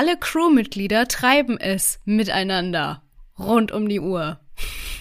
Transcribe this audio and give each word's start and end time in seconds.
alle 0.00 0.16
Crewmitglieder 0.16 1.08
treiben 1.08 1.58
es 1.60 2.00
miteinander 2.06 3.02
rund 3.38 3.70
um 3.70 3.86
die 3.86 4.00
Uhr. 4.00 4.40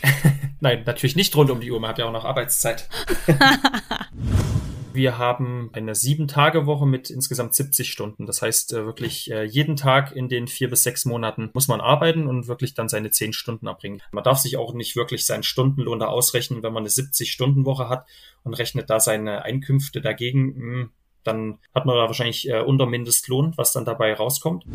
Nein, 0.59 0.83
natürlich 0.85 1.15
nicht 1.15 1.33
rund 1.37 1.49
um 1.51 1.61
die 1.61 1.71
Uhr, 1.71 1.79
man 1.79 1.91
hat 1.91 1.99
ja 1.99 2.05
auch 2.05 2.11
noch 2.11 2.25
Arbeitszeit. 2.25 2.89
wir 4.93 5.17
haben 5.17 5.69
eine 5.71 5.95
Sieben-Tage-Woche 5.95 6.85
mit 6.85 7.09
insgesamt 7.11 7.55
70 7.55 7.89
Stunden. 7.89 8.25
Das 8.25 8.41
heißt, 8.41 8.73
äh, 8.73 8.85
wirklich 8.85 9.31
äh, 9.31 9.43
jeden 9.45 9.77
Tag 9.77 10.13
in 10.13 10.27
den 10.27 10.49
vier 10.49 10.69
bis 10.69 10.83
sechs 10.83 11.05
Monaten 11.05 11.49
muss 11.53 11.69
man 11.69 11.79
arbeiten 11.79 12.27
und 12.27 12.49
wirklich 12.49 12.73
dann 12.73 12.89
seine 12.89 13.09
zehn 13.09 13.31
Stunden 13.31 13.67
erbringen. 13.67 14.01
Man 14.11 14.25
darf 14.25 14.39
sich 14.39 14.57
auch 14.57 14.73
nicht 14.73 14.97
wirklich 14.97 15.25
seinen 15.25 15.43
Stundenlohn 15.43 15.99
da 15.99 16.07
ausrechnen, 16.07 16.61
wenn 16.61 16.73
man 16.73 16.81
eine 16.81 16.89
70-Stunden-Woche 16.89 17.87
hat 17.87 18.05
und 18.43 18.53
rechnet 18.53 18.89
da 18.89 18.99
seine 18.99 19.43
Einkünfte 19.43 20.01
dagegen. 20.01 20.91
Dann 21.23 21.59
hat 21.73 21.85
man 21.85 21.95
da 21.95 22.03
wahrscheinlich 22.07 22.49
äh, 22.49 22.61
unter 22.61 22.85
Mindestlohn, 22.85 23.53
was 23.55 23.73
dann 23.73 23.85
dabei 23.85 24.13
rauskommt. 24.13 24.65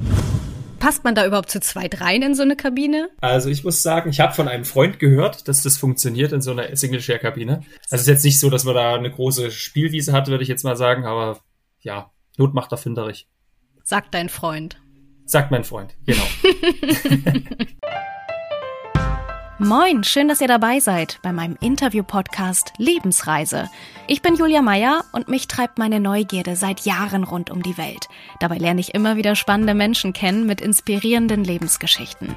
Passt 0.79 1.03
man 1.03 1.15
da 1.15 1.25
überhaupt 1.25 1.51
zu 1.51 1.61
zweit 1.61 2.03
rein 2.03 2.21
in 2.21 2.35
so 2.35 2.43
eine 2.43 2.57
Kabine? 2.57 3.09
Also 3.21 3.49
ich 3.49 3.65
muss 3.65 3.83
sagen, 3.83 4.11
ich 4.11 4.21
habe 4.21 4.35
von 4.35 4.49
einem 4.49 4.67
Freund 4.67 4.99
gehört, 4.99 5.49
dass 5.49 5.63
das 5.63 5.79
funktioniert 5.79 6.33
in 6.33 6.43
so 6.43 6.51
einer 6.51 6.77
Single-Share-Kabine. 6.77 7.63
Also 7.91 7.95
es 7.95 8.01
ist 8.03 8.09
jetzt 8.09 8.25
nicht 8.25 8.39
so, 8.39 8.51
dass 8.51 8.65
man 8.65 8.75
da 8.75 8.95
eine 8.95 9.11
große 9.11 9.51
Spielwiese 9.51 10.13
hat, 10.13 10.29
würde 10.29 10.43
ich 10.43 10.49
jetzt 10.49 10.65
mal 10.65 10.77
sagen, 10.77 11.07
aber 11.07 11.39
ja, 11.81 12.11
Not 12.37 12.53
macht 12.53 12.73
erfinderig. 12.73 13.29
Sagt 13.83 14.15
dein 14.15 14.29
Freund. 14.29 14.77
Sagt 15.25 15.51
mein 15.51 15.65
Freund, 15.65 15.95
genau. 16.05 16.25
Moin, 19.61 20.03
schön, 20.03 20.27
dass 20.27 20.41
ihr 20.41 20.49
dabei 20.49 20.81
seid 20.81 21.21
bei 21.23 21.33
meinem 21.33 21.57
Interview-Podcast 21.61 22.73
Lebensreise. 22.77 23.71
Ich 24.09 24.21
bin 24.21 24.35
Julia 24.35 24.63
Meyer 24.63 25.05
und 25.13 25.29
mich 25.29 25.47
treibt 25.47 25.79
meine 25.79 26.01
Neugierde 26.01 26.57
seit 26.57 26.81
Jahren 26.81 27.23
rund 27.23 27.51
um 27.51 27.63
die 27.63 27.79
Welt. 27.79 28.09
Dabei 28.41 28.59
lerne 28.59 28.81
ich 28.81 28.95
immer 28.95 29.17
wieder 29.17 29.37
spannende 29.37 29.75
Menschen 29.75 30.13
kennen 30.13 30.45
mit 30.45 30.61
inspirierenden 30.61 31.45
Lebensgeschichten. 31.45 32.35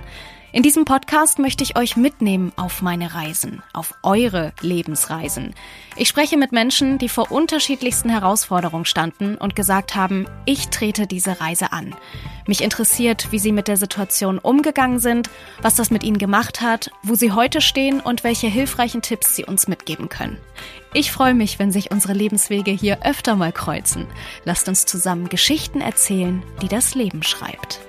In 0.53 0.61
diesem 0.61 0.85
Podcast 0.85 1.39
möchte 1.39 1.63
ich 1.63 1.75
euch 1.75 1.97
mitnehmen 1.97 2.53
auf 2.55 2.83
meine 2.83 3.15
Reisen, 3.15 3.63
auf 3.73 3.95
eure 4.03 4.53
Lebensreisen. 4.61 5.55
Ich 5.95 6.07
spreche 6.07 6.37
mit 6.37 6.51
Menschen, 6.51 6.99
die 6.99 7.09
vor 7.09 7.31
unterschiedlichsten 7.31 8.09
Herausforderungen 8.09 8.85
standen 8.85 9.35
und 9.37 9.55
gesagt 9.55 9.95
haben, 9.95 10.27
ich 10.45 10.69
trete 10.69 11.07
diese 11.07 11.41
Reise 11.41 11.73
an. 11.73 11.95
Mich 12.47 12.61
interessiert, 12.63 13.31
wie 13.31 13.39
sie 13.39 13.51
mit 13.51 13.67
der 13.67 13.77
Situation 13.77 14.39
umgegangen 14.39 14.99
sind, 14.99 15.29
was 15.61 15.75
das 15.75 15.91
mit 15.91 16.03
ihnen 16.03 16.17
gemacht 16.17 16.61
hat, 16.61 16.89
wo 17.03 17.15
sie 17.15 17.33
heute 17.33 17.59
stehen 17.59 17.99
und 17.99 18.23
welche 18.23 18.47
hilfreichen 18.47 19.01
Tipps 19.01 19.35
sie 19.35 19.43
uns 19.43 19.67
mitgeben 19.67 20.07
können. 20.07 20.37
Ich 20.93 21.11
freue 21.11 21.33
mich, 21.33 21.59
wenn 21.59 21.71
sich 21.71 21.91
unsere 21.91 22.13
Lebenswege 22.13 22.71
hier 22.71 23.05
öfter 23.05 23.35
mal 23.35 23.51
kreuzen. 23.51 24.07
Lasst 24.45 24.69
uns 24.69 24.85
zusammen 24.85 25.27
Geschichten 25.27 25.81
erzählen, 25.81 26.41
die 26.61 26.69
das 26.69 26.95
Leben 26.95 27.21
schreibt. 27.21 27.81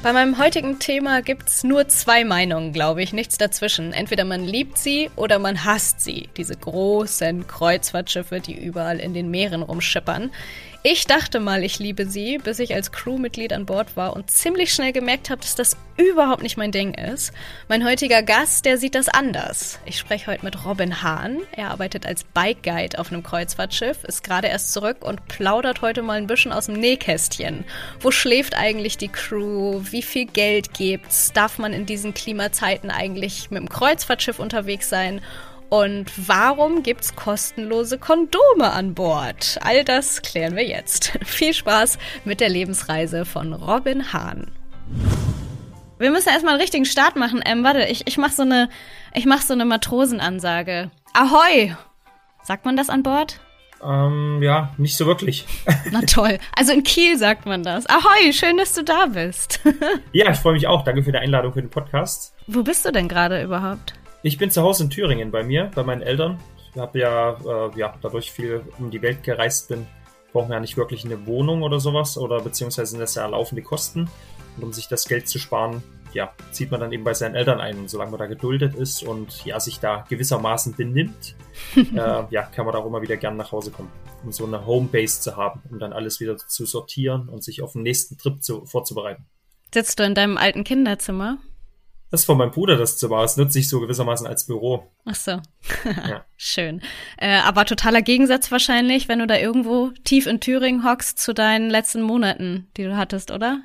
Bei 0.00 0.12
meinem 0.12 0.38
heutigen 0.38 0.78
Thema 0.78 1.22
gibt's 1.22 1.64
nur 1.64 1.88
zwei 1.88 2.24
Meinungen, 2.24 2.72
glaube 2.72 3.02
ich, 3.02 3.12
nichts 3.12 3.36
dazwischen. 3.36 3.92
Entweder 3.92 4.24
man 4.24 4.44
liebt 4.44 4.78
sie 4.78 5.10
oder 5.16 5.40
man 5.40 5.64
hasst 5.64 6.00
sie, 6.00 6.28
diese 6.36 6.54
großen 6.54 7.48
Kreuzfahrtschiffe, 7.48 8.38
die 8.38 8.54
überall 8.54 9.00
in 9.00 9.12
den 9.12 9.28
Meeren 9.28 9.62
rumschippern. 9.62 10.30
Ich 10.84 11.06
dachte 11.06 11.40
mal, 11.40 11.64
ich 11.64 11.80
liebe 11.80 12.06
sie, 12.06 12.38
bis 12.38 12.60
ich 12.60 12.72
als 12.72 12.92
Crewmitglied 12.92 13.52
an 13.52 13.66
Bord 13.66 13.96
war 13.96 14.14
und 14.14 14.30
ziemlich 14.30 14.72
schnell 14.72 14.92
gemerkt 14.92 15.28
habe, 15.28 15.40
dass 15.40 15.56
das 15.56 15.76
überhaupt 15.96 16.44
nicht 16.44 16.56
mein 16.56 16.70
Ding 16.70 16.94
ist. 16.94 17.32
Mein 17.68 17.84
heutiger 17.84 18.22
Gast, 18.22 18.64
der 18.64 18.78
sieht 18.78 18.94
das 18.94 19.08
anders. 19.08 19.80
Ich 19.86 19.98
spreche 19.98 20.28
heute 20.28 20.44
mit 20.44 20.64
Robin 20.64 21.02
Hahn. 21.02 21.38
Er 21.50 21.72
arbeitet 21.72 22.06
als 22.06 22.22
Bike 22.22 22.62
Guide 22.62 23.00
auf 23.00 23.10
einem 23.10 23.24
Kreuzfahrtschiff, 23.24 24.04
ist 24.04 24.22
gerade 24.22 24.46
erst 24.46 24.72
zurück 24.72 24.98
und 25.00 25.26
plaudert 25.26 25.82
heute 25.82 26.02
mal 26.02 26.16
ein 26.16 26.28
bisschen 26.28 26.52
aus 26.52 26.66
dem 26.66 26.76
Nähkästchen. 26.76 27.64
Wo 27.98 28.12
schläft 28.12 28.56
eigentlich 28.56 28.96
die 28.96 29.08
Crew? 29.08 29.80
Wie 29.82 30.02
viel 30.02 30.26
Geld 30.26 30.74
gibt's? 30.74 31.32
Darf 31.32 31.58
man 31.58 31.72
in 31.72 31.86
diesen 31.86 32.14
Klimazeiten 32.14 32.92
eigentlich 32.92 33.50
mit 33.50 33.60
dem 33.60 33.68
Kreuzfahrtschiff 33.68 34.38
unterwegs 34.38 34.88
sein? 34.88 35.22
Und 35.68 36.10
warum 36.28 36.82
gibt's 36.82 37.14
kostenlose 37.14 37.98
Kondome 37.98 38.72
an 38.72 38.94
Bord? 38.94 39.58
All 39.62 39.84
das 39.84 40.22
klären 40.22 40.56
wir 40.56 40.66
jetzt. 40.66 41.18
Viel 41.24 41.52
Spaß 41.52 41.98
mit 42.24 42.40
der 42.40 42.48
Lebensreise 42.48 43.24
von 43.24 43.52
Robin 43.52 44.12
Hahn. 44.12 44.50
Wir 45.98 46.10
müssen 46.10 46.30
erstmal 46.30 46.54
einen 46.54 46.62
richtigen 46.62 46.86
Start 46.86 47.16
machen. 47.16 47.42
Ähm, 47.44 47.64
warte, 47.64 47.84
ich, 47.84 48.06
ich 48.06 48.16
mach 48.16 48.30
so 48.30 48.42
eine, 48.42 48.70
ich 49.12 49.26
mach 49.26 49.42
so 49.42 49.52
eine 49.52 49.64
Matrosenansage. 49.64 50.90
Ahoi! 51.12 51.74
Sagt 52.42 52.64
man 52.64 52.76
das 52.76 52.88
an 52.88 53.02
Bord? 53.02 53.40
Ähm, 53.84 54.40
ja, 54.42 54.72
nicht 54.78 54.96
so 54.96 55.06
wirklich. 55.06 55.46
Na 55.90 56.00
toll. 56.02 56.38
Also 56.56 56.72
in 56.72 56.82
Kiel 56.82 57.18
sagt 57.18 57.44
man 57.44 57.62
das. 57.62 57.86
Ahoi, 57.86 58.32
schön, 58.32 58.56
dass 58.56 58.72
du 58.72 58.82
da 58.84 59.06
bist. 59.06 59.60
ja, 60.12 60.30
ich 60.30 60.38
freue 60.38 60.54
mich 60.54 60.66
auch. 60.66 60.82
Danke 60.82 61.02
für 61.02 61.12
die 61.12 61.18
Einladung 61.18 61.52
für 61.52 61.60
den 61.60 61.70
Podcast. 61.70 62.34
Wo 62.46 62.62
bist 62.62 62.86
du 62.86 62.92
denn 62.92 63.08
gerade 63.08 63.42
überhaupt? 63.42 63.92
Ich 64.22 64.36
bin 64.36 64.50
zu 64.50 64.62
Hause 64.62 64.84
in 64.84 64.90
Thüringen 64.90 65.30
bei 65.30 65.44
mir, 65.44 65.70
bei 65.74 65.84
meinen 65.84 66.02
Eltern. 66.02 66.40
Ich 66.74 66.80
habe 66.80 66.98
ja, 66.98 67.36
äh, 67.46 67.78
ja 67.78 67.94
dadurch 68.02 68.32
viel 68.32 68.62
um 68.78 68.90
die 68.90 69.00
Welt 69.00 69.22
gereist 69.22 69.68
bin, 69.68 69.86
brauchen 70.32 70.48
wir 70.48 70.54
ja 70.54 70.60
nicht 70.60 70.76
wirklich 70.76 71.04
eine 71.04 71.26
Wohnung 71.26 71.62
oder 71.62 71.78
sowas 71.78 72.18
oder 72.18 72.40
beziehungsweise 72.40 72.90
sind 72.90 73.00
das 73.00 73.14
ja 73.14 73.26
laufende 73.26 73.62
Kosten. 73.62 74.10
Und 74.56 74.64
um 74.64 74.72
sich 74.72 74.88
das 74.88 75.06
Geld 75.06 75.28
zu 75.28 75.38
sparen, 75.38 75.84
ja, 76.12 76.32
zieht 76.50 76.72
man 76.72 76.80
dann 76.80 76.90
eben 76.90 77.04
bei 77.04 77.14
seinen 77.14 77.36
Eltern 77.36 77.60
ein. 77.60 77.78
Und 77.78 77.90
solange 77.90 78.10
man 78.10 78.18
da 78.18 78.26
geduldet 78.26 78.74
ist 78.74 79.04
und 79.04 79.44
ja, 79.44 79.60
sich 79.60 79.78
da 79.78 80.04
gewissermaßen 80.08 80.74
benimmt, 80.74 81.36
äh, 81.76 82.24
ja, 82.30 82.42
kann 82.42 82.64
man 82.64 82.72
da 82.72 82.80
auch 82.80 82.86
immer 82.86 83.02
wieder 83.02 83.16
gern 83.16 83.36
nach 83.36 83.52
Hause 83.52 83.70
kommen, 83.70 83.90
um 84.24 84.32
so 84.32 84.44
eine 84.44 84.66
Homebase 84.66 85.20
zu 85.20 85.36
haben, 85.36 85.62
um 85.70 85.78
dann 85.78 85.92
alles 85.92 86.18
wieder 86.18 86.36
zu 86.36 86.66
sortieren 86.66 87.28
und 87.28 87.44
sich 87.44 87.62
auf 87.62 87.74
den 87.74 87.82
nächsten 87.82 88.18
Trip 88.18 88.42
zu, 88.42 88.64
vorzubereiten. 88.66 89.26
Sitzt 89.72 90.00
du 90.00 90.02
in 90.02 90.16
deinem 90.16 90.38
alten 90.38 90.64
Kinderzimmer? 90.64 91.38
Das 92.10 92.20
ist 92.20 92.26
von 92.26 92.38
meinem 92.38 92.50
Bruder 92.50 92.76
das 92.76 92.96
Zimmer. 92.96 93.20
Das 93.20 93.36
nutze 93.36 93.58
ich 93.58 93.68
so 93.68 93.80
gewissermaßen 93.80 94.26
als 94.26 94.46
Büro. 94.46 94.90
Ach 95.04 95.14
so. 95.14 95.32
ja. 95.84 96.24
Schön. 96.36 96.80
Äh, 97.18 97.40
aber 97.40 97.66
totaler 97.66 98.00
Gegensatz 98.00 98.50
wahrscheinlich, 98.50 99.08
wenn 99.08 99.18
du 99.18 99.26
da 99.26 99.36
irgendwo 99.36 99.90
tief 100.04 100.26
in 100.26 100.40
Thüringen 100.40 100.84
hockst 100.84 101.18
zu 101.18 101.34
deinen 101.34 101.68
letzten 101.68 102.00
Monaten, 102.00 102.68
die 102.76 102.84
du 102.84 102.96
hattest, 102.96 103.30
oder? 103.30 103.62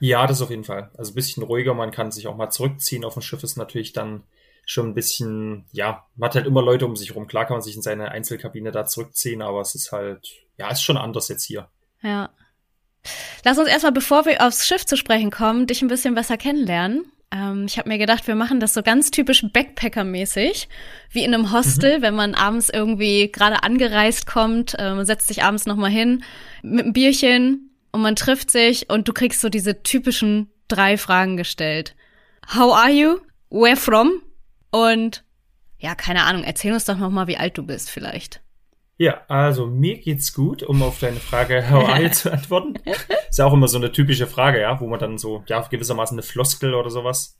Ja, 0.00 0.26
das 0.26 0.42
auf 0.42 0.50
jeden 0.50 0.64
Fall. 0.64 0.90
Also 0.98 1.12
ein 1.12 1.14
bisschen 1.14 1.42
ruhiger. 1.42 1.72
Man 1.72 1.90
kann 1.90 2.12
sich 2.12 2.26
auch 2.26 2.36
mal 2.36 2.50
zurückziehen. 2.50 3.04
Auf 3.04 3.14
dem 3.14 3.22
Schiff 3.22 3.42
ist 3.42 3.56
natürlich 3.56 3.94
dann 3.94 4.24
schon 4.66 4.88
ein 4.88 4.94
bisschen, 4.94 5.64
ja, 5.72 6.04
man 6.16 6.28
hat 6.28 6.34
halt 6.34 6.46
immer 6.46 6.60
Leute 6.60 6.84
um 6.84 6.96
sich 6.96 7.14
rum. 7.14 7.26
Klar 7.26 7.46
kann 7.46 7.54
man 7.54 7.62
sich 7.62 7.76
in 7.76 7.82
seine 7.82 8.10
Einzelkabine 8.10 8.72
da 8.72 8.84
zurückziehen, 8.84 9.40
aber 9.40 9.60
es 9.60 9.74
ist 9.74 9.92
halt, 9.92 10.28
ja, 10.58 10.70
ist 10.70 10.82
schon 10.82 10.96
anders 10.96 11.28
jetzt 11.28 11.44
hier. 11.44 11.68
Ja. 12.02 12.30
Lass 13.44 13.58
uns 13.58 13.68
erstmal, 13.68 13.92
bevor 13.92 14.26
wir 14.26 14.44
aufs 14.44 14.66
Schiff 14.66 14.84
zu 14.84 14.96
sprechen 14.96 15.30
kommen, 15.30 15.68
dich 15.68 15.82
ein 15.82 15.88
bisschen 15.88 16.16
besser 16.16 16.36
kennenlernen. 16.36 17.10
Ähm, 17.32 17.66
ich 17.66 17.78
habe 17.78 17.88
mir 17.88 17.98
gedacht, 17.98 18.26
wir 18.26 18.34
machen 18.34 18.60
das 18.60 18.74
so 18.74 18.82
ganz 18.82 19.10
typisch 19.10 19.42
Backpacker-mäßig, 19.44 20.68
wie 21.10 21.24
in 21.24 21.34
einem 21.34 21.52
Hostel, 21.52 21.98
mhm. 21.98 22.02
wenn 22.02 22.14
man 22.14 22.34
abends 22.34 22.68
irgendwie 22.68 23.30
gerade 23.32 23.62
angereist 23.62 24.26
kommt, 24.26 24.74
äh, 24.78 24.94
man 24.94 25.06
setzt 25.06 25.26
sich 25.28 25.42
abends 25.42 25.66
nochmal 25.66 25.90
hin 25.90 26.22
mit 26.62 26.84
einem 26.84 26.92
Bierchen 26.92 27.70
und 27.92 28.02
man 28.02 28.16
trifft 28.16 28.50
sich 28.50 28.90
und 28.90 29.08
du 29.08 29.12
kriegst 29.12 29.40
so 29.40 29.48
diese 29.48 29.82
typischen 29.82 30.50
drei 30.68 30.96
Fragen 30.96 31.36
gestellt. 31.36 31.96
How 32.54 32.74
are 32.74 32.90
you? 32.90 33.18
Where 33.50 33.76
from? 33.76 34.22
Und 34.70 35.24
ja, 35.78 35.94
keine 35.94 36.24
Ahnung, 36.24 36.44
erzähl 36.44 36.72
uns 36.72 36.84
doch 36.84 36.96
nochmal, 36.96 37.26
wie 37.26 37.36
alt 37.36 37.58
du 37.58 37.62
bist 37.64 37.90
vielleicht. 37.90 38.40
Ja, 38.98 39.22
also 39.28 39.66
mir 39.66 39.98
geht's 39.98 40.32
gut, 40.32 40.62
um 40.62 40.82
auf 40.82 41.00
deine 41.00 41.20
Frage 41.20 41.70
How 41.70 41.88
are 41.88 42.10
zu 42.10 42.32
antworten. 42.32 42.74
Ist 43.28 43.38
ja 43.38 43.44
auch 43.44 43.52
immer 43.52 43.68
so 43.68 43.76
eine 43.76 43.92
typische 43.92 44.26
Frage, 44.26 44.60
ja, 44.60 44.80
wo 44.80 44.86
man 44.86 44.98
dann 44.98 45.18
so, 45.18 45.44
ja, 45.46 45.60
gewissermaßen 45.60 46.14
eine 46.14 46.22
Floskel 46.22 46.74
oder 46.74 46.88
sowas. 46.88 47.38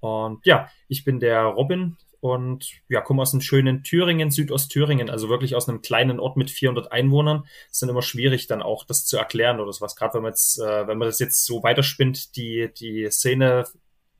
Und 0.00 0.44
ja, 0.44 0.68
ich 0.86 1.04
bin 1.04 1.18
der 1.18 1.42
Robin 1.42 1.96
und 2.20 2.68
ja, 2.88 3.00
komme 3.00 3.22
aus 3.22 3.32
einem 3.32 3.40
schönen 3.40 3.84
Thüringen, 3.84 4.30
Südostthüringen, 4.30 5.08
also 5.08 5.28
wirklich 5.28 5.54
aus 5.54 5.68
einem 5.68 5.80
kleinen 5.80 6.20
Ort 6.20 6.36
mit 6.36 6.50
400 6.50 6.92
Einwohnern. 6.92 7.44
ist 7.70 7.80
dann 7.80 7.88
immer 7.88 8.02
schwierig, 8.02 8.46
dann 8.46 8.60
auch 8.60 8.84
das 8.84 9.06
zu 9.06 9.16
erklären 9.16 9.60
oder 9.60 9.72
sowas. 9.72 9.96
Gerade 9.96 10.14
wenn 10.14 10.22
man 10.22 10.32
jetzt, 10.32 10.58
äh, 10.58 10.86
wenn 10.86 10.98
man 10.98 11.08
das 11.08 11.20
jetzt 11.20 11.46
so 11.46 11.62
weiterspinnt, 11.62 12.36
die, 12.36 12.70
die 12.76 13.08
Szene 13.10 13.64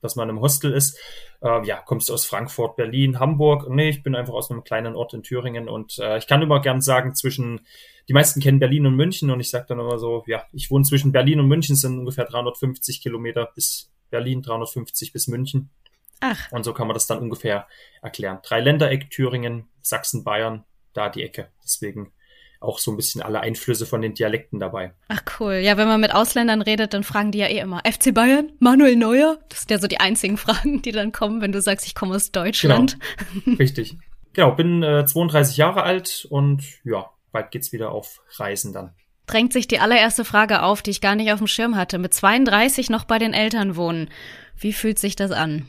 dass 0.01 0.17
man 0.17 0.29
im 0.29 0.41
Hostel 0.41 0.73
ist. 0.73 0.99
Äh, 1.41 1.65
ja, 1.67 1.77
kommst 1.77 2.09
du 2.09 2.15
aus 2.15 2.25
Frankfurt, 2.25 2.77
Berlin, 2.77 3.21
Hamburg? 3.21 3.69
Nee, 3.69 3.91
ich 3.91 4.03
bin 4.03 4.15
einfach 4.15 4.35
aus 4.35 4.51
einem 4.51 4.65
kleinen 4.65 4.97
Ort 4.97 5.15
in 5.15 5.23
Thüringen 5.23 5.69
und 5.69 5.99
äh, 5.99 6.19
ich 6.19 6.27
kann 6.27 6.43
immer 6.43 6.61
gern 6.61 6.81
sagen, 6.81 7.15
zwischen, 7.15 7.61
die 8.09 8.13
meisten 8.13 8.41
kennen 8.41 8.59
Berlin 8.59 8.87
und 8.87 8.97
München 8.97 9.31
und 9.31 9.41
ich 9.41 9.51
sage 9.51 9.67
dann 9.69 9.79
immer 9.79 9.99
so, 9.99 10.25
ja, 10.27 10.45
ich 10.53 10.71
wohne 10.71 10.85
zwischen 10.85 11.13
Berlin 11.13 11.41
und 11.41 11.47
München, 11.47 11.77
sind 11.77 11.99
ungefähr 11.99 12.25
350 12.25 13.01
Kilometer 13.01 13.51
bis 13.55 13.93
Berlin, 14.11 14.43
350 14.43 15.13
bis 15.13 15.29
München. 15.29 15.71
Ach. 16.21 16.51
Und 16.51 16.65
so 16.65 16.75
kann 16.75 16.89
man 16.89 16.95
das 16.95 17.07
dann 17.07 17.19
ungefähr 17.19 17.69
erklären. 18.03 18.41
Drei 18.43 18.61
Ländereck, 18.61 19.11
Thüringen, 19.11 19.69
Sachsen, 19.81 20.25
Bayern, 20.25 20.65
da 20.93 21.09
die 21.09 21.23
Ecke. 21.23 21.53
Deswegen 21.63 22.13
auch 22.61 22.79
so 22.79 22.91
ein 22.91 22.97
bisschen 22.97 23.23
alle 23.23 23.41
Einflüsse 23.41 23.87
von 23.87 24.03
den 24.03 24.15
Dialekten 24.15 24.59
dabei. 24.59 24.93
Ach 25.09 25.23
cool. 25.39 25.55
Ja, 25.55 25.77
wenn 25.77 25.89
man 25.89 26.01
mit 26.01 26.15
Ausländern 26.15 26.63
redet, 26.63 26.93
dann 26.95 27.05
fragen 27.05 27.31
die 27.31 27.39
ja 27.39 27.47
eh 27.47 27.59
immer 27.59 27.83
FC 27.85 28.13
Bayern, 28.13 28.51
Manuel 28.59 28.97
Neuer. 28.97 29.39
Das 29.49 29.61
sind 29.61 29.71
ja 29.71 29.79
so 29.79 29.87
die 29.87 30.01
einzigen 30.01 30.37
Fragen, 30.39 30.83
die 30.83 30.93
dann 30.93 31.13
kommen, 31.13 31.41
wenn 31.41 31.53
du 31.53 31.61
sagst, 31.61 31.87
ich 31.87 31.95
komme 31.95 32.15
aus 32.15 32.33
Deutschland. 32.33 32.99
Genau. 33.45 33.57
Richtig. 33.59 33.97
Genau, 34.33 34.53
bin 34.53 34.83
äh, 34.83 35.05
32 35.05 35.57
Jahre 35.57 35.83
alt 35.83 36.27
und 36.31 36.63
ja, 36.85 37.11
bald 37.33 37.51
geht's 37.51 37.73
wieder 37.73 37.91
auf 37.91 38.21
Reisen 38.37 38.73
dann. 38.73 38.95
Drängt 39.27 39.53
sich 39.53 39.69
die 39.69 39.79
allererste 39.79 40.25
Frage 40.25 40.63
auf, 40.63 40.81
die 40.81 40.91
ich 40.91 41.01
gar 41.01 41.15
nicht 41.15 41.33
auf 41.33 41.39
dem 41.39 41.47
Schirm 41.47 41.77
hatte. 41.77 41.99
Mit 41.99 42.15
32 42.15 42.89
noch 42.89 43.05
bei 43.05 43.19
den 43.19 43.35
Eltern 43.35 43.77
wohnen. 43.77 44.09
Wie 44.57 44.73
fühlt 44.73 44.99
sich 44.99 45.17
das 45.17 45.33
an? 45.33 45.67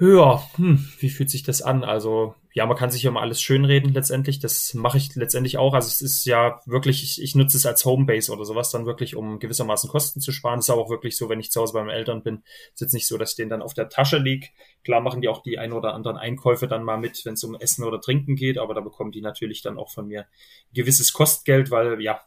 Ja, 0.00 0.42
hm, 0.56 0.88
wie 0.98 1.08
fühlt 1.08 1.30
sich 1.30 1.44
das 1.44 1.62
an? 1.62 1.84
Also, 1.84 2.34
ja, 2.52 2.66
man 2.66 2.76
kann 2.76 2.90
sich 2.90 3.04
ja 3.04 3.10
immer 3.10 3.20
alles 3.20 3.40
schönreden 3.40 3.92
letztendlich. 3.92 4.40
Das 4.40 4.74
mache 4.74 4.98
ich 4.98 5.14
letztendlich 5.14 5.56
auch. 5.58 5.72
Also 5.72 5.88
es 5.88 6.00
ist 6.00 6.24
ja 6.24 6.60
wirklich, 6.66 7.02
ich, 7.04 7.22
ich 7.22 7.34
nutze 7.36 7.56
es 7.56 7.66
als 7.66 7.84
Homebase 7.84 8.32
oder 8.32 8.44
sowas 8.44 8.70
dann 8.70 8.86
wirklich, 8.86 9.14
um 9.14 9.38
gewissermaßen 9.38 9.88
Kosten 9.88 10.20
zu 10.20 10.32
sparen. 10.32 10.58
Das 10.58 10.66
ist 10.66 10.70
aber 10.70 10.82
auch 10.82 10.90
wirklich 10.90 11.16
so, 11.16 11.28
wenn 11.28 11.40
ich 11.40 11.50
zu 11.52 11.60
Hause 11.60 11.74
bei 11.74 11.80
meinen 11.80 11.96
Eltern 11.96 12.22
bin, 12.24 12.42
ist 12.72 12.80
jetzt 12.80 12.94
nicht 12.94 13.06
so, 13.06 13.18
dass 13.18 13.30
ich 13.30 13.36
den 13.36 13.48
dann 13.48 13.62
auf 13.62 13.74
der 13.74 13.88
Tasche 13.88 14.18
lieg. 14.18 14.52
Klar 14.84 15.00
machen 15.00 15.20
die 15.20 15.28
auch 15.28 15.42
die 15.42 15.58
ein 15.58 15.72
oder 15.72 15.94
anderen 15.94 16.16
Einkäufe 16.16 16.66
dann 16.66 16.84
mal 16.84 16.98
mit, 16.98 17.24
wenn 17.24 17.34
es 17.34 17.44
um 17.44 17.54
Essen 17.54 17.84
oder 17.84 18.00
Trinken 18.00 18.36
geht, 18.36 18.58
aber 18.58 18.74
da 18.74 18.80
bekommen 18.80 19.12
die 19.12 19.20
natürlich 19.20 19.62
dann 19.62 19.78
auch 19.78 19.90
von 19.90 20.06
mir 20.06 20.26
gewisses 20.72 21.12
Kostgeld, 21.12 21.70
weil 21.70 22.00
ja, 22.00 22.20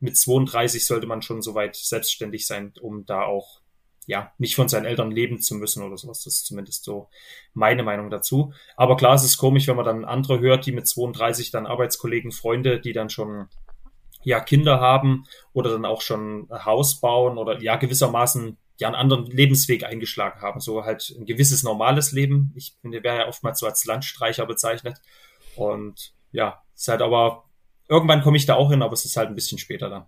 mit 0.00 0.16
32 0.16 0.86
sollte 0.86 1.06
man 1.06 1.22
schon 1.22 1.40
soweit 1.42 1.76
selbstständig 1.76 2.46
sein, 2.46 2.72
um 2.80 3.06
da 3.06 3.22
auch 3.22 3.60
ja, 4.06 4.32
nicht 4.38 4.54
von 4.54 4.68
seinen 4.68 4.86
Eltern 4.86 5.10
leben 5.10 5.40
zu 5.40 5.56
müssen 5.56 5.82
oder 5.82 5.96
sowas. 5.96 6.22
Das 6.22 6.34
ist 6.34 6.46
zumindest 6.46 6.84
so 6.84 7.08
meine 7.54 7.82
Meinung 7.82 8.08
dazu. 8.08 8.52
Aber 8.76 8.96
klar, 8.96 9.14
es 9.14 9.24
ist 9.24 9.36
komisch, 9.36 9.66
wenn 9.66 9.76
man 9.76 9.84
dann 9.84 10.04
andere 10.04 10.40
hört, 10.40 10.64
die 10.66 10.72
mit 10.72 10.86
32 10.86 11.50
dann 11.50 11.66
Arbeitskollegen, 11.66 12.30
Freunde, 12.30 12.80
die 12.80 12.92
dann 12.92 13.10
schon 13.10 13.48
ja 14.22 14.40
Kinder 14.40 14.80
haben 14.80 15.24
oder 15.52 15.70
dann 15.70 15.84
auch 15.84 16.02
schon 16.02 16.48
Haus 16.50 17.00
bauen 17.00 17.38
oder 17.38 17.60
ja 17.60 17.76
gewissermaßen 17.76 18.56
ja 18.78 18.88
einen 18.88 18.96
anderen 18.96 19.26
Lebensweg 19.26 19.84
eingeschlagen 19.84 20.40
haben. 20.40 20.60
So 20.60 20.84
halt 20.84 21.14
ein 21.18 21.26
gewisses 21.26 21.62
normales 21.62 22.12
Leben. 22.12 22.52
Ich 22.54 22.76
finde, 22.80 23.02
wäre 23.02 23.18
ja 23.18 23.28
oftmals 23.28 23.58
so 23.58 23.66
als 23.66 23.84
Landstreicher 23.84 24.46
bezeichnet. 24.46 24.98
Und 25.56 26.12
ja, 26.32 26.62
ist 26.74 26.88
halt 26.88 27.02
aber, 27.02 27.44
irgendwann 27.88 28.22
komme 28.22 28.36
ich 28.36 28.46
da 28.46 28.54
auch 28.54 28.70
hin, 28.70 28.82
aber 28.82 28.92
es 28.92 29.04
ist 29.04 29.16
halt 29.16 29.28
ein 29.28 29.34
bisschen 29.34 29.58
später 29.58 29.88
dann. 29.88 30.06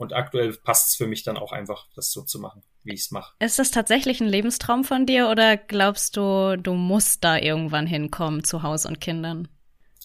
Und 0.00 0.14
aktuell 0.14 0.54
passt 0.54 0.88
es 0.88 0.96
für 0.96 1.06
mich 1.06 1.24
dann 1.24 1.36
auch 1.36 1.52
einfach, 1.52 1.86
das 1.94 2.10
so 2.10 2.22
zu 2.22 2.40
machen, 2.40 2.62
wie 2.84 2.94
ich 2.94 3.00
es 3.00 3.10
mache. 3.10 3.34
Ist 3.38 3.58
das 3.58 3.70
tatsächlich 3.70 4.22
ein 4.22 4.28
Lebenstraum 4.28 4.82
von 4.82 5.04
dir 5.04 5.28
oder 5.28 5.58
glaubst 5.58 6.16
du, 6.16 6.56
du 6.56 6.72
musst 6.72 7.22
da 7.22 7.36
irgendwann 7.36 7.86
hinkommen 7.86 8.42
zu 8.42 8.62
Haus 8.62 8.86
und 8.86 8.98
Kindern? 8.98 9.48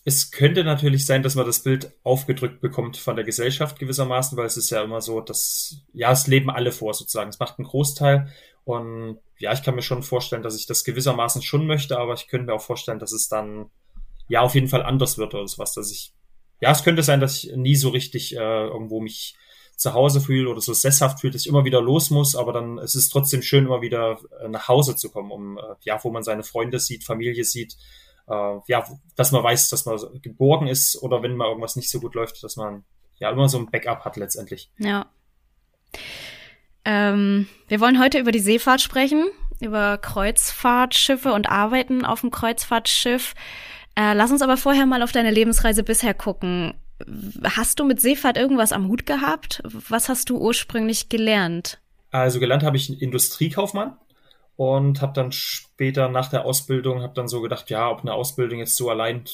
Es 0.03 0.31
könnte 0.31 0.65
natürlich 0.65 1.05
sein, 1.05 1.23
dass 1.23 1.35
man 1.35 1.45
das 1.45 1.63
Bild 1.63 1.93
aufgedrückt 2.03 2.59
bekommt 2.59 2.97
von 2.97 3.15
der 3.15 3.23
Gesellschaft 3.23 3.79
gewissermaßen, 3.79 4.37
weil 4.37 4.47
es 4.47 4.57
ist 4.57 4.69
ja 4.69 4.83
immer 4.83 4.99
so, 4.99 5.21
dass, 5.21 5.77
ja, 5.93 6.11
es 6.11 6.27
leben 6.27 6.49
alle 6.49 6.73
vor 6.73 6.93
sozusagen. 6.93 7.29
Es 7.29 7.39
macht 7.39 7.57
einen 7.57 7.65
Großteil. 7.65 8.29
Und 8.65 9.19
ja, 9.39 9.53
ich 9.53 9.63
kann 9.63 9.75
mir 9.75 9.81
schon 9.81 10.03
vorstellen, 10.03 10.43
dass 10.43 10.57
ich 10.57 10.65
das 10.65 10.83
gewissermaßen 10.83 11.41
schon 11.41 11.67
möchte, 11.67 11.97
aber 11.97 12.15
ich 12.15 12.27
könnte 12.27 12.47
mir 12.47 12.53
auch 12.53 12.61
vorstellen, 12.61 12.99
dass 12.99 13.13
es 13.13 13.29
dann, 13.29 13.69
ja, 14.27 14.41
auf 14.41 14.55
jeden 14.55 14.67
Fall 14.67 14.83
anders 14.83 15.17
wird 15.17 15.33
oder 15.33 15.47
sowas, 15.47 15.73
dass 15.73 15.89
ich, 15.89 16.11
ja, 16.59 16.71
es 16.71 16.83
könnte 16.83 17.01
sein, 17.01 17.21
dass 17.21 17.45
ich 17.45 17.55
nie 17.55 17.77
so 17.77 17.87
richtig 17.87 18.35
äh, 18.35 18.39
irgendwo 18.39 18.99
mich 18.99 19.37
zu 19.75 19.93
Hause 19.93 20.21
fühle 20.21 20.49
oder 20.49 20.61
so 20.61 20.73
sesshaft 20.73 21.19
fühlt, 21.19 21.35
dass 21.35 21.41
ich 21.41 21.49
immer 21.49 21.65
wieder 21.65 21.81
los 21.81 22.09
muss, 22.09 22.35
aber 22.35 22.53
dann 22.53 22.77
es 22.77 22.95
ist 22.95 23.09
trotzdem 23.09 23.41
schön, 23.41 23.65
immer 23.65 23.81
wieder 23.81 24.19
äh, 24.41 24.47
nach 24.47 24.67
Hause 24.67 24.95
zu 24.95 25.11
kommen, 25.11 25.31
um 25.31 25.57
äh, 25.57 25.61
ja, 25.81 26.01
wo 26.03 26.11
man 26.11 26.23
seine 26.23 26.43
Freunde 26.43 26.79
sieht, 26.79 27.03
Familie 27.03 27.43
sieht, 27.43 27.75
äh, 28.27 28.57
ja, 28.67 28.85
dass 29.15 29.31
man 29.31 29.43
weiß, 29.43 29.69
dass 29.69 29.85
man 29.85 29.99
geborgen 30.21 30.67
ist 30.67 31.01
oder 31.01 31.21
wenn 31.23 31.35
mal 31.35 31.47
irgendwas 31.47 31.75
nicht 31.75 31.89
so 31.89 31.99
gut 31.99 32.15
läuft, 32.15 32.43
dass 32.43 32.55
man 32.55 32.83
ja 33.17 33.29
immer 33.29 33.49
so 33.49 33.57
ein 33.57 33.69
Backup 33.69 34.05
hat 34.05 34.17
letztendlich. 34.17 34.71
Ja. 34.77 35.07
Ähm, 36.85 37.47
wir 37.67 37.79
wollen 37.79 37.99
heute 37.99 38.19
über 38.19 38.31
die 38.31 38.39
Seefahrt 38.39 38.81
sprechen, 38.81 39.25
über 39.59 39.97
Kreuzfahrtschiffe 39.97 41.33
und 41.33 41.49
Arbeiten 41.49 42.05
auf 42.05 42.21
dem 42.21 42.31
Kreuzfahrtschiff. 42.31 43.33
Äh, 43.95 44.13
lass 44.13 44.31
uns 44.31 44.41
aber 44.41 44.57
vorher 44.57 44.85
mal 44.85 45.01
auf 45.01 45.11
deine 45.11 45.31
Lebensreise 45.31 45.83
bisher 45.83 46.13
gucken. 46.13 46.75
Hast 47.43 47.79
du 47.79 47.85
mit 47.85 48.01
Seefahrt 48.01 48.37
irgendwas 48.37 48.71
am 48.71 48.87
Hut 48.87 49.05
gehabt? 49.05 49.61
Was 49.63 50.09
hast 50.09 50.29
du 50.29 50.37
ursprünglich 50.37 51.09
gelernt? 51.09 51.79
Also 52.11 52.39
gelernt 52.39 52.63
habe 52.63 52.77
ich 52.77 53.01
Industriekaufmann 53.01 53.97
und 54.55 55.01
habe 55.01 55.13
dann 55.13 55.31
später 55.31 56.09
nach 56.09 56.29
der 56.29 56.45
Ausbildung 56.45 57.01
habe 57.01 57.13
dann 57.13 57.27
so 57.27 57.41
gedacht, 57.41 57.69
ja, 57.69 57.89
ob 57.89 58.01
eine 58.01 58.13
Ausbildung 58.13 58.59
jetzt 58.59 58.77
so 58.77 58.89
allein, 58.89 59.25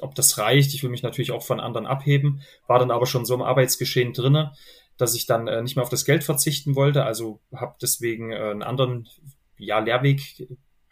ob 0.00 0.14
das 0.14 0.38
reicht. 0.38 0.74
Ich 0.74 0.82
will 0.82 0.90
mich 0.90 1.02
natürlich 1.02 1.32
auch 1.32 1.42
von 1.42 1.60
anderen 1.60 1.86
abheben, 1.86 2.42
war 2.66 2.78
dann 2.78 2.90
aber 2.90 3.06
schon 3.06 3.24
so 3.24 3.34
im 3.34 3.42
Arbeitsgeschehen 3.42 4.12
drinne, 4.12 4.52
dass 4.96 5.14
ich 5.14 5.26
dann 5.26 5.48
äh, 5.48 5.62
nicht 5.62 5.76
mehr 5.76 5.82
auf 5.82 5.90
das 5.90 6.04
Geld 6.04 6.22
verzichten 6.22 6.76
wollte. 6.76 7.04
Also 7.04 7.40
habe 7.54 7.76
deswegen 7.80 8.30
äh, 8.30 8.36
einen 8.36 8.62
anderen 8.62 9.08
ja, 9.56 9.78
Lehrweg 9.78 10.48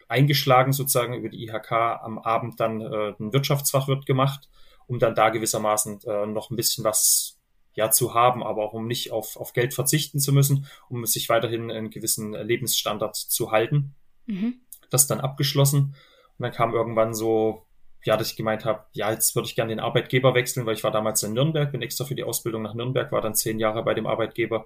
eingeschlagen, 0.07 0.73
sozusagen 0.73 1.13
über 1.13 1.29
die 1.29 1.43
IHK 1.43 1.71
am 1.71 2.17
Abend 2.17 2.59
dann 2.59 2.81
äh, 2.81 3.13
einen 3.19 3.33
Wirtschaftsfachwirt 3.33 4.05
gemacht 4.05 4.49
um 4.87 4.99
dann 4.99 5.15
da 5.15 5.29
gewissermaßen 5.29 6.01
äh, 6.05 6.25
noch 6.25 6.49
ein 6.49 6.55
bisschen 6.55 6.83
was 6.83 7.37
ja 7.73 7.91
zu 7.91 8.13
haben, 8.13 8.43
aber 8.43 8.63
auch 8.63 8.73
um 8.73 8.87
nicht 8.87 9.11
auf, 9.11 9.37
auf 9.37 9.53
Geld 9.53 9.73
verzichten 9.73 10.19
zu 10.19 10.33
müssen, 10.33 10.65
um 10.89 11.05
sich 11.05 11.29
weiterhin 11.29 11.69
einen 11.69 11.91
gewissen 11.91 12.33
Lebensstandard 12.33 13.15
zu 13.15 13.51
halten. 13.51 13.93
Mhm. 14.25 14.61
Das 14.89 15.05
dann 15.05 15.19
abgeschlossen. 15.19 15.95
Und 16.37 16.43
dann 16.43 16.51
kam 16.51 16.73
irgendwann 16.73 17.13
so, 17.13 17.67
ja, 18.03 18.17
dass 18.17 18.31
ich 18.31 18.35
gemeint 18.35 18.65
habe, 18.65 18.85
ja, 18.93 19.11
jetzt 19.11 19.35
würde 19.35 19.47
ich 19.47 19.55
gerne 19.55 19.69
den 19.69 19.79
Arbeitgeber 19.79 20.33
wechseln, 20.33 20.65
weil 20.65 20.73
ich 20.73 20.83
war 20.83 20.91
damals 20.91 21.21
in 21.23 21.33
Nürnberg, 21.33 21.71
bin 21.71 21.81
extra 21.81 22.05
für 22.05 22.15
die 22.15 22.23
Ausbildung 22.23 22.63
nach 22.63 22.73
Nürnberg, 22.73 23.11
war 23.11 23.21
dann 23.21 23.35
zehn 23.35 23.59
Jahre 23.59 23.83
bei 23.83 23.93
dem 23.93 24.07
Arbeitgeber. 24.07 24.65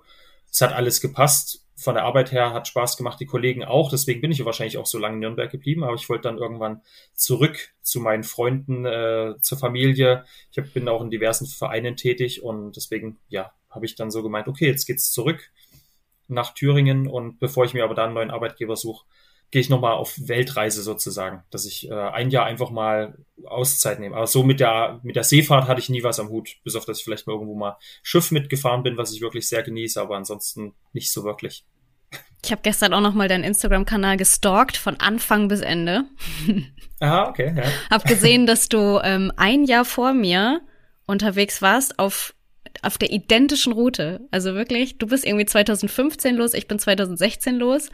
Es 0.50 0.62
hat 0.62 0.74
alles 0.74 1.01
gepasst 1.01 1.65
von 1.81 1.95
der 1.95 2.04
Arbeit 2.04 2.31
her 2.31 2.54
hat 2.54 2.68
Spaß 2.68 2.95
gemacht, 2.95 3.19
die 3.19 3.25
Kollegen 3.25 3.63
auch. 3.63 3.89
Deswegen 3.89 4.22
bin 4.22 4.31
ich 4.31 4.45
wahrscheinlich 4.45 4.78
auch 4.78 4.86
so 4.86 5.00
lange 5.00 5.16
in 5.16 5.19
Nürnberg 5.22 5.51
geblieben. 5.51 5.83
Aber 5.83 5.95
ich 5.95 6.07
wollte 6.10 6.24
dann 6.24 6.38
irgendwann 6.38 6.81
zurück 7.13 7.74
zu 7.81 8.00
meinen 8.00 8.24
Freunden, 8.24 8.86
äh, 8.86 9.33
zur 9.42 9.57
Familie. 9.57 10.25
Ich 10.51 10.57
hab, 10.57 10.72
bin 10.74 10.88
auch 10.88 11.01
in 11.01 11.10
diversen 11.10 11.48
Vereinen 11.48 11.95
tätig 11.95 12.44
und 12.44 12.75
deswegen, 12.75 13.19
ja, 13.30 13.51
habe 13.69 13.86
ich 13.86 13.95
dann 13.95 14.12
so 14.12 14.22
gemeint, 14.22 14.48
okay, 14.48 14.68
jetzt 14.68 14.86
geht's 14.86 15.12
zurück 15.12 15.51
nach 16.28 16.54
Thüringen 16.54 17.07
und 17.07 17.39
bevor 17.39 17.66
ich 17.66 17.74
mir 17.74 17.84
aber 17.84 17.95
dann 17.95 18.06
einen 18.06 18.13
neuen 18.13 18.31
Arbeitgeber 18.31 18.75
suche, 18.75 19.06
gehe 19.51 19.62
ich 19.62 19.69
nochmal 19.69 19.94
auf 19.94 20.15
Weltreise 20.18 20.81
sozusagen, 20.81 21.44
dass 21.51 21.65
ich 21.65 21.89
äh, 21.89 21.94
ein 21.94 22.30
Jahr 22.30 22.45
einfach 22.45 22.69
mal 22.69 23.18
Auszeit 23.45 24.00
nehme. 24.00 24.15
Aber 24.15 24.27
so 24.27 24.44
mit 24.44 24.59
der, 24.62 25.00
mit 25.03 25.18
der 25.18 25.25
Seefahrt 25.25 25.68
hatte 25.68 25.81
ich 25.81 25.89
nie 25.89 26.03
was 26.03 26.19
am 26.19 26.30
Hut, 26.30 26.56
bis 26.63 26.75
auf 26.75 26.86
dass 26.86 27.00
ich 27.00 27.03
vielleicht 27.03 27.27
mal 27.27 27.33
irgendwo 27.33 27.56
mal 27.56 27.77
Schiff 28.01 28.31
mitgefahren 28.31 28.83
bin, 28.83 28.98
was 28.98 29.13
ich 29.13 29.21
wirklich 29.21 29.48
sehr 29.48 29.62
genieße, 29.62 30.01
aber 30.01 30.15
ansonsten 30.15 30.74
nicht 30.94 31.12
so 31.12 31.24
wirklich. 31.24 31.65
Ich 32.44 32.51
habe 32.51 32.62
gestern 32.63 32.94
auch 32.94 33.01
noch 33.01 33.13
mal 33.13 33.27
deinen 33.27 33.44
Instagram-Kanal 33.44 34.18
gestalkt, 34.18 34.77
von 34.77 35.00
Anfang 35.00 35.48
bis 35.48 35.62
Ende. 35.62 36.06
Ah, 37.03 37.27
okay. 37.27 37.56
Ja. 37.57 37.63
Hab 37.89 38.06
gesehen, 38.06 38.45
dass 38.45 38.69
du 38.69 39.00
ähm, 39.03 39.31
ein 39.36 39.63
Jahr 39.63 39.86
vor 39.86 40.13
mir 40.13 40.62
unterwegs 41.07 41.59
warst 41.63 41.98
auf 41.98 42.36
auf 42.83 43.00
der 43.00 43.12
identischen 43.12 43.74
Route. 43.74 44.27
Also 44.30 44.53
wirklich, 44.53 45.00
du 45.00 45.07
bist 45.07 45.25
irgendwie 45.25 45.48
2015 45.48 46.36
los, 46.36 46.53
ich 46.53 46.67
bin 46.67 46.77
2016 46.77 47.55
los. 47.55 47.89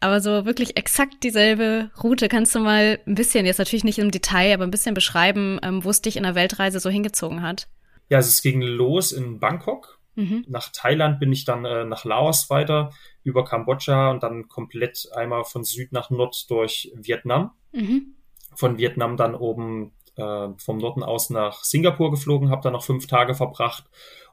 Aber 0.00 0.20
so 0.20 0.44
wirklich 0.44 0.76
exakt 0.76 1.24
dieselbe 1.24 1.90
Route. 2.02 2.28
Kannst 2.28 2.54
du 2.54 2.60
mal 2.60 3.00
ein 3.06 3.14
bisschen, 3.14 3.46
jetzt 3.46 3.58
natürlich 3.58 3.84
nicht 3.84 3.98
im 3.98 4.10
Detail, 4.10 4.54
aber 4.54 4.64
ein 4.64 4.70
bisschen 4.70 4.94
beschreiben, 4.94 5.58
ähm, 5.62 5.84
wo 5.84 5.90
es 5.90 6.02
dich 6.02 6.16
in 6.16 6.22
der 6.22 6.34
Weltreise 6.34 6.78
so 6.78 6.88
hingezogen 6.88 7.42
hat? 7.42 7.68
Ja, 8.08 8.18
also 8.18 8.28
es 8.28 8.42
ging 8.42 8.62
los 8.62 9.12
in 9.12 9.40
Bangkok. 9.40 9.98
Mhm. 10.14 10.44
Nach 10.48 10.68
Thailand 10.72 11.20
bin 11.20 11.32
ich 11.32 11.44
dann 11.44 11.64
äh, 11.64 11.84
nach 11.84 12.04
Laos 12.04 12.48
weiter, 12.48 12.90
über 13.22 13.44
Kambodscha 13.44 14.10
und 14.10 14.22
dann 14.22 14.48
komplett 14.48 15.08
einmal 15.14 15.44
von 15.44 15.64
Süd 15.64 15.92
nach 15.92 16.10
Nord 16.10 16.48
durch 16.50 16.92
Vietnam. 16.94 17.52
Mhm. 17.72 18.14
Von 18.54 18.78
Vietnam 18.78 19.16
dann 19.16 19.34
oben 19.34 19.92
äh, 20.16 20.48
vom 20.58 20.78
Norden 20.78 21.02
aus 21.02 21.30
nach 21.30 21.64
Singapur 21.64 22.10
geflogen, 22.10 22.50
habe 22.50 22.62
da 22.62 22.70
noch 22.70 22.84
fünf 22.84 23.06
Tage 23.06 23.34
verbracht 23.34 23.84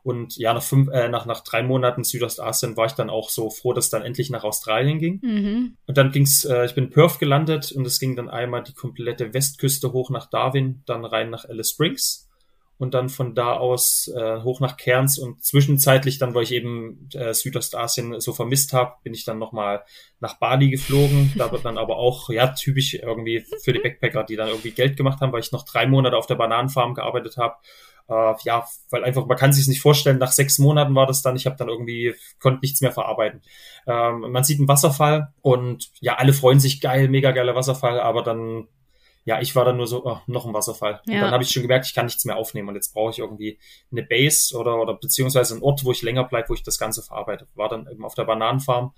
und 0.06 0.38
ja, 0.38 0.54
nach, 0.54 0.62
fünf, 0.62 0.90
äh, 0.92 1.10
nach, 1.10 1.26
nach 1.26 1.42
drei 1.42 1.64
Monaten 1.64 2.04
Südostasien 2.04 2.78
war 2.78 2.86
ich 2.86 2.92
dann 2.92 3.10
auch 3.10 3.32
so 3.32 3.50
froh, 3.50 3.74
dass 3.74 3.86
es 3.86 3.90
dann 3.90 4.04
endlich 4.04 4.30
nach 4.30 4.44
Australien 4.44 5.00
ging. 5.00 5.20
Mhm. 5.24 5.78
Und 5.88 5.98
dann 5.98 6.12
ging's, 6.12 6.46
äh, 6.46 6.64
ich 6.66 6.76
bin 6.76 6.86
in 6.86 6.90
Perth 6.92 7.18
gelandet 7.18 7.72
und 7.72 7.88
es 7.88 8.00
ging 8.00 8.16
dann 8.16 8.30
einmal 8.30 8.62
die 8.62 8.76
komplette 8.76 9.34
Westküste 9.34 9.94
hoch 9.94 10.12
nach 10.12 10.30
Darwin, 10.30 10.84
dann 10.86 11.06
rein 11.06 11.32
nach 11.32 11.46
Alice 11.46 11.72
Springs 11.72 12.30
und 12.78 12.94
dann 12.94 13.10
von 13.10 13.34
da 13.34 13.54
aus 13.54 14.08
äh, 14.16 14.42
hoch 14.44 14.60
nach 14.60 14.78
Cairns 14.78 15.18
und 15.18 15.44
zwischenzeitlich 15.44 16.20
dann, 16.20 16.36
weil 16.36 16.44
ich 16.44 16.52
eben 16.52 17.10
äh, 17.16 17.34
Südostasien 17.34 18.20
so 18.20 18.32
vermisst 18.32 18.74
habe, 18.74 18.98
bin 19.02 19.16
ich 19.16 19.26
dann 19.26 19.40
nochmal 19.40 19.86
nach 20.20 20.38
Bali 20.38 20.70
geflogen. 20.70 21.34
Da 21.36 21.52
wird 21.52 21.66
dann 21.66 21.80
aber 21.80 21.98
auch, 21.98 22.30
ja, 22.30 22.50
typisch 22.50 22.94
irgendwie 22.94 23.44
für 23.64 23.74
die 23.74 23.80
Backpacker, 23.80 24.24
die 24.24 24.36
dann 24.36 24.50
irgendwie 24.50 24.72
Geld 24.72 24.98
gemacht 24.98 25.22
haben, 25.22 25.32
weil 25.32 25.40
ich 25.40 25.52
noch 25.52 25.66
drei 25.66 25.88
Monate 25.88 26.16
auf 26.16 26.28
der 26.28 26.36
Bananenfarm 26.36 26.94
gearbeitet 26.94 27.38
habe 27.38 27.56
äh, 28.08 28.34
ja, 28.44 28.68
weil 28.90 29.04
einfach, 29.04 29.26
man 29.26 29.38
kann 29.38 29.54
sich 29.54 29.68
nicht 29.68 29.82
vorstellen, 29.82 30.18
nach 30.18 30.32
sechs 30.32 30.60
Monaten 30.60 30.96
war 30.96 31.08
das 31.08 31.22
dann, 31.22 31.36
ich 31.36 31.46
habe 31.46 31.56
dann 31.56 31.70
irgendwie, 31.70 32.16
konnte 32.40 32.60
nichts 32.62 32.82
mehr 32.82 32.92
verarbeiten. 32.92 33.42
Ähm, 33.88 34.32
man 34.32 34.44
sieht 34.44 34.60
einen 34.60 34.68
Wasserfall 34.68 35.34
und 35.42 35.90
ja, 36.02 36.16
alle 36.16 36.34
freuen 36.34 36.60
sich, 36.60 36.82
geil, 36.82 37.08
mega 37.08 37.32
geiler 37.32 37.56
Wasserfall, 37.56 38.00
aber 38.00 38.24
dann, 38.24 38.68
ja, 39.24 39.42
ich 39.42 39.56
war 39.56 39.66
dann 39.66 39.78
nur 39.78 39.88
so, 39.88 40.06
oh, 40.06 40.20
noch 40.28 40.46
ein 40.46 40.54
Wasserfall. 40.54 41.02
Ja. 41.08 41.16
Und 41.16 41.22
dann 41.22 41.32
habe 41.32 41.44
ich 41.44 41.50
schon 41.50 41.64
gemerkt, 41.64 41.88
ich 41.88 41.96
kann 41.96 42.06
nichts 42.06 42.26
mehr 42.26 42.38
aufnehmen 42.38 42.70
und 42.70 42.76
jetzt 42.76 42.94
brauche 42.94 43.12
ich 43.12 43.20
irgendwie 43.20 43.60
eine 43.92 44.04
Base 44.04 44.56
oder, 44.56 44.80
oder 44.80 44.94
beziehungsweise 44.94 45.56
einen 45.56 45.64
Ort, 45.64 45.84
wo 45.84 45.92
ich 45.92 46.04
länger 46.04 46.26
bleibe, 46.26 46.50
wo 46.50 46.54
ich 46.54 46.64
das 46.64 46.78
Ganze 46.78 47.02
verarbeite. 47.02 47.48
War 47.56 47.70
dann 47.70 47.88
eben 47.92 48.06
auf 48.06 48.14
der 48.14 48.26
Bananenfarm, 48.26 48.94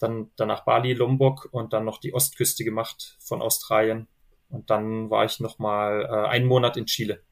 dann 0.00 0.30
danach 0.36 0.64
Bali, 0.64 0.94
Lombok 0.94 1.48
und 1.52 1.72
dann 1.72 1.84
noch 1.84 1.98
die 1.98 2.12
Ostküste 2.12 2.64
gemacht 2.64 3.16
von 3.20 3.40
Australien. 3.40 4.08
Und 4.48 4.70
dann 4.70 5.10
war 5.10 5.24
ich 5.24 5.38
noch 5.40 5.58
mal 5.58 6.08
äh, 6.10 6.28
einen 6.28 6.46
Monat 6.46 6.76
in 6.76 6.86
Chile. 6.86 7.22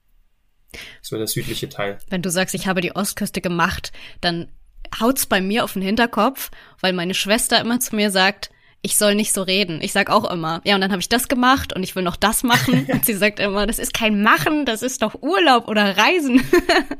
So 1.02 1.16
der 1.16 1.26
südliche 1.26 1.68
Teil. 1.68 1.98
Wenn 2.08 2.22
du 2.22 2.30
sagst, 2.30 2.54
ich 2.54 2.66
habe 2.66 2.80
die 2.80 2.94
Ostküste 2.94 3.40
gemacht, 3.40 3.92
dann 4.20 4.48
haut's 5.00 5.26
bei 5.26 5.40
mir 5.40 5.64
auf 5.64 5.72
den 5.72 5.82
Hinterkopf, 5.82 6.50
weil 6.80 6.92
meine 6.92 7.14
Schwester 7.14 7.60
immer 7.60 7.80
zu 7.80 7.96
mir 7.96 8.10
sagt, 8.10 8.50
ich 8.82 8.96
soll 8.96 9.14
nicht 9.14 9.32
so 9.32 9.42
reden. 9.42 9.80
Ich 9.82 9.92
sag 9.92 10.10
auch 10.10 10.30
immer, 10.30 10.60
ja, 10.64 10.74
und 10.74 10.80
dann 10.80 10.92
habe 10.92 11.00
ich 11.00 11.08
das 11.08 11.28
gemacht 11.28 11.72
und 11.72 11.82
ich 11.82 11.96
will 11.96 12.04
noch 12.04 12.16
das 12.16 12.42
machen. 12.42 12.86
und 12.92 13.04
sie 13.04 13.14
sagt 13.14 13.40
immer, 13.40 13.66
das 13.66 13.78
ist 13.78 13.94
kein 13.94 14.22
Machen, 14.22 14.64
das 14.64 14.82
ist 14.82 15.02
doch 15.02 15.22
Urlaub 15.22 15.68
oder 15.68 15.96
Reisen. 15.96 16.42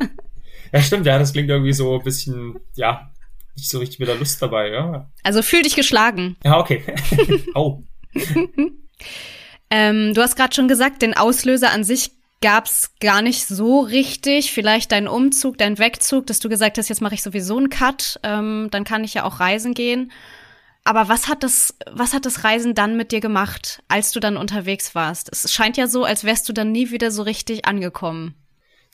ja, 0.72 0.82
stimmt, 0.82 1.06
ja, 1.06 1.18
das 1.18 1.32
klingt 1.32 1.48
irgendwie 1.48 1.72
so 1.72 1.96
ein 1.98 2.02
bisschen, 2.02 2.58
ja, 2.74 3.12
nicht 3.56 3.70
so 3.70 3.78
richtig 3.78 4.00
mit 4.00 4.08
der 4.08 4.16
Lust 4.16 4.42
dabei, 4.42 4.70
ja. 4.70 5.08
Also 5.22 5.42
fühl 5.42 5.62
dich 5.62 5.76
geschlagen. 5.76 6.36
Ja, 6.44 6.58
okay. 6.58 6.82
Au. 7.54 7.82
ähm, 9.70 10.12
du 10.12 10.22
hast 10.22 10.36
gerade 10.36 10.54
schon 10.54 10.68
gesagt, 10.68 11.02
den 11.02 11.16
Auslöser 11.16 11.70
an 11.70 11.84
sich 11.84 12.15
gab's 12.40 12.90
gar 13.00 13.22
nicht 13.22 13.46
so 13.46 13.80
richtig. 13.80 14.52
Vielleicht 14.52 14.92
dein 14.92 15.08
Umzug, 15.08 15.58
dein 15.58 15.78
Wegzug, 15.78 16.26
dass 16.26 16.38
du 16.38 16.48
gesagt 16.48 16.78
hast, 16.78 16.88
jetzt 16.88 17.00
mache 17.00 17.14
ich 17.14 17.22
sowieso 17.22 17.56
einen 17.56 17.70
Cut, 17.70 18.20
ähm, 18.22 18.68
dann 18.70 18.84
kann 18.84 19.04
ich 19.04 19.14
ja 19.14 19.24
auch 19.24 19.40
reisen 19.40 19.74
gehen. 19.74 20.12
Aber 20.84 21.08
was 21.08 21.26
hat 21.26 21.42
das, 21.42 21.74
was 21.90 22.14
hat 22.14 22.26
das 22.26 22.44
Reisen 22.44 22.74
dann 22.74 22.96
mit 22.96 23.10
dir 23.10 23.20
gemacht, 23.20 23.82
als 23.88 24.12
du 24.12 24.20
dann 24.20 24.36
unterwegs 24.36 24.94
warst? 24.94 25.28
Es 25.32 25.52
scheint 25.52 25.76
ja 25.76 25.88
so, 25.88 26.04
als 26.04 26.22
wärst 26.22 26.48
du 26.48 26.52
dann 26.52 26.70
nie 26.70 26.92
wieder 26.92 27.10
so 27.10 27.22
richtig 27.22 27.64
angekommen. 27.64 28.36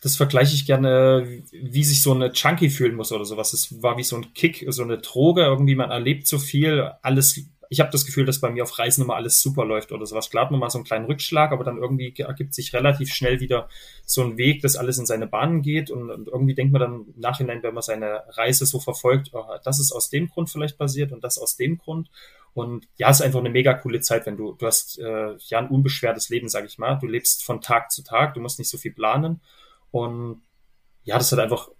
Das 0.00 0.16
vergleiche 0.16 0.54
ich 0.54 0.64
gerne, 0.64 1.42
wie 1.52 1.84
sich 1.84 2.02
so 2.02 2.12
eine 2.12 2.32
Junkie 2.32 2.70
fühlen 2.70 2.96
muss 2.96 3.12
oder 3.12 3.25
sowas. 3.25 3.52
Es 3.52 3.82
war 3.82 3.99
wie 3.99 4.02
so 4.02 4.16
ein 4.16 4.32
Kick, 4.32 4.64
so 4.68 4.82
eine 4.82 4.99
Droge, 4.99 5.42
irgendwie 5.42 5.75
man 5.75 5.90
erlebt 5.90 6.26
so 6.26 6.38
viel, 6.38 6.90
alles 7.02 7.38
ich 7.73 7.81
habe 7.81 7.91
das 7.91 8.05
Gefühl, 8.05 8.26
dass 8.26 8.38
bei 8.38 8.50
mir 8.50 8.64
auf 8.64 8.79
Reisen 8.79 9.02
immer 9.02 9.14
alles 9.14 9.41
super 9.41 9.64
läuft 9.64 9.93
oder 9.93 10.05
sowas. 10.05 10.29
Klar 10.29 10.45
hat 10.45 10.50
man 10.50 10.61
mal 10.61 10.69
so 10.69 10.76
einen 10.76 10.85
kleinen 10.85 11.07
Rückschlag, 11.07 11.52
aber 11.52 11.64
dann 11.64 11.79
irgendwie 11.79 12.14
ergibt 12.19 12.52
sich 12.52 12.75
relativ 12.75 13.14
schnell 13.14 13.41
wieder 13.41 13.67
so 14.05 14.23
ein 14.23 14.37
Weg, 14.37 14.61
dass 14.61 14.76
alles 14.76 14.99
in 14.99 15.07
seine 15.07 15.26
Bahnen 15.26 15.62
geht 15.62 15.91
und, 15.91 16.11
und 16.11 16.29
irgendwie 16.29 16.55
denkt 16.55 16.75
man 16.75 16.81
dann 16.83 17.07
im 17.07 17.21
Nachhinein, 17.21 17.62
wenn 17.62 17.73
man 17.73 17.83
seine 17.83 18.25
Reise 18.29 18.67
so 18.67 18.79
verfolgt, 18.79 19.31
oh, 19.33 19.47
das 19.64 19.81
ist 19.81 19.91
aus 19.91 20.11
dem 20.11 20.29
Grund 20.29 20.50
vielleicht 20.50 20.76
passiert 20.76 21.12
und 21.12 21.25
das 21.25 21.38
aus 21.38 21.57
dem 21.57 21.79
Grund. 21.79 22.11
Und 22.52 22.87
ja, 22.99 23.09
es 23.09 23.21
ist 23.21 23.23
einfach 23.23 23.41
eine 23.41 23.49
mega 23.49 23.73
coole 23.73 24.00
Zeit, 24.00 24.26
wenn 24.26 24.37
du, 24.37 24.52
du 24.52 24.67
hast 24.67 24.99
äh, 24.99 25.35
ja 25.38 25.59
ein 25.59 25.69
unbeschwertes 25.69 26.29
Leben, 26.29 26.50
sag 26.50 26.67
ich 26.67 26.76
mal. 26.76 26.97
Du 26.97 27.07
lebst 27.07 27.43
von 27.43 27.62
Tag 27.62 27.91
zu 27.91 28.05
Tag, 28.05 28.35
du 28.35 28.41
musst 28.41 28.59
nicht 28.59 28.69
so 28.69 28.76
viel 28.76 28.93
planen. 28.93 29.41
Und 29.91 30.43
ja, 31.05 31.17
das 31.17 31.33
hat 31.33 31.38
einfach 31.38 31.71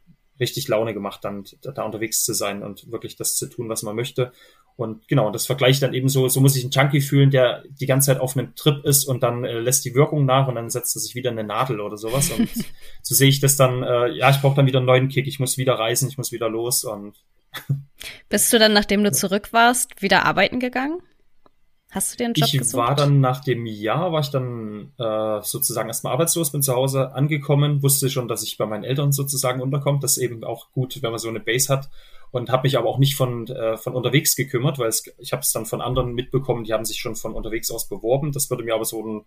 richtig 0.41 0.69
Laune 0.69 0.95
gemacht, 0.95 1.23
dann 1.23 1.45
da 1.61 1.83
unterwegs 1.83 2.25
zu 2.25 2.33
sein 2.33 2.63
und 2.63 2.91
wirklich 2.91 3.17
das 3.17 3.37
zu 3.37 3.47
tun, 3.47 3.69
was 3.69 3.83
man 3.83 3.95
möchte. 3.95 4.33
Und 4.77 5.07
genau, 5.09 5.31
das 5.31 5.47
vergleiche 5.47 5.73
ich 5.73 5.81
dann 5.81 5.95
eben 5.95 6.09
so, 6.09 6.29
so 6.29 6.41
muss 6.41 6.57
ich 6.57 6.65
einen 6.65 6.73
Junkie 6.73 7.01
fühlen, 7.01 7.31
der 7.31 7.63
die 7.69 7.87
ganze 7.87 8.07
Zeit 8.07 8.21
auf 8.21 8.37
einem 8.37 8.55
Trip 8.55 8.85
ist 8.85 9.05
und 9.05 9.23
dann 9.23 9.45
äh, 9.45 9.61
lässt 9.61 9.85
die 9.85 9.95
Wirkung 9.95 10.25
nach 10.25 10.49
und 10.49 10.55
dann 10.55 10.71
setzt 10.71 10.97
er 10.97 11.01
sich 11.01 11.15
wieder 11.15 11.31
eine 11.31 11.45
Nadel 11.45 11.81
oder 11.81 11.97
sowas. 11.97 12.31
Und 12.31 12.49
so 13.03 13.15
sehe 13.15 13.29
ich 13.29 13.41
das 13.41 13.57
dann, 13.57 13.83
äh, 13.83 14.09
ja, 14.09 14.31
ich 14.31 14.41
brauche 14.41 14.57
dann 14.57 14.67
wieder 14.67 14.79
einen 14.79 14.87
neuen 14.87 15.09
Kick, 15.09 15.27
ich 15.27 15.41
muss 15.41 15.59
wieder 15.59 15.75
reisen, 15.75 16.09
ich 16.09 16.19
muss 16.19 16.33
wieder 16.33 16.49
los 16.49 16.85
und 16.85 17.17
Bist 18.29 18.53
du 18.53 18.59
dann, 18.59 18.73
nachdem 18.73 19.05
du 19.05 19.13
zurück 19.13 19.53
warst, 19.53 20.01
wieder 20.01 20.25
arbeiten 20.25 20.61
gegangen? 20.61 21.01
Hast 21.91 22.13
du 22.13 22.17
dir 22.17 22.25
einen 22.25 22.35
Job 22.35 22.49
ich 22.49 22.59
gesucht? 22.59 22.83
war 22.83 22.95
dann 22.95 23.21
nach 23.21 23.45
dem 23.45 23.67
Jahr, 23.67 24.13
war 24.13 24.21
ich 24.21 24.31
dann 24.31 24.93
äh, 24.99 25.43
sozusagen 25.43 25.89
erstmal 25.89 26.15
arbeitslos, 26.15 26.51
bin 26.51 26.63
zu 26.63 26.75
Hause 26.75 27.15
angekommen, 27.15 27.83
wusste 27.83 28.09
schon, 28.09 28.29
dass 28.29 28.43
ich 28.43 28.57
bei 28.57 28.65
meinen 28.65 28.85
Eltern 28.85 29.13
sozusagen 29.13 29.61
unterkomme. 29.61 29.99
Das 30.01 30.17
ist 30.17 30.23
eben 30.23 30.43
auch 30.43 30.73
gut, 30.73 31.03
wenn 31.03 31.11
man 31.11 31.19
so 31.19 31.29
eine 31.29 31.41
Base 31.41 31.71
hat. 31.71 31.91
Und 32.33 32.51
habe 32.51 32.65
mich 32.65 32.77
aber 32.77 32.89
auch 32.89 32.99
nicht 32.99 33.15
von, 33.15 33.47
äh, 33.47 33.77
von 33.77 33.95
unterwegs 33.95 34.35
gekümmert, 34.35 34.79
weil 34.79 34.89
es, 34.89 35.05
ich 35.19 35.33
habe 35.33 35.43
es 35.43 35.53
dann 35.53 35.67
von 35.67 35.81
anderen 35.81 36.15
mitbekommen, 36.15 36.65
die 36.65 36.73
haben 36.73 36.85
sich 36.85 36.99
schon 36.99 37.15
von 37.15 37.35
unterwegs 37.35 37.71
aus 37.71 37.89
beworben. 37.89 38.33
Das 38.33 38.51
würde 38.51 38.65
mir 38.65 38.75
aber 38.75 38.85
so 38.85 39.05
ein, 39.05 39.25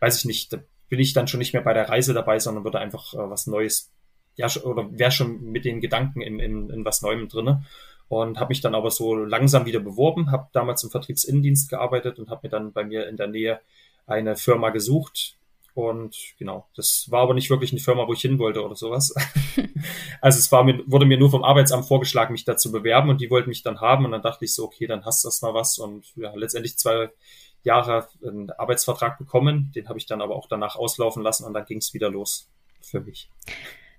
weiß 0.00 0.18
ich 0.18 0.24
nicht, 0.24 0.52
da 0.52 0.58
bin 0.88 0.98
ich 0.98 1.12
dann 1.12 1.28
schon 1.28 1.38
nicht 1.38 1.52
mehr 1.52 1.62
bei 1.62 1.72
der 1.72 1.88
Reise 1.88 2.14
dabei, 2.14 2.38
sondern 2.38 2.64
würde 2.64 2.80
einfach 2.80 3.14
äh, 3.14 3.30
was 3.30 3.46
Neues, 3.46 3.92
ja, 4.34 4.48
oder 4.64 4.88
wäre 4.90 5.12
schon 5.12 5.40
mit 5.40 5.64
den 5.64 5.80
Gedanken 5.80 6.20
in, 6.20 6.40
in, 6.40 6.70
in 6.70 6.84
was 6.84 7.00
Neuem 7.00 7.28
drinne 7.28 7.64
und 8.08 8.40
habe 8.40 8.48
mich 8.48 8.60
dann 8.60 8.74
aber 8.74 8.90
so 8.90 9.14
langsam 9.14 9.66
wieder 9.66 9.80
beworben, 9.80 10.30
habe 10.32 10.48
damals 10.52 10.82
im 10.82 10.90
Vertriebsinnendienst 10.90 11.68
gearbeitet 11.68 12.18
und 12.18 12.30
habe 12.30 12.40
mir 12.44 12.50
dann 12.50 12.72
bei 12.72 12.84
mir 12.84 13.06
in 13.06 13.16
der 13.16 13.28
Nähe 13.28 13.60
eine 14.06 14.36
Firma 14.36 14.70
gesucht. 14.70 15.36
Und 15.74 16.16
genau, 16.38 16.66
das 16.74 17.06
war 17.10 17.22
aber 17.22 17.34
nicht 17.34 17.50
wirklich 17.50 17.70
eine 17.72 17.80
Firma, 17.80 18.08
wo 18.08 18.12
ich 18.12 18.20
hin 18.20 18.38
wollte 18.38 18.64
oder 18.64 18.74
sowas. 18.74 19.14
also 20.20 20.38
es 20.38 20.50
war 20.50 20.64
mir, 20.64 20.82
wurde 20.86 21.06
mir 21.06 21.18
nur 21.18 21.30
vom 21.30 21.44
Arbeitsamt 21.44 21.86
vorgeschlagen, 21.86 22.32
mich 22.32 22.44
da 22.44 22.56
zu 22.56 22.72
bewerben 22.72 23.10
und 23.10 23.20
die 23.20 23.30
wollten 23.30 23.48
mich 23.48 23.62
dann 23.62 23.80
haben 23.80 24.04
und 24.04 24.10
dann 24.10 24.22
dachte 24.22 24.44
ich 24.44 24.54
so, 24.54 24.64
okay, 24.64 24.86
dann 24.86 25.04
hast 25.04 25.22
du 25.22 25.28
erst 25.28 25.42
mal 25.42 25.54
was 25.54 25.78
und 25.78 26.04
ja, 26.16 26.32
letztendlich 26.34 26.76
zwei 26.78 27.10
Jahre 27.62 28.08
einen 28.26 28.50
Arbeitsvertrag 28.50 29.18
bekommen, 29.18 29.72
den 29.74 29.88
habe 29.88 29.98
ich 29.98 30.06
dann 30.06 30.20
aber 30.20 30.36
auch 30.36 30.48
danach 30.48 30.76
auslaufen 30.76 31.22
lassen 31.22 31.44
und 31.44 31.54
dann 31.54 31.64
ging 31.64 31.78
es 31.78 31.94
wieder 31.94 32.10
los 32.10 32.50
für 32.80 33.00
mich. 33.00 33.30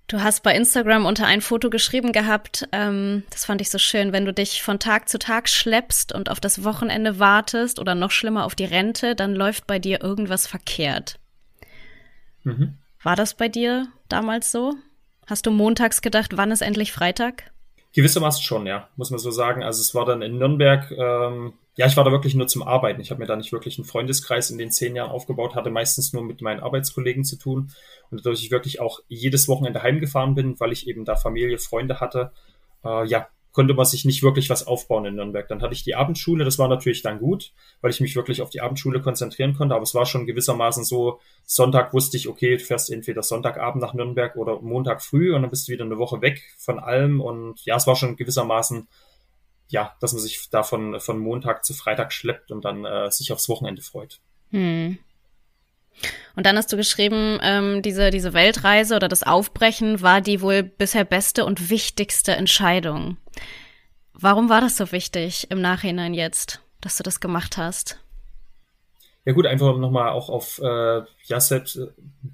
Du 0.08 0.24
hast 0.24 0.42
bei 0.42 0.56
Instagram 0.56 1.06
unter 1.06 1.28
ein 1.28 1.40
Foto 1.40 1.70
geschrieben 1.70 2.12
gehabt, 2.12 2.68
ähm, 2.72 3.24
das 3.30 3.46
fand 3.46 3.62
ich 3.62 3.70
so 3.70 3.78
schön, 3.78 4.12
wenn 4.12 4.26
du 4.26 4.34
dich 4.34 4.64
von 4.64 4.80
Tag 4.80 5.08
zu 5.08 5.20
Tag 5.20 5.48
schleppst 5.48 6.16
und 6.16 6.32
auf 6.32 6.40
das 6.40 6.64
Wochenende 6.64 7.20
wartest 7.20 7.78
oder 7.78 7.94
noch 7.94 8.10
schlimmer 8.10 8.46
auf 8.46 8.56
die 8.56 8.66
Rente, 8.66 9.16
dann 9.16 9.36
läuft 9.36 9.68
bei 9.68 9.78
dir 9.78 10.02
irgendwas 10.02 10.48
verkehrt. 10.48 11.20
Mhm. 12.44 12.78
War 13.04 13.16
das 13.16 13.34
bei 13.34 13.48
dir 13.48 13.88
damals 14.08 14.52
so? 14.52 14.76
Hast 15.28 15.46
du 15.46 15.52
montags 15.52 16.02
gedacht, 16.02 16.38
wann 16.38 16.52
ist 16.52 16.62
endlich 16.62 16.92
Freitag? 16.92 17.52
Gewissermaßen 17.94 18.44
schon, 18.44 18.68
ja, 18.68 18.88
muss 18.96 19.10
man 19.10 19.20
so 19.20 19.32
sagen. 19.32 19.64
Also 19.64 19.82
es 19.82 19.96
war 19.96 20.06
dann 20.06 20.22
in 20.22 20.38
Nürnberg, 20.38 20.92
ähm, 20.92 21.54
ja, 21.76 21.88
ich 21.88 21.98
war 21.98 22.04
da 22.04 22.12
wirklich 22.12 22.36
nur 22.36 22.48
zum 22.48 22.62
Arbeiten. 22.62 23.02
Ich 23.02 23.10
habe 23.10 23.20
mir 23.20 23.26
da 23.26 23.36
nicht 23.36 23.52
wirklich 23.52 23.78
einen 23.78 23.86
Freundeskreis 23.86 24.52
in 24.52 24.58
den 24.58 24.72
zehn 24.72 24.96
Jahren 24.96 25.12
aufgebaut, 25.12 25.56
hatte 25.56 25.70
meistens 25.70 26.14
nur 26.14 26.24
mit 26.24 26.42
meinen 26.42 26.60
Arbeitskollegen 26.60 27.24
zu 27.24 27.38
tun. 27.38 27.72
Und 28.12 28.26
dadurch 28.26 28.44
ich 28.44 28.52
wirklich 28.52 28.80
auch 28.80 29.00
jedes 29.08 29.48
Wochenende 29.48 29.82
heimgefahren 29.82 30.36
bin, 30.36 30.60
weil 30.60 30.72
ich 30.72 30.88
eben 30.88 31.06
da 31.06 31.16
Familie, 31.16 31.58
Freunde 31.58 32.00
hatte, 32.00 32.32
äh, 32.84 33.08
ja, 33.08 33.28
konnte 33.60 33.74
man 33.74 33.86
sich 33.86 34.06
nicht 34.06 34.24
wirklich 34.24 34.50
was 34.50 34.66
aufbauen 34.66 35.04
in 35.04 35.16
Nürnberg. 35.16 35.46
Dann 35.50 35.62
hatte 35.62 35.74
ich 35.74 35.84
die 35.84 35.94
Abendschule, 35.94 36.46
das 36.46 36.58
war 36.60 36.70
natürlich 36.70 37.02
dann 37.02 37.20
gut, 37.20 37.52
weil 37.82 37.92
ich 37.92 38.00
mich 38.00 38.16
wirklich 38.16 38.42
auf 38.42 38.50
die 38.50 38.62
Abendschule 38.62 39.02
konzentrieren 39.02 39.54
konnte, 39.54 39.76
aber 39.76 39.84
es 39.84 39.94
war 39.94 40.06
schon 40.06 40.26
gewissermaßen 40.26 40.86
so, 40.86 41.20
Sonntag 41.44 41.94
wusste 41.94 42.16
ich, 42.16 42.30
okay, 42.30 42.56
du 42.56 42.64
fährst 42.64 42.90
entweder 42.90 43.22
Sonntagabend 43.22 43.82
nach 43.82 43.94
Nürnberg 43.94 44.38
oder 44.38 44.62
Montag 44.62 45.02
früh 45.02 45.36
und 45.36 45.42
dann 45.42 45.50
bist 45.50 45.68
du 45.68 45.74
wieder 45.74 45.84
eine 45.84 45.98
Woche 45.98 46.22
weg 46.22 46.42
von 46.58 46.80
allem 46.80 47.20
und 47.20 47.60
ja, 47.66 47.76
es 47.76 47.86
war 47.86 47.98
schon 47.98 48.16
gewissermaßen, 48.16 48.88
ja, 49.68 49.94
dass 50.00 50.14
man 50.14 50.22
sich 50.22 50.50
davon 50.50 50.98
von 51.02 51.20
Montag 51.20 51.66
zu 51.66 51.74
Freitag 51.74 52.14
schleppt 52.14 52.54
und 52.54 52.64
dann 52.64 52.86
äh, 52.86 53.12
sich 53.12 53.34
aufs 53.34 53.50
Wochenende 53.50 53.82
freut. 53.82 54.22
Hm. 54.52 55.00
Und 56.36 56.46
dann 56.46 56.58
hast 56.58 56.72
du 56.72 56.78
geschrieben, 56.78 57.40
ähm, 57.42 57.82
diese, 57.82 58.12
diese 58.12 58.34
Weltreise 58.34 58.96
oder 58.96 59.08
das 59.08 59.24
Aufbrechen 59.24 60.02
war 60.02 60.22
die 60.22 60.42
wohl 60.42 60.64
bisher 60.64 61.04
beste 61.04 61.46
und 61.46 61.70
wichtigste 61.70 62.34
Entscheidung. 62.34 63.18
Warum 64.14 64.50
war 64.50 64.62
das 64.62 64.78
so 64.78 64.92
wichtig 64.92 65.50
im 65.50 65.62
Nachhinein 65.62 66.14
jetzt, 66.14 66.62
dass 66.82 66.98
du 66.98 67.04
das 67.04 67.20
gemacht 67.20 67.58
hast? 67.58 68.00
Ja 69.26 69.34
gut, 69.34 69.46
einfach 69.46 69.78
nochmal 69.78 70.10
auch 70.10 70.30
auf, 70.30 70.60
äh, 70.60 71.02
ja, 71.26 71.40
selbst, 71.40 71.80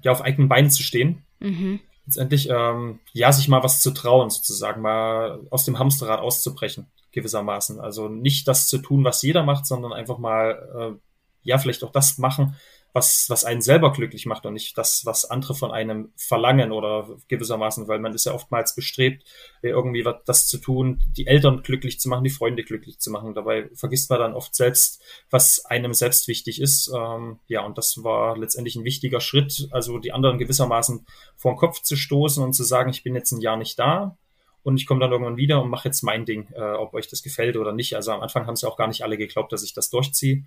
ja, 0.02 0.12
auf 0.12 0.22
eigenen 0.22 0.48
Beinen 0.48 0.70
zu 0.70 0.82
stehen. 0.82 1.24
Mhm. 1.40 1.80
Letztendlich, 2.06 2.48
ähm, 2.48 3.00
ja, 3.12 3.32
sich 3.32 3.48
mal 3.48 3.62
was 3.62 3.82
zu 3.82 3.90
trauen, 3.90 4.30
sozusagen, 4.30 4.80
mal 4.80 5.40
aus 5.50 5.64
dem 5.64 5.78
Hamsterrad 5.78 6.20
auszubrechen, 6.20 6.86
gewissermaßen. 7.12 7.80
Also 7.80 8.08
nicht 8.08 8.46
das 8.46 8.68
zu 8.68 8.78
tun, 8.78 9.04
was 9.04 9.22
jeder 9.22 9.42
macht, 9.42 9.66
sondern 9.66 9.92
einfach 9.92 10.18
mal, 10.18 10.96
äh, 10.96 10.98
ja, 11.42 11.58
vielleicht 11.58 11.84
auch 11.84 11.92
das 11.92 12.18
machen, 12.18 12.56
was, 12.96 13.28
was 13.28 13.44
einen 13.44 13.60
selber 13.60 13.92
glücklich 13.92 14.24
macht 14.24 14.46
und 14.46 14.54
nicht 14.54 14.78
das, 14.78 15.04
was 15.04 15.26
andere 15.26 15.54
von 15.54 15.70
einem 15.70 16.12
verlangen 16.16 16.72
oder 16.72 17.06
gewissermaßen, 17.28 17.88
weil 17.88 17.98
man 17.98 18.14
ist 18.14 18.24
ja 18.24 18.32
oftmals 18.32 18.74
bestrebt, 18.74 19.22
äh, 19.60 19.68
irgendwie 19.68 20.02
das 20.24 20.48
zu 20.48 20.56
tun, 20.56 21.02
die 21.14 21.26
Eltern 21.26 21.62
glücklich 21.62 22.00
zu 22.00 22.08
machen, 22.08 22.24
die 22.24 22.30
Freunde 22.30 22.64
glücklich 22.64 22.98
zu 22.98 23.10
machen. 23.10 23.34
Dabei 23.34 23.68
vergisst 23.74 24.08
man 24.08 24.20
dann 24.20 24.32
oft 24.32 24.54
selbst, 24.54 25.02
was 25.28 25.62
einem 25.66 25.92
selbst 25.92 26.26
wichtig 26.26 26.58
ist. 26.58 26.90
Ähm, 26.96 27.38
ja, 27.48 27.66
und 27.66 27.76
das 27.76 28.02
war 28.02 28.38
letztendlich 28.38 28.76
ein 28.76 28.84
wichtiger 28.84 29.20
Schritt, 29.20 29.68
also 29.72 29.98
die 29.98 30.12
anderen 30.12 30.38
gewissermaßen 30.38 31.04
vor 31.36 31.52
den 31.52 31.58
Kopf 31.58 31.82
zu 31.82 31.96
stoßen 31.96 32.42
und 32.42 32.54
zu 32.54 32.64
sagen, 32.64 32.88
ich 32.88 33.02
bin 33.02 33.14
jetzt 33.14 33.30
ein 33.30 33.42
Jahr 33.42 33.58
nicht 33.58 33.78
da, 33.78 34.16
und 34.62 34.78
ich 34.78 34.86
komme 34.86 34.98
dann 34.98 35.12
irgendwann 35.12 35.36
wieder 35.36 35.62
und 35.62 35.70
mache 35.70 35.86
jetzt 35.86 36.02
mein 36.02 36.24
Ding, 36.24 36.48
äh, 36.54 36.72
ob 36.72 36.92
euch 36.92 37.06
das 37.06 37.22
gefällt 37.22 37.56
oder 37.56 37.72
nicht. 37.72 37.94
Also 37.94 38.10
am 38.10 38.20
Anfang 38.20 38.46
haben 38.46 38.54
es 38.54 38.62
ja 38.62 38.68
auch 38.68 38.76
gar 38.76 38.88
nicht 38.88 39.02
alle 39.02 39.16
geglaubt, 39.16 39.52
dass 39.52 39.62
ich 39.62 39.74
das 39.74 39.90
durchziehe. 39.90 40.42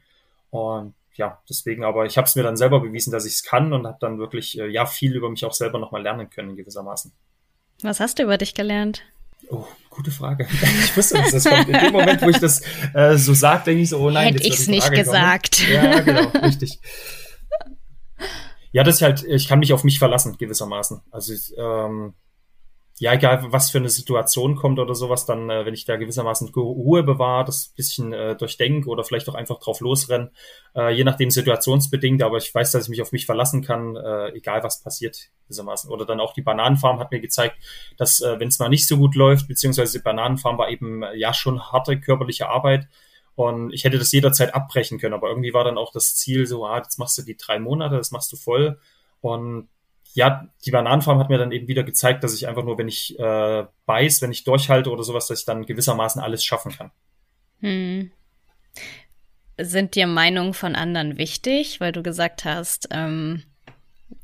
Und 0.49 0.95
ja, 1.15 1.41
deswegen, 1.49 1.83
aber 1.83 2.05
ich 2.05 2.17
habe 2.17 2.25
es 2.25 2.35
mir 2.35 2.43
dann 2.43 2.57
selber 2.57 2.79
bewiesen, 2.79 3.11
dass 3.11 3.25
ich 3.25 3.33
es 3.33 3.43
kann 3.43 3.73
und 3.73 3.85
habe 3.85 3.97
dann 3.99 4.19
wirklich 4.19 4.57
äh, 4.57 4.67
ja 4.67 4.85
viel 4.85 5.15
über 5.15 5.29
mich 5.29 5.45
auch 5.45 5.53
selber 5.53 5.79
nochmal 5.79 6.01
lernen 6.01 6.29
können 6.29 6.55
gewissermaßen. 6.55 7.11
Was 7.81 7.99
hast 7.99 8.19
du 8.19 8.23
über 8.23 8.37
dich 8.37 8.53
gelernt? 8.53 9.03
Oh, 9.49 9.65
gute 9.89 10.11
Frage. 10.11 10.47
Ich 10.83 10.95
wusste, 10.95 11.17
dass 11.17 11.31
das 11.31 11.43
kommt. 11.45 11.69
In 11.69 11.79
dem 11.79 11.91
Moment, 11.91 12.21
wo 12.21 12.29
ich 12.29 12.39
das 12.39 12.61
äh, 12.93 13.17
so 13.17 13.33
sage, 13.33 13.63
denke 13.65 13.83
ich 13.83 13.89
so, 13.89 13.99
oh 13.99 14.09
nein, 14.09 14.33
hätte 14.33 14.47
ich 14.47 14.59
es 14.59 14.67
nicht 14.67 14.91
gesagt. 14.91 15.57
Kommen. 15.57 15.73
Ja, 15.73 15.99
genau, 15.99 16.27
richtig. 16.41 16.79
Ja, 18.71 18.83
das 18.83 18.95
ist 18.95 19.01
halt, 19.01 19.23
ich 19.23 19.47
kann 19.47 19.59
mich 19.59 19.73
auf 19.73 19.83
mich 19.83 19.97
verlassen 19.97 20.37
gewissermaßen. 20.37 21.01
Also 21.11 21.33
ähm, 21.57 22.13
ja, 22.99 23.13
egal 23.13 23.45
was 23.51 23.71
für 23.71 23.77
eine 23.77 23.89
Situation 23.89 24.55
kommt 24.57 24.77
oder 24.77 24.93
sowas, 24.93 25.25
dann, 25.25 25.49
äh, 25.49 25.65
wenn 25.65 25.73
ich 25.73 25.85
da 25.85 25.95
gewissermaßen 25.95 26.49
Ruhe 26.49 27.01
bewahre, 27.01 27.45
das 27.45 27.69
bisschen 27.69 28.11
äh, 28.11 28.35
durchdenke 28.35 28.89
oder 28.89 29.05
vielleicht 29.05 29.29
auch 29.29 29.35
einfach 29.35 29.59
drauf 29.59 29.79
losrenne, 29.79 30.31
äh, 30.75 30.93
je 30.93 31.05
nachdem 31.05 31.31
situationsbedingt, 31.31 32.21
aber 32.21 32.37
ich 32.37 32.53
weiß, 32.53 32.71
dass 32.71 32.83
ich 32.83 32.89
mich 32.89 33.01
auf 33.01 33.13
mich 33.13 33.25
verlassen 33.25 33.61
kann, 33.61 33.95
äh, 33.95 34.31
egal 34.33 34.63
was 34.63 34.83
passiert, 34.83 35.29
gewissermaßen. 35.45 35.89
Oder 35.89 36.05
dann 36.05 36.19
auch 36.19 36.33
die 36.33 36.41
Bananenfarm 36.41 36.99
hat 36.99 37.11
mir 37.11 37.21
gezeigt, 37.21 37.55
dass, 37.97 38.19
äh, 38.19 38.37
wenn 38.37 38.49
es 38.49 38.59
mal 38.59 38.67
nicht 38.67 38.85
so 38.85 38.97
gut 38.97 39.15
läuft, 39.15 39.47
beziehungsweise 39.47 39.97
die 39.97 40.03
Bananenfarm 40.03 40.57
war 40.57 40.69
eben 40.69 41.01
äh, 41.01 41.15
ja 41.15 41.33
schon 41.33 41.71
harte 41.71 41.99
körperliche 41.99 42.49
Arbeit, 42.49 42.87
und 43.35 43.71
ich 43.71 43.85
hätte 43.85 43.97
das 43.97 44.11
jederzeit 44.11 44.53
abbrechen 44.53 44.99
können, 44.99 45.13
aber 45.13 45.29
irgendwie 45.29 45.53
war 45.53 45.63
dann 45.63 45.77
auch 45.77 45.93
das 45.93 46.13
Ziel 46.17 46.45
so, 46.45 46.65
ah, 46.65 46.79
jetzt 46.79 46.99
machst 46.99 47.17
du 47.17 47.21
die 47.21 47.37
drei 47.37 47.57
Monate, 47.57 47.95
das 47.95 48.11
machst 48.11 48.33
du 48.33 48.35
voll. 48.35 48.77
Und 49.21 49.69
ja, 50.13 50.47
die 50.65 50.71
Bananenfarm 50.71 51.19
hat 51.19 51.29
mir 51.29 51.37
dann 51.37 51.51
eben 51.51 51.67
wieder 51.67 51.83
gezeigt, 51.83 52.23
dass 52.23 52.33
ich 52.33 52.47
einfach 52.47 52.63
nur, 52.63 52.77
wenn 52.77 52.87
ich 52.87 53.17
äh, 53.19 53.65
beiß, 53.85 54.21
wenn 54.21 54.31
ich 54.31 54.43
durchhalte 54.43 54.91
oder 54.91 55.03
sowas, 55.03 55.27
dass 55.27 55.39
ich 55.39 55.45
dann 55.45 55.65
gewissermaßen 55.65 56.21
alles 56.21 56.43
schaffen 56.43 56.71
kann. 56.71 56.91
Hm. 57.59 58.11
Sind 59.57 59.95
dir 59.95 60.07
Meinungen 60.07 60.53
von 60.53 60.75
anderen 60.75 61.17
wichtig, 61.17 61.79
weil 61.79 61.91
du 61.91 62.01
gesagt 62.01 62.45
hast, 62.45 62.87
ähm, 62.91 63.43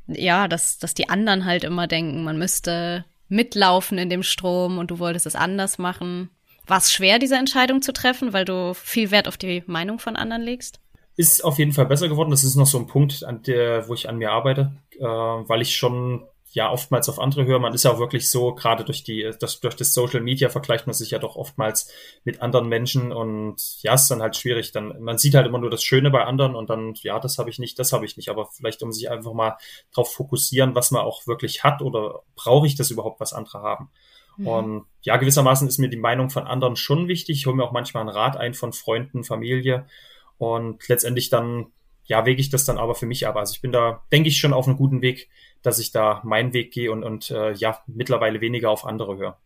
ja, 0.07 0.47
dass, 0.47 0.79
dass 0.79 0.93
die 0.93 1.09
anderen 1.09 1.45
halt 1.45 1.63
immer 1.63 1.87
denken, 1.87 2.23
man 2.23 2.37
müsste 2.37 3.05
mitlaufen 3.27 3.97
in 3.97 4.09
dem 4.09 4.23
Strom 4.23 4.77
und 4.77 4.91
du 4.91 4.99
wolltest 4.99 5.25
es 5.25 5.35
anders 5.35 5.77
machen. 5.77 6.29
War 6.67 6.77
es 6.77 6.91
schwer, 6.91 7.19
diese 7.19 7.35
Entscheidung 7.35 7.81
zu 7.81 7.93
treffen, 7.93 8.33
weil 8.33 8.45
du 8.45 8.73
viel 8.73 9.11
Wert 9.11 9.27
auf 9.27 9.37
die 9.37 9.63
Meinung 9.67 9.99
von 9.99 10.15
anderen 10.15 10.41
legst? 10.41 10.79
Ist 11.17 11.43
auf 11.43 11.59
jeden 11.59 11.71
Fall 11.71 11.85
besser 11.85 12.09
geworden. 12.09 12.31
Das 12.31 12.43
ist 12.43 12.55
noch 12.55 12.67
so 12.67 12.77
ein 12.77 12.87
Punkt, 12.87 13.23
an 13.23 13.41
der, 13.43 13.87
wo 13.87 13.93
ich 13.93 14.09
an 14.09 14.17
mir 14.17 14.31
arbeite, 14.31 14.73
äh, 14.99 15.03
weil 15.03 15.61
ich 15.61 15.75
schon 15.75 16.27
ja 16.55 16.71
oftmals 16.71 17.09
auf 17.09 17.19
andere 17.19 17.45
höre. 17.45 17.59
Man 17.59 17.73
ist 17.73 17.83
ja 17.83 17.91
auch 17.91 17.99
wirklich 17.99 18.29
so, 18.29 18.55
gerade 18.55 18.85
durch 18.85 19.03
die, 19.03 19.29
das, 19.39 19.59
durch 19.59 19.75
das 19.75 19.93
Social 19.93 20.21
Media 20.21 20.49
vergleicht 20.49 20.87
man 20.87 20.93
sich 20.93 21.11
ja 21.11 21.19
doch 21.19 21.35
oftmals 21.35 21.91
mit 22.23 22.41
anderen 22.41 22.69
Menschen 22.69 23.11
und 23.11 23.57
ja, 23.81 23.93
ist 23.93 24.07
dann 24.07 24.21
halt 24.21 24.37
schwierig. 24.37 24.71
Dann, 24.71 25.01
man 25.01 25.17
sieht 25.17 25.35
halt 25.35 25.47
immer 25.47 25.59
nur 25.59 25.69
das 25.69 25.83
Schöne 25.83 26.09
bei 26.11 26.23
anderen 26.23 26.55
und 26.55 26.69
dann, 26.69 26.93
ja, 27.01 27.19
das 27.19 27.37
habe 27.37 27.49
ich 27.49 27.59
nicht, 27.59 27.77
das 27.77 27.91
habe 27.91 28.05
ich 28.05 28.15
nicht. 28.15 28.29
Aber 28.29 28.47
vielleicht, 28.51 28.81
um 28.83 28.93
sich 28.93 29.11
einfach 29.11 29.33
mal 29.33 29.57
darauf 29.93 30.13
fokussieren, 30.13 30.75
was 30.75 30.91
man 30.91 31.01
auch 31.01 31.27
wirklich 31.27 31.63
hat 31.63 31.81
oder 31.81 32.21
brauche 32.35 32.67
ich 32.67 32.75
das 32.75 32.89
überhaupt, 32.89 33.19
was 33.19 33.33
andere 33.33 33.61
haben. 33.61 33.89
Mhm. 34.37 34.47
Und 34.47 34.85
ja, 35.01 35.17
gewissermaßen 35.17 35.67
ist 35.67 35.77
mir 35.77 35.89
die 35.89 35.97
Meinung 35.97 36.29
von 36.29 36.47
anderen 36.47 36.77
schon 36.77 37.09
wichtig. 37.09 37.37
Ich 37.37 37.45
hole 37.47 37.57
mir 37.57 37.65
auch 37.65 37.73
manchmal 37.73 38.01
einen 38.01 38.15
Rat 38.15 38.37
ein 38.37 38.53
von 38.53 38.71
Freunden, 38.71 39.25
Familie. 39.25 39.87
Und 40.37 40.87
letztendlich 40.87 41.29
dann, 41.29 41.67
ja, 42.05 42.25
wege 42.25 42.41
ich 42.41 42.49
das 42.49 42.65
dann 42.65 42.77
aber 42.77 42.95
für 42.95 43.05
mich 43.05 43.27
ab. 43.27 43.35
Also 43.35 43.53
ich 43.53 43.61
bin 43.61 43.71
da, 43.71 44.03
denke 44.11 44.29
ich, 44.29 44.37
schon 44.37 44.53
auf 44.53 44.67
einem 44.67 44.77
guten 44.77 45.01
Weg, 45.01 45.29
dass 45.61 45.79
ich 45.79 45.91
da 45.91 46.21
meinen 46.23 46.53
Weg 46.53 46.71
gehe 46.71 46.91
und, 46.91 47.03
und 47.03 47.31
äh, 47.31 47.53
ja, 47.53 47.81
mittlerweile 47.87 48.41
weniger 48.41 48.69
auf 48.69 48.85
andere 48.85 49.17
höre. 49.17 49.39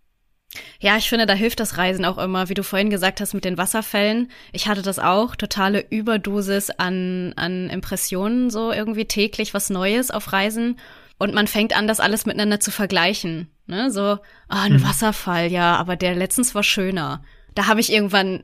Ja, 0.79 0.97
ich 0.97 1.09
finde, 1.09 1.25
da 1.25 1.33
hilft 1.33 1.59
das 1.59 1.77
Reisen 1.77 2.05
auch 2.05 2.17
immer, 2.17 2.49
wie 2.49 2.55
du 2.55 2.63
vorhin 2.63 2.89
gesagt 2.89 3.21
hast 3.21 3.33
mit 3.33 3.45
den 3.45 3.57
Wasserfällen. 3.57 4.31
Ich 4.51 4.67
hatte 4.67 4.81
das 4.81 4.97
auch, 4.97 5.35
totale 5.35 5.85
Überdosis 5.89 6.71
an, 6.71 7.33
an 7.35 7.69
Impressionen, 7.69 8.49
so 8.49 8.71
irgendwie 8.71 9.05
täglich 9.05 9.53
was 9.53 9.69
Neues 9.69 10.09
auf 10.09 10.33
Reisen. 10.33 10.79
Und 11.19 11.33
man 11.33 11.47
fängt 11.47 11.75
an, 11.75 11.87
das 11.87 11.99
alles 11.99 12.25
miteinander 12.25 12.59
zu 12.59 12.71
vergleichen. 12.71 13.51
Ne? 13.67 13.91
So, 13.91 14.17
ah, 14.47 14.63
ein 14.63 14.75
hm. 14.75 14.83
Wasserfall, 14.83 15.51
ja, 15.51 15.75
aber 15.75 15.95
der 15.95 16.15
letztens 16.15 16.55
war 16.55 16.63
schöner. 16.63 17.23
Da 17.55 17.67
habe 17.67 17.81
ich 17.81 17.91
irgendwann 17.91 18.43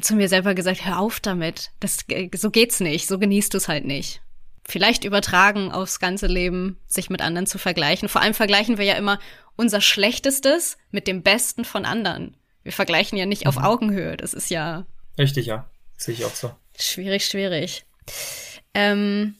zu 0.00 0.14
mir 0.14 0.28
selber 0.28 0.54
gesagt, 0.54 0.84
hör 0.84 0.98
auf 0.98 1.20
damit. 1.20 1.70
Das, 1.80 1.98
so 2.34 2.50
geht's 2.50 2.80
nicht. 2.80 3.06
So 3.06 3.18
genießt 3.18 3.52
du 3.52 3.58
es 3.58 3.68
halt 3.68 3.84
nicht. 3.84 4.20
Vielleicht 4.66 5.04
übertragen 5.04 5.72
aufs 5.72 6.00
ganze 6.00 6.26
Leben, 6.26 6.78
sich 6.86 7.10
mit 7.10 7.20
anderen 7.20 7.46
zu 7.46 7.58
vergleichen. 7.58 8.08
Vor 8.08 8.22
allem 8.22 8.32
vergleichen 8.32 8.78
wir 8.78 8.84
ja 8.86 8.94
immer 8.94 9.18
unser 9.56 9.80
Schlechtestes 9.80 10.78
mit 10.90 11.06
dem 11.06 11.22
Besten 11.22 11.64
von 11.64 11.84
anderen. 11.84 12.36
Wir 12.62 12.72
vergleichen 12.72 13.18
ja 13.18 13.26
nicht 13.26 13.44
mhm. 13.44 13.48
auf 13.48 13.56
Augenhöhe. 13.58 14.16
Das 14.16 14.32
ist 14.32 14.50
ja. 14.50 14.86
Richtig, 15.18 15.46
ja. 15.46 15.68
Sehe 15.96 16.14
ich 16.14 16.24
auch 16.24 16.34
so. 16.34 16.50
Schwierig, 16.78 17.26
schwierig. 17.26 17.84
Ähm, 18.72 19.36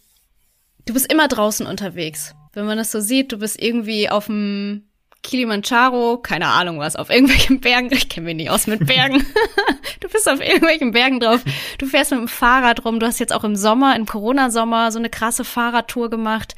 du 0.85 0.93
bist 0.93 1.11
immer 1.11 1.27
draußen 1.27 1.67
unterwegs. 1.67 2.35
Wenn 2.53 2.67
man 2.67 2.79
das 2.79 2.93
so 2.93 3.01
sieht, 3.01 3.33
du 3.33 3.39
bist 3.39 3.61
irgendwie 3.61 4.11
auf 4.11 4.27
dem 4.27 4.85
Kilimanjaro, 5.25 6.19
keine 6.19 6.47
Ahnung 6.47 6.79
was, 6.79 6.95
auf 6.95 7.11
irgendwelchen 7.11 7.61
Bergen, 7.61 7.91
ich 7.93 8.09
kenne 8.09 8.27
mich 8.27 8.37
nicht 8.37 8.51
aus 8.51 8.69
mit 8.69 8.87
Bergen. 8.87 9.27
du 10.01 10.09
bist 10.09 10.29
auf 10.29 10.41
irgendwelchen 10.41 10.93
Bergen 10.93 11.19
drauf. 11.19 11.43
Du 11.79 11.87
fährst 11.87 12.13
mit 12.13 12.21
dem 12.21 12.29
Fahrrad 12.29 12.85
rum. 12.85 13.01
Du 13.01 13.07
hast 13.07 13.19
jetzt 13.19 13.33
auch 13.33 13.43
im 13.43 13.57
Sommer, 13.57 13.97
im 13.97 14.07
Corona-Sommer, 14.07 14.93
so 14.93 15.01
eine 15.01 15.11
krasse 15.11 15.45
Fahrradtour 15.45 16.11
gemacht. 16.11 16.55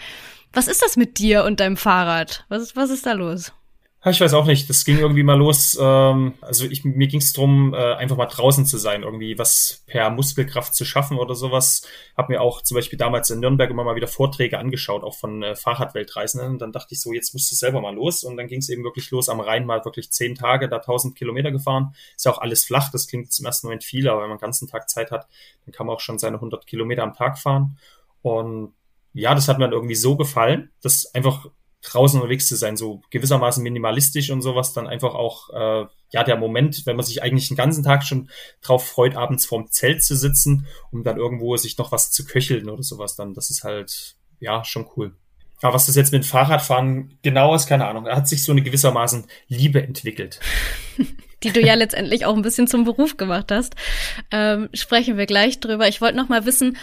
Was 0.53 0.69
ist 0.69 0.83
das 0.83 0.97
mit 0.97 1.19
dir 1.19 1.45
und 1.45 1.61
deinem 1.61 1.79
Fahrrad? 1.79 2.45
Was 2.49 2.63
ist, 2.63 2.77
was 2.77 2.91
ist 2.91 3.07
da 3.07 3.13
los? 3.13 3.53
Ich 4.09 4.21
weiß 4.21 4.35
auch 4.35 4.47
nicht. 4.47 4.71
Das 4.71 4.85
ging 4.85 4.99
irgendwie 4.99 5.25
mal 5.25 5.37
los. 5.37 5.77
Ähm, 5.81 6.35
also 6.41 6.65
ich, 6.65 6.85
mir 6.85 7.09
ging 7.09 7.19
es 7.19 7.33
darum, 7.33 7.75
äh, 7.75 7.95
einfach 7.95 8.17
mal 8.17 8.27
draußen 8.27 8.65
zu 8.65 8.79
sein, 8.79 9.03
irgendwie 9.03 9.37
was 9.37 9.83
per 9.87 10.11
Muskelkraft 10.11 10.77
zu 10.77 10.85
schaffen 10.85 11.19
oder 11.19 11.35
sowas. 11.35 11.83
Hab 12.17 12.29
mir 12.29 12.41
auch 12.41 12.63
zum 12.63 12.77
Beispiel 12.77 13.01
damals 13.01 13.31
in 13.31 13.41
Nürnberg 13.41 13.69
immer 13.69 13.83
mal 13.83 13.97
wieder 13.97 14.07
Vorträge 14.07 14.61
angeschaut, 14.61 15.03
auch 15.03 15.17
von 15.17 15.43
äh, 15.43 15.57
Fahrradweltreisenden. 15.57 16.53
Und 16.53 16.59
dann 16.61 16.71
dachte 16.71 16.95
ich 16.95 17.01
so, 17.01 17.13
jetzt 17.13 17.35
musst 17.35 17.51
du 17.51 17.57
selber 17.57 17.81
mal 17.81 17.97
los. 17.97 18.23
Und 18.23 18.37
dann 18.37 18.47
ging 18.47 18.61
es 18.61 18.69
eben 18.69 18.85
wirklich 18.85 19.11
los 19.11 19.29
am 19.29 19.41
Rhein, 19.41 19.67
mal 19.67 19.85
wirklich 19.85 20.13
zehn 20.13 20.37
Tage, 20.37 20.69
da 20.69 20.79
tausend 20.79 21.17
Kilometer 21.17 21.51
gefahren. 21.51 21.93
Ist 22.15 22.27
ja 22.27 22.33
auch 22.33 22.39
alles 22.39 22.65
flach. 22.65 22.93
Das 22.93 23.09
klingt 23.09 23.33
zum 23.33 23.45
ersten 23.45 23.67
Moment 23.67 23.83
viel, 23.83 24.09
aber 24.09 24.23
wenn 24.23 24.29
man 24.29 24.39
den 24.39 24.43
ganzen 24.43 24.69
Tag 24.69 24.89
Zeit 24.89 25.11
hat, 25.11 25.27
dann 25.65 25.73
kann 25.73 25.85
man 25.85 25.97
auch 25.97 26.01
schon 26.01 26.21
seine 26.21 26.37
100 26.37 26.65
Kilometer 26.69 27.03
am 27.03 27.15
Tag 27.15 27.39
fahren. 27.39 27.77
Und 28.23 28.73
ja, 29.15 29.35
das 29.35 29.49
hat 29.49 29.59
mir 29.59 29.65
dann 29.65 29.73
irgendwie 29.73 29.97
so 29.97 30.15
gefallen, 30.15 30.71
dass 30.81 31.13
einfach 31.13 31.49
draußen 31.87 32.21
unterwegs 32.21 32.47
zu 32.47 32.57
sein, 32.57 32.77
so 32.77 33.03
gewissermaßen 33.11 33.63
minimalistisch 33.63 34.31
und 34.31 34.43
sowas, 34.43 34.73
dann 34.73 34.87
einfach 34.87 35.15
auch, 35.15 35.51
äh, 35.51 35.87
ja, 36.13 36.25
der 36.25 36.37
Moment, 36.37 36.85
wenn 36.87 36.97
man 36.97 37.05
sich 37.05 37.23
eigentlich 37.23 37.49
den 37.49 37.57
ganzen 37.57 37.85
Tag 37.85 38.05
schon 38.05 38.29
drauf 38.61 38.87
freut, 38.87 39.17
abends 39.17 39.47
vorm 39.47 39.71
Zelt 39.71 40.05
zu 40.05 40.17
sitzen, 40.17 40.67
um 40.91 41.05
dann 41.05 41.17
irgendwo 41.17 41.57
sich 41.57 41.79
noch 41.79 41.93
was 41.93 42.11
zu 42.11 42.25
köcheln 42.25 42.69
oder 42.69 42.83
sowas, 42.83 43.17
dann, 43.17 43.35
das 43.35 43.51
ist 43.51 43.65
halt, 43.65 44.17
ja, 44.41 44.65
schon 44.65 44.89
cool. 44.97 45.15
Aber 45.63 45.75
was 45.75 45.87
das 45.87 45.97
jetzt 45.97 46.13
mit 46.13 46.27
Fahrradfahren 46.27 47.19
genau 47.23 47.55
ist, 47.55 47.67
keine 47.67 47.87
Ahnung. 47.87 48.05
Da 48.05 48.17
hat 48.17 48.29
sich 48.29 48.45
so 48.45 48.53
eine 48.53 48.63
gewissermaßen 48.63 49.27
Liebe 49.49 49.83
entwickelt. 49.83 50.41
Die 51.43 51.53
du 51.53 51.61
ja 51.61 51.75
letztendlich 51.75 52.25
auch 52.25 52.35
ein 52.35 52.43
bisschen 52.43 52.67
zum 52.67 52.85
Beruf 52.85 53.17
gemacht 53.17 53.51
hast. 53.51 53.75
Ähm, 54.31 54.69
sprechen 54.73 55.17
wir 55.17 55.27
gleich 55.27 55.61
drüber. 55.61 55.87
Ich 55.87 56.01
wollte 56.01 56.17
noch 56.17 56.29
mal 56.29 56.47
wissen, 56.47 56.77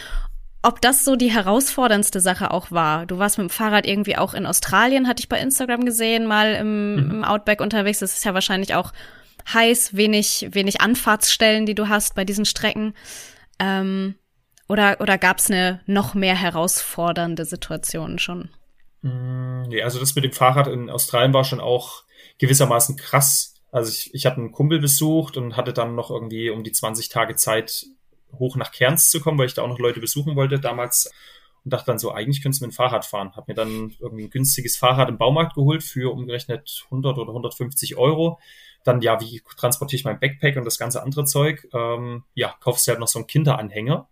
ob 0.63 0.81
das 0.81 1.03
so 1.03 1.15
die 1.15 1.31
herausforderndste 1.31 2.21
Sache 2.21 2.51
auch 2.51 2.71
war. 2.71 3.05
Du 3.05 3.19
warst 3.19 3.37
mit 3.37 3.49
dem 3.49 3.49
Fahrrad 3.49 3.85
irgendwie 3.85 4.17
auch 4.17 4.33
in 4.33 4.45
Australien, 4.45 5.07
hatte 5.07 5.19
ich 5.19 5.29
bei 5.29 5.39
Instagram 5.39 5.85
gesehen, 5.85 6.25
mal 6.25 6.55
im, 6.55 6.95
mhm. 6.95 7.11
im 7.11 7.23
Outback 7.23 7.61
unterwegs. 7.61 7.99
Das 7.99 8.13
ist 8.13 8.23
ja 8.23 8.33
wahrscheinlich 8.33 8.73
auch 8.73 8.93
heiß, 9.53 9.95
wenig, 9.95 10.47
wenig 10.51 10.79
Anfahrtsstellen, 10.79 11.65
die 11.65 11.75
du 11.75 11.89
hast 11.89 12.15
bei 12.15 12.23
diesen 12.23 12.45
Strecken. 12.45 12.93
Ähm, 13.59 14.15
oder 14.69 14.97
oder 15.01 15.17
gab 15.17 15.39
es 15.39 15.51
eine 15.51 15.81
noch 15.85 16.13
mehr 16.13 16.35
herausfordernde 16.35 17.43
Situation 17.43 18.17
schon? 18.17 18.49
Mm, 19.01 19.63
nee, 19.63 19.83
also 19.83 19.99
das 19.99 20.15
mit 20.15 20.23
dem 20.23 20.31
Fahrrad 20.31 20.67
in 20.67 20.89
Australien 20.89 21.33
war 21.33 21.43
schon 21.43 21.59
auch 21.59 22.03
gewissermaßen 22.39 22.95
krass. 22.95 23.55
Also 23.71 23.91
ich, 23.91 24.13
ich 24.13 24.25
hatte 24.25 24.37
einen 24.37 24.53
Kumpel 24.53 24.79
besucht 24.79 25.35
und 25.35 25.57
hatte 25.57 25.73
dann 25.73 25.95
noch 25.95 26.09
irgendwie 26.09 26.49
um 26.49 26.63
die 26.63 26.71
20 26.71 27.09
Tage 27.09 27.35
Zeit, 27.35 27.85
hoch 28.39 28.55
nach 28.55 28.71
Kerns 28.71 29.09
zu 29.09 29.19
kommen, 29.19 29.37
weil 29.37 29.47
ich 29.47 29.53
da 29.53 29.61
auch 29.61 29.67
noch 29.67 29.79
Leute 29.79 29.99
besuchen 29.99 30.35
wollte 30.35 30.59
damals 30.59 31.11
und 31.63 31.71
dachte 31.71 31.87
dann 31.87 31.99
so, 31.99 32.11
eigentlich 32.11 32.41
könntest 32.41 32.61
du 32.61 32.65
mit 32.65 32.73
dem 32.73 32.75
Fahrrad 32.75 33.05
fahren. 33.05 33.31
Hab 33.35 33.47
mir 33.47 33.53
dann 33.53 33.95
irgendwie 33.99 34.25
ein 34.25 34.29
günstiges 34.29 34.77
Fahrrad 34.77 35.09
im 35.09 35.17
Baumarkt 35.17 35.55
geholt 35.55 35.83
für 35.83 36.11
umgerechnet 36.11 36.83
100 36.85 37.17
oder 37.17 37.29
150 37.29 37.95
Euro. 37.95 38.39
Dann, 38.83 39.01
ja, 39.01 39.21
wie 39.21 39.41
transportiere 39.57 39.97
ich 39.97 40.03
mein 40.03 40.19
Backpack 40.19 40.57
und 40.57 40.65
das 40.65 40.77
ganze 40.77 41.01
andere 41.01 41.23
Zeug? 41.23 41.67
Ähm, 41.73 42.23
ja, 42.33 42.53
kaufst 42.59 42.85
du 42.85 42.91
halt 42.91 42.99
noch 42.99 43.07
so 43.07 43.19
einen 43.19 43.27
Kinderanhänger 43.27 44.09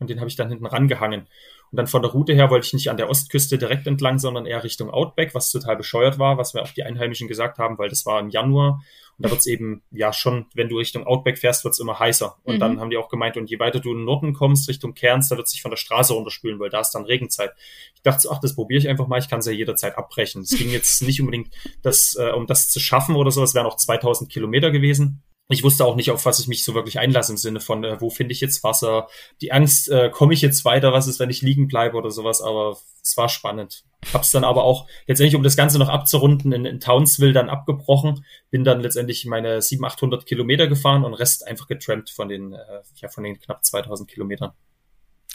und 0.00 0.10
den 0.10 0.18
habe 0.18 0.28
ich 0.28 0.36
dann 0.36 0.48
hinten 0.48 0.66
rangehangen. 0.66 1.28
Und 1.70 1.76
dann 1.76 1.86
von 1.86 2.02
der 2.02 2.10
Route 2.10 2.32
her 2.32 2.50
wollte 2.50 2.66
ich 2.66 2.72
nicht 2.72 2.90
an 2.90 2.96
der 2.96 3.10
Ostküste 3.10 3.58
direkt 3.58 3.86
entlang, 3.86 4.18
sondern 4.18 4.46
eher 4.46 4.64
Richtung 4.64 4.90
Outback, 4.90 5.34
was 5.34 5.50
total 5.50 5.76
bescheuert 5.76 6.18
war, 6.18 6.38
was 6.38 6.54
mir 6.54 6.62
auch 6.62 6.70
die 6.70 6.82
Einheimischen 6.82 7.28
gesagt 7.28 7.58
haben, 7.58 7.78
weil 7.78 7.90
das 7.90 8.06
war 8.06 8.18
im 8.20 8.30
Januar 8.30 8.82
und 9.18 9.26
da 9.26 9.30
wird's 9.32 9.46
eben, 9.46 9.82
ja 9.90 10.12
schon, 10.12 10.46
wenn 10.54 10.68
du 10.68 10.78
Richtung 10.78 11.04
Outback 11.04 11.38
fährst, 11.38 11.64
wird's 11.64 11.80
immer 11.80 11.98
heißer. 11.98 12.36
Und 12.44 12.54
mhm. 12.54 12.60
dann 12.60 12.80
haben 12.80 12.90
die 12.90 12.96
auch 12.96 13.08
gemeint, 13.08 13.36
und 13.36 13.50
je 13.50 13.58
weiter 13.58 13.80
du 13.80 13.90
in 13.90 13.98
den 13.98 14.04
Norden 14.04 14.32
kommst, 14.32 14.68
Richtung 14.68 14.94
Cairns, 14.94 15.28
da 15.28 15.36
wird 15.36 15.48
sich 15.48 15.60
von 15.60 15.72
der 15.72 15.76
Straße 15.76 16.12
runterspülen, 16.12 16.60
weil 16.60 16.70
da 16.70 16.80
ist 16.80 16.92
dann 16.92 17.04
Regenzeit. 17.04 17.52
Ich 17.96 18.02
dachte 18.02 18.20
so, 18.20 18.30
ach, 18.30 18.38
das 18.38 18.54
probiere 18.54 18.78
ich 18.78 18.88
einfach 18.88 19.08
mal, 19.08 19.18
ich 19.18 19.28
kann 19.28 19.40
es 19.40 19.46
ja 19.46 19.52
jederzeit 19.52 19.98
abbrechen. 19.98 20.42
Es 20.42 20.50
ging 20.50 20.70
jetzt 20.70 21.02
nicht 21.02 21.20
unbedingt, 21.20 21.52
das, 21.82 22.16
äh, 22.16 22.30
um 22.30 22.46
das 22.46 22.70
zu 22.70 22.78
schaffen 22.78 23.16
oder 23.16 23.32
so, 23.32 23.42
es 23.42 23.54
wären 23.54 23.66
auch 23.66 23.76
2000 23.76 24.30
Kilometer 24.30 24.70
gewesen 24.70 25.22
ich 25.48 25.64
wusste 25.64 25.84
auch 25.84 25.96
nicht, 25.96 26.10
auf 26.10 26.26
was 26.26 26.40
ich 26.40 26.48
mich 26.48 26.62
so 26.62 26.74
wirklich 26.74 26.98
einlasse 26.98 27.32
im 27.32 27.38
Sinne 27.38 27.60
von, 27.60 27.82
äh, 27.82 28.00
wo 28.00 28.10
finde 28.10 28.32
ich 28.32 28.40
jetzt 28.40 28.62
Wasser, 28.62 29.08
die 29.40 29.52
Angst, 29.52 29.88
äh, 29.88 30.10
komme 30.10 30.34
ich 30.34 30.42
jetzt 30.42 30.64
weiter, 30.64 30.92
was 30.92 31.08
ist, 31.08 31.20
wenn 31.20 31.30
ich 31.30 31.42
liegen 31.42 31.68
bleibe 31.68 31.96
oder 31.96 32.10
sowas, 32.10 32.42
aber 32.42 32.76
es 33.02 33.16
war 33.16 33.28
spannend. 33.28 33.84
Hab's 34.12 34.30
dann 34.30 34.44
aber 34.44 34.64
auch 34.64 34.86
letztendlich, 35.06 35.36
um 35.36 35.42
das 35.42 35.56
Ganze 35.56 35.78
noch 35.78 35.88
abzurunden, 35.88 36.52
in, 36.52 36.64
in 36.66 36.80
Townsville 36.80 37.32
dann 37.32 37.48
abgebrochen, 37.48 38.24
bin 38.50 38.62
dann 38.62 38.80
letztendlich 38.80 39.24
meine 39.24 39.62
700, 39.62 39.94
800 39.94 40.26
Kilometer 40.26 40.66
gefahren 40.66 41.04
und 41.04 41.14
Rest 41.14 41.46
einfach 41.46 41.66
getrampt 41.66 42.10
von 42.10 42.28
den, 42.28 42.52
äh, 42.52 42.82
ja, 42.96 43.08
von 43.08 43.24
den 43.24 43.40
knapp 43.40 43.64
2000 43.64 44.08
Kilometern. 44.08 44.52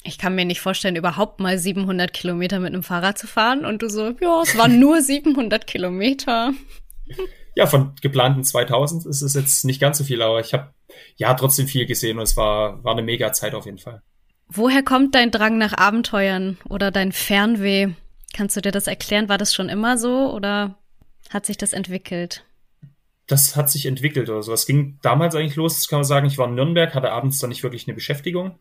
Ich 0.06 0.18
kann 0.18 0.36
mir 0.36 0.46
nicht 0.46 0.62
vorstellen, 0.62 0.96
überhaupt 0.96 1.40
mal 1.40 1.58
700 1.58 2.12
Kilometer 2.14 2.60
mit 2.60 2.74
einem 2.74 2.84
Fahrrad 2.84 3.18
zu 3.18 3.26
fahren 3.26 3.66
und 3.66 3.82
du 3.82 3.90
so, 3.90 4.14
ja, 4.22 4.42
es 4.44 4.58
waren 4.58 4.80
nur 4.80 5.02
700 5.02 5.66
Kilometer. 5.66 6.52
Ja, 7.56 7.68
von 7.68 7.94
geplanten 8.02 8.44
2000 8.44 9.06
ist 9.06 9.22
es 9.22 9.34
jetzt 9.34 9.66
nicht 9.66 9.80
ganz 9.80 9.98
so 9.98 10.04
viel, 10.04 10.22
aber 10.22 10.40
ich 10.40 10.54
habe 10.54 10.74
ja 11.16 11.34
trotzdem 11.34 11.68
viel 11.68 11.86
gesehen 11.86 12.18
und 12.18 12.24
es 12.24 12.38
war, 12.38 12.84
war 12.84 12.94
eine 12.94 13.04
mega 13.04 13.34
Zeit 13.34 13.54
auf 13.56 13.66
jeden 13.66 13.78
Fall. 13.78 14.02
Woher 14.48 14.84
kommt 14.84 15.16
dein 15.16 15.32
Drang 15.32 15.58
nach 15.58 15.74
Abenteuern 15.74 16.58
oder 16.70 16.92
dein 16.92 17.12
Fernweh? 17.12 17.90
Kannst 18.34 18.56
du 18.56 18.62
dir 18.62 18.72
das 18.72 18.88
erklären? 18.88 19.30
War 19.30 19.38
das 19.38 19.54
schon 19.54 19.70
immer 19.70 19.98
so 19.98 20.32
oder 20.34 20.78
hat 21.30 21.46
sich 21.46 21.58
das 21.58 21.74
entwickelt? 21.74 22.44
Das 23.28 23.56
hat 23.56 23.70
sich 23.70 23.86
entwickelt 23.86 24.30
oder 24.30 24.44
so. 24.44 24.52
Es 24.52 24.66
ging 24.66 25.00
damals 25.02 25.36
eigentlich 25.36 25.56
los, 25.56 25.76
das 25.76 25.88
kann 25.88 26.00
man 26.00 26.06
sagen. 26.06 26.28
Ich 26.28 26.38
war 26.38 26.48
in 26.48 26.56
Nürnberg, 26.56 26.94
hatte 26.94 27.12
abends 27.12 27.40
dann 27.40 27.50
nicht 27.50 27.64
wirklich 27.64 27.88
eine 27.88 27.96
Beschäftigung 27.96 28.60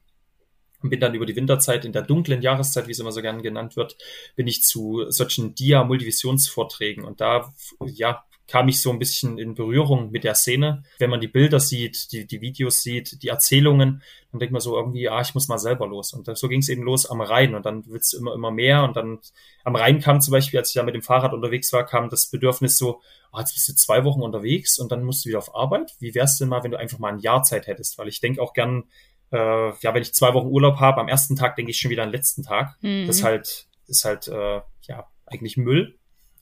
und 0.82 0.90
bin 0.90 1.00
dann 1.00 1.14
über 1.14 1.26
die 1.26 1.36
Winterzeit 1.36 1.84
in 1.84 1.92
der 1.92 2.02
dunklen 2.02 2.42
Jahreszeit, 2.42 2.86
wie 2.86 2.92
es 2.92 2.98
immer 2.98 3.12
so 3.12 3.22
gern 3.22 3.42
genannt 3.42 3.76
wird, 3.76 3.96
bin 4.36 4.46
ich 4.46 4.62
zu 4.62 5.04
solchen 5.08 5.54
Dia-Multivisionsvorträgen 5.54 7.04
und 7.04 7.20
da, 7.20 7.52
ja, 7.86 8.24
kam 8.52 8.68
ich 8.68 8.82
so 8.82 8.90
ein 8.90 8.98
bisschen 8.98 9.38
in 9.38 9.54
Berührung 9.54 10.10
mit 10.10 10.24
der 10.24 10.34
Szene. 10.34 10.82
Wenn 10.98 11.08
man 11.08 11.22
die 11.22 11.26
Bilder 11.26 11.58
sieht, 11.58 12.12
die, 12.12 12.26
die 12.26 12.42
Videos 12.42 12.82
sieht, 12.82 13.22
die 13.22 13.28
Erzählungen, 13.28 14.02
dann 14.30 14.40
denkt 14.40 14.52
man 14.52 14.60
so 14.60 14.76
irgendwie, 14.76 15.08
ah, 15.08 15.22
ich 15.22 15.32
muss 15.32 15.48
mal 15.48 15.56
selber 15.56 15.86
los. 15.86 16.12
Und 16.12 16.26
so 16.36 16.48
ging 16.48 16.60
es 16.60 16.68
eben 16.68 16.82
los 16.82 17.06
am 17.06 17.22
Rhein 17.22 17.54
und 17.54 17.64
dann 17.64 17.86
wird's 17.86 18.12
immer, 18.12 18.34
immer 18.34 18.50
mehr 18.50 18.84
und 18.84 18.94
dann 18.94 19.20
am 19.64 19.74
Rhein 19.74 20.00
kam 20.00 20.20
zum 20.20 20.32
Beispiel, 20.32 20.58
als 20.58 20.68
ich 20.68 20.74
da 20.74 20.82
mit 20.82 20.94
dem 20.94 21.00
Fahrrad 21.00 21.32
unterwegs 21.32 21.72
war, 21.72 21.86
kam 21.86 22.10
das 22.10 22.26
Bedürfnis 22.26 22.76
so, 22.76 23.00
oh, 23.32 23.38
jetzt 23.38 23.54
bist 23.54 23.70
du 23.70 23.74
zwei 23.74 24.04
Wochen 24.04 24.20
unterwegs 24.20 24.78
und 24.78 24.92
dann 24.92 25.02
musst 25.02 25.24
du 25.24 25.30
wieder 25.30 25.38
auf 25.38 25.56
Arbeit. 25.56 25.94
Wie 25.98 26.14
wär's 26.14 26.36
denn 26.36 26.48
mal, 26.48 26.62
wenn 26.62 26.72
du 26.72 26.78
einfach 26.78 26.98
mal 26.98 27.10
ein 27.10 27.20
Jahr 27.20 27.42
Zeit 27.44 27.66
hättest? 27.66 27.96
Weil 27.96 28.08
ich 28.08 28.20
denke 28.20 28.42
auch 28.42 28.52
gern, 28.52 28.84
äh, 29.30 29.70
ja, 29.80 29.94
wenn 29.94 30.02
ich 30.02 30.12
zwei 30.12 30.34
Wochen 30.34 30.48
Urlaub 30.48 30.78
habe, 30.78 31.00
am 31.00 31.08
ersten 31.08 31.36
Tag 31.36 31.56
denke 31.56 31.70
ich 31.70 31.78
schon 31.78 31.90
wieder 31.90 32.02
an 32.02 32.10
den 32.10 32.16
letzten 32.16 32.42
Tag. 32.42 32.76
Mhm. 32.82 33.06
Das 33.06 33.22
halt, 33.22 33.66
ist 33.86 34.04
halt, 34.04 34.28
äh, 34.28 34.60
ja, 34.82 35.06
eigentlich 35.24 35.56
Müll. 35.56 35.98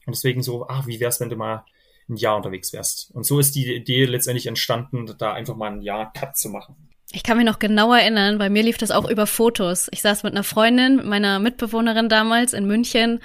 Und 0.07 0.17
deswegen 0.17 0.43
so, 0.43 0.67
ah, 0.67 0.83
wie 0.87 0.99
wär's, 0.99 1.21
wenn 1.21 1.31
du 1.31 1.37
mal 1.37 1.65
ein 2.11 2.17
Jahr 2.17 2.37
unterwegs 2.37 2.73
wärst. 2.73 3.11
Und 3.13 3.25
so 3.25 3.39
ist 3.39 3.55
die 3.55 3.75
Idee 3.75 4.05
letztendlich 4.05 4.47
entstanden, 4.47 5.15
da 5.19 5.33
einfach 5.33 5.57
mal 5.57 5.71
ein 5.71 5.83
Jahr 5.83 6.13
Cut 6.13 6.37
zu 6.37 6.51
machen. 6.51 6.77
Ich 7.13 7.23
kann 7.23 7.39
mich 7.39 7.47
noch 7.47 7.59
genau 7.59 7.93
erinnern, 7.93 8.39
bei 8.39 8.51
mir 8.51 8.63
lief 8.63 8.79
das 8.79 8.91
auch 8.91 9.09
über 9.09 9.27
Fotos. 9.27 9.89
Ich 9.91 10.03
saß 10.03 10.23
mit 10.23 10.33
einer 10.33 10.45
Freundin, 10.45 11.09
meiner 11.09 11.39
Mitbewohnerin 11.39 12.09
damals 12.09 12.53
in 12.53 12.67
München, 12.67 13.21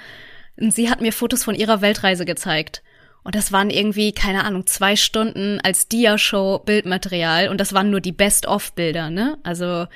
und 0.58 0.74
sie 0.74 0.90
hat 0.90 1.00
mir 1.02 1.12
Fotos 1.12 1.44
von 1.44 1.54
ihrer 1.54 1.82
Weltreise 1.82 2.24
gezeigt. 2.24 2.82
Und 3.22 3.34
das 3.34 3.52
waren 3.52 3.70
irgendwie, 3.70 4.12
keine 4.12 4.44
Ahnung, 4.44 4.66
zwei 4.66 4.96
Stunden 4.96 5.60
als 5.60 5.88
Dia-Show 5.88 6.60
Bildmaterial 6.60 7.48
und 7.48 7.60
das 7.60 7.72
waren 7.72 7.90
nur 7.90 8.00
die 8.00 8.12
Best-of-Bilder, 8.12 9.10
ne? 9.10 9.38
Also 9.42 9.86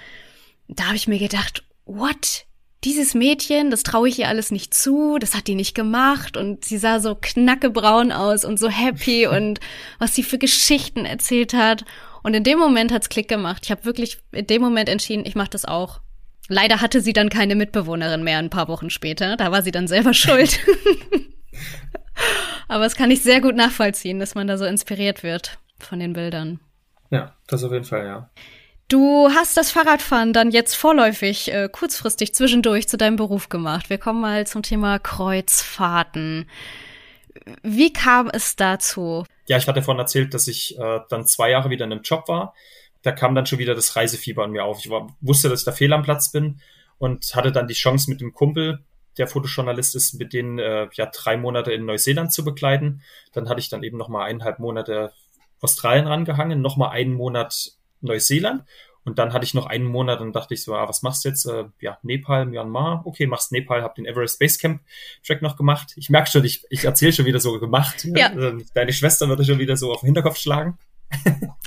da 0.68 0.84
habe 0.86 0.96
ich 0.96 1.08
mir 1.08 1.18
gedacht, 1.18 1.64
what? 1.84 2.46
Dieses 2.84 3.14
Mädchen, 3.14 3.70
das 3.70 3.82
traue 3.82 4.08
ich 4.08 4.18
ihr 4.18 4.28
alles 4.28 4.50
nicht 4.50 4.72
zu, 4.72 5.18
das 5.18 5.34
hat 5.34 5.46
die 5.46 5.54
nicht 5.54 5.74
gemacht 5.74 6.36
und 6.36 6.64
sie 6.64 6.78
sah 6.78 6.98
so 6.98 7.14
knackebraun 7.14 8.10
aus 8.10 8.44
und 8.44 8.58
so 8.58 8.68
happy 8.68 9.26
und 9.26 9.60
was 9.98 10.14
sie 10.14 10.22
für 10.22 10.38
Geschichten 10.38 11.04
erzählt 11.04 11.54
hat. 11.54 11.84
Und 12.22 12.34
in 12.34 12.44
dem 12.44 12.58
Moment 12.58 12.92
hat's 12.92 13.08
Klick 13.08 13.28
gemacht. 13.28 13.62
Ich 13.64 13.70
habe 13.70 13.84
wirklich 13.84 14.18
in 14.32 14.46
dem 14.46 14.60
Moment 14.60 14.88
entschieden, 14.88 15.24
ich 15.24 15.34
mache 15.34 15.50
das 15.50 15.64
auch. 15.64 16.00
Leider 16.48 16.80
hatte 16.80 17.00
sie 17.00 17.12
dann 17.12 17.28
keine 17.28 17.54
Mitbewohnerin 17.54 18.24
mehr 18.24 18.38
ein 18.38 18.50
paar 18.50 18.68
Wochen 18.68 18.90
später. 18.90 19.36
Da 19.36 19.52
war 19.52 19.62
sie 19.62 19.70
dann 19.70 19.88
selber 19.88 20.14
schuld. 20.14 20.58
Aber 22.68 22.84
es 22.84 22.94
kann 22.94 23.10
ich 23.10 23.22
sehr 23.22 23.40
gut 23.40 23.56
nachvollziehen, 23.56 24.18
dass 24.18 24.34
man 24.34 24.46
da 24.46 24.58
so 24.58 24.64
inspiriert 24.64 25.22
wird 25.22 25.58
von 25.78 25.98
den 25.98 26.12
Bildern. 26.12 26.60
Ja, 27.10 27.34
das 27.46 27.64
auf 27.64 27.72
jeden 27.72 27.84
Fall, 27.84 28.04
ja. 28.04 28.30
Du 28.90 29.28
hast 29.32 29.56
das 29.56 29.70
Fahrradfahren 29.70 30.32
dann 30.32 30.50
jetzt 30.50 30.74
vorläufig, 30.74 31.52
äh, 31.52 31.68
kurzfristig 31.70 32.34
zwischendurch 32.34 32.88
zu 32.88 32.96
deinem 32.98 33.14
Beruf 33.14 33.48
gemacht. 33.48 33.88
Wir 33.88 33.98
kommen 33.98 34.20
mal 34.20 34.48
zum 34.48 34.64
Thema 34.64 34.98
Kreuzfahrten. 34.98 36.50
Wie 37.62 37.92
kam 37.92 38.28
es 38.32 38.56
dazu? 38.56 39.24
Ja, 39.46 39.58
ich 39.58 39.68
hatte 39.68 39.82
vorhin 39.82 40.00
erzählt, 40.00 40.34
dass 40.34 40.48
ich 40.48 40.76
äh, 40.76 40.98
dann 41.08 41.24
zwei 41.24 41.50
Jahre 41.50 41.70
wieder 41.70 41.84
in 41.84 41.92
einem 41.92 42.02
Job 42.02 42.26
war. 42.26 42.52
Da 43.02 43.12
kam 43.12 43.36
dann 43.36 43.46
schon 43.46 43.60
wieder 43.60 43.76
das 43.76 43.94
Reisefieber 43.94 44.42
an 44.42 44.50
mir 44.50 44.64
auf. 44.64 44.80
Ich 44.80 44.90
war, 44.90 45.16
wusste, 45.20 45.48
dass 45.48 45.60
ich 45.60 45.66
da 45.66 45.72
fehl 45.72 45.92
am 45.92 46.02
Platz 46.02 46.32
bin 46.32 46.60
und 46.98 47.36
hatte 47.36 47.52
dann 47.52 47.68
die 47.68 47.74
Chance 47.74 48.10
mit 48.10 48.20
dem 48.20 48.32
Kumpel, 48.32 48.84
der 49.18 49.28
Fotojournalist 49.28 49.94
ist, 49.94 50.14
mit 50.14 50.32
denen 50.32 50.58
äh, 50.58 50.88
ja 50.94 51.06
drei 51.06 51.36
Monate 51.36 51.70
in 51.72 51.84
Neuseeland 51.84 52.32
zu 52.32 52.44
begleiten. 52.44 53.02
Dann 53.34 53.48
hatte 53.48 53.60
ich 53.60 53.68
dann 53.68 53.84
eben 53.84 53.98
noch 53.98 54.08
mal 54.08 54.24
eineinhalb 54.24 54.58
Monate 54.58 55.12
Australien 55.60 56.08
rangehangen, 56.08 56.60
noch 56.60 56.76
mal 56.76 56.88
einen 56.88 57.12
Monat 57.12 57.74
Neuseeland. 58.00 58.64
Und 59.04 59.18
dann 59.18 59.32
hatte 59.32 59.44
ich 59.44 59.54
noch 59.54 59.66
einen 59.66 59.86
Monat 59.86 60.20
und 60.20 60.34
dachte 60.34 60.52
ich 60.54 60.62
so, 60.62 60.74
ah, 60.74 60.88
was 60.88 61.02
machst 61.02 61.24
du 61.24 61.30
jetzt? 61.30 61.46
Äh, 61.46 61.64
ja, 61.80 61.98
Nepal, 62.02 62.44
Myanmar. 62.44 63.02
Okay, 63.06 63.26
machst 63.26 63.50
Nepal, 63.50 63.82
hab 63.82 63.94
den 63.94 64.04
Everest 64.04 64.38
Base 64.38 64.58
Camp 64.58 64.82
Track 65.26 65.40
noch 65.40 65.56
gemacht. 65.56 65.94
Ich 65.96 66.10
merke 66.10 66.30
schon, 66.30 66.44
ich, 66.44 66.64
ich 66.68 66.84
erzähle 66.84 67.12
schon 67.12 67.24
wieder 67.24 67.40
so 67.40 67.58
gemacht. 67.58 68.06
Ja. 68.14 68.30
Ähm, 68.32 68.66
deine 68.74 68.92
Schwester 68.92 69.28
würde 69.28 69.44
schon 69.44 69.58
wieder 69.58 69.76
so 69.76 69.90
auf 69.92 70.00
den 70.00 70.06
Hinterkopf 70.06 70.36
schlagen. 70.36 70.78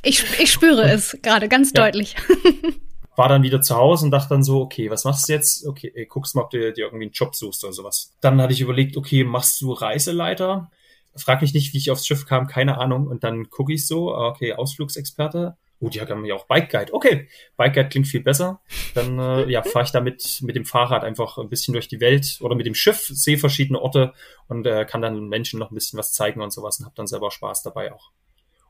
ich, 0.03 0.23
ich 0.39 0.51
spüre 0.51 0.83
es 0.83 1.17
gerade 1.23 1.49
ganz 1.49 1.71
ja. 1.75 1.83
deutlich. 1.83 2.15
War 3.15 3.29
dann 3.29 3.43
wieder 3.43 3.61
zu 3.61 3.75
Hause 3.75 4.05
und 4.05 4.11
dachte 4.11 4.29
dann 4.29 4.43
so, 4.43 4.61
okay, 4.61 4.89
was 4.89 5.03
machst 5.03 5.27
du 5.27 5.33
jetzt? 5.33 5.67
Okay, 5.67 5.91
ey, 5.93 6.05
guckst 6.05 6.35
mal, 6.35 6.43
ob 6.43 6.49
du 6.49 6.71
dir 6.71 6.85
irgendwie 6.85 7.05
einen 7.05 7.13
Job 7.13 7.35
suchst 7.35 7.63
oder 7.63 7.73
sowas. 7.73 8.11
Dann 8.21 8.41
hatte 8.41 8.53
ich 8.53 8.61
überlegt, 8.61 8.95
okay, 8.95 9.23
machst 9.23 9.61
du 9.61 9.71
Reiseleiter? 9.71 10.71
Frag 11.15 11.41
mich 11.41 11.53
nicht, 11.53 11.73
wie 11.73 11.77
ich 11.77 11.91
aufs 11.91 12.07
Schiff 12.07 12.25
kam, 12.25 12.47
keine 12.47 12.79
Ahnung. 12.79 13.07
Und 13.07 13.23
dann 13.23 13.49
gucke 13.51 13.73
ich 13.73 13.85
so, 13.85 14.15
okay, 14.15 14.53
Ausflugsexperte 14.53 15.57
Gut, 15.83 15.95
ja, 15.95 16.07
haben 16.07 16.23
ja 16.23 16.35
auch 16.35 16.47
Bike 16.47 16.71
Guide. 16.71 16.93
Okay, 16.93 17.27
Bike 17.57 17.73
Guide 17.73 17.89
klingt 17.89 18.07
viel 18.07 18.21
besser. 18.21 18.61
Dann 18.95 19.19
äh, 19.19 19.51
ja, 19.51 19.61
fahre 19.63 19.83
ich 19.83 19.91
damit 19.91 20.39
mit 20.41 20.55
dem 20.55 20.63
Fahrrad 20.63 21.03
einfach 21.03 21.37
ein 21.37 21.49
bisschen 21.49 21.73
durch 21.73 21.89
die 21.89 21.99
Welt 21.99 22.37
oder 22.39 22.55
mit 22.55 22.65
dem 22.65 22.73
Schiff, 22.73 23.01
sehe 23.07 23.37
verschiedene 23.37 23.81
Orte 23.81 24.13
und 24.47 24.65
äh, 24.65 24.85
kann 24.85 25.01
dann 25.01 25.27
Menschen 25.27 25.59
noch 25.59 25.71
ein 25.71 25.75
bisschen 25.75 25.99
was 25.99 26.13
zeigen 26.13 26.41
und 26.41 26.53
sowas 26.53 26.79
und 26.79 26.85
habe 26.85 26.95
dann 26.95 27.05
selber 27.05 27.31
Spaß 27.31 27.63
dabei 27.63 27.91
auch. 27.91 28.11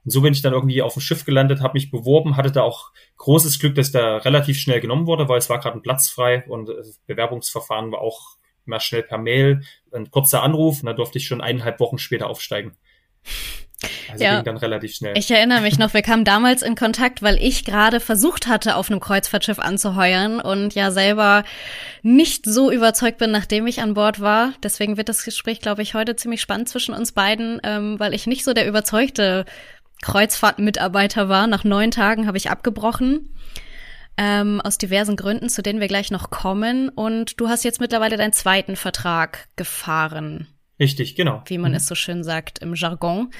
Und 0.03 0.09
so 0.09 0.21
bin 0.21 0.33
ich 0.33 0.41
dann 0.41 0.53
irgendwie 0.53 0.81
auf 0.81 0.93
dem 0.93 1.01
Schiff 1.01 1.23
gelandet, 1.23 1.61
habe 1.61 1.75
mich 1.75 1.91
beworben, 1.91 2.35
hatte 2.35 2.51
da 2.51 2.63
auch 2.63 2.91
großes 3.17 3.59
Glück, 3.59 3.75
dass 3.75 3.91
da 3.91 4.17
relativ 4.17 4.57
schnell 4.57 4.81
genommen 4.81 5.05
wurde, 5.05 5.29
weil 5.29 5.37
es 5.37 5.51
war 5.51 5.59
gerade 5.59 5.77
ein 5.77 5.83
Platz 5.83 6.09
frei 6.09 6.43
und 6.47 6.67
äh, 6.69 6.81
Bewerbungsverfahren 7.05 7.91
war 7.91 8.01
auch 8.01 8.37
immer 8.65 8.79
schnell 8.79 9.03
per 9.03 9.19
Mail, 9.19 9.61
ein 9.91 10.09
kurzer 10.09 10.41
Anruf 10.41 10.79
und 10.79 10.87
da 10.87 10.93
durfte 10.93 11.19
ich 11.19 11.27
schon 11.27 11.41
eineinhalb 11.41 11.79
Wochen 11.79 11.99
später 11.99 12.27
aufsteigen. 12.27 12.75
Also 14.11 14.23
ja. 14.23 14.35
ging 14.35 14.45
dann 14.45 14.57
relativ 14.57 14.95
schnell. 14.95 15.17
Ich 15.17 15.29
erinnere 15.29 15.61
mich 15.61 15.77
noch, 15.77 15.93
wir 15.93 16.01
kamen 16.01 16.23
damals 16.23 16.61
in 16.61 16.75
Kontakt, 16.75 17.21
weil 17.21 17.37
ich 17.37 17.65
gerade 17.65 17.99
versucht 17.99 18.47
hatte, 18.47 18.75
auf 18.75 18.89
einem 18.89 18.99
Kreuzfahrtschiff 18.99 19.59
anzuheuern 19.59 20.39
und 20.39 20.73
ja 20.75 20.91
selber 20.91 21.43
nicht 22.01 22.45
so 22.45 22.71
überzeugt 22.71 23.17
bin, 23.17 23.31
nachdem 23.31 23.67
ich 23.67 23.81
an 23.81 23.93
Bord 23.93 24.19
war. 24.21 24.53
Deswegen 24.63 24.97
wird 24.97 25.09
das 25.09 25.23
Gespräch, 25.23 25.59
glaube 25.59 25.81
ich, 25.81 25.93
heute 25.93 26.15
ziemlich 26.15 26.41
spannend 26.41 26.69
zwischen 26.69 26.93
uns 26.93 27.11
beiden, 27.11 27.59
ähm, 27.63 27.99
weil 27.99 28.13
ich 28.13 28.27
nicht 28.27 28.43
so 28.43 28.53
der 28.53 28.67
überzeugte 28.67 29.45
Kreuzfahrtmitarbeiter 30.01 31.29
war. 31.29 31.47
Nach 31.47 31.63
neun 31.63 31.91
Tagen 31.91 32.27
habe 32.27 32.37
ich 32.37 32.49
abgebrochen. 32.49 33.29
Ähm, 34.15 34.61
aus 34.61 34.77
diversen 34.77 35.15
Gründen, 35.15 35.49
zu 35.49 35.63
denen 35.63 35.79
wir 35.79 35.87
gleich 35.87 36.11
noch 36.11 36.29
kommen. 36.29 36.89
Und 36.89 37.39
du 37.39 37.49
hast 37.49 37.63
jetzt 37.63 37.81
mittlerweile 37.81 38.15
deinen 38.15 38.33
zweiten 38.33 38.75
Vertrag 38.75 39.47
gefahren. 39.55 40.47
Richtig, 40.79 41.15
genau. 41.15 41.41
Wie 41.45 41.57
man 41.57 41.71
mhm. 41.71 41.77
es 41.77 41.87
so 41.87 41.95
schön 41.95 42.23
sagt 42.23 42.59
im 42.59 42.75
Jargon. 42.75 43.31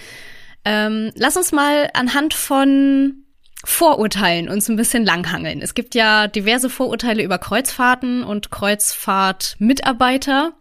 Ähm, 0.66 1.12
lass 1.16 1.38
uns 1.38 1.52
mal 1.52 1.90
anhand 1.94 2.34
von 2.34 3.24
Vorurteilen 3.66 4.50
uns 4.50 4.68
ein 4.70 4.76
bisschen 4.76 5.06
langhangeln. 5.06 5.62
Es 5.62 5.74
gibt 5.74 5.96
ja 5.96 6.28
diverse 6.28 6.70
Vorurteile 6.70 7.24
über 7.24 7.38
Kreuzfahrten 7.38 8.24
und 8.24 8.52
Kreuzfahrtmitarbeiter. 8.52 10.52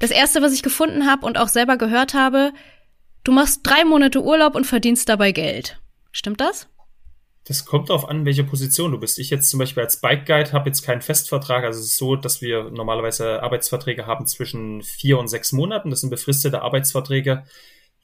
Das 0.00 0.10
erste, 0.10 0.42
was 0.42 0.52
ich 0.52 0.64
gefunden 0.64 1.06
habe 1.06 1.24
und 1.26 1.38
auch 1.38 1.46
selber 1.48 1.76
gehört 1.76 2.14
habe, 2.14 2.52
du 3.22 3.30
machst 3.30 3.60
drei 3.62 3.84
Monate 3.84 4.20
Urlaub 4.22 4.56
und 4.56 4.66
verdienst 4.66 5.08
dabei 5.08 5.30
Geld. 5.30 5.78
Stimmt 6.10 6.40
das? 6.40 6.68
Das 7.46 7.66
kommt 7.66 7.90
darauf 7.90 8.08
an, 8.08 8.24
welche 8.24 8.44
Position 8.44 8.92
du 8.92 8.98
bist. 8.98 9.18
Ich 9.18 9.28
jetzt 9.28 9.50
zum 9.50 9.58
Beispiel 9.58 9.82
als 9.82 10.00
Bike 10.00 10.26
Guide 10.26 10.52
habe 10.52 10.70
jetzt 10.70 10.82
keinen 10.82 11.02
Festvertrag. 11.02 11.64
Also 11.64 11.80
es 11.80 11.86
ist 11.86 11.98
so, 11.98 12.16
dass 12.16 12.40
wir 12.40 12.70
normalerweise 12.70 13.42
Arbeitsverträge 13.42 14.06
haben 14.06 14.26
zwischen 14.26 14.82
vier 14.82 15.18
und 15.18 15.28
sechs 15.28 15.52
Monaten. 15.52 15.90
Das 15.90 16.00
sind 16.00 16.10
befristete 16.10 16.62
Arbeitsverträge 16.62 17.44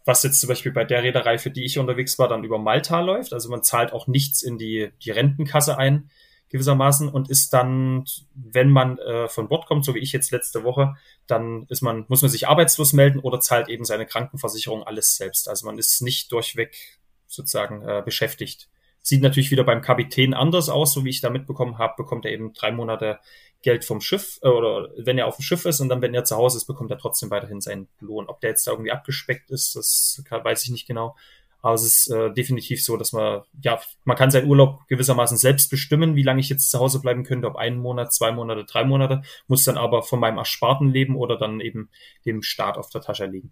was 0.04 0.22
jetzt 0.22 0.40
zum 0.40 0.48
Beispiel 0.48 0.72
bei 0.72 0.84
der 0.84 1.02
Reederei, 1.02 1.38
für 1.38 1.50
die 1.50 1.64
ich 1.64 1.78
unterwegs 1.78 2.18
war, 2.18 2.28
dann 2.28 2.44
über 2.44 2.58
Malta 2.58 3.00
läuft. 3.00 3.32
Also 3.32 3.50
man 3.50 3.62
zahlt 3.62 3.92
auch 3.92 4.06
nichts 4.06 4.42
in 4.42 4.58
die, 4.58 4.90
die 5.04 5.10
Rentenkasse 5.10 5.76
ein, 5.76 6.10
gewissermaßen, 6.48 7.08
und 7.08 7.30
ist 7.30 7.52
dann, 7.52 8.04
wenn 8.34 8.70
man 8.70 8.98
äh, 8.98 9.28
von 9.28 9.48
Bord 9.48 9.66
kommt, 9.66 9.84
so 9.84 9.94
wie 9.94 10.00
ich 10.00 10.12
jetzt 10.12 10.32
letzte 10.32 10.64
Woche, 10.64 10.96
dann 11.26 11.66
ist 11.68 11.82
man, 11.82 12.06
muss 12.08 12.22
man 12.22 12.30
sich 12.30 12.48
arbeitslos 12.48 12.92
melden 12.92 13.20
oder 13.20 13.40
zahlt 13.40 13.68
eben 13.68 13.84
seine 13.84 14.06
Krankenversicherung 14.06 14.82
alles 14.82 15.16
selbst. 15.16 15.48
Also 15.48 15.66
man 15.66 15.78
ist 15.78 16.02
nicht 16.02 16.32
durchweg 16.32 16.98
sozusagen 17.26 17.82
äh, 17.82 18.02
beschäftigt. 18.04 18.68
Sieht 19.10 19.22
natürlich 19.22 19.50
wieder 19.50 19.64
beim 19.64 19.82
Kapitän 19.82 20.34
anders 20.34 20.68
aus, 20.68 20.92
so 20.92 21.04
wie 21.04 21.08
ich 21.10 21.20
da 21.20 21.30
mitbekommen 21.30 21.78
habe, 21.78 21.94
bekommt 21.96 22.24
er 22.26 22.30
eben 22.30 22.52
drei 22.52 22.70
Monate 22.70 23.18
Geld 23.60 23.84
vom 23.84 24.00
Schiff 24.00 24.38
äh, 24.42 24.46
oder 24.46 24.88
wenn 24.96 25.18
er 25.18 25.26
auf 25.26 25.34
dem 25.34 25.42
Schiff 25.42 25.64
ist 25.64 25.80
und 25.80 25.88
dann, 25.88 26.00
wenn 26.00 26.14
er 26.14 26.22
zu 26.22 26.36
Hause 26.36 26.58
ist, 26.58 26.66
bekommt 26.66 26.92
er 26.92 26.98
trotzdem 26.98 27.28
weiterhin 27.28 27.60
seinen 27.60 27.88
Lohn. 27.98 28.28
Ob 28.28 28.40
der 28.40 28.50
jetzt 28.50 28.68
da 28.68 28.70
irgendwie 28.70 28.92
abgespeckt 28.92 29.50
ist, 29.50 29.74
das 29.74 30.22
kann, 30.26 30.44
weiß 30.44 30.62
ich 30.62 30.70
nicht 30.70 30.86
genau. 30.86 31.16
Aber 31.60 31.74
es 31.74 31.82
ist 31.82 32.08
äh, 32.12 32.32
definitiv 32.32 32.84
so, 32.84 32.96
dass 32.96 33.12
man, 33.12 33.42
ja, 33.60 33.80
man 34.04 34.16
kann 34.16 34.30
seinen 34.30 34.48
Urlaub 34.48 34.86
gewissermaßen 34.86 35.38
selbst 35.38 35.70
bestimmen, 35.70 36.14
wie 36.14 36.22
lange 36.22 36.38
ich 36.38 36.48
jetzt 36.48 36.70
zu 36.70 36.78
Hause 36.78 37.00
bleiben 37.00 37.24
könnte, 37.24 37.48
ob 37.48 37.56
einen 37.56 37.78
Monat, 37.78 38.14
zwei 38.14 38.30
Monate, 38.30 38.64
drei 38.64 38.84
Monate, 38.84 39.22
muss 39.48 39.64
dann 39.64 39.76
aber 39.76 40.04
von 40.04 40.20
meinem 40.20 40.38
Ersparten 40.38 40.88
leben 40.88 41.16
oder 41.16 41.36
dann 41.36 41.58
eben 41.58 41.90
dem 42.24 42.42
Staat 42.42 42.78
auf 42.78 42.90
der 42.90 43.00
Tasche 43.00 43.26
liegen. 43.26 43.50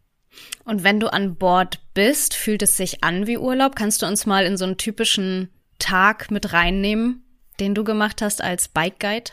Und 0.65 0.85
wenn 0.85 1.01
du 1.01 1.13
an 1.13 1.37
Bord 1.37 1.81
bist, 1.95 2.35
fühlt 2.35 2.63
es 2.63 2.77
sich 2.77 3.03
an 3.03 3.27
wie 3.27 3.39
Urlaub? 3.39 3.75
Kannst 3.77 4.03
du 4.03 4.07
uns 4.07 4.27
mal 4.27 4.45
in 4.45 4.57
so 4.57 4.65
einen 4.65 4.77
typischen 4.77 5.49
Tag 5.79 6.31
mit 6.31 6.53
reinnehmen, 6.53 7.25
den 7.61 7.75
du 7.75 7.85
gemacht 7.85 8.23
hast 8.23 8.43
als 8.43 8.69
Bike 8.69 9.01
Guide? 9.01 9.33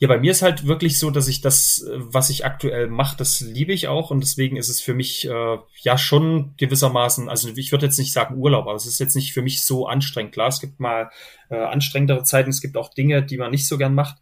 Ja, 0.00 0.06
bei 0.06 0.18
mir 0.18 0.30
ist 0.30 0.42
halt 0.42 0.66
wirklich 0.66 0.98
so, 1.00 1.10
dass 1.10 1.26
ich 1.26 1.40
das, 1.40 1.84
was 1.96 2.30
ich 2.30 2.44
aktuell 2.44 2.86
mache, 2.86 3.16
das 3.16 3.40
liebe 3.40 3.72
ich 3.72 3.88
auch 3.88 4.12
und 4.12 4.20
deswegen 4.20 4.56
ist 4.56 4.68
es 4.68 4.80
für 4.80 4.94
mich 4.94 5.28
äh, 5.28 5.58
ja 5.80 5.98
schon 5.98 6.54
gewissermaßen, 6.56 7.28
also 7.28 7.48
ich 7.56 7.72
würde 7.72 7.86
jetzt 7.86 7.98
nicht 7.98 8.12
sagen 8.12 8.36
Urlaub, 8.36 8.66
aber 8.66 8.76
es 8.76 8.86
ist 8.86 9.00
jetzt 9.00 9.16
nicht 9.16 9.32
für 9.32 9.42
mich 9.42 9.64
so 9.64 9.88
anstrengend. 9.88 10.32
Klar, 10.32 10.48
es 10.48 10.60
gibt 10.60 10.78
mal 10.78 11.10
äh, 11.50 11.56
anstrengendere 11.56 12.22
Zeiten, 12.22 12.50
es 12.50 12.60
gibt 12.60 12.76
auch 12.76 12.94
Dinge, 12.94 13.24
die 13.24 13.38
man 13.38 13.50
nicht 13.50 13.66
so 13.66 13.76
gern 13.76 13.94
macht, 13.94 14.18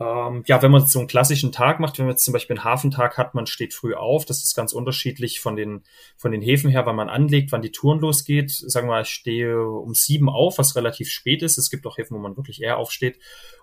ähm, 0.00 0.44
ja, 0.46 0.62
wenn 0.62 0.70
man 0.70 0.86
so 0.86 1.00
einen 1.00 1.08
klassischen 1.08 1.50
Tag 1.50 1.80
macht, 1.80 1.98
wenn 1.98 2.06
man 2.06 2.12
jetzt 2.12 2.24
zum 2.24 2.32
Beispiel 2.32 2.56
einen 2.56 2.64
Hafentag 2.64 3.18
hat, 3.18 3.34
man 3.34 3.46
steht 3.46 3.74
früh 3.74 3.94
auf, 3.94 4.24
das 4.24 4.44
ist 4.44 4.54
ganz 4.54 4.72
unterschiedlich 4.72 5.40
von 5.40 5.56
den, 5.56 5.82
von 6.16 6.30
den 6.30 6.40
Häfen 6.40 6.70
her, 6.70 6.86
wann 6.86 6.94
man 6.94 7.08
anlegt, 7.08 7.50
wann 7.50 7.62
die 7.62 7.72
Touren 7.72 7.98
losgeht. 7.98 8.50
Sagen 8.52 8.88
wir 8.88 9.00
ich 9.00 9.08
stehe 9.08 9.60
um 9.60 9.94
sieben 9.94 10.28
auf, 10.28 10.58
was 10.58 10.76
relativ 10.76 11.10
spät 11.10 11.42
ist. 11.42 11.58
Es 11.58 11.68
gibt 11.68 11.84
auch 11.84 11.98
Häfen, 11.98 12.16
wo 12.16 12.20
man 12.20 12.36
wirklich 12.36 12.62
eher 12.62 12.76
aufsteht 12.76 13.18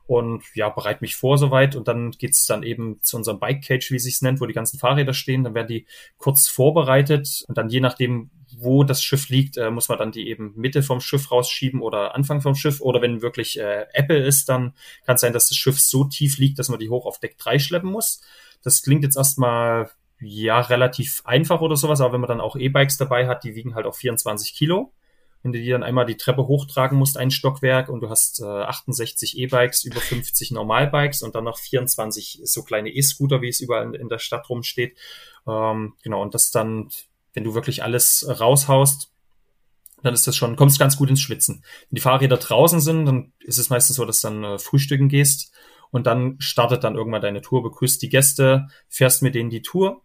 und 0.08 0.44
ja, 0.56 0.70
bereite 0.70 1.02
mich 1.02 1.16
vor 1.16 1.38
soweit 1.38 1.76
und 1.76 1.88
dann 1.88 2.12
geht's 2.12 2.46
dann 2.46 2.64
eben 2.64 3.02
zu 3.02 3.16
unserem 3.16 3.40
Bike 3.40 3.64
Cage, 3.64 3.92
wie 3.92 4.00
sich's 4.00 4.22
nennt, 4.22 4.42
wo 4.42 4.46
die 4.46 4.54
ganzen 4.54 4.78
Fahrräder 4.78 5.14
stehen. 5.14 5.46
Dann 5.46 5.56
werden 5.56 5.68
die 5.68 5.88
kurz 6.18 6.50
vorbereitet 6.50 7.46
und 7.48 7.58
dann 7.58 7.70
je 7.70 7.80
nachdem, 7.80 8.30
wo 8.58 8.84
das 8.84 9.04
Schiff 9.04 9.30
liegt, 9.30 9.58
äh, 9.58 9.70
muss 9.70 9.90
man 9.90 9.98
dann 9.98 10.12
die 10.12 10.30
eben 10.30 10.54
Mitte 10.56 10.84
vom 10.84 11.02
Schiff 11.02 11.32
rausschieben 11.32 11.82
oder 11.82 12.16
Anfang 12.16 12.42
vom 12.42 12.56
Schiff. 12.56 12.82
Oder 12.82 13.02
wenn 13.02 13.22
wirklich 13.22 13.60
äh, 13.60 13.86
Apple 13.94 14.24
ist, 14.26 14.50
dann 14.50 14.74
kann 15.06 15.16
es 15.16 15.22
sein, 15.22 15.34
dass 15.34 15.50
das 15.50 15.58
Schiff 15.58 15.80
so 15.80 16.06
tief 16.06 16.38
liegt, 16.38 16.60
dass 16.60 16.70
man 16.70 16.80
die 16.80 16.90
hoch 16.90 17.06
auf 17.06 17.20
Deck 17.20 17.38
3 17.38 17.60
schleppen 17.60 17.92
muss. 17.92 18.22
Das 18.64 18.82
klingt 18.82 19.04
jetzt 19.04 19.18
erstmal 19.18 19.90
ja 20.20 20.62
relativ 20.62 21.22
einfach 21.26 21.62
oder 21.62 21.76
sowas, 21.76 22.02
aber 22.02 22.14
wenn 22.14 22.22
man 22.22 22.30
dann 22.30 22.42
auch 22.42 22.56
E-Bikes 22.56 22.98
dabei 22.98 23.28
hat, 23.28 23.44
die 23.44 23.56
wiegen 23.56 23.76
halt 23.76 23.86
auch 23.86 23.96
24 23.96 24.54
Kilo. 24.54 24.94
Wenn 25.44 25.52
du 25.52 25.60
die 25.60 25.70
dann 25.70 25.84
einmal 25.84 26.08
die 26.08 26.18
Treppe 26.18 26.48
hochtragen 26.48 26.98
musst, 26.98 27.18
ein 27.18 27.30
Stockwerk, 27.30 27.90
und 27.90 28.02
du 28.02 28.10
hast 28.10 28.42
äh, 28.42 28.46
68 28.46 29.38
E-Bikes, 29.38 29.84
über 29.84 30.00
50 30.02 30.50
Normalbikes 30.52 31.22
und 31.22 31.36
dann 31.36 31.44
noch 31.44 31.60
24 31.60 32.42
so 32.44 32.64
kleine 32.64 32.90
E-Scooter, 32.90 33.44
wie 33.44 33.50
es 33.50 33.60
überall 33.60 33.86
in, 33.86 33.94
in 33.94 34.10
der 34.10 34.18
Stadt 34.18 34.50
rumsteht. 34.50 34.98
Ähm, 35.48 35.94
genau, 36.02 36.24
und 36.24 36.34
das 36.34 36.50
dann 36.50 36.90
wenn 37.36 37.44
du 37.44 37.54
wirklich 37.54 37.84
alles 37.84 38.26
raushaust, 38.28 39.12
dann 40.02 40.14
ist 40.14 40.26
das 40.26 40.36
schon, 40.36 40.56
kommst 40.56 40.80
ganz 40.80 40.98
gut 40.98 41.10
ins 41.10 41.22
Schwitzen. 41.22 41.64
Wenn 41.90 41.96
die 41.96 42.02
Fahrräder 42.02 42.38
draußen 42.38 42.80
sind, 42.80 43.06
dann 43.06 43.34
ist 43.40 43.60
es 43.60 43.70
meistens 43.70 43.98
so, 43.98 44.06
dass 44.06 44.22
du 44.22 44.30
dann 44.30 44.44
äh, 44.44 44.60
frühstücken 44.60 45.10
gehst 45.10 45.54
und 45.92 46.08
dann 46.08 46.36
startet 46.40 46.84
dann 46.84 46.96
irgendwann 46.96 47.22
deine 47.22 47.42
Tour, 47.42 47.62
begrüßt 47.64 48.02
die 48.02 48.10
Gäste, 48.10 48.68
fährst 48.88 49.22
mit 49.22 49.36
denen 49.36 49.50
die 49.50 49.62
Tour, 49.62 50.02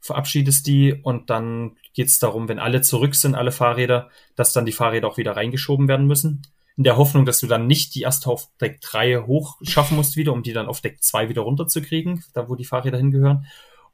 verabschiedest 0.00 0.66
die 0.66 0.94
und 0.94 1.30
dann 1.30 1.76
geht 1.94 2.08
es 2.08 2.18
darum, 2.18 2.48
wenn 2.48 2.58
alle 2.58 2.82
zurück 2.82 3.14
sind, 3.14 3.34
alle 3.34 3.52
Fahrräder, 3.52 4.10
dass 4.34 4.52
dann 4.52 4.66
die 4.66 4.72
Fahrräder 4.72 5.08
auch 5.08 5.16
wieder 5.16 5.36
reingeschoben 5.36 5.88
werden 5.88 6.06
müssen. 6.06 6.42
In 6.76 6.84
der 6.84 6.98
Hoffnung, 6.98 7.24
dass 7.24 7.40
du 7.40 7.46
dann 7.46 7.66
nicht 7.66 7.94
die 7.94 8.02
erst 8.02 8.26
auf 8.26 8.48
Deck 8.60 8.82
3 8.82 9.22
hoch 9.26 9.56
schaffen 9.62 9.96
musst 9.96 10.16
wieder, 10.16 10.32
um 10.32 10.42
die 10.42 10.52
dann 10.52 10.66
auf 10.66 10.82
Deck 10.82 11.02
2 11.02 11.30
wieder 11.30 11.42
runterzukriegen, 11.42 12.22
da 12.34 12.48
wo 12.50 12.54
die 12.54 12.66
Fahrräder 12.66 12.98
hingehören 12.98 13.46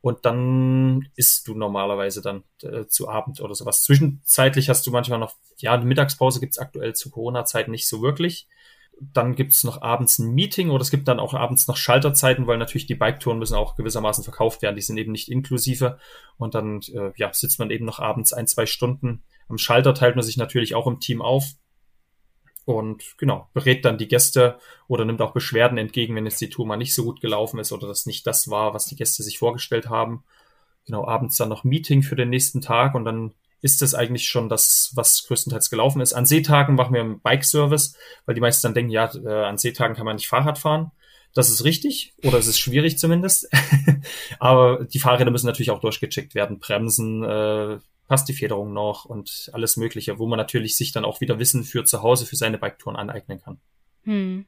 und 0.02 0.26
dann 0.26 1.08
isst 1.14 1.46
du 1.46 1.54
normalerweise 1.54 2.22
dann 2.22 2.42
äh, 2.62 2.86
zu 2.86 3.08
Abend 3.08 3.40
oder 3.40 3.54
sowas. 3.54 3.84
Zwischenzeitlich 3.84 4.68
hast 4.68 4.84
du 4.84 4.90
manchmal 4.90 5.20
noch, 5.20 5.36
ja, 5.58 5.72
eine 5.72 5.84
Mittagspause 5.84 6.40
gibt's 6.40 6.58
aktuell 6.58 6.92
zu 6.94 7.08
Corona-Zeiten 7.10 7.70
nicht 7.70 7.88
so 7.88 8.02
wirklich. 8.02 8.48
Dann 9.00 9.36
gibt's 9.36 9.62
noch 9.62 9.80
abends 9.80 10.18
ein 10.18 10.34
Meeting 10.34 10.70
oder 10.70 10.82
es 10.82 10.90
gibt 10.90 11.06
dann 11.06 11.20
auch 11.20 11.34
abends 11.34 11.68
noch 11.68 11.76
Schalterzeiten, 11.76 12.48
weil 12.48 12.58
natürlich 12.58 12.86
die 12.86 12.96
Biketouren 12.96 13.38
müssen 13.38 13.54
auch 13.54 13.76
gewissermaßen 13.76 14.24
verkauft 14.24 14.60
werden. 14.60 14.74
Die 14.74 14.82
sind 14.82 14.96
eben 14.96 15.12
nicht 15.12 15.30
inklusive. 15.30 15.98
Und 16.36 16.56
dann 16.56 16.80
äh, 16.92 17.12
ja, 17.16 17.32
sitzt 17.32 17.60
man 17.60 17.70
eben 17.70 17.86
noch 17.86 18.00
abends 18.00 18.32
ein, 18.32 18.48
zwei 18.48 18.66
Stunden. 18.66 19.22
Am 19.48 19.56
Schalter 19.56 19.94
teilt 19.94 20.16
man 20.16 20.24
sich 20.24 20.36
natürlich 20.36 20.74
auch 20.74 20.88
im 20.88 20.98
Team 20.98 21.22
auf 21.22 21.44
und 22.64 23.16
genau, 23.18 23.48
berät 23.54 23.84
dann 23.84 23.98
die 23.98 24.08
Gäste 24.08 24.58
oder 24.88 25.04
nimmt 25.04 25.20
auch 25.20 25.32
Beschwerden 25.32 25.78
entgegen, 25.78 26.14
wenn 26.14 26.26
jetzt 26.26 26.40
die 26.40 26.50
Tour 26.50 26.66
mal 26.66 26.76
nicht 26.76 26.94
so 26.94 27.04
gut 27.04 27.20
gelaufen 27.20 27.58
ist 27.58 27.72
oder 27.72 27.88
das 27.88 28.06
nicht 28.06 28.26
das 28.26 28.48
war, 28.48 28.74
was 28.74 28.86
die 28.86 28.96
Gäste 28.96 29.22
sich 29.22 29.38
vorgestellt 29.38 29.88
haben. 29.88 30.24
Genau, 30.86 31.06
abends 31.06 31.36
dann 31.36 31.48
noch 31.48 31.64
Meeting 31.64 32.02
für 32.02 32.16
den 32.16 32.30
nächsten 32.30 32.60
Tag 32.60 32.94
und 32.94 33.04
dann 33.04 33.32
ist 33.62 33.80
das 33.80 33.94
eigentlich 33.94 34.28
schon 34.28 34.48
das, 34.48 34.90
was 34.94 35.24
größtenteils 35.26 35.70
gelaufen 35.70 36.00
ist. 36.00 36.12
An 36.12 36.26
Seetagen 36.26 36.74
machen 36.74 36.94
wir 36.94 37.00
einen 37.00 37.20
Bike-Service, 37.20 37.96
weil 38.26 38.34
die 38.34 38.40
meisten 38.40 38.66
dann 38.66 38.74
denken, 38.74 38.90
ja, 38.90 39.10
äh, 39.14 39.44
an 39.44 39.56
Seetagen 39.56 39.94
kann 39.94 40.04
man 40.04 40.16
nicht 40.16 40.28
Fahrrad 40.28 40.58
fahren. 40.58 40.90
Das 41.34 41.48
ist 41.48 41.64
richtig 41.64 42.12
oder 42.24 42.38
es 42.38 42.46
ist 42.46 42.58
schwierig 42.58 42.98
zumindest. 42.98 43.48
Aber 44.38 44.84
die 44.84 44.98
Fahrräder 44.98 45.30
müssen 45.30 45.46
natürlich 45.46 45.70
auch 45.70 45.80
durchgecheckt 45.80 46.34
werden. 46.34 46.58
Bremsen, 46.58 47.22
äh, 47.22 47.78
passt 48.12 48.28
die 48.28 48.34
Federung 48.34 48.74
noch 48.74 49.06
und 49.06 49.48
alles 49.54 49.78
Mögliche, 49.78 50.18
wo 50.18 50.26
man 50.26 50.36
natürlich 50.36 50.76
sich 50.76 50.92
dann 50.92 51.06
auch 51.06 51.22
wieder 51.22 51.38
Wissen 51.38 51.64
für 51.64 51.82
zu 51.86 52.02
Hause, 52.02 52.26
für 52.26 52.36
seine 52.36 52.58
Biketouren 52.58 52.94
aneignen 52.94 53.40
kann. 53.40 53.58
Hm. 54.04 54.44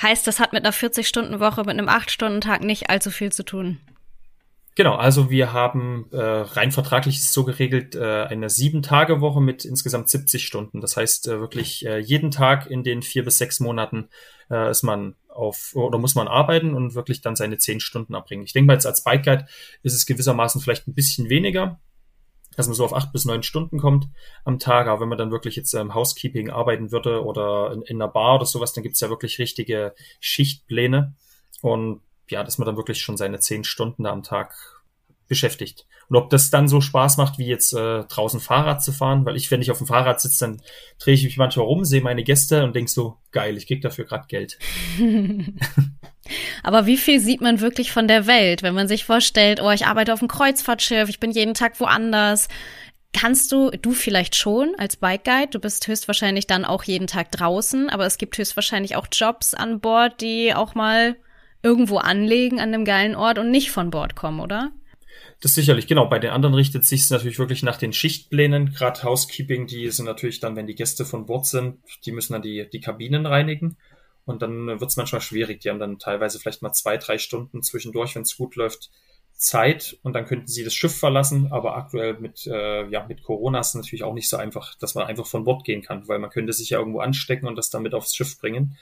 Heißt, 0.00 0.26
das 0.26 0.40
hat 0.40 0.54
mit 0.54 0.64
einer 0.64 0.72
40-Stunden-Woche, 0.72 1.60
mit 1.60 1.78
einem 1.78 1.90
8-Stunden-Tag 1.90 2.62
nicht 2.62 2.88
allzu 2.88 3.10
viel 3.10 3.30
zu 3.30 3.44
tun. 3.44 3.80
Genau, 4.76 4.94
also 4.94 5.28
wir 5.28 5.52
haben 5.52 6.06
äh, 6.10 6.16
rein 6.16 6.72
vertraglich 6.72 7.16
ist 7.16 7.34
so 7.34 7.44
geregelt 7.44 7.96
äh, 7.96 8.22
eine 8.22 8.48
sieben-Tage-Woche 8.48 9.42
mit 9.42 9.66
insgesamt 9.66 10.08
70 10.08 10.46
Stunden. 10.46 10.80
Das 10.80 10.96
heißt 10.96 11.28
äh, 11.28 11.38
wirklich 11.38 11.84
äh, 11.84 11.98
jeden 11.98 12.30
Tag 12.30 12.70
in 12.70 12.82
den 12.82 13.02
vier 13.02 13.26
bis 13.26 13.36
sechs 13.36 13.60
Monaten 13.60 14.08
äh, 14.50 14.70
ist 14.70 14.84
man 14.84 15.16
auf 15.28 15.72
oder 15.74 15.98
muss 15.98 16.14
man 16.14 16.28
arbeiten 16.28 16.72
und 16.72 16.94
wirklich 16.94 17.20
dann 17.20 17.36
seine 17.36 17.58
zehn 17.58 17.78
Stunden 17.78 18.14
abbringen. 18.14 18.44
Ich 18.44 18.54
denke 18.54 18.68
mal 18.68 18.72
jetzt 18.72 18.86
als 18.86 19.04
Bike 19.04 19.24
Guide 19.24 19.46
ist 19.82 19.92
es 19.92 20.06
gewissermaßen 20.06 20.62
vielleicht 20.62 20.88
ein 20.88 20.94
bisschen 20.94 21.28
weniger, 21.28 21.78
dass 22.56 22.66
man 22.66 22.74
so 22.74 22.84
auf 22.84 22.94
acht 22.94 23.12
bis 23.12 23.24
neun 23.24 23.42
Stunden 23.42 23.78
kommt 23.78 24.08
am 24.44 24.58
Tag. 24.58 24.86
Aber 24.86 25.00
wenn 25.00 25.08
man 25.08 25.18
dann 25.18 25.30
wirklich 25.30 25.56
jetzt 25.56 25.72
im 25.74 25.94
Housekeeping 25.94 26.50
arbeiten 26.50 26.92
würde 26.92 27.24
oder 27.24 27.72
in, 27.72 27.82
in 27.82 28.02
einer 28.02 28.10
Bar 28.10 28.36
oder 28.36 28.46
sowas, 28.46 28.72
dann 28.72 28.82
gibt's 28.82 29.00
ja 29.00 29.08
wirklich 29.08 29.38
richtige 29.38 29.94
Schichtpläne. 30.20 31.14
Und 31.60 32.00
ja, 32.28 32.42
dass 32.42 32.58
man 32.58 32.66
dann 32.66 32.76
wirklich 32.76 33.00
schon 33.00 33.16
seine 33.16 33.40
zehn 33.40 33.64
Stunden 33.64 34.06
am 34.06 34.22
Tag 34.22 34.54
beschäftigt. 35.28 35.86
Und 36.08 36.16
ob 36.16 36.30
das 36.30 36.50
dann 36.50 36.68
so 36.68 36.80
Spaß 36.80 37.16
macht, 37.16 37.38
wie 37.38 37.46
jetzt 37.46 37.72
äh, 37.72 38.04
draußen 38.04 38.40
Fahrrad 38.40 38.82
zu 38.82 38.92
fahren, 38.92 39.24
weil 39.24 39.36
ich, 39.36 39.50
wenn 39.50 39.62
ich 39.62 39.70
auf 39.70 39.78
dem 39.78 39.86
Fahrrad 39.86 40.20
sitze, 40.20 40.44
dann 40.44 40.62
drehe 40.98 41.14
ich 41.14 41.24
mich 41.24 41.38
manchmal 41.38 41.64
rum, 41.64 41.84
sehe 41.84 42.02
meine 42.02 42.22
Gäste 42.22 42.64
und 42.64 42.76
denk 42.76 42.90
so, 42.90 43.16
geil, 43.30 43.56
ich 43.56 43.66
krieg 43.66 43.80
dafür 43.80 44.04
gerade 44.04 44.26
Geld. 44.28 44.58
Aber 46.62 46.86
wie 46.86 46.96
viel 46.96 47.20
sieht 47.20 47.40
man 47.40 47.60
wirklich 47.60 47.92
von 47.92 48.08
der 48.08 48.26
Welt, 48.26 48.62
wenn 48.62 48.74
man 48.74 48.88
sich 48.88 49.04
vorstellt, 49.04 49.60
oh, 49.62 49.70
ich 49.70 49.86
arbeite 49.86 50.12
auf 50.12 50.20
einem 50.20 50.28
Kreuzfahrtschiff, 50.28 51.08
ich 51.08 51.20
bin 51.20 51.30
jeden 51.30 51.54
Tag 51.54 51.78
woanders. 51.80 52.48
Kannst 53.12 53.52
du, 53.52 53.70
du 53.70 53.92
vielleicht 53.92 54.36
schon 54.36 54.74
als 54.78 54.96
Bike 54.96 55.24
Guide, 55.24 55.50
du 55.50 55.58
bist 55.58 55.86
höchstwahrscheinlich 55.86 56.46
dann 56.46 56.64
auch 56.64 56.84
jeden 56.84 57.06
Tag 57.06 57.30
draußen, 57.30 57.90
aber 57.90 58.06
es 58.06 58.16
gibt 58.16 58.38
höchstwahrscheinlich 58.38 58.96
auch 58.96 59.06
Jobs 59.12 59.52
an 59.52 59.80
Bord, 59.80 60.20
die 60.20 60.54
auch 60.54 60.74
mal 60.74 61.16
irgendwo 61.62 61.98
anlegen 61.98 62.58
an 62.58 62.72
einem 62.72 62.84
geilen 62.84 63.14
Ort 63.14 63.38
und 63.38 63.50
nicht 63.50 63.70
von 63.70 63.90
Bord 63.90 64.16
kommen, 64.16 64.40
oder? 64.40 64.72
Das 65.40 65.54
sicherlich, 65.54 65.86
genau. 65.88 66.06
Bei 66.06 66.18
den 66.18 66.30
anderen 66.30 66.54
richtet 66.54 66.84
sich 66.84 67.02
es 67.02 67.10
natürlich 67.10 67.38
wirklich 67.38 67.62
nach 67.62 67.76
den 67.76 67.92
Schichtplänen. 67.92 68.72
Gerade 68.72 69.02
Housekeeping, 69.02 69.66
die 69.66 69.90
sind 69.90 70.06
natürlich 70.06 70.40
dann, 70.40 70.56
wenn 70.56 70.66
die 70.66 70.74
Gäste 70.74 71.04
von 71.04 71.26
Bord 71.26 71.46
sind, 71.46 71.78
die 72.06 72.12
müssen 72.12 72.32
dann 72.32 72.42
die, 72.42 72.68
die 72.70 72.80
Kabinen 72.80 73.26
reinigen. 73.26 73.76
Und 74.24 74.42
dann 74.42 74.66
wird 74.66 74.84
es 74.84 74.96
manchmal 74.96 75.20
schwierig. 75.20 75.60
Die 75.60 75.70
haben 75.70 75.80
dann 75.80 75.98
teilweise 75.98 76.38
vielleicht 76.38 76.62
mal 76.62 76.72
zwei, 76.72 76.96
drei 76.96 77.18
Stunden 77.18 77.62
zwischendurch, 77.62 78.14
wenn 78.14 78.22
es 78.22 78.36
gut 78.36 78.56
läuft, 78.56 78.90
Zeit 79.34 79.98
und 80.02 80.12
dann 80.12 80.26
könnten 80.26 80.46
sie 80.46 80.62
das 80.62 80.74
Schiff 80.74 80.96
verlassen. 80.96 81.48
Aber 81.50 81.76
aktuell 81.76 82.14
mit, 82.18 82.46
äh, 82.46 82.86
ja, 82.88 83.04
mit 83.06 83.22
Corona 83.24 83.60
ist 83.60 83.68
es 83.68 83.74
natürlich 83.74 84.04
auch 84.04 84.14
nicht 84.14 84.28
so 84.28 84.36
einfach, 84.36 84.74
dass 84.76 84.94
man 84.94 85.06
einfach 85.06 85.26
von 85.26 85.44
Bord 85.44 85.64
gehen 85.64 85.82
kann, 85.82 86.06
weil 86.06 86.20
man 86.20 86.30
könnte 86.30 86.52
sich 86.52 86.70
ja 86.70 86.78
irgendwo 86.78 87.00
anstecken 87.00 87.48
und 87.48 87.56
das 87.56 87.70
dann 87.70 87.82
mit 87.82 87.94
aufs 87.94 88.14
Schiff 88.14 88.38
bringen. 88.38 88.76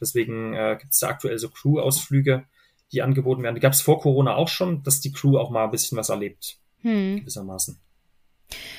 Deswegen 0.00 0.52
äh, 0.54 0.76
gibt 0.78 0.92
es 0.92 0.98
da 0.98 1.08
aktuell 1.08 1.38
so 1.38 1.48
Crew-Ausflüge, 1.48 2.44
die 2.92 3.02
angeboten 3.02 3.42
werden. 3.42 3.54
Die 3.54 3.60
gab 3.60 3.72
es 3.72 3.80
vor 3.80 4.00
Corona 4.00 4.34
auch 4.34 4.48
schon, 4.48 4.82
dass 4.82 5.00
die 5.00 5.12
Crew 5.12 5.38
auch 5.38 5.50
mal 5.50 5.64
ein 5.64 5.70
bisschen 5.70 5.96
was 5.96 6.10
erlebt. 6.10 6.58
Hm. 6.82 7.20
Gewissermaßen. 7.20 7.78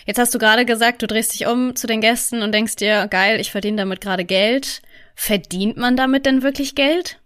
Jetzt 0.06 0.20
hast 0.20 0.36
du 0.36 0.40
gerade 0.40 0.66
gesagt, 0.66 1.02
du 1.02 1.08
drehst 1.08 1.34
dich 1.34 1.48
um 1.48 1.76
zu 1.76 1.88
den 1.88 2.02
Gästen 2.02 2.42
und 2.42 2.52
denkst 2.52 2.76
dir, 2.76 3.08
geil, 3.08 3.40
ich 3.40 3.52
verdiene 3.52 3.78
damit 3.78 4.02
gerade 4.02 4.26
Geld. 4.26 4.82
Verdient 5.16 5.78
man 5.78 5.96
damit 5.96 6.26
denn 6.26 6.44
wirklich 6.44 6.76
Geld? 6.76 7.20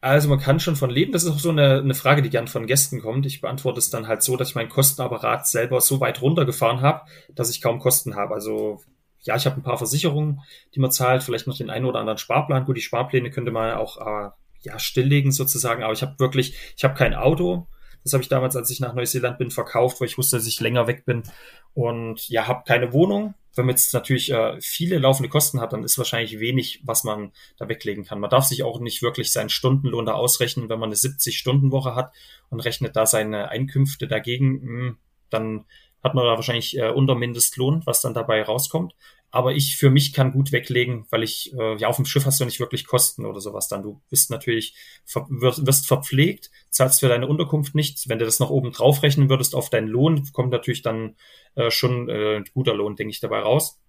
Also 0.00 0.28
man 0.28 0.38
kann 0.38 0.60
schon 0.60 0.76
von 0.76 0.90
leben. 0.90 1.12
Das 1.12 1.24
ist 1.24 1.30
auch 1.30 1.38
so 1.38 1.48
eine, 1.48 1.78
eine 1.78 1.94
Frage, 1.94 2.20
die 2.20 2.28
gern 2.28 2.46
von 2.46 2.66
Gästen 2.66 3.00
kommt. 3.00 3.24
Ich 3.24 3.40
beantworte 3.40 3.78
es 3.78 3.88
dann 3.88 4.06
halt 4.06 4.22
so, 4.22 4.36
dass 4.36 4.50
ich 4.50 4.54
meinen 4.54 4.68
Kostenapparat 4.68 5.46
selber 5.48 5.80
so 5.80 5.98
weit 6.00 6.20
runtergefahren 6.20 6.82
habe, 6.82 7.02
dass 7.34 7.48
ich 7.48 7.62
kaum 7.62 7.78
Kosten 7.78 8.14
habe. 8.14 8.34
Also 8.34 8.82
ja, 9.22 9.36
ich 9.36 9.46
habe 9.46 9.56
ein 9.56 9.62
paar 9.62 9.78
Versicherungen, 9.78 10.40
die 10.74 10.80
man 10.80 10.90
zahlt, 10.90 11.22
vielleicht 11.22 11.46
noch 11.46 11.56
den 11.56 11.70
einen 11.70 11.86
oder 11.86 12.00
anderen 12.00 12.18
Sparplan. 12.18 12.66
Gut, 12.66 12.76
die 12.76 12.82
Sparpläne 12.82 13.30
könnte 13.30 13.50
man 13.50 13.78
auch 13.78 13.96
äh, 13.96 14.30
ja 14.60 14.78
stilllegen 14.78 15.32
sozusagen, 15.32 15.82
aber 15.82 15.94
ich 15.94 16.02
habe 16.02 16.18
wirklich, 16.18 16.54
ich 16.76 16.84
habe 16.84 16.94
kein 16.94 17.14
Auto. 17.14 17.66
Das 18.04 18.12
habe 18.12 18.22
ich 18.22 18.28
damals, 18.28 18.54
als 18.54 18.70
ich 18.70 18.80
nach 18.80 18.94
Neuseeland 18.94 19.38
bin, 19.38 19.50
verkauft, 19.50 20.00
weil 20.00 20.08
ich 20.08 20.18
wusste, 20.18 20.36
dass 20.36 20.46
ich 20.46 20.60
länger 20.60 20.86
weg 20.86 21.04
bin 21.04 21.24
und 21.72 22.28
ja, 22.28 22.46
habe 22.46 22.62
keine 22.66 22.92
Wohnung, 22.92 23.34
wenn 23.56 23.66
man 23.66 23.74
jetzt 23.74 23.94
natürlich 23.94 24.32
äh, 24.32 24.60
viele 24.60 24.98
laufende 24.98 25.28
Kosten 25.28 25.60
hat, 25.60 25.72
dann 25.72 25.84
ist 25.84 25.98
wahrscheinlich 25.98 26.40
wenig, 26.40 26.80
was 26.84 27.04
man 27.04 27.32
da 27.56 27.68
weglegen 27.68 28.04
kann. 28.04 28.20
Man 28.20 28.30
darf 28.30 28.44
sich 28.44 28.62
auch 28.62 28.80
nicht 28.80 29.02
wirklich 29.02 29.32
seinen 29.32 29.48
Stundenlohn 29.48 30.06
da 30.06 30.14
ausrechnen, 30.14 30.68
wenn 30.68 30.80
man 30.80 30.88
eine 30.88 30.96
70-Stunden-Woche 30.96 31.94
hat 31.94 32.12
und 32.50 32.60
rechnet 32.60 32.96
da 32.96 33.06
seine 33.06 33.48
Einkünfte 33.48 34.08
dagegen, 34.08 34.52
mh, 34.52 34.60
hm, 34.62 34.98
dann 35.30 35.64
hat 36.02 36.14
man 36.14 36.24
da 36.24 36.32
wahrscheinlich 36.32 36.76
äh, 36.76 36.90
unter 36.90 37.14
Mindestlohn, 37.14 37.82
was 37.86 38.02
dann 38.02 38.14
dabei 38.14 38.42
rauskommt. 38.42 38.94
Aber 39.34 39.52
ich 39.52 39.76
für 39.76 39.90
mich 39.90 40.12
kann 40.12 40.30
gut 40.30 40.52
weglegen, 40.52 41.06
weil 41.10 41.24
ich, 41.24 41.52
äh, 41.58 41.76
ja, 41.76 41.88
auf 41.88 41.96
dem 41.96 42.04
Schiff 42.04 42.24
hast 42.24 42.38
du 42.38 42.44
nicht 42.44 42.60
wirklich 42.60 42.86
Kosten 42.86 43.26
oder 43.26 43.40
sowas 43.40 43.66
dann. 43.66 43.82
Du 43.82 44.00
bist 44.08 44.30
natürlich, 44.30 44.76
ver 45.04 45.26
wirst, 45.28 45.88
verpflegt, 45.88 46.52
zahlst 46.70 47.00
für 47.00 47.08
deine 47.08 47.26
Unterkunft 47.26 47.74
nichts. 47.74 48.08
Wenn 48.08 48.20
du 48.20 48.26
das 48.26 48.38
noch 48.38 48.50
oben 48.50 48.70
drauf 48.70 49.02
rechnen 49.02 49.28
würdest 49.28 49.56
auf 49.56 49.70
deinen 49.70 49.88
Lohn, 49.88 50.30
kommt 50.32 50.52
natürlich 50.52 50.82
dann 50.82 51.16
äh, 51.56 51.72
schon 51.72 52.08
äh, 52.08 52.36
ein 52.36 52.44
guter 52.54 52.74
Lohn, 52.74 52.94
denke 52.94 53.10
ich, 53.10 53.18
dabei 53.18 53.40
raus. 53.40 53.80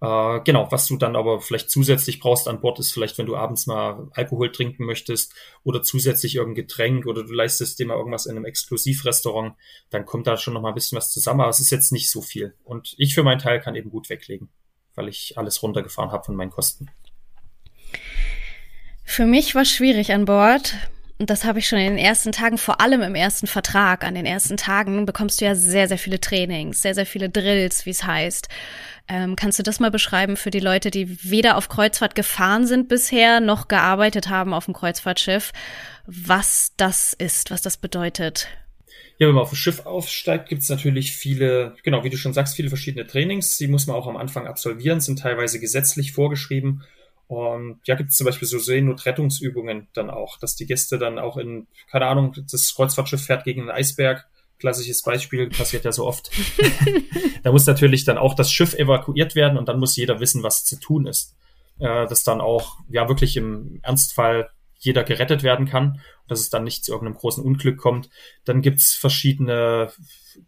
Äh, 0.00 0.40
genau, 0.40 0.66
was 0.72 0.88
du 0.88 0.96
dann 0.96 1.14
aber 1.14 1.40
vielleicht 1.40 1.70
zusätzlich 1.70 2.18
brauchst 2.18 2.48
an 2.48 2.60
Bord, 2.60 2.80
ist 2.80 2.90
vielleicht, 2.90 3.16
wenn 3.16 3.26
du 3.26 3.36
abends 3.36 3.68
mal 3.68 4.08
Alkohol 4.14 4.50
trinken 4.50 4.86
möchtest 4.86 5.32
oder 5.62 5.84
zusätzlich 5.84 6.34
irgendein 6.34 6.66
Getränk 6.66 7.06
oder 7.06 7.22
du 7.22 7.32
leistest 7.32 7.78
dir 7.78 7.86
mal 7.86 7.96
irgendwas 7.96 8.26
in 8.26 8.34
einem 8.34 8.44
Exklusivrestaurant, 8.44 9.54
dann 9.90 10.04
kommt 10.04 10.26
da 10.26 10.36
schon 10.36 10.54
noch 10.54 10.62
mal 10.62 10.70
ein 10.70 10.74
bisschen 10.74 10.96
was 10.96 11.12
zusammen, 11.12 11.42
aber 11.42 11.50
es 11.50 11.60
ist 11.60 11.70
jetzt 11.70 11.92
nicht 11.92 12.10
so 12.10 12.22
viel. 12.22 12.56
Und 12.64 12.96
ich 12.98 13.14
für 13.14 13.22
meinen 13.22 13.38
Teil 13.38 13.60
kann 13.60 13.76
eben 13.76 13.90
gut 13.90 14.10
weglegen 14.10 14.48
weil 14.94 15.08
ich 15.08 15.36
alles 15.36 15.62
runtergefahren 15.62 16.12
habe 16.12 16.24
von 16.24 16.36
meinen 16.36 16.50
Kosten. 16.50 16.90
Für 19.04 19.26
mich 19.26 19.54
war 19.54 19.64
schwierig 19.64 20.12
an 20.12 20.24
Bord. 20.24 20.74
Und 21.18 21.28
das 21.28 21.44
habe 21.44 21.58
ich 21.58 21.68
schon 21.68 21.78
in 21.78 21.96
den 21.96 21.98
ersten 21.98 22.32
Tagen, 22.32 22.56
vor 22.56 22.80
allem 22.80 23.02
im 23.02 23.14
ersten 23.14 23.46
Vertrag, 23.46 24.04
an 24.04 24.14
den 24.14 24.24
ersten 24.24 24.56
Tagen 24.56 25.04
bekommst 25.04 25.40
du 25.40 25.44
ja 25.44 25.54
sehr, 25.54 25.86
sehr 25.86 25.98
viele 25.98 26.18
Trainings, 26.18 26.80
sehr, 26.80 26.94
sehr 26.94 27.04
viele 27.04 27.28
Drills, 27.28 27.84
wie 27.84 27.90
es 27.90 28.04
heißt. 28.04 28.48
Ähm, 29.06 29.36
kannst 29.36 29.58
du 29.58 29.62
das 29.62 29.80
mal 29.80 29.90
beschreiben 29.90 30.38
für 30.38 30.50
die 30.50 30.60
Leute, 30.60 30.90
die 30.90 31.22
weder 31.30 31.58
auf 31.58 31.68
Kreuzfahrt 31.68 32.14
gefahren 32.14 32.66
sind 32.66 32.88
bisher, 32.88 33.40
noch 33.40 33.68
gearbeitet 33.68 34.30
haben 34.30 34.54
auf 34.54 34.64
dem 34.64 34.72
Kreuzfahrtschiff, 34.72 35.52
was 36.06 36.72
das 36.78 37.12
ist, 37.12 37.50
was 37.50 37.60
das 37.60 37.76
bedeutet? 37.76 38.48
Ja, 39.20 39.28
wenn 39.28 39.34
man 39.34 39.42
auf 39.42 39.52
ein 39.52 39.56
Schiff 39.56 39.84
aufsteigt, 39.84 40.48
gibt 40.48 40.62
es 40.62 40.70
natürlich 40.70 41.12
viele, 41.12 41.76
genau, 41.82 42.04
wie 42.04 42.08
du 42.08 42.16
schon 42.16 42.32
sagst, 42.32 42.56
viele 42.56 42.70
verschiedene 42.70 43.06
Trainings. 43.06 43.58
Die 43.58 43.68
muss 43.68 43.86
man 43.86 43.94
auch 43.94 44.06
am 44.06 44.16
Anfang 44.16 44.46
absolvieren, 44.46 45.02
sind 45.02 45.18
teilweise 45.18 45.60
gesetzlich 45.60 46.12
vorgeschrieben. 46.12 46.84
Und 47.26 47.80
ja, 47.84 47.96
gibt 47.96 48.12
es 48.12 48.16
zum 48.16 48.24
Beispiel 48.24 48.48
so 48.48 48.58
Seenotrettungsübungen 48.58 49.88
dann 49.92 50.08
auch, 50.08 50.38
dass 50.38 50.56
die 50.56 50.64
Gäste 50.64 50.98
dann 50.98 51.18
auch 51.18 51.36
in, 51.36 51.66
keine 51.90 52.06
Ahnung, 52.06 52.34
das 52.50 52.74
Kreuzfahrtschiff 52.74 53.22
fährt 53.22 53.44
gegen 53.44 53.60
einen 53.60 53.70
Eisberg. 53.70 54.26
Klassisches 54.58 55.02
Beispiel, 55.02 55.50
passiert 55.50 55.84
ja 55.84 55.92
so 55.92 56.06
oft. 56.06 56.30
da 57.42 57.52
muss 57.52 57.66
natürlich 57.66 58.06
dann 58.06 58.16
auch 58.16 58.32
das 58.32 58.50
Schiff 58.50 58.72
evakuiert 58.72 59.34
werden 59.34 59.58
und 59.58 59.68
dann 59.68 59.78
muss 59.78 59.96
jeder 59.96 60.18
wissen, 60.20 60.42
was 60.42 60.64
zu 60.64 60.80
tun 60.80 61.06
ist. 61.06 61.36
Äh, 61.78 62.06
dass 62.06 62.24
dann 62.24 62.40
auch, 62.40 62.78
ja, 62.88 63.06
wirklich 63.06 63.36
im 63.36 63.80
Ernstfall 63.82 64.48
jeder 64.80 65.04
gerettet 65.04 65.42
werden 65.42 65.66
kann, 65.66 66.00
dass 66.26 66.40
es 66.40 66.50
dann 66.50 66.64
nicht 66.64 66.84
zu 66.84 66.92
irgendeinem 66.92 67.18
großen 67.18 67.44
Unglück 67.44 67.78
kommt. 67.78 68.10
Dann 68.44 68.62
gibt's 68.62 68.94
verschiedene 68.94 69.92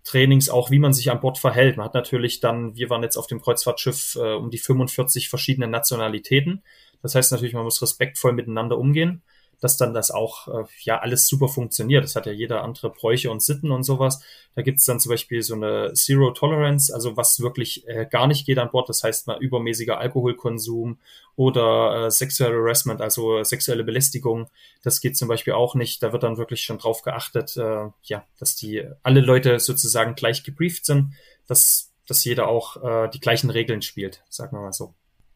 Trainings 0.05 0.49
auch, 0.49 0.71
wie 0.71 0.79
man 0.79 0.93
sich 0.93 1.11
an 1.11 1.21
Bord 1.21 1.39
verhält. 1.39 1.77
Man 1.77 1.85
hat 1.85 1.95
natürlich 1.95 2.41
dann, 2.41 2.75
wir 2.75 2.91
waren 2.91 3.03
jetzt 3.03 3.17
auf 3.17 3.27
dem 3.27 3.41
Kreuzfahrtschiff 3.41 4.17
äh, 4.17 4.35
um 4.35 4.51
die 4.51 4.59
45 4.59 5.29
verschiedene 5.29 5.69
Nationalitäten. 5.69 6.63
Das 7.03 7.15
heißt 7.15 7.31
natürlich, 7.33 7.55
man 7.55 7.65
muss 7.65 7.83
respektvoll 7.83 8.33
miteinander 8.33 8.79
umgehen 8.79 9.23
dass 9.63 9.77
dann 9.77 9.95
das 9.95 10.11
auch 10.11 10.49
äh, 10.49 10.65
ja 10.81 10.99
alles 10.99 11.29
super 11.29 11.47
funktioniert. 11.47 12.03
Das 12.03 12.17
hat 12.17 12.27
ja 12.27 12.33
jeder 12.33 12.65
andere 12.65 12.91
Bräuche 12.91 13.31
und 13.31 13.43
Sitten 13.43 13.71
und 13.71 13.85
sowas. 13.85 14.21
Da 14.57 14.63
gibt 14.63 14.81
es 14.81 14.85
dann 14.85 14.99
zum 14.99 15.11
Beispiel 15.11 15.41
so 15.41 15.55
eine 15.55 15.93
Zero 15.95 16.33
Tolerance, 16.33 16.93
also 16.93 17.17
was 17.17 17.39
wirklich 17.39 17.87
äh, 17.87 18.05
gar 18.11 18.27
nicht 18.27 18.45
geht 18.45 18.59
an 18.59 18.73
Bord. 18.73 18.89
Das 18.89 19.05
heißt 19.05 19.29
mal 19.29 19.39
übermäßiger 19.41 19.99
Alkoholkonsum 19.99 20.99
oder 21.37 22.07
äh, 22.07 22.11
Sexual 22.11 22.53
Harassment, 22.53 23.01
also 23.01 23.45
sexuelle 23.45 23.85
Belästigung. 23.85 24.49
Das 24.83 25.01
geht 25.01 25.17
zum 25.17 25.29
Beispiel 25.29 25.53
auch 25.53 25.77
nicht. 25.77 26.03
Da 26.03 26.13
wird 26.13 26.25
dann 26.25 26.39
wirklich 26.39 26.63
schon 26.63 26.79
drauf 26.79 27.03
geachtet, 27.03 27.57
äh, 27.57 27.87
ja, 28.03 28.27
dass 28.41 28.57
die 28.57 28.85
alle 29.05 29.21
Leute 29.21 29.61
sozusagen 29.61 30.17
gleich 30.17 30.43
gebrieft 30.43 30.85
sind, 30.87 31.15
dass, 31.47 31.93
dass 32.09 32.25
jeder 32.25 32.49
auch 32.49 32.83
äh, 32.83 33.09
die 33.11 33.21
gleichen 33.21 33.49
Regeln 33.49 33.81
spielt, 33.81 34.25
sagen 34.29 34.57
wir 34.57 34.63
mal 34.63 34.73
so. 34.73 34.93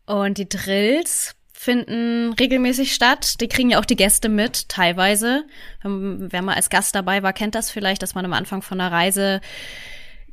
Und 0.06 0.38
die 0.38 0.48
Drills, 0.48 1.36
finden 1.58 2.34
regelmäßig 2.34 2.94
statt. 2.94 3.40
Die 3.40 3.48
kriegen 3.48 3.70
ja 3.70 3.80
auch 3.80 3.86
die 3.86 3.96
Gäste 3.96 4.28
mit, 4.28 4.68
teilweise. 4.68 5.44
Wer 5.82 6.42
mal 6.42 6.54
als 6.54 6.70
Gast 6.70 6.94
dabei 6.94 7.22
war, 7.22 7.32
kennt 7.32 7.54
das 7.54 7.70
vielleicht, 7.70 8.02
dass 8.02 8.14
man 8.14 8.24
am 8.24 8.34
Anfang 8.34 8.62
von 8.62 8.80
einer 8.80 8.92
Reise 8.92 9.40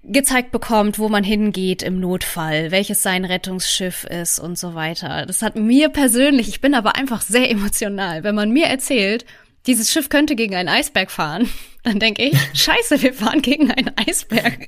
gezeigt 0.04 0.52
bekommt, 0.52 1.00
wo 1.00 1.08
man 1.08 1.24
hingeht 1.24 1.82
im 1.82 2.00
Notfall, 2.02 2.72
welches 2.72 3.02
sein 3.02 3.24
Rettungsschiff 3.24 4.04
ist 4.04 4.38
und 4.38 4.60
so 4.60 4.76
weiter. 4.76 5.26
Das 5.26 5.42
hat 5.42 5.56
mir 5.56 5.88
persönlich, 5.90 6.50
ich 6.50 6.60
bin 6.60 6.76
aber 6.76 6.98
einfach 6.98 7.22
sehr 7.22 7.50
emotional, 7.50 8.26
wenn 8.26 8.36
man 8.36 8.52
mir 8.52 8.66
erzählt, 8.66 9.26
dieses 9.66 9.94
Schiff 9.94 10.10
könnte 10.10 10.36
gegen 10.36 10.56
einen 10.56 10.68
Eisberg 10.68 11.10
fahren, 11.10 11.50
dann 11.84 12.00
denke 12.00 12.24
ich, 12.24 12.38
scheiße, 12.54 13.02
wir 13.02 13.14
fahren 13.14 13.42
gegen 13.42 13.72
einen 13.72 13.92
Eisberg. 13.96 14.68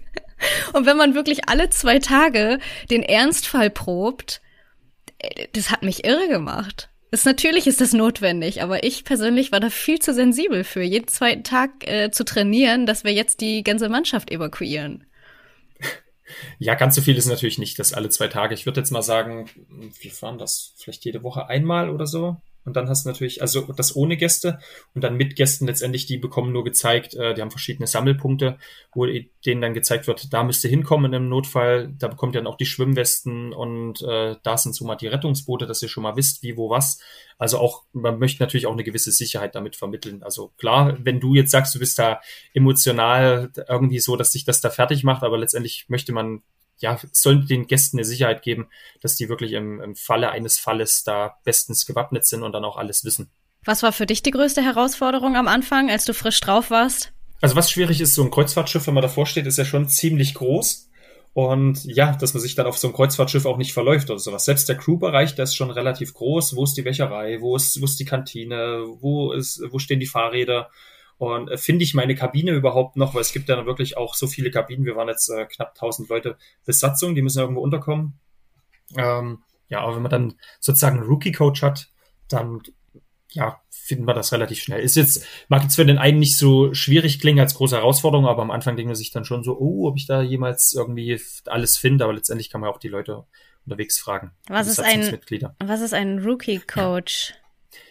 Und 0.72 0.86
wenn 0.86 0.96
man 0.96 1.16
wirklich 1.16 1.50
alle 1.50 1.70
zwei 1.70 2.00
Tage 2.00 2.60
den 2.90 3.04
Ernstfall 3.04 3.70
probt, 3.70 4.42
das 5.54 5.72
hat 5.72 5.84
mich 5.84 6.06
irre 6.06 6.28
gemacht. 6.28 6.90
Das, 7.12 7.24
natürlich 7.24 7.68
ist 7.68 7.82
das 7.82 7.94
notwendig, 7.94 8.62
aber 8.62 8.84
ich 8.84 9.06
persönlich 9.06 9.52
war 9.52 9.60
da 9.60 9.70
viel 9.70 10.00
zu 10.00 10.14
sensibel 10.14 10.64
für, 10.64 10.82
jeden 10.82 11.08
zweiten 11.08 11.44
Tag 11.44 11.88
äh, 11.88 12.12
zu 12.12 12.26
trainieren, 12.26 12.86
dass 12.86 13.04
wir 13.04 13.14
jetzt 13.14 13.42
die 13.42 13.64
ganze 13.64 13.90
Mannschaft 13.90 14.32
evakuieren. 14.32 15.06
Ja, 16.58 16.74
ganz 16.74 16.96
so 16.96 17.02
viel 17.02 17.18
ist 17.18 17.28
natürlich 17.28 17.60
nicht, 17.60 17.78
das 17.78 17.94
alle 17.94 18.10
zwei 18.10 18.28
Tage. 18.28 18.56
Ich 18.56 18.66
würde 18.66 18.82
jetzt 18.82 18.92
mal 18.92 19.04
sagen, 19.04 19.48
wir 20.00 20.12
fahren 20.12 20.38
das 20.38 20.74
vielleicht 20.76 21.06
jede 21.06 21.24
Woche 21.24 21.48
einmal 21.48 21.90
oder 21.90 22.08
so. 22.08 22.38
Und 22.66 22.76
dann 22.76 22.90
hast 22.90 23.06
du 23.06 23.10
natürlich, 23.10 23.42
also 23.42 23.62
das 23.74 23.96
ohne 23.96 24.18
Gäste 24.18 24.60
und 24.94 25.04
dann 25.04 25.16
mit 25.16 25.36
Gästen 25.36 25.68
letztendlich, 25.68 26.08
die 26.08 26.18
bekommen 26.18 26.52
nur 26.52 26.64
gezeigt, 26.64 27.14
äh, 27.14 27.34
die 27.34 27.42
haben 27.42 27.52
verschiedene 27.52 27.88
Sammelpunkte, 27.88 28.58
wo 28.94 29.06
denen 29.06 29.62
dann 29.62 29.74
gezeigt 29.74 30.08
wird, 30.08 30.34
da 30.34 30.44
müsst 30.44 30.64
ihr 30.64 30.70
hinkommen 30.70 31.14
im 31.14 31.30
Notfall, 31.30 31.94
da 31.98 32.08
bekommt 32.08 32.36
ihr 32.36 32.42
dann 32.42 32.48
auch 32.48 32.58
die 32.58 32.66
Schwimmwesten 32.66 33.54
und 33.54 34.02
äh, 34.02 34.36
da 34.42 34.58
sind 34.58 34.76
so 34.76 34.86
mal 34.86 34.96
die 34.96 35.08
Rettungsboote, 35.08 35.68
dass 35.68 35.82
ihr 35.82 35.90
schon 35.90 36.04
mal 36.04 36.16
wisst, 36.16 36.42
wie, 36.44 36.58
wo, 36.58 36.70
was. 36.70 37.00
Also 37.38 37.60
auch, 37.60 37.84
man 37.94 38.18
möchte 38.18 38.42
natürlich 38.42 38.66
auch 38.66 38.74
eine 38.74 38.84
gewisse 38.84 39.12
Sicherheit 39.12 39.56
damit 39.56 39.76
vermitteln. 39.76 40.24
Also 40.24 40.52
klar, 40.58 40.98
wenn 41.00 41.20
du 41.20 41.36
jetzt 41.36 41.52
sagst, 41.52 41.76
du 41.76 41.80
bist 41.80 42.00
da 42.00 42.22
emotional 42.54 43.52
irgendwie 43.68 44.00
so, 44.00 44.16
dass 44.16 44.32
sich 44.32 44.46
das 44.46 44.62
da 44.62 44.70
fertig 44.70 45.04
macht, 45.04 45.24
aber 45.24 45.38
letztendlich 45.38 45.86
möchte 45.90 46.14
man 46.14 46.42
ja, 46.78 47.00
sollen 47.12 47.48
den 47.48 47.68
Gästen 47.68 47.98
eine 47.98 48.06
Sicherheit 48.06 48.42
geben, 48.42 48.68
dass 49.02 49.16
die 49.16 49.30
wirklich 49.30 49.54
im, 49.54 49.82
im 49.82 49.96
Falle 49.96 50.32
eines 50.32 50.58
Falles 50.58 51.04
da 51.04 51.38
bestens 51.44 51.86
gewappnet 51.86 52.26
sind 52.26 52.44
und 52.44 52.52
dann 52.52 52.66
auch 52.66 52.78
alles 52.78 53.06
wissen. 53.06 53.30
Was 53.64 53.82
war 53.82 53.92
für 53.92 54.06
dich 54.06 54.22
die 54.22 54.32
größte 54.32 54.62
Herausforderung 54.62 55.36
am 55.36 55.48
Anfang, 55.48 55.90
als 55.90 56.06
du 56.06 56.14
frisch 56.14 56.40
drauf 56.40 56.70
warst? 56.70 57.12
Also 57.42 57.56
was 57.56 57.72
schwierig 57.72 58.00
ist, 58.02 58.14
so 58.14 58.24
ein 58.24 58.32
Kreuzfahrtschiff, 58.32 58.88
wenn 58.88 58.94
man 58.94 59.02
davor 59.02 59.26
steht, 59.26 59.48
ist 59.48 59.58
ja 59.58 59.66
schon 59.66 59.90
ziemlich 59.90 60.36
groß. 60.36 60.90
Und 61.34 61.84
ja, 61.84 62.16
dass 62.16 62.34
man 62.34 62.42
sich 62.42 62.56
dann 62.56 62.66
auf 62.66 62.78
so 62.78 62.88
einem 62.88 62.96
Kreuzfahrtschiff 62.96 63.46
auch 63.46 63.58
nicht 63.58 63.74
verläuft 63.74 64.10
oder 64.10 64.20
sowas. 64.20 64.46
Selbst 64.46 64.70
der 64.70 64.78
Crewbereich, 64.78 65.36
der 65.36 65.44
ist 65.44 65.56
schon 65.56 65.70
relativ 65.70 66.14
groß. 66.14 66.56
Wo 66.56 66.64
ist 66.64 66.76
die 66.76 66.86
Wäscherei? 66.86 67.42
Wo 67.42 67.58
ist, 67.58 67.82
wo 67.82 67.86
ist 67.86 68.00
die 68.00 68.06
Kantine? 68.06 68.86
Wo 69.02 69.34
ist, 69.34 69.62
wo 69.70 69.80
stehen 69.80 70.00
die 70.00 70.06
Fahrräder? 70.06 70.70
Und 71.18 71.50
äh, 71.50 71.58
finde 71.58 71.84
ich 71.84 71.94
meine 71.94 72.16
Kabine 72.16 72.52
überhaupt 72.52 72.98
noch, 72.98 73.14
weil 73.14 73.22
es 73.22 73.32
gibt 73.32 73.48
ja 73.50 73.66
wirklich 73.66 73.98
auch 73.98 74.16
so 74.16 74.28
viele 74.28 74.52
Kabinen. 74.52 74.86
Wir 74.86 74.96
waren 74.96 75.08
jetzt 75.08 75.30
äh, 75.30 75.46
knapp 75.46 75.70
1000 75.76 76.10
Leute 76.10 76.38
Besatzung, 76.66 77.16
die 77.16 77.22
müssen 77.22 77.40
irgendwo 77.40 77.62
unterkommen. 77.62 78.20
Ähm, 78.96 79.44
ja, 79.70 79.82
aber 79.82 79.96
wenn 79.96 80.02
man 80.04 80.12
dann 80.12 80.34
sozusagen 80.60 81.00
einen 81.00 81.08
Rookie-Coach 81.08 81.62
hat, 81.62 81.90
dann 82.28 82.62
ja, 83.32 83.62
finden 83.70 84.06
wir 84.06 84.14
das 84.14 84.32
relativ 84.32 84.60
schnell. 84.60 84.82
Ist 84.82 84.96
jetzt, 84.96 85.26
mag 85.50 85.64
jetzt 85.64 85.76
für 85.76 85.86
den 85.86 85.98
einen 85.98 86.20
nicht 86.20 86.38
so 86.38 86.74
schwierig 86.74 87.20
klingen 87.20 87.40
als 87.40 87.56
große 87.56 87.76
Herausforderung, 87.76 88.28
aber 88.28 88.42
am 88.42 88.52
Anfang 88.52 88.76
denkt 88.76 88.88
man 88.88 88.96
sich 88.96 89.12
dann 89.12 89.26
schon 89.26 89.44
so, 89.44 89.58
oh, 89.58 89.88
ob 89.88 89.98
ich 89.98 90.08
da 90.08 90.22
jemals 90.22 90.74
irgendwie 90.74 91.20
alles 91.46 91.78
finde, 91.78 92.06
aber 92.06 92.14
letztendlich 92.14 92.50
kann 92.50 92.62
man 92.62 92.70
auch 92.70 92.80
die 92.80 92.88
Leute 92.88 93.26
unterwegs 93.66 94.00
fragen. 94.00 94.32
Was 94.48 94.68
ist 94.68 94.80
ein, 94.80 95.20
was 95.60 95.82
ist 95.82 95.94
ein 95.94 96.20
Rookie-Coach? 96.20 97.32
Ja 97.32 97.45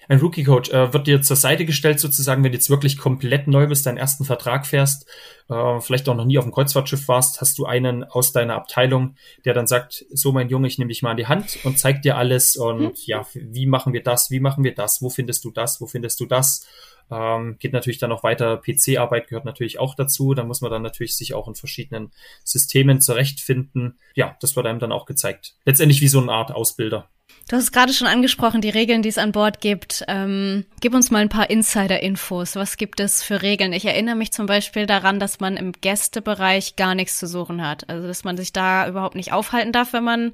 ein 0.09 0.19
Rookie-Coach 0.19 0.71
äh, 0.71 0.93
wird 0.93 1.07
dir 1.07 1.23
zur 1.23 1.37
Seite 1.37 1.65
gestellt, 1.65 2.01
sozusagen, 2.01 2.45
wenn 2.45 2.53
du 2.53 2.57
jetzt 2.57 2.71
wirklich 2.71 2.99
komplett 2.99 3.47
neu 3.47 3.67
bist, 3.67 3.87
deinen 3.87 3.97
ersten 3.97 4.25
Vertrag 4.25 4.67
fährst, 4.67 5.09
äh, 5.49 5.81
vielleicht 5.81 6.09
auch 6.09 6.15
noch 6.15 6.25
nie 6.25 6.39
auf 6.39 6.45
dem 6.45 6.53
Kreuzfahrtschiff 6.53 7.09
warst, 7.09 7.41
hast 7.41 7.59
du 7.59 7.67
einen 7.67 8.05
aus 8.05 8.33
deiner 8.33 8.55
Abteilung, 8.55 9.17
der 9.45 9.55
dann 9.55 9.67
sagt, 9.67 10.05
so 10.11 10.33
mein 10.33 10.49
Junge, 10.49 10.69
ich 10.69 10.79
nehme 10.79 10.89
dich 10.89 11.03
mal 11.03 11.13
an 11.13 11.17
die 11.17 11.27
Hand 11.27 11.59
und 11.65 11.79
zeig 11.79 12.03
dir 12.03 12.17
alles 12.17 12.57
und 12.57 12.81
mhm. 12.81 12.93
ja, 13.07 13.27
wie 13.35 13.67
machen 13.67 13.93
wir 13.93 14.03
das, 14.03 14.31
wie 14.31 14.41
machen 14.41 14.65
wir 14.65 14.75
das, 14.75 15.03
wo 15.03 15.11
findest 15.11 15.45
du 15.45 15.51
das, 15.51 15.81
wo 15.81 15.87
findest 15.87 16.21
du 16.21 16.27
das? 16.27 16.67
Ähm, 17.11 17.57
geht 17.59 17.73
natürlich 17.73 17.99
dann 17.99 18.11
noch 18.11 18.23
weiter. 18.23 18.57
PC-Arbeit 18.57 19.29
gehört 19.29 19.45
natürlich 19.45 19.79
auch 19.79 19.95
dazu. 19.95 20.35
Da 20.35 20.45
muss 20.45 20.61
man 20.61 20.71
dann 20.71 20.83
natürlich 20.83 21.17
sich 21.17 21.35
auch 21.35 21.49
in 21.49 21.55
verschiedenen 21.55 22.13
Systemen 22.45 23.01
zurechtfinden. 23.01 23.99
Ja, 24.15 24.37
das 24.41 24.57
wird 24.57 24.67
einem 24.67 24.79
dann 24.79 24.93
auch 24.93 25.07
gezeigt. 25.07 25.55
Letztendlich 25.65 26.01
wie 26.01 26.09
so 26.09 26.21
eine 26.21 26.33
Art 26.33 26.53
Ausbilder. 26.53 27.09
Du 27.49 27.57
hast 27.57 27.73
gerade 27.73 27.93
schon 27.93 28.07
angesprochen, 28.07 28.63
die 28.63 28.71
Regeln, 28.71 29.03
die 29.03 29.11
es 29.11 29.19
an 29.19 29.33
Bord 29.33 29.61
gibt. 29.61 30.03
Ähm, 30.09 30.65
gib 30.81 30.95
uns 30.95 31.11
mal 31.11 31.19
ein 31.19 31.29
paar 31.29 31.51
Insider-Infos. 31.51 32.57
Was 32.57 32.79
gibt 32.79 33.01
es 33.01 33.23
für 33.23 33.43
Regeln? 33.43 33.75
Ich 33.75 33.85
erinnere 33.85 34.15
mich 34.15 34.33
zum 34.33 34.47
Beispiel 34.47 34.87
daran, 34.87 35.21
dass 35.21 35.41
man 35.41 35.59
im 35.59 35.73
Gästebereich 35.73 36.77
gar 36.77 36.95
nichts 36.95 37.19
zu 37.19 37.27
suchen 37.27 37.67
hat. 37.67 37.89
Also, 37.91 38.07
dass 38.07 38.25
man 38.25 38.39
sich 38.39 38.53
da 38.53 38.89
überhaupt 38.89 39.15
nicht 39.15 39.33
aufhalten 39.33 39.73
darf, 39.73 39.93
wenn 39.93 40.05
man, 40.05 40.33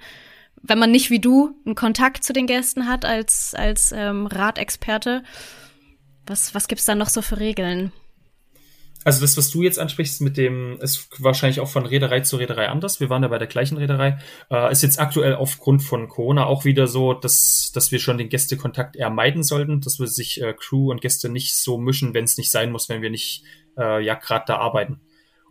wenn 0.63 0.79
man 0.79 0.93
nicht 0.93 1.11
wie 1.11 1.19
du 1.19 1.57
einen 1.67 1.75
Kontakt 1.75 2.23
zu 2.23 2.33
den 2.33 2.47
Gästen 2.47 2.87
hat 2.87 3.05
als, 3.05 3.55
als 3.55 3.91
ähm, 3.91 4.27
Ratexperte. 4.27 5.25
Was, 6.31 6.55
was 6.55 6.69
gibt's 6.69 6.85
da 6.85 6.95
noch 6.95 7.09
so 7.09 7.23
für 7.23 7.41
Regeln? 7.41 7.91
Also 9.03 9.21
das, 9.21 9.37
was 9.37 9.51
du 9.51 9.65
jetzt 9.65 9.81
ansprichst 9.81 10.21
mit 10.21 10.37
dem, 10.37 10.79
ist 10.81 11.09
wahrscheinlich 11.19 11.59
auch 11.59 11.69
von 11.69 11.87
Reederei 11.87 12.21
zu 12.21 12.37
Reederei 12.37 12.69
anders. 12.69 13.01
Wir 13.01 13.11
waren 13.11 13.25
ja 13.25 13.29
bei 13.29 13.39
der 13.39 13.49
gleichen 13.49 13.79
Reederei. 13.79 14.19
Äh, 14.49 14.71
ist 14.71 14.85
jetzt 14.85 15.01
aktuell 15.01 15.35
aufgrund 15.35 15.83
von 15.83 16.07
Corona 16.07 16.47
auch 16.47 16.65
wieder 16.65 16.87
so, 16.87 17.15
dass, 17.15 17.73
dass 17.75 17.91
wir 17.91 17.99
schon 17.99 18.17
den 18.17 18.29
Gästekontakt 18.29 18.95
eher 18.95 19.11
meiden 19.11 19.43
sollten, 19.43 19.81
dass 19.81 19.99
wir 19.99 20.07
sich 20.07 20.41
äh, 20.41 20.55
Crew 20.57 20.93
und 20.93 21.01
Gäste 21.01 21.29
nicht 21.31 21.57
so 21.57 21.79
mischen, 21.79 22.15
wenn 22.15 22.27
es 22.27 22.39
nicht 22.39 22.53
sein 22.53 22.71
muss, 22.71 22.89
wenn 22.89 23.03
wir 23.03 23.11
nicht 23.11 23.43
äh, 23.77 24.01
ja 24.01 24.15
gerade 24.15 24.45
da 24.47 24.59
arbeiten. 24.59 25.01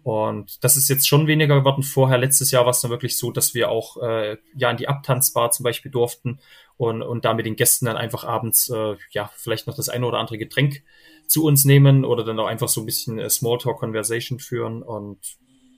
Und 0.03 0.63
das 0.63 0.77
ist 0.77 0.89
jetzt 0.89 1.07
schon 1.07 1.27
weniger 1.27 1.59
geworden. 1.59 1.83
Vorher, 1.83 2.17
letztes 2.17 2.51
Jahr 2.51 2.63
war 2.65 2.71
es 2.71 2.81
dann 2.81 2.91
wirklich 2.91 3.17
so, 3.17 3.31
dass 3.31 3.53
wir 3.53 3.69
auch 3.69 3.97
äh, 3.97 4.37
ja 4.55 4.71
in 4.71 4.77
die 4.77 4.87
Abtanzbar 4.87 5.51
zum 5.51 5.63
Beispiel 5.63 5.91
durften 5.91 6.39
und, 6.77 7.01
und 7.01 7.25
da 7.25 7.33
mit 7.33 7.45
den 7.45 7.55
Gästen 7.55 7.85
dann 7.85 7.97
einfach 7.97 8.23
abends 8.23 8.69
äh, 8.69 8.95
ja 9.11 9.29
vielleicht 9.35 9.67
noch 9.67 9.75
das 9.75 9.89
eine 9.89 10.05
oder 10.05 10.19
andere 10.19 10.37
Getränk 10.37 10.83
zu 11.27 11.43
uns 11.45 11.65
nehmen 11.65 12.05
oder 12.05 12.23
dann 12.23 12.39
auch 12.39 12.47
einfach 12.47 12.69
so 12.69 12.81
ein 12.81 12.85
bisschen 12.85 13.19
äh, 13.19 13.29
Smalltalk-Conversation 13.29 14.39
führen 14.39 14.81
und 14.81 15.19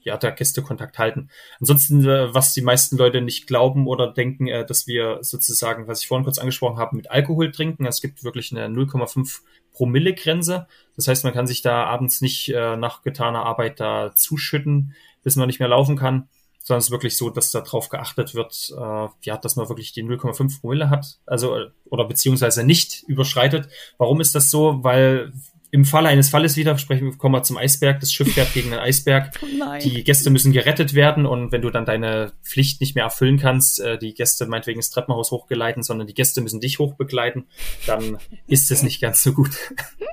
ja, 0.04 0.16
da 0.16 0.30
Gästekontakt 0.30 0.98
halten. 0.98 1.28
Ansonsten, 1.60 2.04
äh, 2.04 2.34
was 2.34 2.54
die 2.54 2.62
meisten 2.62 2.96
Leute 2.96 3.20
nicht 3.20 3.46
glauben 3.46 3.86
oder 3.86 4.12
denken, 4.12 4.48
äh, 4.48 4.66
dass 4.66 4.86
wir 4.86 5.18
sozusagen, 5.22 5.86
was 5.86 6.02
ich 6.02 6.08
vorhin 6.08 6.24
kurz 6.24 6.38
angesprochen 6.38 6.78
habe, 6.78 6.96
mit 6.96 7.10
Alkohol 7.10 7.50
trinken. 7.50 7.86
Es 7.86 8.00
gibt 8.00 8.24
wirklich 8.24 8.52
eine 8.52 8.66
0,5 8.66 9.40
Promille-Grenze. 9.72 10.66
Das 10.96 11.08
heißt, 11.08 11.24
man 11.24 11.32
kann 11.32 11.46
sich 11.46 11.62
da 11.62 11.84
abends 11.84 12.20
nicht 12.20 12.48
äh, 12.50 12.76
nach 12.76 13.02
getaner 13.02 13.44
Arbeit 13.44 13.80
da 13.80 14.14
zuschütten, 14.14 14.94
bis 15.22 15.36
man 15.36 15.46
nicht 15.46 15.60
mehr 15.60 15.68
laufen 15.68 15.96
kann 15.96 16.28
sondern 16.64 16.78
es 16.78 16.86
ist 16.86 16.90
wirklich 16.92 17.16
so, 17.16 17.30
dass 17.30 17.50
da 17.50 17.60
drauf 17.60 17.88
geachtet 17.88 18.34
wird, 18.34 18.72
äh, 18.76 19.08
ja, 19.22 19.36
dass 19.36 19.56
man 19.56 19.68
wirklich 19.68 19.92
die 19.92 20.04
0,5 20.04 20.60
Promille 20.60 20.90
hat, 20.90 21.18
also 21.26 21.66
oder 21.86 22.04
beziehungsweise 22.04 22.64
nicht 22.64 23.02
überschreitet. 23.06 23.68
Warum 23.98 24.20
ist 24.20 24.34
das 24.34 24.50
so? 24.50 24.82
Weil 24.84 25.32
im 25.72 25.86
Falle 25.86 26.10
eines 26.10 26.28
Falles 26.28 26.58
wieder, 26.58 26.76
sprechen, 26.76 27.16
kommen 27.16 27.34
wir 27.34 27.42
zum 27.42 27.56
Eisberg, 27.56 27.98
das 27.98 28.12
Schiff 28.12 28.30
fährt 28.34 28.52
gegen 28.52 28.70
den 28.70 28.78
Eisberg, 28.78 29.32
oh 29.42 29.78
die 29.82 30.04
Gäste 30.04 30.28
müssen 30.28 30.52
gerettet 30.52 30.92
werden 30.92 31.24
und 31.24 31.50
wenn 31.50 31.62
du 31.62 31.70
dann 31.70 31.86
deine 31.86 32.34
Pflicht 32.42 32.82
nicht 32.82 32.94
mehr 32.94 33.04
erfüllen 33.04 33.38
kannst, 33.38 33.80
äh, 33.80 33.96
die 33.96 34.12
Gäste 34.12 34.44
meinetwegen 34.46 34.80
das 34.80 34.90
Treppenhaus 34.90 35.30
hochgeleiten, 35.30 35.82
sondern 35.82 36.06
die 36.06 36.12
Gäste 36.12 36.42
müssen 36.42 36.60
dich 36.60 36.78
hochbegleiten, 36.78 37.46
dann 37.86 38.18
ist 38.46 38.70
es 38.70 38.82
nicht 38.82 39.00
ganz 39.00 39.22
so 39.22 39.32
gut. 39.32 39.56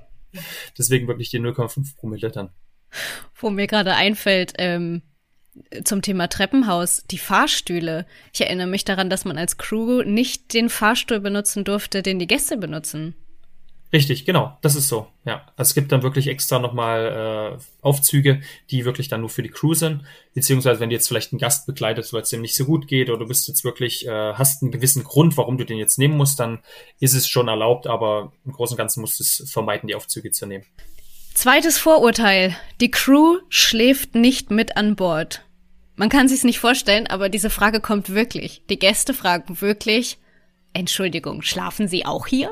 Deswegen 0.77 1.09
wirklich 1.09 1.29
die 1.29 1.39
0,5 1.39 1.97
Promille 1.97 2.31
dann. 2.31 2.51
Wo 3.35 3.49
mir 3.49 3.67
gerade 3.67 3.95
einfällt, 3.95 4.53
ähm, 4.59 5.01
zum 5.83 6.01
Thema 6.01 6.29
Treppenhaus, 6.29 7.03
die 7.11 7.17
Fahrstühle. 7.17 8.05
Ich 8.31 8.39
erinnere 8.39 8.67
mich 8.67 8.85
daran, 8.85 9.09
dass 9.09 9.25
man 9.25 9.37
als 9.37 9.57
Crew 9.57 10.03
nicht 10.03 10.53
den 10.53 10.69
Fahrstuhl 10.69 11.19
benutzen 11.19 11.65
durfte, 11.65 12.01
den 12.01 12.17
die 12.17 12.27
Gäste 12.27 12.55
benutzen. 12.55 13.13
Richtig, 13.91 14.25
genau, 14.25 14.55
das 14.61 14.75
ist 14.75 14.87
so. 14.87 15.07
Ja, 15.25 15.47
also 15.55 15.69
es 15.69 15.73
gibt 15.73 15.91
dann 15.91 16.03
wirklich 16.03 16.27
extra 16.27 16.59
nochmal 16.59 17.57
äh, 17.57 17.61
Aufzüge, 17.81 18.41
die 18.69 18.85
wirklich 18.85 19.07
dann 19.07 19.21
nur 19.21 19.29
für 19.29 19.41
die 19.41 19.49
Crew 19.49 19.73
sind, 19.73 20.03
beziehungsweise 20.35 20.79
wenn 20.79 20.89
du 20.89 20.95
jetzt 20.95 21.07
vielleicht 21.07 21.33
einen 21.33 21.39
Gast 21.39 21.65
begleitet, 21.65 22.13
weil 22.13 22.21
es 22.21 22.29
dem 22.29 22.41
nicht 22.41 22.55
so 22.55 22.65
gut 22.65 22.87
geht 22.87 23.09
oder 23.09 23.17
du 23.17 23.27
bist 23.27 23.47
jetzt 23.47 23.63
wirklich 23.63 24.05
äh, 24.05 24.33
hast 24.33 24.61
einen 24.61 24.71
gewissen 24.71 25.03
Grund, 25.03 25.37
warum 25.37 25.57
du 25.57 25.65
den 25.65 25.77
jetzt 25.77 25.97
nehmen 25.97 26.17
musst, 26.17 26.39
dann 26.39 26.59
ist 26.99 27.15
es 27.15 27.27
schon 27.27 27.47
erlaubt, 27.47 27.87
aber 27.87 28.31
im 28.45 28.51
Großen 28.51 28.75
und 28.75 28.77
Ganzen 28.77 29.01
musst 29.01 29.19
du 29.19 29.23
es 29.23 29.49
vermeiden, 29.51 29.87
die 29.87 29.95
Aufzüge 29.95 30.29
zu 30.29 30.45
nehmen. 30.45 30.65
Zweites 31.33 31.79
Vorurteil. 31.79 32.55
Die 32.81 32.91
Crew 32.91 33.39
schläft 33.49 34.13
nicht 34.13 34.51
mit 34.51 34.77
an 34.77 34.95
Bord. 34.95 35.45
Man 35.95 36.09
kann 36.09 36.27
sich's 36.27 36.43
nicht 36.43 36.59
vorstellen, 36.59 37.07
aber 37.07 37.27
diese 37.27 37.49
Frage 37.49 37.79
kommt 37.81 38.09
wirklich. 38.09 38.61
Die 38.69 38.77
Gäste 38.77 39.15
fragen 39.15 39.61
wirklich, 39.61 40.19
Entschuldigung, 40.73 41.41
schlafen 41.41 41.87
Sie 41.87 42.05
auch 42.05 42.27
hier? 42.27 42.51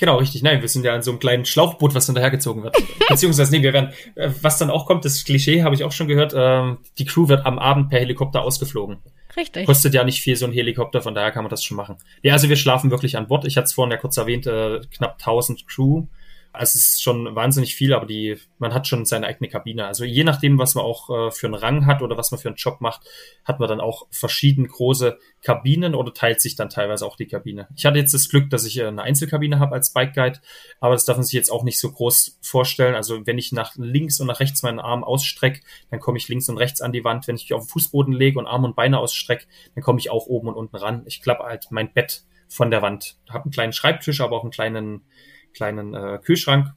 Genau, 0.00 0.16
richtig. 0.16 0.42
Nein, 0.42 0.60
wir 0.60 0.68
sind 0.68 0.84
ja 0.84 0.94
in 0.94 1.02
so 1.02 1.12
einem 1.12 1.20
kleinen 1.20 1.44
Schlauchboot, 1.44 1.94
was 1.94 2.06
hinterhergezogen 2.06 2.62
wird. 2.62 2.76
Beziehungsweise, 3.08 3.52
nee, 3.52 3.62
wir 3.62 3.72
werden, 3.72 3.92
äh, 4.16 4.30
was 4.42 4.58
dann 4.58 4.70
auch 4.70 4.86
kommt, 4.86 5.04
das 5.04 5.24
Klischee 5.24 5.62
habe 5.62 5.74
ich 5.74 5.84
auch 5.84 5.92
schon 5.92 6.08
gehört, 6.08 6.34
äh, 6.34 6.76
die 6.98 7.04
Crew 7.04 7.28
wird 7.28 7.46
am 7.46 7.58
Abend 7.58 7.90
per 7.90 8.00
Helikopter 8.00 8.42
ausgeflogen. 8.42 8.98
Richtig. 9.36 9.66
Kostet 9.66 9.94
ja 9.94 10.04
nicht 10.04 10.20
viel 10.20 10.36
so 10.36 10.46
ein 10.46 10.52
Helikopter, 10.52 11.00
von 11.00 11.14
daher 11.14 11.30
kann 11.30 11.44
man 11.44 11.50
das 11.50 11.62
schon 11.62 11.76
machen. 11.76 11.96
Ja, 12.22 12.34
also 12.34 12.48
wir 12.48 12.56
schlafen 12.56 12.90
wirklich 12.90 13.16
an 13.16 13.26
Bord. 13.28 13.46
Ich 13.46 13.56
hatte 13.56 13.66
es 13.66 13.72
vorhin 13.72 13.92
ja 13.92 13.98
kurz 13.98 14.16
erwähnt, 14.16 14.46
äh, 14.46 14.80
knapp 14.96 15.18
1000 15.18 15.66
Crew. 15.66 16.06
Also 16.54 16.78
es 16.78 16.86
ist 16.86 17.02
schon 17.02 17.34
wahnsinnig 17.34 17.74
viel, 17.74 17.92
aber 17.92 18.06
die, 18.06 18.38
man 18.58 18.72
hat 18.72 18.86
schon 18.86 19.04
seine 19.04 19.26
eigene 19.26 19.48
Kabine. 19.48 19.86
Also 19.86 20.04
je 20.04 20.22
nachdem, 20.22 20.56
was 20.58 20.76
man 20.76 20.84
auch 20.84 21.10
äh, 21.10 21.30
für 21.32 21.46
einen 21.46 21.54
Rang 21.54 21.86
hat 21.86 22.00
oder 22.00 22.16
was 22.16 22.30
man 22.30 22.40
für 22.40 22.48
einen 22.48 22.56
Job 22.56 22.80
macht, 22.80 23.02
hat 23.44 23.58
man 23.58 23.68
dann 23.68 23.80
auch 23.80 24.06
verschieden 24.10 24.68
große 24.68 25.18
Kabinen 25.42 25.96
oder 25.96 26.14
teilt 26.14 26.40
sich 26.40 26.54
dann 26.54 26.68
teilweise 26.68 27.06
auch 27.06 27.16
die 27.16 27.26
Kabine. 27.26 27.66
Ich 27.74 27.84
hatte 27.84 27.98
jetzt 27.98 28.14
das 28.14 28.28
Glück, 28.28 28.50
dass 28.50 28.64
ich 28.64 28.78
äh, 28.78 28.86
eine 28.86 29.02
Einzelkabine 29.02 29.58
habe 29.58 29.74
als 29.74 29.92
Bike 29.92 30.14
Guide, 30.14 30.38
aber 30.78 30.94
das 30.94 31.04
darf 31.04 31.16
man 31.16 31.24
sich 31.24 31.34
jetzt 31.34 31.50
auch 31.50 31.64
nicht 31.64 31.80
so 31.80 31.90
groß 31.90 32.38
vorstellen. 32.40 32.94
Also 32.94 33.26
wenn 33.26 33.36
ich 33.36 33.50
nach 33.50 33.74
links 33.76 34.20
und 34.20 34.28
nach 34.28 34.38
rechts 34.38 34.62
meinen 34.62 34.78
Arm 34.78 35.02
ausstrecke, 35.02 35.60
dann 35.90 35.98
komme 35.98 36.18
ich 36.18 36.28
links 36.28 36.48
und 36.48 36.58
rechts 36.58 36.80
an 36.80 36.92
die 36.92 37.02
Wand. 37.02 37.26
Wenn 37.26 37.36
ich 37.36 37.52
auf 37.52 37.64
den 37.64 37.68
Fußboden 37.68 38.14
lege 38.14 38.38
und 38.38 38.46
Arm 38.46 38.62
und 38.62 38.76
Beine 38.76 39.00
ausstrecke, 39.00 39.46
dann 39.74 39.82
komme 39.82 39.98
ich 39.98 40.10
auch 40.10 40.26
oben 40.26 40.48
und 40.48 40.54
unten 40.54 40.76
ran. 40.76 41.02
Ich 41.06 41.20
klappe 41.20 41.42
halt 41.42 41.66
mein 41.70 41.92
Bett 41.92 42.22
von 42.48 42.70
der 42.70 42.82
Wand. 42.82 43.16
Habe 43.28 43.44
einen 43.44 43.52
kleinen 43.52 43.72
Schreibtisch, 43.72 44.20
aber 44.20 44.36
auch 44.36 44.42
einen 44.42 44.52
kleinen 44.52 45.02
kleinen 45.54 45.94
äh, 45.94 46.18
Kühlschrank 46.22 46.74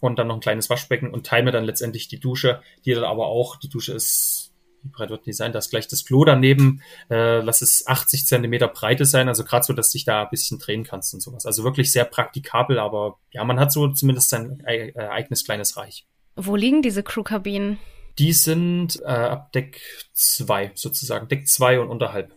und 0.00 0.18
dann 0.18 0.28
noch 0.28 0.36
ein 0.36 0.40
kleines 0.40 0.70
Waschbecken 0.70 1.10
und 1.10 1.26
teile 1.26 1.44
mir 1.44 1.52
dann 1.52 1.64
letztendlich 1.64 2.08
die 2.08 2.20
Dusche, 2.20 2.62
die 2.84 2.94
dann 2.94 3.04
aber 3.04 3.26
auch, 3.26 3.56
die 3.56 3.68
Dusche 3.68 3.92
ist, 3.92 4.52
wie 4.82 4.88
breit 4.88 5.10
wird 5.10 5.26
die 5.26 5.32
sein? 5.32 5.52
Da 5.52 5.58
ist 5.58 5.70
gleich 5.70 5.88
das 5.88 6.04
Klo 6.04 6.24
daneben, 6.24 6.82
äh, 7.10 7.40
lass 7.40 7.62
es 7.62 7.86
80 7.86 8.26
Zentimeter 8.26 8.68
Breite 8.68 9.04
sein, 9.04 9.28
also 9.28 9.44
gerade 9.44 9.64
so, 9.64 9.72
dass 9.72 9.90
dich 9.90 10.04
da 10.04 10.22
ein 10.22 10.30
bisschen 10.30 10.58
drehen 10.58 10.84
kannst 10.84 11.14
und 11.14 11.20
sowas. 11.20 11.46
Also 11.46 11.64
wirklich 11.64 11.90
sehr 11.90 12.04
praktikabel, 12.04 12.78
aber 12.78 13.18
ja, 13.32 13.44
man 13.44 13.58
hat 13.58 13.72
so 13.72 13.88
zumindest 13.88 14.30
sein 14.30 14.62
äh, 14.66 14.92
eigenes 14.96 15.44
kleines 15.44 15.76
Reich. 15.76 16.06
Wo 16.36 16.54
liegen 16.54 16.82
diese 16.82 17.02
Crewkabinen? 17.02 17.78
Die 18.18 18.32
sind 18.32 19.00
äh, 19.02 19.08
ab 19.08 19.52
Deck 19.52 19.80
2 20.12 20.72
sozusagen, 20.74 21.28
Deck 21.28 21.48
2 21.48 21.80
und 21.80 21.88
unterhalb. 21.88 22.32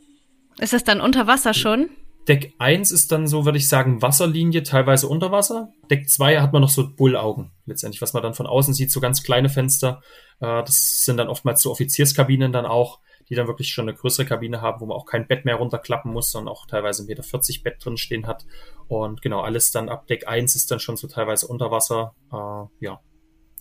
Ist 0.59 0.73
das 0.73 0.83
dann 0.83 1.01
unter 1.01 1.27
Wasser 1.27 1.53
schon? 1.53 1.89
Deck 2.27 2.53
1 2.59 2.91
ist 2.91 3.11
dann 3.11 3.27
so, 3.27 3.45
würde 3.45 3.57
ich 3.57 3.67
sagen, 3.67 4.01
Wasserlinie, 4.01 4.61
teilweise 4.61 5.07
unter 5.07 5.31
Wasser. 5.31 5.73
Deck 5.89 6.07
2 6.07 6.39
hat 6.39 6.53
man 6.53 6.61
noch 6.61 6.69
so 6.69 6.87
Bullaugen, 6.95 7.51
letztendlich, 7.65 8.01
was 8.01 8.13
man 8.13 8.21
dann 8.21 8.35
von 8.35 8.45
außen 8.45 8.75
sieht, 8.75 8.91
so 8.91 8.99
ganz 8.99 9.23
kleine 9.23 9.49
Fenster. 9.49 10.01
Äh, 10.39 10.63
das 10.63 11.03
sind 11.03 11.17
dann 11.17 11.29
oftmals 11.29 11.63
so 11.63 11.71
Offizierskabinen 11.71 12.51
dann 12.51 12.67
auch, 12.67 12.99
die 13.27 13.35
dann 13.35 13.47
wirklich 13.47 13.69
schon 13.69 13.87
eine 13.89 13.97
größere 13.97 14.25
Kabine 14.25 14.61
haben, 14.61 14.81
wo 14.81 14.85
man 14.85 14.97
auch 14.97 15.05
kein 15.05 15.27
Bett 15.27 15.45
mehr 15.45 15.55
runterklappen 15.55 16.13
muss, 16.13 16.31
sondern 16.31 16.53
auch 16.53 16.67
teilweise 16.67 17.03
1,40 17.03 17.07
Meter 17.07 17.63
Bett 17.63 17.83
drin 17.83 17.97
stehen 17.97 18.27
hat. 18.27 18.45
Und 18.87 19.23
genau, 19.23 19.41
alles 19.41 19.71
dann 19.71 19.89
ab 19.89 20.05
Deck 20.05 20.27
1 20.27 20.55
ist 20.55 20.69
dann 20.69 20.79
schon 20.79 20.97
so 20.97 21.07
teilweise 21.07 21.47
unter 21.47 21.71
Wasser. 21.71 22.13
Äh, 22.31 22.85
ja. 22.85 22.99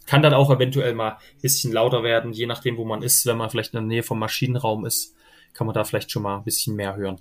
Kann 0.06 0.22
dann 0.22 0.34
auch 0.34 0.50
eventuell 0.50 0.94
mal 0.94 1.12
ein 1.12 1.40
bisschen 1.40 1.72
lauter 1.72 2.02
werden, 2.02 2.32
je 2.32 2.46
nachdem, 2.46 2.76
wo 2.76 2.84
man 2.84 3.02
ist. 3.02 3.24
Wenn 3.26 3.36
man 3.38 3.48
vielleicht 3.48 3.72
in 3.72 3.78
der 3.78 3.86
Nähe 3.86 4.02
vom 4.02 4.18
Maschinenraum 4.18 4.84
ist, 4.84 5.14
kann 5.54 5.66
man 5.66 5.74
da 5.74 5.84
vielleicht 5.84 6.11
schon 6.11 6.22
mal 6.22 6.38
ein 6.38 6.44
bisschen 6.44 6.76
mehr 6.76 6.96
hören. 6.96 7.20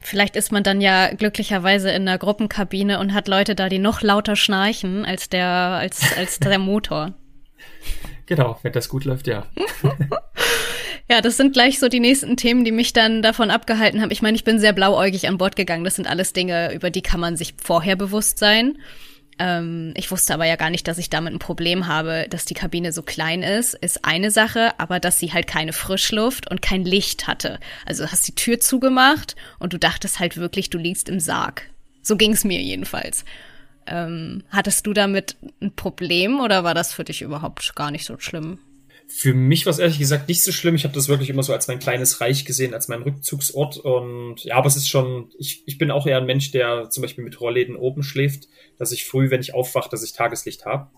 Vielleicht 0.00 0.36
ist 0.36 0.52
man 0.52 0.62
dann 0.62 0.80
ja 0.80 1.12
glücklicherweise 1.12 1.90
in 1.90 2.02
einer 2.02 2.18
Gruppenkabine 2.18 3.00
und 3.00 3.12
hat 3.12 3.28
Leute 3.28 3.54
da, 3.54 3.68
die 3.68 3.78
noch 3.78 4.02
lauter 4.02 4.36
schnarchen 4.36 5.04
als 5.04 5.28
der, 5.28 5.46
als, 5.46 6.16
als 6.16 6.38
der 6.38 6.58
Motor. 6.58 7.14
Genau, 8.28 8.58
wenn 8.62 8.72
das 8.72 8.88
gut 8.88 9.04
läuft, 9.04 9.28
ja. 9.28 9.46
ja, 11.08 11.20
das 11.20 11.36
sind 11.36 11.52
gleich 11.52 11.78
so 11.78 11.88
die 11.88 12.00
nächsten 12.00 12.36
Themen, 12.36 12.64
die 12.64 12.72
mich 12.72 12.92
dann 12.92 13.22
davon 13.22 13.52
abgehalten 13.52 14.02
haben. 14.02 14.10
Ich 14.10 14.20
meine, 14.20 14.34
ich 14.34 14.42
bin 14.42 14.58
sehr 14.58 14.72
blauäugig 14.72 15.28
an 15.28 15.38
Bord 15.38 15.54
gegangen. 15.54 15.84
Das 15.84 15.94
sind 15.94 16.08
alles 16.08 16.32
Dinge, 16.32 16.74
über 16.74 16.90
die 16.90 17.02
kann 17.02 17.20
man 17.20 17.36
sich 17.36 17.54
vorher 17.62 17.94
bewusst 17.94 18.40
sein. 18.40 18.78
Ähm, 19.38 19.92
ich 19.96 20.10
wusste 20.10 20.34
aber 20.34 20.46
ja 20.46 20.56
gar 20.56 20.70
nicht, 20.70 20.88
dass 20.88 20.98
ich 20.98 21.10
damit 21.10 21.34
ein 21.34 21.38
Problem 21.38 21.86
habe, 21.86 22.26
dass 22.30 22.46
die 22.46 22.54
Kabine 22.54 22.92
so 22.92 23.02
klein 23.02 23.42
ist, 23.42 23.74
ist 23.74 24.04
eine 24.04 24.30
Sache, 24.30 24.78
aber 24.78 24.98
dass 25.00 25.18
sie 25.18 25.32
halt 25.32 25.46
keine 25.46 25.72
Frischluft 25.72 26.50
und 26.50 26.62
kein 26.62 26.84
Licht 26.84 27.26
hatte. 27.26 27.60
Also 27.84 28.06
hast 28.10 28.26
die 28.26 28.34
Tür 28.34 28.60
zugemacht 28.60 29.36
und 29.58 29.72
du 29.72 29.78
dachtest 29.78 30.20
halt 30.20 30.36
wirklich, 30.36 30.70
du 30.70 30.78
liegst 30.78 31.08
im 31.08 31.20
Sarg. 31.20 31.68
So 32.02 32.16
ging's 32.16 32.44
mir 32.44 32.60
jedenfalls. 32.60 33.24
Ähm, 33.86 34.42
hattest 34.50 34.86
du 34.86 34.92
damit 34.92 35.36
ein 35.60 35.74
Problem 35.74 36.40
oder 36.40 36.64
war 36.64 36.74
das 36.74 36.92
für 36.92 37.04
dich 37.04 37.22
überhaupt 37.22 37.74
gar 37.76 37.90
nicht 37.90 38.04
so 38.04 38.18
schlimm? 38.18 38.58
Für 39.08 39.34
mich 39.34 39.66
war 39.66 39.70
es 39.70 39.78
ehrlich 39.78 39.98
gesagt 39.98 40.28
nicht 40.28 40.42
so 40.42 40.52
schlimm. 40.52 40.74
Ich 40.74 40.84
habe 40.84 40.94
das 40.94 41.08
wirklich 41.08 41.30
immer 41.30 41.42
so 41.42 41.52
als 41.52 41.68
mein 41.68 41.78
kleines 41.78 42.20
Reich 42.20 42.44
gesehen, 42.44 42.74
als 42.74 42.88
mein 42.88 43.02
Rückzugsort. 43.02 43.78
Und 43.78 44.42
ja, 44.44 44.56
aber 44.56 44.66
es 44.66 44.76
ist 44.76 44.88
schon, 44.88 45.30
ich, 45.38 45.62
ich 45.66 45.78
bin 45.78 45.90
auch 45.90 46.06
eher 46.06 46.18
ein 46.18 46.26
Mensch, 46.26 46.50
der 46.50 46.90
zum 46.90 47.02
Beispiel 47.02 47.24
mit 47.24 47.40
Rollläden 47.40 47.76
oben 47.76 48.02
schläft, 48.02 48.48
dass 48.78 48.92
ich 48.92 49.04
früh, 49.04 49.30
wenn 49.30 49.40
ich 49.40 49.54
aufwache, 49.54 49.88
dass 49.88 50.02
ich 50.02 50.12
Tageslicht 50.12 50.66
habe. 50.66 50.90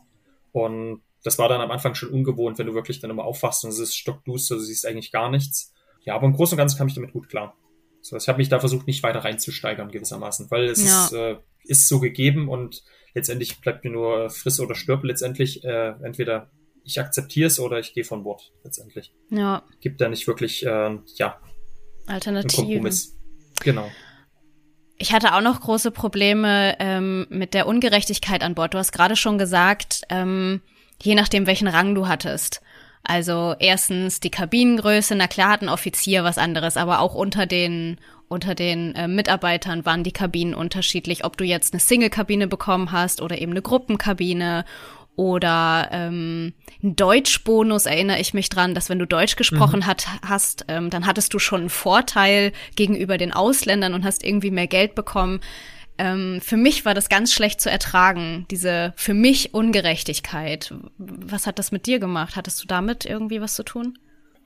Und 0.53 1.03
das 1.23 1.39
war 1.39 1.49
dann 1.49 1.61
am 1.61 1.71
Anfang 1.71 1.95
schon 1.95 2.11
ungewohnt, 2.11 2.59
wenn 2.59 2.67
du 2.67 2.75
wirklich 2.75 3.01
dann 3.01 3.11
immer 3.11 3.25
aufwachst 3.25 3.65
und 3.65 3.71
es 3.71 3.79
ist 3.79 3.97
stockduster, 3.97 4.55
du 4.55 4.61
siehst 4.61 4.87
eigentlich 4.87 5.13
gar 5.13 5.31
nichts. 5.31 5.75
Ja, 6.05 6.15
aber 6.15 6.27
im 6.27 6.33
Großen 6.33 6.55
und 6.55 6.59
Ganzen 6.59 6.79
kam 6.79 6.89
ich 6.89 6.95
damit 6.95 7.13
gut 7.13 7.29
klar. 7.29 7.57
So, 8.01 8.17
ich 8.17 8.29
habe 8.29 8.39
mich 8.39 8.49
da 8.49 8.61
versucht, 8.61 8.87
nicht 8.87 9.03
weiter 9.03 9.21
reinzusteigern 9.21 9.91
gewissermaßen, 9.91 10.51
weil 10.51 10.65
es 10.65 10.85
ja. 10.85 11.05
ist, 11.05 11.13
äh, 11.13 11.37
ist 11.65 11.89
so 11.89 12.01
gegeben 12.01 12.49
und 12.49 12.83
letztendlich 13.15 13.61
bleibt 13.61 13.85
mir 13.85 13.91
nur 13.91 14.31
friss 14.31 14.61
oder 14.61 14.75
stirb 14.75 15.05
letztendlich. 15.05 15.65
Äh, 15.65 15.95
entweder 16.03 16.51
ich 16.89 16.99
akzeptiere 16.99 17.47
es 17.49 17.61
oder 17.61 17.79
ich 17.79 17.93
gehe 17.93 18.05
von 18.05 18.25
Bord 18.25 18.51
letztendlich. 18.65 19.13
Ja. 19.31 19.63
Gibt 19.81 20.01
da 20.01 20.09
nicht 20.09 20.27
wirklich, 20.27 20.65
äh, 20.65 20.99
ja, 21.17 21.39
Alternativen. 22.07 22.65
Kompromiss. 22.65 23.17
Genau. 23.63 23.91
Ich 24.97 25.13
hatte 25.13 25.35
auch 25.35 25.43
noch 25.43 25.61
große 25.61 25.91
Probleme 25.91 26.77
ähm, 26.81 27.27
mit 27.29 27.55
der 27.55 27.67
Ungerechtigkeit 27.67 28.43
an 28.43 28.55
Bord. 28.55 28.75
Du 28.75 28.79
hast 28.79 28.93
gerade 28.93 29.15
schon 29.15 29.37
gesagt, 29.37 30.03
ähm, 30.09 30.63
je 31.01 31.15
nachdem, 31.15 31.47
welchen 31.47 31.69
Rang 31.69 31.95
du 31.95 32.09
hattest. 32.09 32.63
Also 33.05 33.55
erstens 33.59 34.21
die 34.21 34.31
Kabinengröße, 34.31 35.15
na 35.15 35.29
klar 35.29 35.51
hat 35.51 35.63
ein 35.63 35.69
Offizier 35.69 36.25
was 36.25 36.39
anderes, 36.39 36.77
aber 36.77 37.01
auch 37.01 37.15
unter 37.15 37.47
den 37.47 37.99
unter 38.29 38.55
den 38.55 38.95
äh, 38.95 39.09
Mitarbeitern 39.09 39.87
waren 39.87 40.05
die 40.05 40.13
Kabinen 40.13 40.55
unterschiedlich, 40.55 41.25
ob 41.25 41.39
du 41.39 41.45
jetzt 41.45 41.73
eine 41.73 41.81
Single-Kabine 41.81 42.47
bekommen 42.47 42.93
hast 42.93 43.23
oder 43.23 43.41
eben 43.41 43.53
eine 43.53 43.63
Gruppenkabine 43.63 44.67
oder 45.19 45.89
ähm, 45.91 46.53
ein 46.81 46.95
Deutschbonus 46.95 47.87
erinnere 47.87 48.21
ich 48.21 48.35
mich 48.35 48.51
dran, 48.51 48.73
dass 48.73 48.89
wenn 48.89 49.01
du 49.01 49.07
Deutsch 49.07 49.35
gesprochen 49.35 49.81
mhm. 49.81 49.87
hat, 49.87 50.07
hast, 50.25 50.65
ähm, 50.69 50.91
dann 50.91 51.07
hattest 51.07 51.35
du 51.35 51.41
schon 51.41 51.63
einen 51.63 51.71
Vorteil 51.71 52.53
gegenüber 52.77 53.19
den 53.19 53.33
Ausländern 53.33 53.95
und 53.95 54.05
hast 54.05 54.25
irgendwie 54.25 54.53
mehr 54.53 54.69
Geld 54.69 54.95
bekommen. 54.95 55.41
Ähm, 55.99 56.41
für 56.41 56.57
mich 56.57 56.85
war 56.85 56.95
das 56.95 57.09
ganz 57.09 57.33
schlecht 57.33 57.61
zu 57.61 57.69
ertragen, 57.69 58.47
diese 58.53 58.93
für 58.95 59.13
mich 59.13 59.55
Ungerechtigkeit. 59.55 60.73
Was 60.99 61.49
hat 61.49 61.59
das 61.59 61.73
mit 61.73 61.87
dir 61.87 61.99
gemacht? 61.99 62.37
Hattest 62.37 62.63
du 62.63 62.69
damit 62.69 63.05
irgendwie 63.05 63.41
was 63.41 63.57
zu 63.57 63.65
tun? 63.65 63.99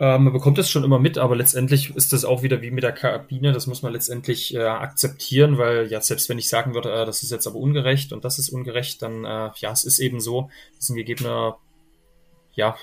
Äh, 0.03 0.19
man 0.19 0.33
bekommt 0.33 0.59
das 0.59 0.69
schon 0.69 0.83
immer 0.83 0.99
mit, 0.99 1.17
aber 1.17 1.37
letztendlich 1.37 1.95
ist 1.95 2.13
das 2.13 2.25
auch 2.25 2.43
wieder 2.43 2.61
wie 2.61 2.73
mit 2.73 2.83
der 2.83 2.91
Kabine. 2.91 3.53
Das 3.53 3.69
muss 3.69 3.83
man 3.83 3.93
letztendlich 3.93 4.53
äh, 4.53 4.59
akzeptieren, 4.59 5.59
weil 5.59 5.87
ja, 5.87 6.01
selbst 6.01 6.29
wenn 6.29 6.39
ich 6.39 6.49
sagen 6.49 6.75
würde, 6.75 6.93
äh, 6.93 7.07
das 7.07 7.23
ist 7.23 7.31
jetzt 7.31 7.47
aber 7.47 7.61
ungerecht 7.61 8.13
und 8.13 8.25
das 8.25 8.41
ist 8.41 8.49
ungerecht, 8.49 9.01
dann 9.01 9.25
äh, 9.25 9.51
ja, 9.55 9.71
es 9.71 9.85
ist 9.85 10.01
eben 10.01 10.19
so. 10.19 10.51
Das 10.75 10.87
ist 10.87 10.91
ein 10.91 10.97
gegebener 10.97 11.57
ja, 12.55 12.77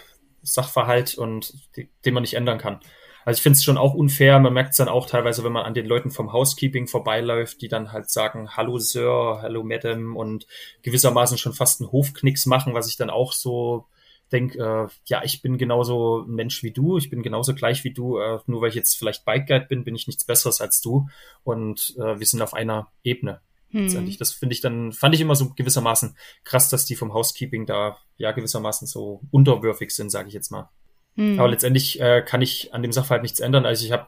Sachverhalt 0.44 1.18
und 1.18 1.54
den 1.76 2.14
man 2.14 2.22
nicht 2.24 2.36
ändern 2.36 2.58
kann. 2.58 2.80
Also 3.26 3.40
ich 3.40 3.44
finde 3.44 3.58
es 3.58 3.66
schon 3.66 3.78
auch 3.78 3.96
unfair. 3.96 4.40
Man 4.40 4.54
merkt 4.54 4.72
es 4.72 4.78
dann 4.78 4.88
auch 4.88 5.06
teilweise, 5.06 5.44
wenn 5.44 5.52
man 5.52 5.66
an 5.66 5.74
den 5.74 5.88
Leuten 5.88 6.12
vom 6.12 6.32
Housekeeping 6.32 6.88
vorbeiläuft, 6.88 7.62
die 7.62 7.68
dann 7.68 7.92
halt 7.92 8.10
sagen, 8.10 8.56
hallo 8.56 8.80
Sir, 8.80 9.40
hallo 9.42 9.64
Madam 9.64 10.16
und 10.16 10.48
gewissermaßen 10.84 11.38
schon 11.38 11.54
fast 11.54 11.82
einen 11.82 11.92
Hofknicks 11.92 12.46
machen, 12.46 12.74
was 12.74 12.88
ich 12.88 12.96
dann 12.96 13.10
auch 13.10 13.34
so 13.34 13.88
denke, 14.30 14.60
äh, 14.60 14.88
ja, 15.06 15.24
ich 15.24 15.42
bin 15.42 15.58
genauso 15.58 16.26
ein 16.28 16.32
Mensch 16.32 16.64
wie 16.64 16.72
du, 16.72 16.98
ich 16.98 17.10
bin 17.10 17.24
genauso 17.24 17.54
gleich 17.54 17.84
wie 17.84 17.94
du, 17.94 18.18
äh, 18.18 18.40
nur 18.48 18.62
weil 18.62 18.70
ich 18.70 18.76
jetzt 18.76 18.98
vielleicht 18.98 19.26
Bike 19.26 19.48
Guide 19.48 19.66
bin, 19.68 19.84
bin 19.84 19.96
ich 19.96 20.08
nichts 20.08 20.26
Besseres 20.26 20.62
als 20.62 20.82
du 20.82 21.08
und 21.44 21.96
äh, 21.98 22.20
wir 22.20 22.26
sind 22.26 22.42
auf 22.42 22.54
einer 22.54 22.92
Ebene. 23.04 23.42
Hm. 23.72 24.18
Das 24.18 24.34
finde 24.34 24.54
ich 24.54 24.62
dann, 24.62 24.94
fand 24.94 25.14
ich 25.14 25.22
immer 25.22 25.36
so 25.36 25.54
gewissermaßen 25.54 26.18
krass, 26.44 26.70
dass 26.70 26.86
die 26.86 26.96
vom 26.96 27.14
Housekeeping 27.14 27.66
da 27.66 27.98
ja 28.18 28.32
gewissermaßen 28.32 28.88
so 28.88 29.22
unterwürfig 29.30 29.92
sind, 29.92 30.10
sage 30.10 30.28
ich 30.28 30.34
jetzt 30.34 30.52
mal. 30.52 30.70
Hm. 31.16 31.40
Aber 31.40 31.50
letztendlich 31.50 32.00
äh, 32.00 32.24
kann 32.26 32.42
ich 32.42 32.74
an 32.74 32.82
dem 32.82 32.92
Sachverhalt 32.92 33.22
nichts 33.22 33.40
ändern. 33.40 33.66
Also 33.66 33.86
ich 33.86 33.92
habe 33.92 34.08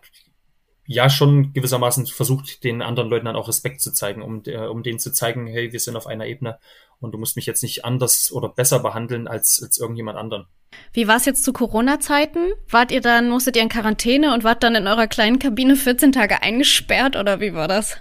ja 0.92 1.10
schon 1.10 1.54
gewissermaßen 1.54 2.06
versucht, 2.08 2.64
den 2.64 2.82
anderen 2.82 3.10
Leuten 3.10 3.26
dann 3.26 3.36
auch 3.36 3.48
Respekt 3.48 3.82
zu 3.82 3.92
zeigen, 3.92 4.22
um, 4.22 4.44
äh, 4.46 4.68
um 4.68 4.84
denen 4.84 5.00
zu 5.00 5.12
zeigen, 5.12 5.48
hey, 5.48 5.72
wir 5.72 5.80
sind 5.80 5.96
auf 5.96 6.08
einer 6.08 6.26
Ebene 6.26 6.60
und 7.00 7.14
du 7.14 7.18
musst 7.18 7.36
mich 7.36 7.46
jetzt 7.46 7.64
nicht 7.64 7.86
anders 7.86 8.32
oder 8.32 8.50
besser 8.50 8.80
behandeln 8.80 9.28
als, 9.28 9.62
als 9.64 9.78
irgendjemand 9.78 10.18
anderen. 10.18 10.48
Wie 10.94 11.08
war 11.08 11.18
es 11.18 11.26
jetzt 11.26 11.44
zu 11.44 11.54
Corona-Zeiten? 11.54 12.54
Wart 12.70 12.92
ihr 12.92 13.02
dann, 13.02 13.30
musstet 13.30 13.56
ihr 13.56 13.62
in 13.62 13.70
Quarantäne 13.70 14.34
und 14.34 14.44
wart 14.44 14.64
dann 14.64 14.76
in 14.76 14.88
eurer 14.88 15.08
kleinen 15.08 15.40
Kabine 15.40 15.76
14 15.76 16.12
Tage 16.12 16.42
eingesperrt 16.42 17.16
oder 17.16 17.40
wie 17.40 17.54
war 17.54 17.68
das? 17.68 17.98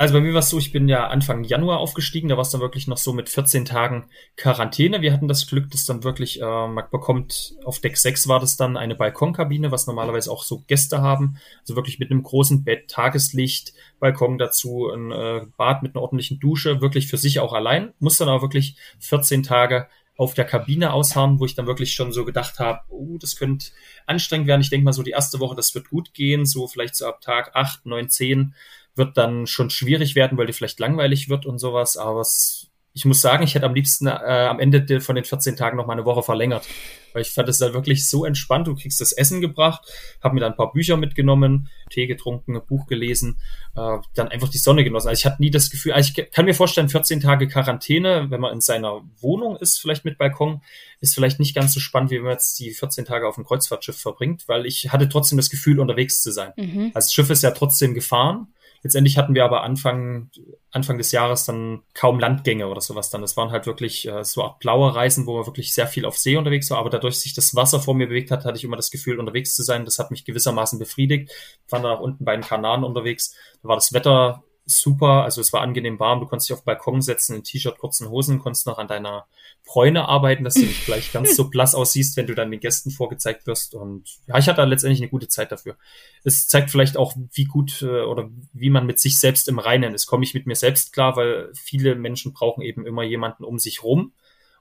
Also 0.00 0.14
bei 0.14 0.22
mir 0.22 0.32
war 0.32 0.40
es 0.40 0.48
so, 0.48 0.56
ich 0.56 0.72
bin 0.72 0.88
ja 0.88 1.08
Anfang 1.08 1.44
Januar 1.44 1.78
aufgestiegen, 1.78 2.30
da 2.30 2.36
war 2.38 2.40
es 2.40 2.48
dann 2.48 2.62
wirklich 2.62 2.86
noch 2.86 2.96
so 2.96 3.12
mit 3.12 3.28
14 3.28 3.66
Tagen 3.66 4.06
Quarantäne. 4.34 5.02
Wir 5.02 5.12
hatten 5.12 5.28
das 5.28 5.46
Glück, 5.46 5.70
dass 5.70 5.84
dann 5.84 6.04
wirklich, 6.04 6.40
äh, 6.40 6.42
man 6.42 6.84
bekommt, 6.90 7.52
auf 7.66 7.80
Deck 7.80 7.98
6 7.98 8.26
war 8.26 8.40
das 8.40 8.56
dann 8.56 8.78
eine 8.78 8.94
Balkonkabine, 8.94 9.70
was 9.70 9.86
normalerweise 9.86 10.32
auch 10.32 10.42
so 10.42 10.64
Gäste 10.66 11.02
haben. 11.02 11.36
Also 11.60 11.76
wirklich 11.76 11.98
mit 11.98 12.10
einem 12.10 12.22
großen 12.22 12.64
Bett, 12.64 12.88
Tageslicht, 12.88 13.74
Balkon 13.98 14.38
dazu, 14.38 14.88
ein 14.88 15.12
äh, 15.12 15.42
Bad 15.58 15.82
mit 15.82 15.94
einer 15.94 16.00
ordentlichen 16.00 16.40
Dusche, 16.40 16.80
wirklich 16.80 17.08
für 17.08 17.18
sich 17.18 17.38
auch 17.40 17.52
allein. 17.52 17.92
Muss 17.98 18.16
dann 18.16 18.30
aber 18.30 18.40
wirklich 18.40 18.76
14 19.00 19.42
Tage 19.42 19.86
auf 20.16 20.32
der 20.32 20.46
Kabine 20.46 20.94
ausharren, 20.94 21.40
wo 21.40 21.44
ich 21.44 21.54
dann 21.54 21.66
wirklich 21.66 21.92
schon 21.92 22.12
so 22.12 22.24
gedacht 22.24 22.58
habe, 22.58 22.80
oh, 22.88 23.18
das 23.18 23.36
könnte 23.36 23.66
anstrengend 24.06 24.48
werden. 24.48 24.60
Ich 24.62 24.70
denke 24.70 24.84
mal 24.84 24.92
so 24.94 25.02
die 25.02 25.12
erste 25.12 25.40
Woche, 25.40 25.56
das 25.56 25.74
wird 25.74 25.90
gut 25.90 26.14
gehen, 26.14 26.46
so 26.46 26.66
vielleicht 26.68 26.96
so 26.96 27.06
ab 27.06 27.20
Tag 27.20 27.50
8, 27.54 27.84
9, 27.84 28.08
10 28.08 28.54
wird 28.94 29.16
dann 29.16 29.46
schon 29.46 29.70
schwierig 29.70 30.14
werden, 30.14 30.38
weil 30.38 30.46
die 30.46 30.52
vielleicht 30.52 30.80
langweilig 30.80 31.28
wird 31.28 31.46
und 31.46 31.58
sowas. 31.58 31.96
Aber 31.96 32.20
es, 32.20 32.70
ich 32.92 33.04
muss 33.04 33.20
sagen, 33.20 33.44
ich 33.44 33.54
hätte 33.54 33.66
am 33.66 33.74
liebsten 33.74 34.06
äh, 34.06 34.10
am 34.10 34.58
Ende 34.58 35.00
von 35.00 35.14
den 35.14 35.24
14 35.24 35.56
Tagen 35.56 35.76
noch 35.76 35.86
mal 35.86 35.92
eine 35.92 36.04
Woche 36.04 36.22
verlängert. 36.22 36.66
Weil 37.12 37.22
ich 37.22 37.30
fand 37.30 37.48
es 37.48 37.58
dann 37.58 37.72
wirklich 37.72 38.08
so 38.08 38.24
entspannt. 38.24 38.66
Du 38.66 38.74
kriegst 38.74 39.00
das 39.00 39.12
Essen 39.12 39.40
gebracht, 39.40 39.82
habe 40.22 40.34
mir 40.34 40.40
dann 40.40 40.52
ein 40.52 40.56
paar 40.56 40.72
Bücher 40.72 40.96
mitgenommen, 40.96 41.68
Tee 41.90 42.06
getrunken, 42.06 42.56
ein 42.56 42.66
Buch 42.66 42.86
gelesen, 42.86 43.40
äh, 43.76 43.98
dann 44.14 44.28
einfach 44.28 44.48
die 44.48 44.58
Sonne 44.58 44.84
genossen. 44.84 45.08
Also 45.08 45.20
ich 45.20 45.26
hatte 45.26 45.42
nie 45.42 45.50
das 45.50 45.70
Gefühl, 45.70 45.92
also 45.92 46.12
ich 46.14 46.30
kann 46.30 46.44
mir 46.44 46.54
vorstellen, 46.54 46.88
14 46.88 47.20
Tage 47.20 47.48
Quarantäne, 47.48 48.26
wenn 48.30 48.40
man 48.40 48.52
in 48.52 48.60
seiner 48.60 49.02
Wohnung 49.20 49.56
ist, 49.56 49.80
vielleicht 49.80 50.04
mit 50.04 50.18
Balkon, 50.18 50.62
ist 51.00 51.14
vielleicht 51.14 51.40
nicht 51.40 51.54
ganz 51.54 51.72
so 51.72 51.80
spannend, 51.80 52.10
wie 52.10 52.16
wenn 52.16 52.24
man 52.24 52.32
jetzt 52.32 52.58
die 52.58 52.72
14 52.72 53.04
Tage 53.04 53.26
auf 53.26 53.36
dem 53.36 53.44
Kreuzfahrtschiff 53.44 53.98
verbringt, 53.98 54.46
weil 54.46 54.66
ich 54.66 54.92
hatte 54.92 55.08
trotzdem 55.08 55.36
das 55.36 55.50
Gefühl, 55.50 55.80
unterwegs 55.80 56.22
zu 56.22 56.30
sein. 56.32 56.52
Mhm. 56.56 56.92
Also 56.94 57.06
das 57.06 57.12
Schiff 57.12 57.30
ist 57.30 57.42
ja 57.42 57.52
trotzdem 57.52 57.94
gefahren 57.94 58.48
Letztendlich 58.82 59.18
hatten 59.18 59.34
wir 59.34 59.44
aber 59.44 59.62
Anfang, 59.62 60.30
Anfang 60.70 60.96
des 60.96 61.12
Jahres 61.12 61.44
dann 61.44 61.82
kaum 61.92 62.18
Landgänge 62.18 62.66
oder 62.66 62.80
sowas 62.80 63.10
dann. 63.10 63.20
Das 63.20 63.36
waren 63.36 63.50
halt 63.50 63.66
wirklich 63.66 64.08
äh, 64.08 64.24
so 64.24 64.42
Art 64.42 64.58
blaue 64.58 64.94
Reisen, 64.94 65.26
wo 65.26 65.36
man 65.36 65.46
wirklich 65.46 65.74
sehr 65.74 65.86
viel 65.86 66.06
auf 66.06 66.16
See 66.16 66.36
unterwegs 66.36 66.70
war. 66.70 66.78
Aber 66.78 66.90
dadurch 66.90 67.20
sich 67.20 67.34
das 67.34 67.54
Wasser 67.54 67.80
vor 67.80 67.94
mir 67.94 68.08
bewegt 68.08 68.30
hat, 68.30 68.44
hatte 68.44 68.56
ich 68.56 68.64
immer 68.64 68.76
das 68.76 68.90
Gefühl, 68.90 69.18
unterwegs 69.18 69.54
zu 69.54 69.62
sein. 69.62 69.84
Das 69.84 69.98
hat 69.98 70.10
mich 70.10 70.24
gewissermaßen 70.24 70.78
befriedigt. 70.78 71.30
Ich 71.66 71.72
war 71.72 71.82
dann 71.82 71.90
auch 71.92 72.00
unten 72.00 72.24
bei 72.24 72.34
den 72.34 72.44
Kanaren 72.44 72.84
unterwegs. 72.84 73.34
Da 73.62 73.68
war 73.68 73.76
das 73.76 73.92
Wetter 73.92 74.44
super. 74.70 75.24
Also 75.24 75.40
es 75.40 75.52
war 75.52 75.60
angenehm 75.60 75.98
warm. 75.98 76.20
Du 76.20 76.26
konntest 76.26 76.48
dich 76.48 76.54
auf 76.54 76.60
den 76.60 76.66
Balkon 76.66 77.02
setzen, 77.02 77.36
in 77.36 77.44
T-Shirt, 77.44 77.78
kurzen 77.78 78.08
Hosen, 78.08 78.38
konntest 78.38 78.66
noch 78.66 78.78
an 78.78 78.88
deiner 78.88 79.26
Bräune 79.64 80.08
arbeiten, 80.08 80.44
dass 80.44 80.54
du 80.54 80.60
nicht 80.60 80.84
gleich 80.84 81.12
ganz 81.12 81.36
so 81.36 81.48
blass 81.48 81.74
aussiehst, 81.74 82.16
wenn 82.16 82.26
du 82.26 82.34
dann 82.34 82.50
den 82.50 82.60
Gästen 82.60 82.90
vorgezeigt 82.90 83.46
wirst. 83.46 83.74
Und 83.74 84.18
ja, 84.26 84.38
ich 84.38 84.48
hatte 84.48 84.58
da 84.58 84.64
letztendlich 84.64 85.00
eine 85.00 85.10
gute 85.10 85.28
Zeit 85.28 85.52
dafür. 85.52 85.76
Es 86.24 86.48
zeigt 86.48 86.70
vielleicht 86.70 86.96
auch, 86.96 87.14
wie 87.32 87.44
gut 87.44 87.82
äh, 87.82 88.02
oder 88.02 88.30
wie 88.52 88.70
man 88.70 88.86
mit 88.86 88.98
sich 88.98 89.20
selbst 89.20 89.48
im 89.48 89.58
Reinen 89.58 89.94
ist. 89.94 90.06
Komme 90.06 90.24
ich 90.24 90.34
mit 90.34 90.46
mir 90.46 90.56
selbst 90.56 90.92
klar, 90.92 91.16
weil 91.16 91.50
viele 91.54 91.94
Menschen 91.94 92.32
brauchen 92.32 92.62
eben 92.62 92.86
immer 92.86 93.02
jemanden 93.02 93.44
um 93.44 93.58
sich 93.58 93.82
rum 93.82 94.12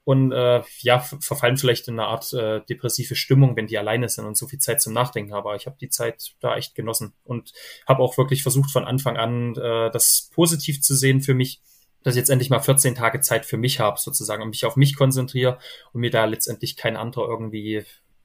und 0.10 0.32
äh, 0.32 0.64
ja, 0.80 0.98
verfallen 0.98 1.58
vielleicht 1.58 1.88
in 1.88 2.00
eine 2.00 2.08
Art 2.08 2.34
äh, 2.34 2.62
depressive 2.68 3.14
Stimmung, 3.16 3.56
wenn 3.56 3.68
die 3.68 3.78
alleine 3.78 4.10
sind 4.10 4.26
und 4.26 4.36
so 4.36 4.48
viel 4.48 4.58
Zeit 4.58 4.82
zum 4.82 4.92
Nachdenken 4.92 5.34
haben. 5.34 5.46
Aber 5.46 5.56
ich 5.56 5.68
habe 5.68 5.78
die 5.80 5.90
Zeit 5.90 6.34
da 6.40 6.58
echt 6.58 6.74
genossen 6.74 7.14
und 7.26 7.54
habe 7.88 8.02
auch 8.02 8.18
wirklich 8.18 8.42
versucht 8.42 8.72
von 8.72 8.86
Anfang 8.86 9.18
an 9.18 9.56
äh, 9.56 9.92
das 9.92 10.32
positiv 10.34 10.82
zu 10.82 10.96
sehen 10.96 11.22
für 11.22 11.36
mich, 11.36 11.62
dass 12.02 12.16
ich 12.16 12.22
jetzt 12.22 12.32
endlich 12.32 12.50
mal 12.50 12.60
14 12.60 12.96
Tage 12.96 13.22
Zeit 13.22 13.46
für 13.46 13.58
mich 13.58 13.80
habe, 13.80 14.00
sozusagen, 14.00 14.42
und 14.42 14.50
mich 14.50 14.66
auf 14.66 14.76
mich 14.76 14.96
konzentriere 14.96 15.60
und 15.94 16.02
mir 16.02 16.10
da 16.10 16.26
letztendlich 16.26 16.76
kein 16.76 16.98
anderer 16.98 17.30
irgendwie 17.30 17.84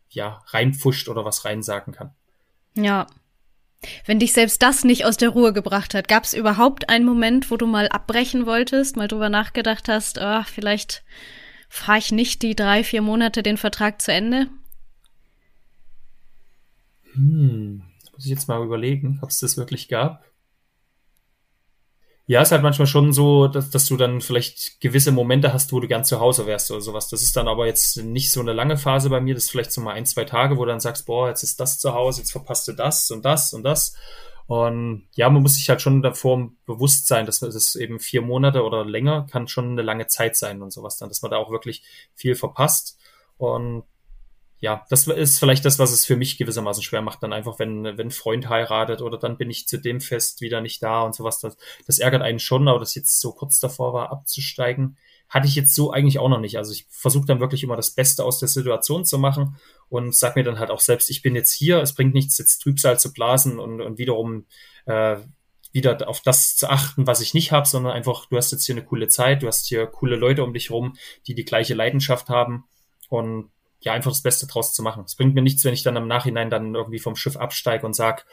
ja 0.08 0.42
reinpfuscht 0.46 1.10
oder 1.10 1.26
was 1.26 1.44
reinsagen 1.44 1.92
kann. 1.92 2.14
Ja, 2.78 3.08
wenn 4.06 4.20
dich 4.20 4.32
selbst 4.32 4.62
das 4.62 4.84
nicht 4.84 5.04
aus 5.04 5.18
der 5.18 5.28
Ruhe 5.28 5.52
gebracht 5.52 5.92
hat, 5.92 6.08
gab 6.08 6.24
es 6.24 6.32
überhaupt 6.32 6.88
einen 6.88 7.04
Moment, 7.04 7.50
wo 7.50 7.58
du 7.58 7.66
mal 7.66 7.88
abbrechen 7.88 8.46
wolltest, 8.46 8.96
mal 8.96 9.06
drüber 9.06 9.28
nachgedacht 9.28 9.86
hast, 9.86 10.18
oh, 10.18 10.42
vielleicht 10.44 11.04
fahre 11.74 11.98
ich 11.98 12.12
nicht 12.12 12.42
die 12.42 12.54
drei, 12.54 12.84
vier 12.84 13.02
Monate 13.02 13.42
den 13.42 13.56
Vertrag 13.56 14.00
zu 14.00 14.12
Ende? 14.12 14.46
Hm, 17.14 17.82
muss 18.12 18.24
ich 18.24 18.30
jetzt 18.30 18.46
mal 18.46 18.62
überlegen, 18.64 19.18
ob 19.22 19.30
es 19.30 19.40
das 19.40 19.56
wirklich 19.56 19.88
gab. 19.88 20.24
Ja, 22.26 22.40
es 22.40 22.48
ist 22.48 22.52
halt 22.52 22.62
manchmal 22.62 22.86
schon 22.86 23.12
so, 23.12 23.48
dass, 23.48 23.70
dass 23.70 23.86
du 23.86 23.96
dann 23.96 24.20
vielleicht 24.20 24.80
gewisse 24.80 25.10
Momente 25.10 25.52
hast, 25.52 25.72
wo 25.72 25.80
du 25.80 25.88
gern 25.88 26.04
zu 26.04 26.20
Hause 26.20 26.46
wärst 26.46 26.70
oder 26.70 26.80
sowas. 26.80 27.08
Das 27.08 27.22
ist 27.22 27.36
dann 27.36 27.48
aber 27.48 27.66
jetzt 27.66 27.96
nicht 27.98 28.30
so 28.30 28.40
eine 28.40 28.52
lange 28.52 28.78
Phase 28.78 29.10
bei 29.10 29.20
mir. 29.20 29.34
Das 29.34 29.44
ist 29.44 29.50
vielleicht 29.50 29.72
so 29.72 29.80
mal 29.80 29.94
ein, 29.94 30.06
zwei 30.06 30.24
Tage, 30.24 30.56
wo 30.56 30.64
du 30.64 30.70
dann 30.70 30.80
sagst, 30.80 31.06
boah, 31.06 31.28
jetzt 31.28 31.42
ist 31.42 31.58
das 31.58 31.80
zu 31.80 31.92
Hause, 31.92 32.20
jetzt 32.20 32.32
verpasst 32.32 32.68
du 32.68 32.72
das 32.72 33.10
und 33.10 33.24
das 33.24 33.52
und 33.52 33.64
das. 33.64 33.94
Und 34.46 35.08
ja, 35.14 35.30
man 35.30 35.42
muss 35.42 35.54
sich 35.54 35.68
halt 35.70 35.80
schon 35.80 36.02
davor 36.02 36.50
bewusst 36.66 37.06
sein, 37.06 37.24
dass 37.24 37.40
das 37.40 37.76
eben 37.76 37.98
vier 37.98 38.20
Monate 38.20 38.62
oder 38.62 38.84
länger 38.84 39.26
kann 39.30 39.48
schon 39.48 39.70
eine 39.70 39.82
lange 39.82 40.06
Zeit 40.06 40.36
sein 40.36 40.60
und 40.60 40.72
sowas 40.72 40.98
dann, 40.98 41.08
dass 41.08 41.22
man 41.22 41.30
da 41.30 41.38
auch 41.38 41.50
wirklich 41.50 41.82
viel 42.14 42.34
verpasst. 42.34 42.98
Und 43.38 43.84
ja, 44.60 44.86
das 44.88 45.06
ist 45.06 45.38
vielleicht 45.38 45.64
das, 45.64 45.78
was 45.78 45.92
es 45.92 46.06
für 46.06 46.16
mich 46.16 46.38
gewissermaßen 46.38 46.82
schwer 46.82 47.02
macht, 47.02 47.22
dann 47.22 47.32
einfach, 47.32 47.58
wenn, 47.58 47.98
wenn 47.98 48.10
Freund 48.10 48.48
heiratet 48.48 49.02
oder 49.02 49.18
dann 49.18 49.36
bin 49.36 49.50
ich 49.50 49.68
zu 49.68 49.78
dem 49.78 50.00
Fest 50.00 50.40
wieder 50.40 50.60
nicht 50.60 50.82
da 50.82 51.02
und 51.02 51.14
sowas. 51.14 51.40
Das, 51.40 51.56
das 51.86 51.98
ärgert 51.98 52.22
einen 52.22 52.38
schon, 52.38 52.68
aber 52.68 52.78
das 52.78 52.94
jetzt 52.94 53.20
so 53.20 53.32
kurz 53.32 53.60
davor 53.60 53.92
war, 53.92 54.10
abzusteigen, 54.10 54.96
hatte 55.28 55.46
ich 55.48 55.54
jetzt 55.54 55.74
so 55.74 55.90
eigentlich 55.90 56.18
auch 56.18 56.28
noch 56.28 56.40
nicht. 56.40 56.58
Also 56.58 56.72
ich 56.72 56.86
versuche 56.88 57.26
dann 57.26 57.40
wirklich 57.40 57.62
immer 57.62 57.76
das 57.76 57.90
Beste 57.90 58.24
aus 58.24 58.38
der 58.38 58.48
Situation 58.48 59.04
zu 59.04 59.18
machen 59.18 59.56
und 59.88 60.14
sag 60.14 60.36
mir 60.36 60.44
dann 60.44 60.58
halt 60.58 60.70
auch 60.70 60.80
selbst, 60.80 61.10
ich 61.10 61.22
bin 61.22 61.34
jetzt 61.34 61.52
hier, 61.52 61.80
es 61.80 61.94
bringt 61.94 62.14
nichts, 62.14 62.38
jetzt 62.38 62.58
Trübsal 62.58 62.98
zu 62.98 63.12
blasen 63.12 63.58
und, 63.58 63.80
und 63.80 63.98
wiederum 63.98 64.46
äh, 64.86 65.16
wieder 65.72 66.08
auf 66.08 66.20
das 66.20 66.56
zu 66.56 66.70
achten, 66.70 67.06
was 67.06 67.20
ich 67.20 67.34
nicht 67.34 67.50
habe, 67.50 67.66
sondern 67.66 67.92
einfach, 67.92 68.26
du 68.26 68.36
hast 68.36 68.52
jetzt 68.52 68.64
hier 68.64 68.76
eine 68.76 68.84
coole 68.84 69.08
Zeit, 69.08 69.42
du 69.42 69.48
hast 69.48 69.66
hier 69.66 69.86
coole 69.86 70.14
Leute 70.14 70.44
um 70.44 70.54
dich 70.54 70.70
rum, 70.70 70.96
die 71.26 71.34
die 71.34 71.44
gleiche 71.44 71.74
Leidenschaft 71.74 72.28
haben 72.28 72.64
und 73.08 73.50
ja, 73.80 73.92
einfach 73.92 74.12
das 74.12 74.22
Beste 74.22 74.46
draus 74.46 74.72
zu 74.72 74.82
machen. 74.82 75.02
Es 75.04 75.16
bringt 75.16 75.34
mir 75.34 75.42
nichts, 75.42 75.64
wenn 75.64 75.74
ich 75.74 75.82
dann 75.82 75.96
im 75.96 76.06
Nachhinein 76.06 76.48
dann 76.48 76.74
irgendwie 76.74 77.00
vom 77.00 77.16
Schiff 77.16 77.36
absteige 77.36 77.84
und 77.84 77.94
sag, 77.94 78.24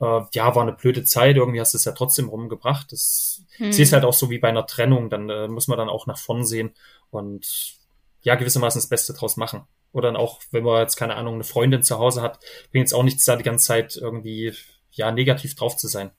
äh, 0.00 0.20
ja, 0.32 0.54
war 0.54 0.62
eine 0.62 0.72
blöde 0.72 1.04
Zeit, 1.04 1.36
irgendwie 1.36 1.60
hast 1.60 1.74
du 1.74 1.78
es 1.78 1.84
ja 1.84 1.92
trotzdem 1.92 2.28
rumgebracht. 2.28 2.92
Das 2.92 3.42
hm. 3.56 3.70
ist 3.70 3.92
halt 3.92 4.04
auch 4.04 4.12
so 4.12 4.30
wie 4.30 4.38
bei 4.38 4.48
einer 4.48 4.66
Trennung, 4.66 5.10
dann 5.10 5.28
äh, 5.28 5.48
muss 5.48 5.68
man 5.68 5.78
dann 5.78 5.88
auch 5.88 6.06
nach 6.06 6.18
vorn 6.18 6.44
sehen 6.44 6.72
und 7.10 7.76
ja 8.22 8.34
gewissermaßen 8.34 8.80
das 8.80 8.88
Beste 8.88 9.12
draus 9.12 9.36
machen. 9.36 9.62
Oder 9.92 10.08
dann 10.08 10.16
auch, 10.16 10.40
wenn 10.50 10.64
man 10.64 10.80
jetzt 10.80 10.96
keine 10.96 11.16
Ahnung, 11.16 11.34
eine 11.34 11.44
Freundin 11.44 11.82
zu 11.82 11.98
Hause 11.98 12.22
hat, 12.22 12.40
bringt 12.72 12.86
es 12.86 12.92
auch 12.92 13.02
nichts, 13.02 13.24
da 13.24 13.36
die 13.36 13.42
ganze 13.42 13.66
Zeit 13.66 13.96
irgendwie 13.96 14.52
ja 14.92 15.10
negativ 15.10 15.54
drauf 15.54 15.76
zu 15.76 15.88
sein. 15.88 16.10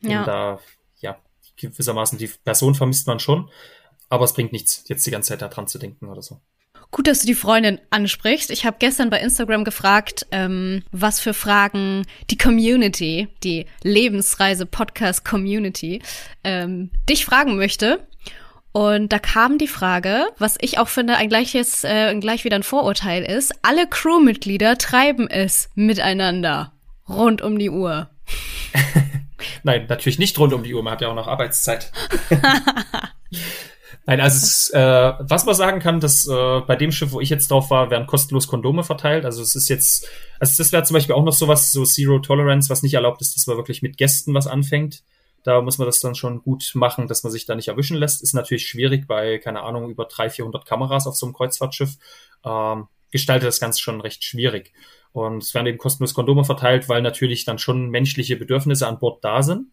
Ja. 0.00 0.20
Und 0.20 0.26
da, 0.26 0.60
ja, 1.00 1.18
gewissermaßen 1.56 2.18
die 2.18 2.30
Person 2.44 2.74
vermisst 2.74 3.06
man 3.06 3.20
schon, 3.20 3.50
aber 4.08 4.24
es 4.24 4.32
bringt 4.32 4.52
nichts, 4.52 4.84
jetzt 4.88 5.06
die 5.06 5.10
ganze 5.10 5.28
Zeit 5.28 5.42
da 5.42 5.48
dran 5.48 5.68
zu 5.68 5.78
denken 5.78 6.08
oder 6.08 6.22
so. 6.22 6.40
Gut, 6.90 7.06
dass 7.08 7.20
du 7.20 7.26
die 7.26 7.34
Freundin 7.34 7.78
ansprichst. 7.90 8.50
Ich 8.50 8.64
habe 8.64 8.76
gestern 8.78 9.10
bei 9.10 9.20
Instagram 9.20 9.64
gefragt, 9.64 10.26
ähm, 10.30 10.82
was 10.92 11.20
für 11.20 11.34
Fragen 11.34 12.06
die 12.30 12.38
Community, 12.38 13.28
die 13.42 13.66
Lebensreise-Podcast-Community, 13.82 16.00
ähm, 16.44 16.90
dich 17.08 17.26
fragen 17.26 17.56
möchte. 17.56 18.06
Und 18.72 19.12
da 19.12 19.18
kam 19.18 19.58
die 19.58 19.68
Frage, 19.68 20.26
was 20.38 20.56
ich 20.60 20.78
auch 20.78 20.88
finde, 20.88 21.16
ein 21.16 21.28
gleiches, 21.28 21.82
äh, 21.82 22.14
gleich 22.20 22.44
wieder 22.44 22.56
ein 22.56 22.62
Vorurteil 22.62 23.24
ist, 23.24 23.54
alle 23.62 23.86
Crewmitglieder 23.86 24.76
treiben 24.76 25.30
es 25.30 25.70
miteinander 25.74 26.72
rund 27.08 27.40
um 27.40 27.58
die 27.58 27.70
Uhr. 27.70 28.10
Nein, 29.62 29.86
natürlich 29.88 30.18
nicht 30.18 30.38
rund 30.38 30.52
um 30.52 30.62
die 30.62 30.74
Uhr, 30.74 30.82
man 30.82 30.92
hat 30.92 31.00
ja 31.00 31.08
auch 31.08 31.14
noch 31.14 31.26
Arbeitszeit. 31.26 31.90
Nein, 34.04 34.20
also 34.20 34.36
es, 34.36 34.70
äh, 34.70 35.12
was 35.20 35.46
man 35.46 35.54
sagen 35.54 35.80
kann, 35.80 36.00
dass 36.00 36.26
äh, 36.26 36.60
bei 36.60 36.76
dem 36.76 36.92
Schiff, 36.92 37.12
wo 37.12 37.20
ich 37.20 37.30
jetzt 37.30 37.50
drauf 37.50 37.70
war, 37.70 37.90
werden 37.90 38.06
kostenlos 38.06 38.48
Kondome 38.48 38.84
verteilt. 38.84 39.24
Also 39.24 39.42
es 39.42 39.54
ist 39.54 39.68
jetzt, 39.68 40.08
also 40.38 40.62
das 40.62 40.72
wäre 40.72 40.82
zum 40.82 40.94
Beispiel 40.94 41.14
auch 41.14 41.24
noch 41.24 41.32
sowas, 41.32 41.72
so 41.72 41.84
Zero 41.84 42.18
Tolerance, 42.18 42.70
was 42.70 42.82
nicht 42.82 42.94
erlaubt 42.94 43.20
ist, 43.20 43.36
dass 43.36 43.46
man 43.46 43.56
wirklich 43.56 43.82
mit 43.82 43.96
Gästen 43.96 44.34
was 44.34 44.46
anfängt. 44.46 45.02
Da 45.42 45.60
muss 45.60 45.78
man 45.78 45.86
das 45.86 46.00
dann 46.00 46.16
schon 46.16 46.42
gut 46.42 46.72
machen, 46.74 47.06
dass 47.06 47.22
man 47.22 47.32
sich 47.32 47.46
da 47.46 47.54
nicht 47.54 47.68
erwischen 47.68 47.96
lässt. 47.96 48.22
Ist 48.22 48.34
natürlich 48.34 48.66
schwierig 48.66 49.06
bei, 49.06 49.38
keine 49.38 49.62
Ahnung, 49.62 49.88
über 49.90 50.06
300, 50.06 50.34
400 50.34 50.66
Kameras 50.66 51.06
auf 51.06 51.14
so 51.14 51.26
einem 51.26 51.34
Kreuzfahrtschiff. 51.34 51.96
Ähm, 52.44 52.88
gestaltet 53.12 53.46
das 53.46 53.60
Ganze 53.60 53.80
schon 53.80 54.00
recht 54.00 54.24
schwierig. 54.24 54.72
Und 55.12 55.42
es 55.42 55.54
werden 55.54 55.66
eben 55.66 55.78
kostenlos 55.78 56.14
Kondome 56.14 56.44
verteilt, 56.44 56.88
weil 56.88 57.00
natürlich 57.00 57.44
dann 57.44 57.58
schon 57.58 57.88
menschliche 57.88 58.36
Bedürfnisse 58.36 58.86
an 58.86 58.98
Bord 58.98 59.24
da 59.24 59.42
sind, 59.42 59.68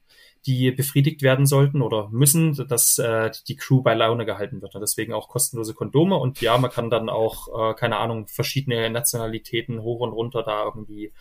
die 0.45 0.71
befriedigt 0.71 1.21
werden 1.21 1.45
sollten 1.45 1.81
oder 1.81 2.09
müssen, 2.11 2.53
dass 2.67 2.97
äh, 2.97 3.31
die 3.47 3.55
Crew 3.55 3.81
bei 3.81 3.93
Laune 3.93 4.25
gehalten 4.25 4.61
wird. 4.61 4.75
Und 4.75 4.81
deswegen 4.81 5.13
auch 5.13 5.29
kostenlose 5.29 5.73
Kondome. 5.73 6.17
Und 6.17 6.41
ja, 6.41 6.57
man 6.57 6.71
kann 6.71 6.89
dann 6.89 7.09
auch, 7.09 7.71
äh, 7.71 7.73
keine 7.75 7.97
Ahnung, 7.97 8.27
verschiedene 8.27 8.89
Nationalitäten 8.89 9.81
hoch 9.81 10.01
und 10.01 10.11
runter 10.11 10.43
da 10.43 10.65
irgendwie 10.65 11.13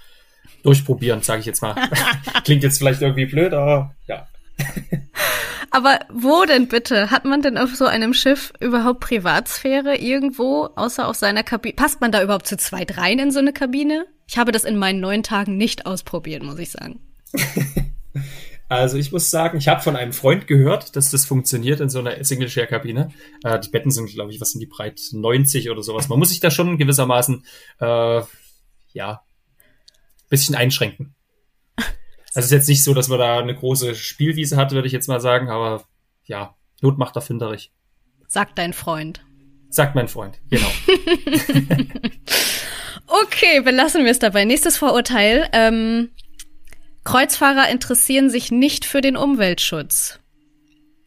durchprobieren, 0.62 1.22
sage 1.22 1.40
ich 1.40 1.46
jetzt 1.46 1.62
mal. 1.62 1.74
Klingt 2.44 2.62
jetzt 2.62 2.78
vielleicht 2.78 3.02
irgendwie 3.02 3.26
blöd, 3.26 3.52
aber 3.54 3.94
ja. 4.06 4.26
Aber 5.74 6.00
wo 6.10 6.44
denn 6.44 6.68
bitte? 6.68 7.10
Hat 7.10 7.24
man 7.24 7.40
denn 7.40 7.56
auf 7.56 7.74
so 7.74 7.86
einem 7.86 8.12
Schiff 8.12 8.52
überhaupt 8.60 9.00
Privatsphäre 9.00 9.96
irgendwo, 9.96 10.68
außer 10.76 11.08
auf 11.08 11.16
seiner 11.16 11.42
Kabine? 11.42 11.74
Passt 11.74 12.02
man 12.02 12.12
da 12.12 12.22
überhaupt 12.22 12.46
zu 12.46 12.58
zweit 12.58 12.98
rein 12.98 13.18
in 13.18 13.30
so 13.30 13.38
eine 13.38 13.54
Kabine? 13.54 14.04
Ich 14.28 14.36
habe 14.36 14.52
das 14.52 14.64
in 14.64 14.76
meinen 14.76 15.00
neun 15.00 15.22
Tagen 15.22 15.56
nicht 15.56 15.86
ausprobiert, 15.86 16.42
muss 16.42 16.58
ich 16.58 16.70
sagen. 16.70 17.00
Also 18.72 18.96
ich 18.96 19.12
muss 19.12 19.30
sagen, 19.30 19.58
ich 19.58 19.68
habe 19.68 19.82
von 19.82 19.96
einem 19.96 20.14
Freund 20.14 20.46
gehört, 20.46 20.96
dass 20.96 21.10
das 21.10 21.26
funktioniert 21.26 21.80
in 21.80 21.90
so 21.90 21.98
einer 21.98 22.24
Single-Share-Kabine. 22.24 23.10
Äh, 23.44 23.60
die 23.60 23.68
Betten 23.68 23.90
sind, 23.90 24.08
glaube 24.08 24.32
ich, 24.32 24.40
was 24.40 24.52
sind 24.52 24.60
die 24.60 24.66
breit? 24.66 24.98
90 25.12 25.68
oder 25.68 25.82
sowas. 25.82 26.08
Man 26.08 26.18
muss 26.18 26.30
sich 26.30 26.40
da 26.40 26.50
schon 26.50 26.78
gewissermaßen, 26.78 27.44
äh, 27.80 28.22
ja, 28.94 29.20
bisschen 30.30 30.54
einschränken. 30.54 31.14
Also 32.34 32.46
es 32.46 32.46
ist 32.46 32.52
jetzt 32.52 32.68
nicht 32.68 32.82
so, 32.82 32.94
dass 32.94 33.08
man 33.08 33.18
da 33.18 33.40
eine 33.40 33.54
große 33.54 33.94
Spielwiese 33.94 34.56
hat, 34.56 34.72
würde 34.72 34.86
ich 34.86 34.94
jetzt 34.94 35.06
mal 35.06 35.20
sagen, 35.20 35.50
aber 35.50 35.84
ja, 36.24 36.56
Not 36.80 36.96
macht 36.96 37.14
erfinderig. 37.14 37.72
Sagt 38.26 38.58
dein 38.58 38.72
Freund. 38.72 39.22
Sagt 39.68 39.94
mein 39.94 40.08
Freund, 40.08 40.40
genau. 40.48 40.70
okay, 43.06 43.60
belassen 43.60 44.04
wir 44.04 44.12
es 44.12 44.18
dabei. 44.18 44.46
Nächstes 44.46 44.78
Vorurteil. 44.78 45.46
Ähm, 45.52 46.08
Kreuzfahrer 47.04 47.68
interessieren 47.68 48.30
sich 48.30 48.50
nicht 48.50 48.84
für 48.84 49.00
den 49.00 49.16
Umweltschutz. 49.16 50.20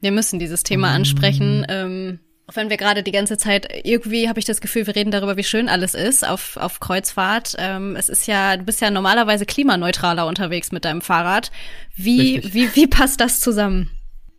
Wir 0.01 0.11
müssen 0.11 0.39
dieses 0.39 0.63
Thema 0.63 0.91
ansprechen. 0.91 1.61
Mm. 1.61 1.65
Ähm, 1.69 2.19
auch 2.47 2.55
wenn 2.55 2.69
wir 2.69 2.77
gerade 2.77 3.01
die 3.01 3.11
ganze 3.11 3.37
Zeit, 3.37 3.67
irgendwie 3.83 4.29
habe 4.29 4.39
ich 4.39 4.45
das 4.45 4.61
Gefühl, 4.61 4.85
wir 4.85 4.95
reden 4.95 5.09
darüber, 5.09 5.35
wie 5.35 5.43
schön 5.43 5.67
alles 5.67 5.95
ist 5.95 6.27
auf, 6.27 6.57
auf 6.57 6.79
Kreuzfahrt. 6.79 7.55
Ähm, 7.57 7.95
es 7.95 8.07
ist 8.07 8.27
ja, 8.27 8.57
du 8.57 8.63
bist 8.63 8.81
ja 8.81 8.91
normalerweise 8.91 9.45
klimaneutraler 9.45 10.27
unterwegs 10.27 10.71
mit 10.71 10.85
deinem 10.85 11.01
Fahrrad. 11.01 11.51
Wie, 11.95 12.41
wie, 12.53 12.75
wie 12.75 12.87
passt 12.87 13.19
das 13.19 13.39
zusammen? 13.39 13.89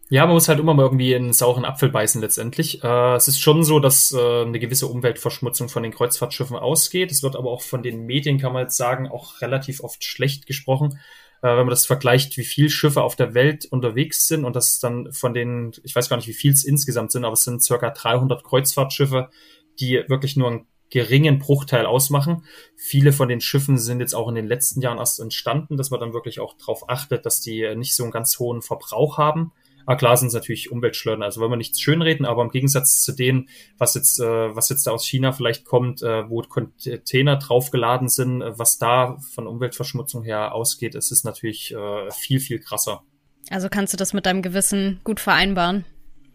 Ja, 0.09 0.25
man 0.25 0.35
muss 0.35 0.47
halt 0.47 0.61
immer 0.61 0.73
mal 0.73 0.85
irgendwie 0.85 1.15
in 1.15 1.25
einen 1.25 1.33
sauren 1.33 1.65
Apfel 1.65 1.89
beißen 1.89 2.21
letztendlich. 2.21 2.85
Äh, 2.85 3.17
es 3.17 3.27
ist 3.27 3.41
schon 3.41 3.65
so, 3.65 3.81
dass 3.81 4.13
äh, 4.13 4.43
eine 4.43 4.61
gewisse 4.61 4.87
Umweltverschmutzung 4.87 5.69
von 5.69 5.83
den 5.83 5.93
Kreuzfahrtschiffen 5.93 6.57
ausgeht. 6.57 7.11
Es 7.11 7.25
wird 7.25 7.35
aber 7.35 7.51
auch 7.51 7.63
von 7.63 7.83
den 7.83 8.07
Medien, 8.07 8.39
kann 8.39 8.53
man 8.53 8.63
jetzt 8.63 8.77
sagen, 8.77 9.09
auch 9.09 9.41
relativ 9.41 9.83
oft 9.83 10.05
schlecht 10.05 10.47
gesprochen 10.47 11.01
äh, 11.43 11.49
wenn 11.49 11.67
man 11.67 11.69
das 11.69 11.87
vergleicht, 11.87 12.37
wie 12.37 12.45
viele 12.45 12.71
Schiffe 12.71 13.03
auf 13.03 13.17
der 13.17 13.35
Welt 13.35 13.67
unterwegs 13.67 14.27
sind 14.27 14.45
und 14.45 14.57
das 14.57 14.79
dann 14.81 15.13
von 15.13 15.35
den, 15.35 15.73
ich 15.83 15.95
weiß 15.95 16.09
gar 16.09 16.17
nicht, 16.17 16.29
wie 16.29 16.35
viel 16.35 16.53
es 16.53 16.65
insgesamt 16.65 17.13
sind, 17.13 17.25
aber 17.25 17.35
es 17.35 17.45
sind 17.45 17.63
circa 17.63 17.91
300 17.91 18.45
Kreuzfahrtschiffe, 18.45 19.31
die 19.79 20.03
wirklich 20.09 20.37
nur 20.37 20.49
einen 20.49 20.67
geringen 20.91 21.39
Bruchteil 21.39 21.85
ausmachen. 21.85 22.45
Viele 22.77 23.13
von 23.13 23.29
den 23.29 23.41
Schiffen 23.41 23.79
sind 23.79 24.01
jetzt 24.01 24.15
auch 24.15 24.29
in 24.29 24.35
den 24.35 24.47
letzten 24.47 24.81
Jahren 24.81 24.99
erst 24.99 25.21
entstanden, 25.21 25.77
dass 25.77 25.91
man 25.91 26.01
dann 26.01 26.13
wirklich 26.13 26.41
auch 26.41 26.57
darauf 26.57 26.89
achtet, 26.89 27.27
dass 27.27 27.41
die 27.41 27.75
nicht 27.77 27.95
so 27.95 28.05
einen 28.05 28.13
ganz 28.13 28.39
hohen 28.39 28.63
Verbrauch 28.63 29.19
haben. 29.19 29.53
Ah, 29.87 29.95
klar 29.95 30.17
sind 30.17 30.29
es 30.29 30.35
natürlich 30.35 30.73
Umweltschleuder, 30.73 31.25
also 31.25 31.41
wollen 31.41 31.53
wir 31.53 31.57
nichts 31.57 31.81
schönreden, 31.81 32.27
aber 32.27 32.43
im 32.43 32.51
Gegensatz 32.51 33.01
zu 33.01 33.13
denen, 33.13 33.49
was 33.79 33.95
jetzt, 33.95 34.19
äh, 34.21 34.55
was 34.55 34.69
jetzt 34.69 34.87
da 34.87 34.91
aus 34.91 35.07
China 35.07 35.31
vielleicht 35.31 35.65
kommt, 35.65 36.03
äh, 36.03 36.29
wo 36.29 36.43
Container 36.43 37.37
draufgeladen 37.37 38.09
sind, 38.09 38.43
äh, 38.43 38.59
was 38.59 38.79
da 38.79 39.17
von 39.35 39.47
Umweltverschmutzung 39.47 40.25
her 40.25 40.55
ausgeht, 40.55 40.97
ist 40.97 41.13
es 41.13 41.23
natürlich 41.23 41.73
äh, 41.73 42.11
viel, 42.11 42.41
viel 42.41 42.59
krasser. 42.59 43.05
Also 43.49 43.69
kannst 43.69 43.93
du 43.93 43.97
das 43.97 44.13
mit 44.13 44.27
deinem 44.27 44.43
Gewissen 44.43 45.01
gut 45.05 45.21
vereinbaren? 45.21 45.85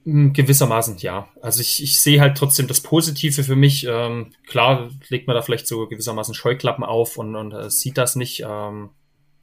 Hm, 0.06 0.34
gewissermaßen, 0.34 0.98
ja. 1.00 1.28
Also 1.42 1.62
ich, 1.62 1.84
ich 1.84 2.00
sehe 2.00 2.22
halt 2.22 2.38
trotzdem 2.38 2.68
das 2.68 2.82
Positive 2.82 3.44
für 3.44 3.56
mich. 3.56 3.86
Ähm, 3.88 4.32
klar 4.48 4.90
legt 5.10 5.28
man 5.28 5.36
da 5.36 5.42
vielleicht 5.42 5.68
so 5.68 5.88
gewissermaßen 5.88 6.34
Scheuklappen 6.34 6.84
auf 6.84 7.18
und, 7.18 7.36
und 7.36 7.52
äh, 7.52 7.70
sieht 7.70 7.98
das 7.98 8.16
nicht. 8.16 8.44
Ähm, 8.48 8.92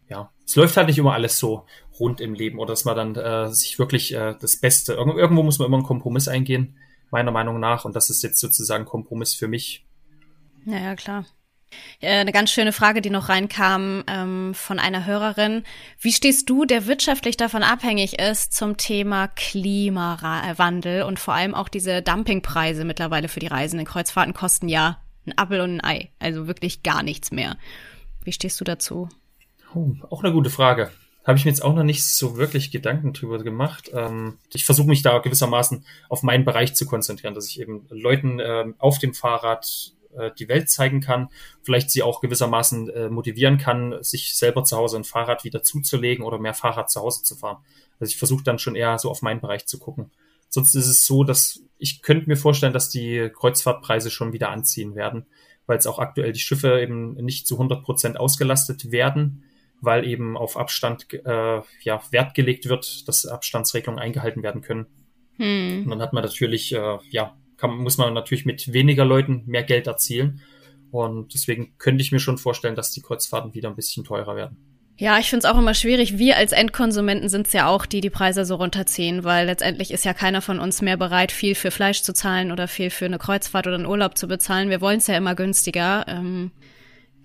ja, 0.09 0.31
es 0.45 0.57
läuft 0.57 0.77
halt 0.77 0.89
nicht 0.89 0.99
immer 0.99 1.13
alles 1.13 1.39
so 1.39 1.65
rund 1.99 2.21
im 2.21 2.35
Leben 2.35 2.59
oder 2.59 2.73
dass 2.73 2.85
man 2.85 2.97
dann 2.97 3.17
äh, 3.17 3.53
sich 3.53 3.79
wirklich 3.79 4.15
äh, 4.15 4.35
das 4.41 4.57
Beste, 4.57 4.95
irgendwo 4.95 5.43
muss 5.43 5.59
man 5.59 5.67
immer 5.67 5.77
einen 5.77 5.87
Kompromiss 5.87 6.29
eingehen, 6.29 6.77
meiner 7.11 7.31
Meinung 7.31 7.61
nach. 7.61 7.85
Und 7.85 7.97
das 7.97 8.11
ist 8.11 8.23
jetzt 8.23 8.39
sozusagen 8.39 8.85
Kompromiss 8.85 9.35
für 9.35 9.49
mich. 9.49 9.87
Ja, 10.65 10.79
ja, 10.79 10.95
klar. 10.97 11.25
Eine 12.01 12.33
ganz 12.33 12.51
schöne 12.51 12.73
Frage, 12.73 13.03
die 13.03 13.11
noch 13.11 13.29
reinkam 13.29 14.03
ähm, 14.07 14.55
von 14.55 14.79
einer 14.79 15.05
Hörerin. 15.05 15.65
Wie 16.01 16.13
stehst 16.13 16.49
du, 16.49 16.65
der 16.65 16.87
wirtschaftlich 16.87 17.37
davon 17.37 17.63
abhängig 17.63 18.19
ist, 18.19 18.55
zum 18.55 18.79
Thema 18.79 19.29
Klimawandel 19.29 21.03
und 21.03 21.19
vor 21.19 21.35
allem 21.35 21.55
auch 21.55 21.69
diese 21.69 22.01
Dumpingpreise 22.01 22.85
mittlerweile 22.85 23.29
für 23.29 23.41
die 23.41 23.49
Reisenden? 23.49 23.87
Kreuzfahrten 23.87 24.33
kosten 24.33 24.69
ja 24.69 25.03
ein 25.27 25.37
Appel 25.37 25.61
und 25.61 25.77
ein 25.77 25.85
Ei, 25.85 26.11
also 26.19 26.47
wirklich 26.47 26.83
gar 26.83 27.03
nichts 27.03 27.33
mehr. 27.33 27.59
Wie 28.25 28.33
stehst 28.33 28.61
du 28.61 28.65
dazu? 28.65 29.11
Oh, 29.75 29.95
auch 30.11 30.23
eine 30.23 30.33
gute 30.33 30.51
Frage 30.51 30.91
habe 31.29 31.37
ich 31.37 31.45
mir 31.45 31.51
jetzt 31.51 31.63
auch 31.63 31.75
noch 31.75 31.85
nicht 31.85 32.07
so 32.07 32.39
wirklich 32.39 32.71
Gedanken 32.71 33.13
drüber 33.13 33.45
gemacht. 33.45 33.91
Ähm, 33.93 34.39
ich 34.55 34.65
versuche 34.65 34.89
mich 34.89 35.03
da 35.03 35.19
gewissermaßen 35.19 35.85
auf 36.09 36.23
meinen 36.23 36.47
Bereich 36.47 36.75
zu 36.75 36.87
konzentrieren, 36.87 37.35
dass 37.35 37.47
ich 37.49 37.61
eben 37.61 37.87
Leuten 37.91 38.41
äh, 38.41 38.65
auf 38.79 38.99
dem 38.99 39.13
Fahrrad 39.13 39.93
äh, 40.17 40.31
die 40.39 40.49
Welt 40.49 40.71
zeigen 40.71 41.03
kann, 41.03 41.29
vielleicht 41.63 41.91
sie 41.91 42.03
auch 42.03 42.23
gewissermaßen 42.23 42.89
äh, 42.89 43.11
motivieren 43.11 43.59
kann, 43.59 44.03
sich 44.03 44.37
selber 44.37 44.65
zu 44.65 44.79
Hause 44.79 44.97
ein 44.97 45.05
Fahrrad 45.05 45.45
wieder 45.45 45.63
zuzulegen 45.63 46.25
oder 46.25 46.39
mehr 46.39 46.55
Fahrrad 46.55 46.91
zu 46.91 47.03
Hause 47.03 47.23
zu 47.23 47.37
fahren. 47.37 47.59
Also 48.01 48.11
ich 48.11 48.17
versuche 48.17 48.43
dann 48.43 48.59
schon 48.59 48.75
eher 48.75 48.99
so 48.99 49.11
auf 49.11 49.21
meinen 49.21 49.43
Bereich 49.43 49.67
zu 49.67 49.79
gucken. 49.79 50.11
Sonst 50.49 50.75
ist 50.75 50.89
es 50.89 51.05
so, 51.05 51.25
dass 51.25 51.61
ich 51.77 52.01
könnte 52.01 52.27
mir 52.27 52.39
vorstellen, 52.39 52.73
dass 52.73 52.89
die 52.89 53.31
Kreuzfahrtpreise 53.35 54.11
schon 54.11 54.33
wieder 54.33 54.49
anziehen 54.49 54.95
werden, 54.95 55.27
weil 55.67 55.77
es 55.77 55.87
auch 55.87 55.99
aktuell 55.99 56.33
die 56.33 56.41
Schiffe 56.41 56.81
eben 56.81 57.17
nicht 57.17 57.47
zu 57.47 57.57
100 57.57 57.85
Prozent 57.85 58.19
ausgelastet 58.19 58.91
werden 58.91 59.45
weil 59.81 60.07
eben 60.07 60.37
auf 60.37 60.57
Abstand 60.57 61.13
äh, 61.13 61.61
ja, 61.83 62.03
Wert 62.11 62.35
gelegt 62.35 62.69
wird, 62.69 63.07
dass 63.09 63.27
Abstandsregelungen 63.27 64.03
eingehalten 64.03 64.43
werden 64.43 64.63
können. 64.63 64.87
Hm. 65.37 65.85
Und 65.85 65.91
dann 65.91 66.03
hat 66.03 66.13
man 66.13 66.25
natürlich, 66.25 66.75
äh, 66.75 66.99
ja, 67.11 67.37
kann, 67.57 67.77
muss 67.77 67.99
man 67.99 68.15
natürlich 68.15 68.47
mit 68.47 68.73
weniger 68.73 69.05
Leuten 69.05 69.45
mehr 69.47 69.63
Geld 69.63 69.87
erzielen. 69.87 70.41
Und 70.91 71.35
deswegen 71.35 71.75
könnte 71.79 72.03
ich 72.03 72.13
mir 72.13 72.21
schon 72.21 72.39
vorstellen, 72.39 72.75
dass 72.75 72.93
die 72.93 73.03
Kreuzfahrten 73.03 73.55
wieder 73.55 73.69
ein 73.69 73.77
bisschen 73.77 74.05
teurer 74.05 74.37
werden. 74.37 74.57
Ja, 75.01 75.19
ich 75.19 75.31
finde 75.31 75.47
es 75.47 75.53
auch 75.53 75.59
immer 75.59 75.75
schwierig. 75.75 76.19
Wir 76.19 76.37
als 76.37 76.51
Endkonsumenten 76.51 77.29
sind 77.29 77.47
es 77.47 77.53
ja 77.53 77.69
auch, 77.69 77.87
die 77.87 78.01
die 78.01 78.11
Preise 78.11 78.45
so 78.45 78.57
runterziehen, 78.57 79.23
weil 79.23 79.47
letztendlich 79.47 79.93
ist 79.93 80.05
ja 80.05 80.13
keiner 80.13 80.43
von 80.43 80.59
uns 80.59 80.83
mehr 80.83 80.97
bereit, 80.97 81.31
viel 81.31 81.55
für 81.55 81.71
Fleisch 81.71 82.03
zu 82.03 82.13
zahlen 82.13 82.51
oder 82.51 82.67
viel 82.67 82.91
für 82.91 83.05
eine 83.05 83.19
Kreuzfahrt 83.19 83.69
oder 83.69 83.77
einen 83.77 83.87
Urlaub 83.87 84.19
zu 84.19 84.27
bezahlen. 84.27 84.71
Wir 84.71 84.81
wollen 84.81 84.99
es 84.99 85.07
ja 85.07 85.17
immer 85.17 85.37
günstiger. 85.37 86.05
Ähm, 86.09 86.51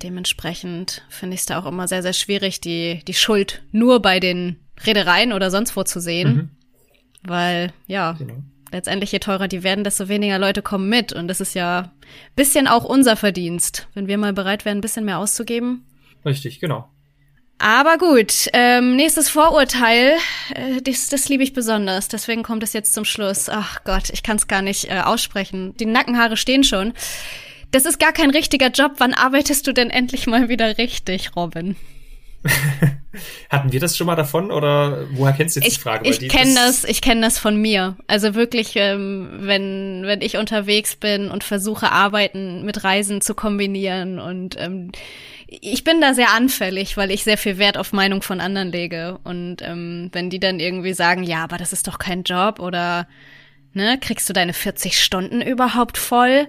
dementsprechend 0.04 1.04
finde 1.10 1.36
ich 1.36 1.42
es 1.42 1.46
da 1.46 1.60
auch 1.60 1.66
immer 1.66 1.88
sehr, 1.88 2.02
sehr 2.02 2.14
schwierig, 2.14 2.62
die, 2.62 3.02
die 3.08 3.14
Schuld 3.14 3.64
nur 3.72 4.02
bei 4.02 4.20
den 4.20 4.58
Reedereien 4.86 5.34
oder 5.34 5.50
sonst 5.50 5.76
wo 5.76 5.84
zu 5.84 6.00
sehen. 6.00 6.36
Mhm. 6.36 6.50
Weil, 7.26 7.74
ja, 7.88 8.14
genau. 8.14 8.36
letztendlich 8.72 9.12
je 9.12 9.20
teurer 9.20 9.48
die 9.48 9.64
werden, 9.64 9.84
desto 9.84 10.10
weniger 10.10 10.40
Leute 10.40 10.62
kommen 10.62 10.90
mit. 10.90 11.14
Und 11.14 11.28
das 11.28 11.40
ist 11.40 11.56
ja 11.56 11.94
bisschen 12.36 12.68
auch 12.68 12.84
unser 12.84 13.16
Verdienst, 13.16 13.88
wenn 13.94 14.08
wir 14.08 14.18
mal 14.18 14.34
bereit 14.34 14.66
wären, 14.66 14.80
ein 14.80 14.82
bisschen 14.82 15.06
mehr 15.06 15.20
auszugeben. 15.20 15.86
Richtig, 16.26 16.60
genau. 16.60 16.90
Aber 17.60 17.98
gut, 17.98 18.50
ähm, 18.52 18.98
nächstes 18.98 19.30
Vorurteil, 19.30 20.18
äh, 20.54 20.82
das, 20.82 21.08
das 21.08 21.30
liebe 21.30 21.44
ich 21.44 21.54
besonders. 21.54 22.10
Deswegen 22.10 22.44
kommt 22.44 22.62
es 22.62 22.74
jetzt 22.74 22.94
zum 22.94 23.06
Schluss. 23.06 23.48
Ach 23.48 23.86
Gott, 23.86 24.10
ich 24.10 24.22
kann 24.22 24.36
es 24.36 24.48
gar 24.48 24.62
nicht 24.62 24.90
äh, 24.90 25.00
aussprechen. 25.00 25.74
Die 25.78 25.86
Nackenhaare 25.86 26.36
stehen 26.36 26.66
schon. 26.66 26.94
Das 27.74 27.86
ist 27.86 28.00
gar 28.00 28.14
kein 28.14 28.30
richtiger 28.30 28.70
Job. 28.70 28.94
Wann 29.00 29.16
arbeitest 29.16 29.66
du 29.66 29.74
denn 29.74 29.90
endlich 29.90 30.28
mal 30.28 30.48
wieder 30.48 30.78
richtig, 30.78 31.36
Robin? 31.36 31.76
Hatten 33.50 33.72
wir 33.72 33.80
das 33.80 33.98
schon 33.98 34.06
mal 34.06 34.16
davon 34.16 34.52
oder 34.52 35.08
woher 35.14 35.34
kennst 35.34 35.56
du 35.56 35.60
jetzt 35.60 35.68
ich, 35.68 35.76
die 35.76 35.82
Frage? 35.82 36.08
ich 36.08 36.30
kenne 36.30 36.54
das, 36.54 36.84
ich 36.84 37.02
kenne 37.02 37.22
das 37.22 37.40
von 37.40 37.58
mir. 37.58 37.98
Also 38.06 38.36
wirklich, 38.36 38.76
ähm, 38.76 39.28
wenn 39.40 40.04
wenn 40.06 40.22
ich 40.22 40.38
unterwegs 40.38 40.96
bin 40.96 41.32
und 41.32 41.44
versuche 41.44 41.92
Arbeiten 41.92 42.64
mit 42.64 42.84
Reisen 42.84 43.22
zu 43.22 43.34
kombinieren 43.34 44.20
und 44.20 44.56
ähm, 44.60 44.92
ich 45.48 45.84
bin 45.84 46.00
da 46.00 46.14
sehr 46.14 46.32
anfällig, 46.32 46.96
weil 46.96 47.10
ich 47.10 47.24
sehr 47.24 47.40
viel 47.40 47.58
Wert 47.58 47.78
auf 47.78 47.92
Meinung 47.92 48.22
von 48.22 48.40
anderen 48.40 48.72
lege 48.72 49.18
und 49.24 49.64
ähm, 49.64 50.10
wenn 50.12 50.30
die 50.30 50.40
dann 50.40 50.60
irgendwie 50.60 50.94
sagen, 50.94 51.24
ja, 51.24 51.44
aber 51.44 51.58
das 51.58 51.74
ist 51.74 51.88
doch 51.88 51.98
kein 51.98 52.22
Job 52.22 52.60
oder 52.60 53.08
ne, 53.74 53.98
kriegst 54.00 54.30
du 54.30 54.34
deine 54.34 54.54
40 54.54 55.02
Stunden 55.02 55.42
überhaupt 55.42 55.98
voll? 55.98 56.48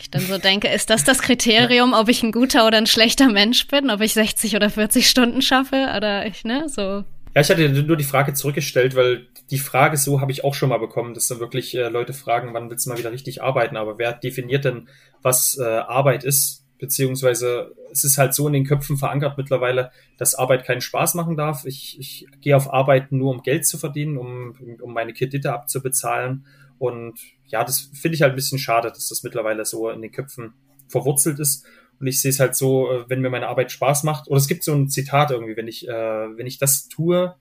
Ich 0.00 0.10
dann 0.10 0.22
so 0.22 0.38
denke, 0.38 0.68
ist 0.68 0.90
das 0.90 1.02
das 1.02 1.20
Kriterium, 1.20 1.92
ob 1.92 2.08
ich 2.08 2.22
ein 2.22 2.30
guter 2.30 2.66
oder 2.66 2.78
ein 2.78 2.86
schlechter 2.86 3.28
Mensch 3.28 3.66
bin, 3.66 3.90
ob 3.90 4.00
ich 4.00 4.14
60 4.14 4.54
oder 4.54 4.70
40 4.70 5.08
Stunden 5.08 5.42
schaffe 5.42 5.92
oder 5.96 6.24
ich, 6.24 6.44
ne, 6.44 6.68
so. 6.68 7.04
Ja, 7.34 7.42
ich 7.42 7.50
hatte 7.50 7.68
nur 7.68 7.96
die 7.96 8.04
Frage 8.04 8.32
zurückgestellt, 8.32 8.94
weil 8.94 9.26
die 9.50 9.58
Frage 9.58 9.96
so 9.96 10.20
habe 10.20 10.30
ich 10.30 10.44
auch 10.44 10.54
schon 10.54 10.68
mal 10.68 10.78
bekommen, 10.78 11.14
dass 11.14 11.28
dann 11.28 11.40
wirklich 11.40 11.74
äh, 11.74 11.88
Leute 11.88 12.12
fragen, 12.12 12.54
wann 12.54 12.70
willst 12.70 12.86
du 12.86 12.90
mal 12.90 12.98
wieder 12.98 13.12
richtig 13.12 13.42
arbeiten? 13.42 13.76
Aber 13.76 13.98
wer 13.98 14.12
definiert 14.12 14.64
denn, 14.64 14.88
was 15.22 15.58
äh, 15.58 15.64
Arbeit 15.64 16.24
ist? 16.24 16.64
Beziehungsweise 16.78 17.74
es 17.90 18.04
ist 18.04 18.18
halt 18.18 18.34
so 18.34 18.46
in 18.46 18.52
den 18.52 18.64
Köpfen 18.64 18.98
verankert 18.98 19.36
mittlerweile, 19.36 19.90
dass 20.16 20.36
Arbeit 20.36 20.64
keinen 20.64 20.80
Spaß 20.80 21.14
machen 21.14 21.36
darf. 21.36 21.64
Ich, 21.64 21.98
ich 21.98 22.26
gehe 22.40 22.56
auf 22.56 22.72
Arbeit 22.72 23.10
nur, 23.10 23.32
um 23.32 23.42
Geld 23.42 23.66
zu 23.66 23.78
verdienen, 23.78 24.16
um, 24.16 24.54
um 24.80 24.92
meine 24.92 25.12
Kredite 25.12 25.52
abzubezahlen 25.52 26.44
und 26.78 27.18
ja, 27.46 27.64
das 27.64 27.90
finde 27.92 28.14
ich 28.14 28.22
halt 28.22 28.32
ein 28.32 28.36
bisschen 28.36 28.58
schade, 28.58 28.88
dass 28.88 29.08
das 29.08 29.22
mittlerweile 29.22 29.64
so 29.64 29.90
in 29.90 30.02
den 30.02 30.12
Köpfen 30.12 30.54
verwurzelt 30.88 31.38
ist. 31.38 31.66
Und 32.00 32.06
ich 32.06 32.20
sehe 32.20 32.30
es 32.30 32.40
halt 32.40 32.54
so, 32.54 32.90
äh, 32.90 33.04
wenn 33.08 33.20
mir 33.20 33.30
meine 33.30 33.48
Arbeit 33.48 33.72
Spaß 33.72 34.04
macht, 34.04 34.28
oder 34.28 34.38
es 34.38 34.48
gibt 34.48 34.62
so 34.62 34.72
ein 34.72 34.88
Zitat 34.88 35.30
irgendwie, 35.30 35.56
wenn 35.56 35.68
ich, 35.68 35.88
äh, 35.88 35.92
wenn 35.92 36.46
ich 36.46 36.58
das 36.58 36.88
tue, 36.88 37.34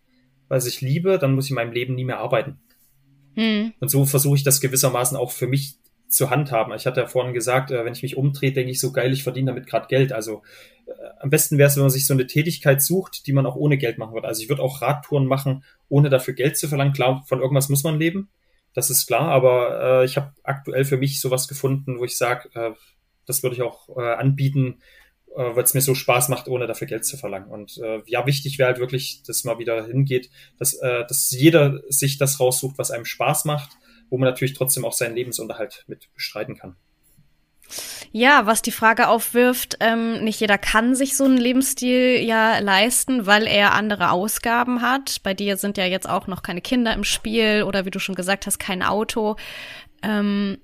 was 0.48 0.66
ich 0.66 0.82
liebe, 0.82 1.20
dann 1.20 1.36
muss 1.36 1.46
ich 1.46 1.52
in 1.52 1.56
meinem 1.56 1.74
Leben 1.74 1.96
nie 1.96 2.06
mehr 2.06 2.20
arbeiten. 2.20 2.60
Mhm. 3.36 3.74
Und 3.80 3.90
so 3.90 4.06
versuche 4.06 4.38
ich 4.38 4.44
das 4.44 4.62
gewissermaßen 4.62 5.18
auch 5.18 5.32
für 5.32 5.48
mich 5.48 5.76
zu 6.08 6.30
handhaben. 6.30 6.74
Ich 6.74 6.88
hatte 6.88 7.02
ja 7.02 7.08
vorhin 7.08 7.34
gesagt, 7.34 7.70
äh, 7.70 7.86
wenn 7.86 7.94
ich 7.94 8.02
mich 8.02 8.18
umdrehe, 8.18 8.54
denke 8.54 8.72
ich 8.72 8.80
so 8.80 8.92
geil, 8.92 9.14
ich 9.14 9.24
verdiene 9.24 9.52
damit 9.52 9.68
gerade 9.68 9.88
Geld. 9.88 10.14
Also 10.14 10.42
äh, 10.88 10.92
am 11.20 11.30
besten 11.30 11.58
wäre 11.58 11.68
es, 11.68 11.76
wenn 11.76 11.84
man 11.84 11.92
sich 11.92 12.08
so 12.08 12.14
eine 12.14 12.26
Tätigkeit 12.26 12.82
sucht, 12.82 13.28
die 13.28 13.34
man 13.34 13.46
auch 13.46 13.56
ohne 13.56 13.78
Geld 13.78 14.00
machen 14.00 14.16
wird. 14.16 14.26
Also 14.26 14.42
ich 14.42 14.50
würde 14.50 14.64
auch 14.64 14.82
Radtouren 14.82 15.28
machen, 15.28 15.64
ohne 15.90 16.10
dafür 16.10 16.34
Geld 16.34 16.58
zu 16.58 16.68
verlangen. 16.68 16.94
Klar, 16.94 17.24
von 17.28 17.42
irgendwas 17.42 17.70
muss 17.70 17.84
man 17.84 18.00
leben 18.00 18.30
das 18.78 18.92
ist 18.92 19.08
klar, 19.08 19.30
aber 19.32 20.02
äh, 20.02 20.06
ich 20.06 20.18
habe 20.18 20.36
aktuell 20.44 20.86
für 20.86 20.98
mich 20.98 21.20
sowas 21.20 21.48
gefunden, 21.48 21.98
wo 21.98 22.06
ich 22.06 22.16
sage, 22.16 22.48
äh, 22.54 22.74
das 23.26 23.42
würde 23.42 23.56
ich 23.56 23.64
auch 23.64 23.90
äh, 23.98 24.14
anbieten, 24.14 24.84
äh, 25.36 25.56
weil 25.56 25.64
es 25.64 25.74
mir 25.74 25.82
so 25.82 25.96
Spaß 25.96 26.30
macht, 26.30 26.48
ohne 26.48 26.68
dafür 26.68 26.86
Geld 26.86 27.04
zu 27.04 27.18
verlangen. 27.18 27.50
Und 27.50 27.80
äh, 27.80 28.04
ja, 28.06 28.28
wichtig 28.28 28.60
wäre 28.60 28.68
halt 28.68 28.80
wirklich, 28.80 29.24
dass 29.26 29.46
mal 29.46 29.58
wieder 29.58 29.88
hingeht, 29.88 30.30
dass, 30.60 30.76
äh, 30.76 31.04
dass 31.08 31.32
jeder 31.32 31.82
sich 31.90 32.20
das 32.20 32.40
raussucht, 32.40 32.78
was 32.78 32.92
einem 32.92 33.06
Spaß 33.06 33.46
macht, 33.46 33.72
wo 34.12 34.20
man 34.20 34.30
natürlich 34.30 34.54
trotzdem 34.54 34.86
auch 34.86 34.94
seinen 34.94 35.16
Lebensunterhalt 35.16 35.84
mit 35.88 36.14
bestreiten 36.14 36.56
kann. 36.56 36.76
Ja, 38.12 38.46
was 38.46 38.62
die 38.62 38.72
Frage 38.72 39.08
aufwirft, 39.10 39.78
ähm, 39.80 40.24
nicht 40.24 40.40
jeder 40.40 40.58
kann 40.58 40.96
sich 40.96 41.18
so 41.18 41.26
einen 41.26 41.38
Lebensstil 41.38 42.20
ja 42.22 42.60
leisten, 42.60 43.26
weil 43.26 43.48
er 43.48 43.74
andere 43.74 44.12
Ausgaben 44.12 44.82
hat. 44.82 45.18
Bei 45.24 45.34
dir 45.34 45.58
sind 45.58 45.78
ja 45.78 45.86
jetzt 45.86 46.08
auch 46.08 46.28
noch 46.28 46.44
keine 46.44 46.62
Kinder 46.62 46.94
im 46.94 47.04
Spiel 47.04 47.64
oder 47.64 47.86
wie 47.86 47.92
du 47.92 48.00
schon 48.00 48.16
gesagt 48.16 48.46
hast, 48.46 48.60
kein 48.60 48.84
Auto. 48.84 49.36
Ähm, 50.02 50.58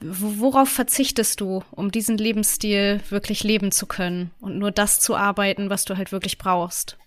worauf 0.00 0.68
verzichtest 0.68 1.40
du, 1.40 1.62
um 1.70 1.90
diesen 1.90 2.18
Lebensstil 2.18 3.00
wirklich 3.08 3.42
leben 3.44 3.72
zu 3.72 3.86
können 3.86 4.30
und 4.40 4.58
nur 4.58 4.70
das 4.70 5.00
zu 5.00 5.16
arbeiten, 5.16 5.70
was 5.70 5.84
du 5.84 5.96
halt 5.96 6.12
wirklich 6.12 6.38
brauchst? 6.38 6.98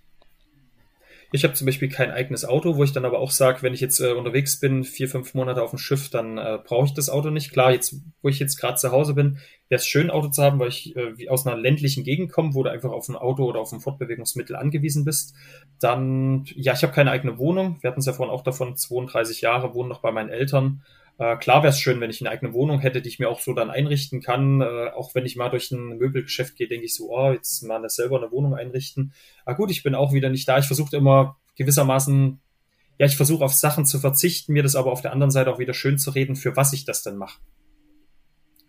Ich 1.35 1.43
habe 1.43 1.53
zum 1.53 1.65
Beispiel 1.65 1.89
kein 1.89 2.11
eigenes 2.11 2.45
Auto, 2.45 2.77
wo 2.77 2.83
ich 2.83 2.93
dann 2.93 3.03
aber 3.03 3.19
auch 3.19 3.29
sage, 3.29 3.61
wenn 3.61 3.73
ich 3.73 3.81
jetzt 3.81 3.99
äh, 3.99 4.13
unterwegs 4.13 4.57
bin, 4.59 4.85
vier, 4.85 5.09
fünf 5.09 5.33
Monate 5.33 5.61
auf 5.61 5.71
dem 5.71 5.79
Schiff, 5.79 6.09
dann 6.09 6.37
äh, 6.37 6.59
brauche 6.63 6.85
ich 6.85 6.93
das 6.93 7.09
Auto 7.09 7.29
nicht. 7.29 7.51
Klar, 7.51 7.73
jetzt, 7.73 7.95
wo 8.21 8.29
ich 8.29 8.39
jetzt 8.39 8.55
gerade 8.55 8.77
zu 8.77 8.91
Hause 8.91 9.15
bin, 9.15 9.39
wäre 9.67 9.79
es 9.79 9.85
schön, 9.85 10.09
Auto 10.09 10.29
zu 10.29 10.41
haben, 10.41 10.59
weil 10.59 10.69
ich 10.69 10.95
äh, 10.95 11.27
aus 11.27 11.45
einer 11.45 11.57
ländlichen 11.57 12.05
Gegend 12.05 12.31
komme, 12.31 12.53
wo 12.53 12.63
du 12.63 12.71
einfach 12.71 12.91
auf 12.91 13.09
ein 13.09 13.17
Auto 13.17 13.43
oder 13.43 13.59
auf 13.59 13.73
ein 13.73 13.81
Fortbewegungsmittel 13.81 14.55
angewiesen 14.55 15.03
bist. 15.03 15.35
Dann, 15.81 16.45
ja, 16.55 16.71
ich 16.71 16.83
habe 16.83 16.93
keine 16.93 17.11
eigene 17.11 17.37
Wohnung. 17.37 17.79
Wir 17.81 17.89
hatten 17.89 17.99
es 17.99 18.05
ja 18.05 18.13
vorhin 18.13 18.33
auch 18.33 18.43
davon, 18.43 18.77
32 18.77 19.41
Jahre, 19.41 19.73
wohnen 19.73 19.89
noch 19.89 20.01
bei 20.01 20.13
meinen 20.13 20.29
Eltern. 20.29 20.83
Äh, 21.17 21.37
klar 21.37 21.63
wäre 21.63 21.71
es 21.71 21.79
schön, 21.79 22.01
wenn 22.01 22.09
ich 22.09 22.21
eine 22.21 22.29
eigene 22.29 22.53
Wohnung 22.53 22.79
hätte, 22.79 23.01
die 23.01 23.09
ich 23.09 23.19
mir 23.19 23.29
auch 23.29 23.39
so 23.39 23.53
dann 23.53 23.69
einrichten 23.69 24.21
kann. 24.21 24.61
Äh, 24.61 24.89
auch 24.93 25.15
wenn 25.15 25.25
ich 25.25 25.35
mal 25.35 25.49
durch 25.49 25.71
ein 25.71 25.97
Möbelgeschäft 25.97 26.55
gehe, 26.55 26.67
denke 26.67 26.85
ich 26.85 26.95
so, 26.95 27.09
oh, 27.09 27.31
jetzt 27.31 27.63
mal 27.63 27.77
eine, 27.77 27.89
selber 27.89 28.17
eine 28.17 28.31
Wohnung 28.31 28.55
einrichten. 28.55 29.13
Ah 29.45 29.53
gut, 29.53 29.71
ich 29.71 29.83
bin 29.83 29.95
auch 29.95 30.13
wieder 30.13 30.29
nicht 30.29 30.47
da. 30.47 30.57
Ich 30.57 30.67
versuche 30.67 30.95
immer 30.95 31.37
gewissermaßen, 31.55 32.41
ja, 32.97 33.05
ich 33.05 33.15
versuche 33.15 33.45
auf 33.45 33.53
Sachen 33.53 33.85
zu 33.85 33.99
verzichten, 33.99 34.53
mir 34.53 34.63
das 34.63 34.75
aber 34.75 34.91
auf 34.91 35.01
der 35.01 35.13
anderen 35.13 35.31
Seite 35.31 35.51
auch 35.51 35.59
wieder 35.59 35.73
schön 35.73 35.97
zu 35.97 36.11
reden, 36.11 36.35
für 36.35 36.55
was 36.55 36.73
ich 36.73 36.85
das 36.85 37.03
denn 37.03 37.15
mache. 37.15 37.39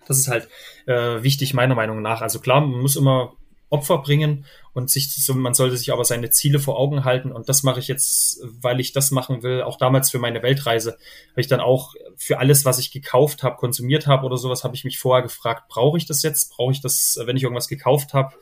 Das 0.07 0.19
ist 0.19 0.29
halt 0.29 0.49
äh, 0.87 1.23
wichtig 1.25 1.53
meiner 1.53 1.75
Meinung 1.75 2.01
nach. 2.01 2.23
Also 2.23 2.39
klar, 2.39 2.61
man 2.61 2.81
muss 2.81 2.95
immer 2.95 3.35
Opfer 3.69 3.99
bringen 3.99 4.45
und 4.73 4.91
sich 4.91 5.13
so, 5.13 5.35
man 5.35 5.55
sollte 5.55 5.77
sich 5.77 5.93
aber 5.93 6.05
seine 6.05 6.31
Ziele 6.31 6.59
vor 6.59 6.79
Augen 6.79 7.05
halten 7.05 7.33
und 7.33 7.49
das 7.49 7.63
mache 7.63 7.81
ich 7.81 7.89
jetzt, 7.89 8.41
weil 8.45 8.79
ich 8.79 8.93
das 8.93 9.11
machen 9.11 9.43
will. 9.43 9.63
Auch 9.63 9.77
damals 9.77 10.11
für 10.11 10.19
meine 10.19 10.43
Weltreise 10.43 10.93
habe 11.31 11.41
ich 11.41 11.49
dann 11.49 11.61
auch 11.61 11.95
für 12.17 12.39
alles, 12.39 12.65
was 12.65 12.79
ich 12.79 12.93
gekauft 12.93 13.43
habe, 13.43 13.57
konsumiert 13.57 14.07
habe 14.07 14.25
oder 14.25 14.37
sowas, 14.37 14.65
habe 14.65 14.77
ich 14.77 14.85
mich 14.85 14.99
vorher 14.99 15.23
gefragt, 15.23 15.65
brauche 15.69 15.99
ich 15.99 16.07
das 16.07 16.23
jetzt? 16.23 16.51
Brauche 16.51 16.73
ich 16.73 16.81
das, 16.81 17.19
wenn 17.25 17.37
ich 17.37 17.43
irgendwas 17.43 17.69
gekauft 17.69 18.15
habe? 18.15 18.35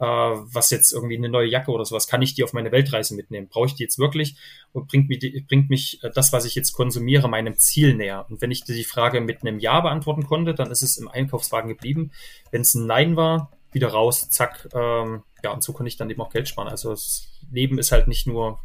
Äh, 0.00 0.04
was 0.04 0.70
jetzt 0.70 0.92
irgendwie 0.92 1.16
eine 1.16 1.28
neue 1.28 1.48
Jacke 1.48 1.70
oder 1.70 1.84
sowas, 1.84 2.08
kann 2.08 2.22
ich 2.22 2.34
die 2.34 2.42
auf 2.42 2.52
meine 2.52 2.72
Weltreise 2.72 3.14
mitnehmen? 3.14 3.46
Brauche 3.48 3.66
ich 3.66 3.74
die 3.76 3.84
jetzt 3.84 4.00
wirklich? 4.00 4.34
Und 4.72 4.88
bringt 4.88 5.08
mich, 5.08 5.46
bringt 5.46 5.70
mich 5.70 6.02
äh, 6.02 6.10
das, 6.12 6.32
was 6.32 6.44
ich 6.44 6.56
jetzt 6.56 6.72
konsumiere, 6.72 7.28
meinem 7.28 7.56
Ziel 7.56 7.94
näher? 7.94 8.26
Und 8.28 8.40
wenn 8.42 8.50
ich 8.50 8.64
die 8.64 8.82
Frage 8.82 9.20
mit 9.20 9.42
einem 9.42 9.60
Ja 9.60 9.80
beantworten 9.80 10.24
konnte, 10.24 10.54
dann 10.54 10.72
ist 10.72 10.82
es 10.82 10.96
im 10.96 11.06
Einkaufswagen 11.06 11.68
geblieben. 11.68 12.10
Wenn 12.50 12.62
es 12.62 12.74
ein 12.74 12.86
Nein 12.86 13.14
war, 13.14 13.52
wieder 13.72 13.88
raus, 13.88 14.28
zack. 14.28 14.68
Ähm, 14.74 15.22
ja, 15.42 15.52
und 15.52 15.62
so 15.62 15.72
konnte 15.72 15.88
ich 15.88 15.96
dann 15.96 16.10
eben 16.10 16.20
auch 16.20 16.30
Geld 16.30 16.48
sparen. 16.48 16.68
Also 16.68 16.90
das 16.90 17.28
Leben 17.50 17.78
ist 17.78 17.92
halt 17.92 18.08
nicht 18.08 18.26
nur 18.26 18.60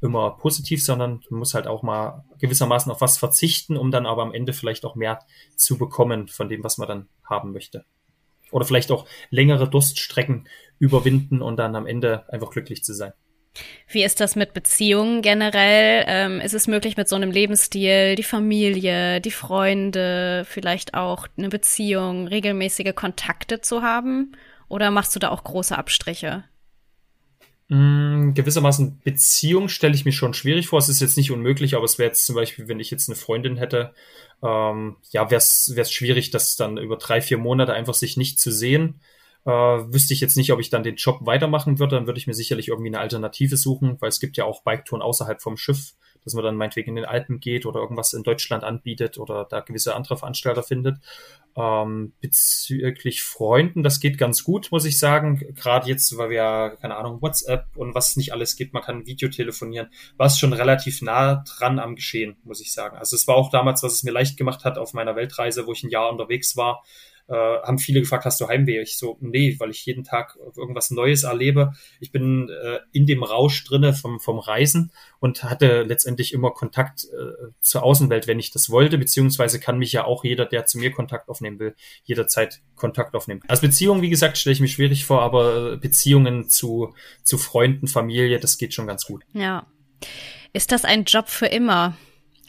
immer 0.00 0.30
positiv, 0.30 0.84
sondern 0.84 1.20
du 1.28 1.36
musst 1.36 1.54
halt 1.54 1.66
auch 1.66 1.82
mal 1.82 2.24
gewissermaßen 2.38 2.90
auf 2.92 3.00
was 3.00 3.18
verzichten, 3.18 3.76
um 3.76 3.90
dann 3.90 4.06
aber 4.06 4.22
am 4.22 4.32
Ende 4.32 4.52
vielleicht 4.52 4.84
auch 4.84 4.94
mehr 4.94 5.20
zu 5.56 5.76
bekommen 5.76 6.28
von 6.28 6.48
dem, 6.48 6.62
was 6.62 6.78
man 6.78 6.88
dann 6.88 7.08
haben 7.24 7.52
möchte. 7.52 7.84
Oder 8.50 8.64
vielleicht 8.64 8.90
auch 8.90 9.06
längere 9.30 9.68
Durststrecken 9.68 10.48
überwinden 10.78 11.42
und 11.42 11.56
dann 11.56 11.76
am 11.76 11.86
Ende 11.86 12.32
einfach 12.32 12.50
glücklich 12.50 12.84
zu 12.84 12.94
sein. 12.94 13.12
Wie 13.88 14.04
ist 14.04 14.20
das 14.20 14.36
mit 14.36 14.52
Beziehungen 14.52 15.22
generell? 15.22 16.04
Ähm, 16.06 16.40
ist 16.40 16.54
es 16.54 16.66
möglich 16.66 16.96
mit 16.96 17.08
so 17.08 17.16
einem 17.16 17.30
Lebensstil, 17.30 18.14
die 18.14 18.22
Familie, 18.22 19.20
die 19.20 19.30
Freunde, 19.30 20.44
vielleicht 20.48 20.94
auch 20.94 21.26
eine 21.36 21.48
Beziehung, 21.48 22.28
regelmäßige 22.28 22.94
Kontakte 22.94 23.60
zu 23.60 23.82
haben? 23.82 24.32
Oder 24.68 24.90
machst 24.90 25.16
du 25.16 25.18
da 25.18 25.30
auch 25.30 25.44
große 25.44 25.76
Abstriche? 25.76 26.44
Mm, 27.68 28.32
gewissermaßen 28.32 29.00
Beziehung 29.04 29.68
stelle 29.68 29.94
ich 29.94 30.04
mir 30.04 30.12
schon 30.12 30.34
schwierig 30.34 30.68
vor. 30.68 30.78
Es 30.78 30.88
ist 30.88 31.00
jetzt 31.00 31.16
nicht 31.16 31.30
unmöglich, 31.30 31.74
aber 31.74 31.84
es 31.84 31.98
wäre 31.98 32.08
jetzt 32.08 32.24
zum 32.24 32.34
Beispiel, 32.34 32.68
wenn 32.68 32.80
ich 32.80 32.90
jetzt 32.90 33.08
eine 33.08 33.16
Freundin 33.16 33.56
hätte, 33.56 33.92
ähm, 34.42 34.96
ja, 35.10 35.30
wäre 35.30 35.38
es 35.38 35.92
schwierig, 35.92 36.30
das 36.30 36.56
dann 36.56 36.78
über 36.78 36.96
drei, 36.96 37.20
vier 37.20 37.38
Monate 37.38 37.74
einfach 37.74 37.94
sich 37.94 38.16
nicht 38.16 38.40
zu 38.40 38.52
sehen. 38.52 39.00
Äh, 39.48 39.50
wüsste 39.94 40.12
ich 40.12 40.20
jetzt 40.20 40.36
nicht, 40.36 40.52
ob 40.52 40.60
ich 40.60 40.68
dann 40.68 40.82
den 40.82 40.96
Job 40.96 41.20
weitermachen 41.22 41.78
würde. 41.78 41.96
Dann 41.96 42.06
würde 42.06 42.18
ich 42.18 42.26
mir 42.26 42.34
sicherlich 42.34 42.68
irgendwie 42.68 42.90
eine 42.90 43.00
Alternative 43.00 43.56
suchen, 43.56 43.96
weil 43.98 44.10
es 44.10 44.20
gibt 44.20 44.36
ja 44.36 44.44
auch 44.44 44.62
Biketouren 44.62 45.00
außerhalb 45.00 45.40
vom 45.40 45.56
Schiff, 45.56 45.94
dass 46.22 46.34
man 46.34 46.44
dann 46.44 46.56
meinetwegen 46.56 46.90
in 46.90 46.96
den 46.96 47.04
Alpen 47.06 47.40
geht 47.40 47.64
oder 47.64 47.80
irgendwas 47.80 48.12
in 48.12 48.22
Deutschland 48.22 48.62
anbietet 48.62 49.16
oder 49.16 49.46
da 49.48 49.60
gewisse 49.60 49.94
andere 49.96 50.18
Veranstalter 50.18 50.62
findet. 50.62 50.98
Ähm, 51.56 52.12
bezüglich 52.20 53.22
Freunden, 53.22 53.82
das 53.82 54.00
geht 54.00 54.18
ganz 54.18 54.44
gut, 54.44 54.70
muss 54.70 54.84
ich 54.84 54.98
sagen. 54.98 55.38
Gerade 55.54 55.88
jetzt, 55.88 56.18
weil 56.18 56.28
wir 56.28 56.36
ja, 56.36 56.68
keine 56.76 56.96
Ahnung, 56.96 57.22
WhatsApp 57.22 57.74
und 57.74 57.94
was 57.94 58.18
nicht 58.18 58.34
alles 58.34 58.54
gibt, 58.54 58.74
man 58.74 58.82
kann 58.82 59.06
Video 59.06 59.30
telefonieren, 59.30 59.88
war 60.18 60.26
es 60.26 60.38
schon 60.38 60.52
relativ 60.52 61.00
nah 61.00 61.42
dran 61.56 61.78
am 61.78 61.94
Geschehen, 61.94 62.36
muss 62.44 62.60
ich 62.60 62.74
sagen. 62.74 62.98
Also 62.98 63.16
es 63.16 63.26
war 63.26 63.36
auch 63.36 63.50
damals, 63.50 63.82
was 63.82 63.94
es 63.94 64.02
mir 64.02 64.12
leicht 64.12 64.36
gemacht 64.36 64.66
hat 64.66 64.76
auf 64.76 64.92
meiner 64.92 65.16
Weltreise, 65.16 65.66
wo 65.66 65.72
ich 65.72 65.84
ein 65.84 65.90
Jahr 65.90 66.12
unterwegs 66.12 66.54
war, 66.54 66.82
äh, 67.28 67.34
haben 67.34 67.78
viele 67.78 68.00
gefragt, 68.00 68.24
hast 68.24 68.40
du 68.40 68.48
Heimweh? 68.48 68.80
Ich 68.80 68.96
so, 68.96 69.18
nee, 69.20 69.56
weil 69.58 69.70
ich 69.70 69.84
jeden 69.84 70.04
Tag 70.04 70.38
irgendwas 70.56 70.90
Neues 70.90 71.24
erlebe. 71.24 71.72
Ich 72.00 72.10
bin 72.10 72.48
äh, 72.48 72.78
in 72.92 73.06
dem 73.06 73.22
Rausch 73.22 73.64
drinne 73.64 73.92
vom, 73.92 74.18
vom 74.18 74.38
Reisen 74.38 74.92
und 75.20 75.44
hatte 75.44 75.82
letztendlich 75.82 76.32
immer 76.32 76.50
Kontakt 76.50 77.04
äh, 77.04 77.52
zur 77.60 77.82
Außenwelt, 77.82 78.26
wenn 78.26 78.38
ich 78.38 78.50
das 78.50 78.70
wollte, 78.70 78.98
beziehungsweise 78.98 79.60
kann 79.60 79.78
mich 79.78 79.92
ja 79.92 80.04
auch 80.04 80.24
jeder, 80.24 80.46
der 80.46 80.66
zu 80.66 80.78
mir 80.78 80.90
Kontakt 80.90 81.28
aufnehmen 81.28 81.58
will, 81.58 81.74
jederzeit 82.04 82.60
Kontakt 82.76 83.14
aufnehmen. 83.14 83.42
Als 83.46 83.60
Beziehung, 83.60 84.00
wie 84.02 84.10
gesagt, 84.10 84.38
stelle 84.38 84.54
ich 84.54 84.60
mir 84.60 84.68
schwierig 84.68 85.04
vor, 85.04 85.22
aber 85.22 85.76
Beziehungen 85.76 86.48
zu, 86.48 86.94
zu 87.22 87.36
Freunden, 87.38 87.88
Familie, 87.88 88.40
das 88.40 88.58
geht 88.58 88.72
schon 88.72 88.86
ganz 88.86 89.04
gut. 89.04 89.24
Ja. 89.34 89.66
Ist 90.52 90.72
das 90.72 90.84
ein 90.84 91.04
Job 91.04 91.28
für 91.28 91.46
immer? 91.46 91.96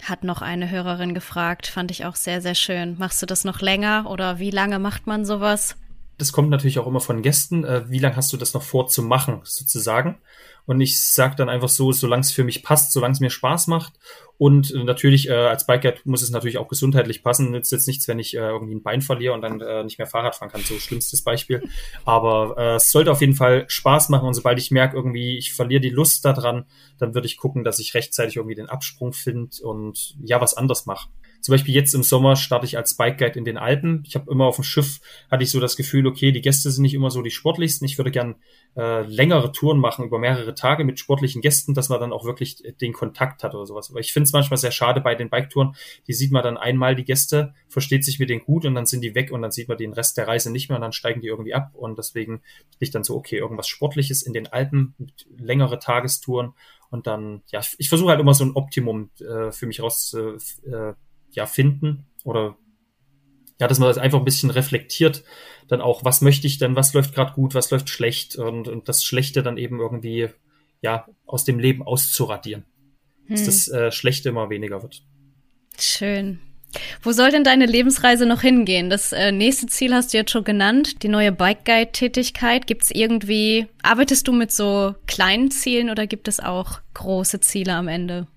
Hat 0.03 0.23
noch 0.23 0.41
eine 0.41 0.69
Hörerin 0.69 1.13
gefragt, 1.13 1.67
fand 1.67 1.91
ich 1.91 2.05
auch 2.05 2.15
sehr, 2.15 2.41
sehr 2.41 2.55
schön. 2.55 2.97
Machst 2.97 3.21
du 3.21 3.25
das 3.25 3.43
noch 3.43 3.61
länger 3.61 4.09
oder 4.09 4.39
wie 4.39 4.51
lange 4.51 4.79
macht 4.79 5.07
man 5.07 5.25
sowas? 5.25 5.75
Das 6.17 6.31
kommt 6.33 6.49
natürlich 6.49 6.79
auch 6.79 6.87
immer 6.87 6.99
von 6.99 7.21
Gästen. 7.21 7.63
Äh, 7.63 7.89
wie 7.89 7.99
lange 7.99 8.15
hast 8.15 8.31
du 8.33 8.37
das 8.37 8.53
noch 8.53 8.63
vor 8.63 8.87
zu 8.87 9.01
machen, 9.01 9.39
sozusagen? 9.43 10.17
Und 10.65 10.81
ich 10.81 11.03
sage 11.03 11.35
dann 11.35 11.49
einfach 11.49 11.69
so, 11.69 11.91
solange 11.91 12.21
es 12.21 12.31
für 12.31 12.43
mich 12.43 12.61
passt, 12.61 12.91
solange 12.91 13.13
es 13.13 13.19
mir 13.19 13.29
Spaß 13.29 13.67
macht. 13.67 13.93
Und 14.39 14.73
äh, 14.73 14.85
natürlich, 14.85 15.27
äh, 15.27 15.33
als 15.33 15.67
Biker 15.67 15.93
muss 16.05 16.21
es 16.21 16.31
natürlich 16.31 16.57
auch 16.57 16.69
gesundheitlich 16.69 17.23
passen. 17.23 17.51
Nützt 17.51 17.73
jetzt 17.73 17.87
nichts, 17.87 18.07
wenn 18.07 18.19
ich 18.19 18.35
äh, 18.35 18.39
irgendwie 18.39 18.73
ein 18.73 18.81
Bein 18.81 19.01
verliere 19.01 19.33
und 19.33 19.41
dann 19.41 19.59
äh, 19.59 19.83
nicht 19.83 19.97
mehr 19.97 20.07
Fahrrad 20.07 20.33
fahren 20.33 20.49
kann. 20.49 20.61
So 20.61 20.79
schlimmstes 20.79 21.21
Beispiel. 21.21 21.61
Aber 22.05 22.55
äh, 22.57 22.75
es 22.75 22.89
sollte 22.89 23.11
auf 23.11 23.19
jeden 23.19 23.35
Fall 23.35 23.65
Spaß 23.67 24.07
machen. 24.07 24.29
Und 24.29 24.33
sobald 24.33 24.57
ich 24.57 24.71
merke, 24.71 24.95
irgendwie, 24.95 25.37
ich 25.37 25.53
verliere 25.53 25.81
die 25.81 25.89
Lust 25.89 26.23
daran, 26.23 26.65
dann 26.99 27.13
würde 27.13 27.27
ich 27.27 27.35
gucken, 27.35 27.65
dass 27.65 27.79
ich 27.79 27.93
rechtzeitig 27.93 28.37
irgendwie 28.37 28.55
den 28.55 28.69
Absprung 28.69 29.11
finde 29.11 29.57
und 29.61 30.15
ja, 30.23 30.39
was 30.39 30.53
anders 30.53 30.85
mache. 30.85 31.09
Zum 31.41 31.53
Beispiel 31.53 31.73
jetzt 31.73 31.93
im 31.95 32.03
Sommer 32.03 32.35
starte 32.35 32.65
ich 32.65 32.77
als 32.77 32.95
Bike 32.95 33.17
Guide 33.17 33.39
in 33.39 33.45
den 33.45 33.57
Alpen. 33.57 34.03
Ich 34.05 34.15
habe 34.15 34.29
immer 34.31 34.45
auf 34.45 34.55
dem 34.55 34.63
Schiff, 34.63 34.99
hatte 35.31 35.43
ich 35.43 35.51
so 35.51 35.59
das 35.59 35.77
Gefühl, 35.77 36.05
okay, 36.05 36.31
die 36.31 36.41
Gäste 36.41 36.69
sind 36.69 36.81
nicht 36.81 36.93
immer 36.93 37.11
so 37.11 37.21
die 37.21 37.31
sportlichsten. 37.31 37.85
Ich 37.85 37.97
würde 37.97 38.11
gern 38.11 38.35
äh, 38.75 39.01
längere 39.03 39.51
Touren 39.51 39.79
machen 39.79 40.05
über 40.05 40.19
mehrere 40.19 40.53
Tage 40.53 40.83
mit 40.83 40.99
sportlichen 40.99 41.41
Gästen, 41.41 41.73
dass 41.73 41.89
man 41.89 41.99
dann 41.99 42.13
auch 42.13 42.25
wirklich 42.25 42.63
den 42.81 42.93
Kontakt 42.93 43.43
hat 43.43 43.55
oder 43.55 43.65
sowas. 43.65 43.89
Aber 43.89 43.99
ich 43.99 44.11
finde 44.11 44.25
es 44.25 44.33
manchmal 44.33 44.57
sehr 44.57 44.71
schade 44.71 45.01
bei 45.01 45.15
den 45.15 45.29
Biketouren. 45.29 45.75
Die 46.07 46.13
sieht 46.13 46.31
man 46.31 46.43
dann 46.43 46.57
einmal 46.57 46.95
die 46.95 47.05
Gäste, 47.05 47.53
versteht 47.67 48.03
sich 48.03 48.19
mit 48.19 48.29
denen 48.29 48.41
gut 48.41 48.65
und 48.65 48.75
dann 48.75 48.85
sind 48.85 49.01
die 49.01 49.15
weg 49.15 49.31
und 49.31 49.41
dann 49.41 49.51
sieht 49.51 49.69
man 49.69 49.77
den 49.77 49.93
Rest 49.93 50.17
der 50.17 50.27
Reise 50.27 50.51
nicht 50.51 50.69
mehr 50.69 50.77
und 50.77 50.81
dann 50.81 50.93
steigen 50.93 51.21
die 51.21 51.27
irgendwie 51.27 51.53
ab. 51.53 51.71
Und 51.73 51.97
deswegen 51.97 52.39
bin 52.39 52.79
ich 52.79 52.91
dann 52.91 53.03
so, 53.03 53.15
okay, 53.15 53.37
irgendwas 53.37 53.67
Sportliches 53.67 54.21
in 54.21 54.33
den 54.33 54.47
Alpen 54.47 54.93
mit 54.97 55.25
längere 55.37 55.79
Tagestouren 55.79 56.53
und 56.89 57.07
dann, 57.07 57.43
ja, 57.51 57.61
ich 57.77 57.89
versuche 57.89 58.09
halt 58.09 58.19
immer 58.19 58.33
so 58.33 58.43
ein 58.43 58.55
Optimum 58.55 59.11
äh, 59.19 59.51
für 59.51 59.67
mich 59.67 59.81
raus 59.81 60.15
äh, 60.15 60.93
ja 61.31 61.45
finden 61.45 62.05
oder 62.23 62.57
ja, 63.59 63.67
dass 63.67 63.79
man 63.79 63.89
das 63.89 63.97
einfach 63.97 64.19
ein 64.19 64.25
bisschen 64.25 64.51
reflektiert, 64.51 65.23
dann 65.67 65.81
auch, 65.81 66.05
was 66.05 66.21
möchte 66.21 66.47
ich 66.47 66.57
denn, 66.57 66.75
was 66.75 66.93
läuft 66.93 67.13
gerade 67.13 67.33
gut, 67.33 67.53
was 67.55 67.71
läuft 67.71 67.89
schlecht 67.89 68.37
und, 68.37 68.67
und 68.67 68.87
das 68.87 69.03
Schlechte 69.03 69.43
dann 69.43 69.57
eben 69.57 69.79
irgendwie 69.79 70.29
ja 70.81 71.07
aus 71.25 71.43
dem 71.43 71.59
Leben 71.59 71.83
auszuradieren, 71.83 72.65
hm. 73.25 73.35
dass 73.35 73.45
das 73.45 73.67
äh, 73.67 73.91
Schlechte 73.91 74.29
immer 74.29 74.49
weniger 74.49 74.81
wird. 74.81 75.03
Schön. 75.77 76.39
Wo 77.01 77.11
soll 77.11 77.31
denn 77.31 77.43
deine 77.43 77.65
Lebensreise 77.65 78.25
noch 78.25 78.41
hingehen? 78.41 78.89
Das 78.89 79.11
äh, 79.11 79.31
nächste 79.31 79.67
Ziel 79.67 79.93
hast 79.93 80.13
du 80.13 80.17
jetzt 80.17 80.31
schon 80.31 80.43
genannt, 80.43 81.01
die 81.01 81.07
neue 81.07 81.31
Bike 81.31 81.65
Guide 81.65 81.91
Tätigkeit. 81.91 82.67
Gibt 82.67 82.83
es 82.83 82.91
irgendwie, 82.91 83.67
arbeitest 83.81 84.27
du 84.27 84.33
mit 84.33 84.51
so 84.51 84.93
kleinen 85.07 85.49
Zielen 85.49 85.89
oder 85.89 86.05
gibt 86.05 86.27
es 86.27 86.39
auch 86.39 86.79
große 86.93 87.39
Ziele 87.39 87.73
am 87.73 87.87
Ende? 87.87 88.27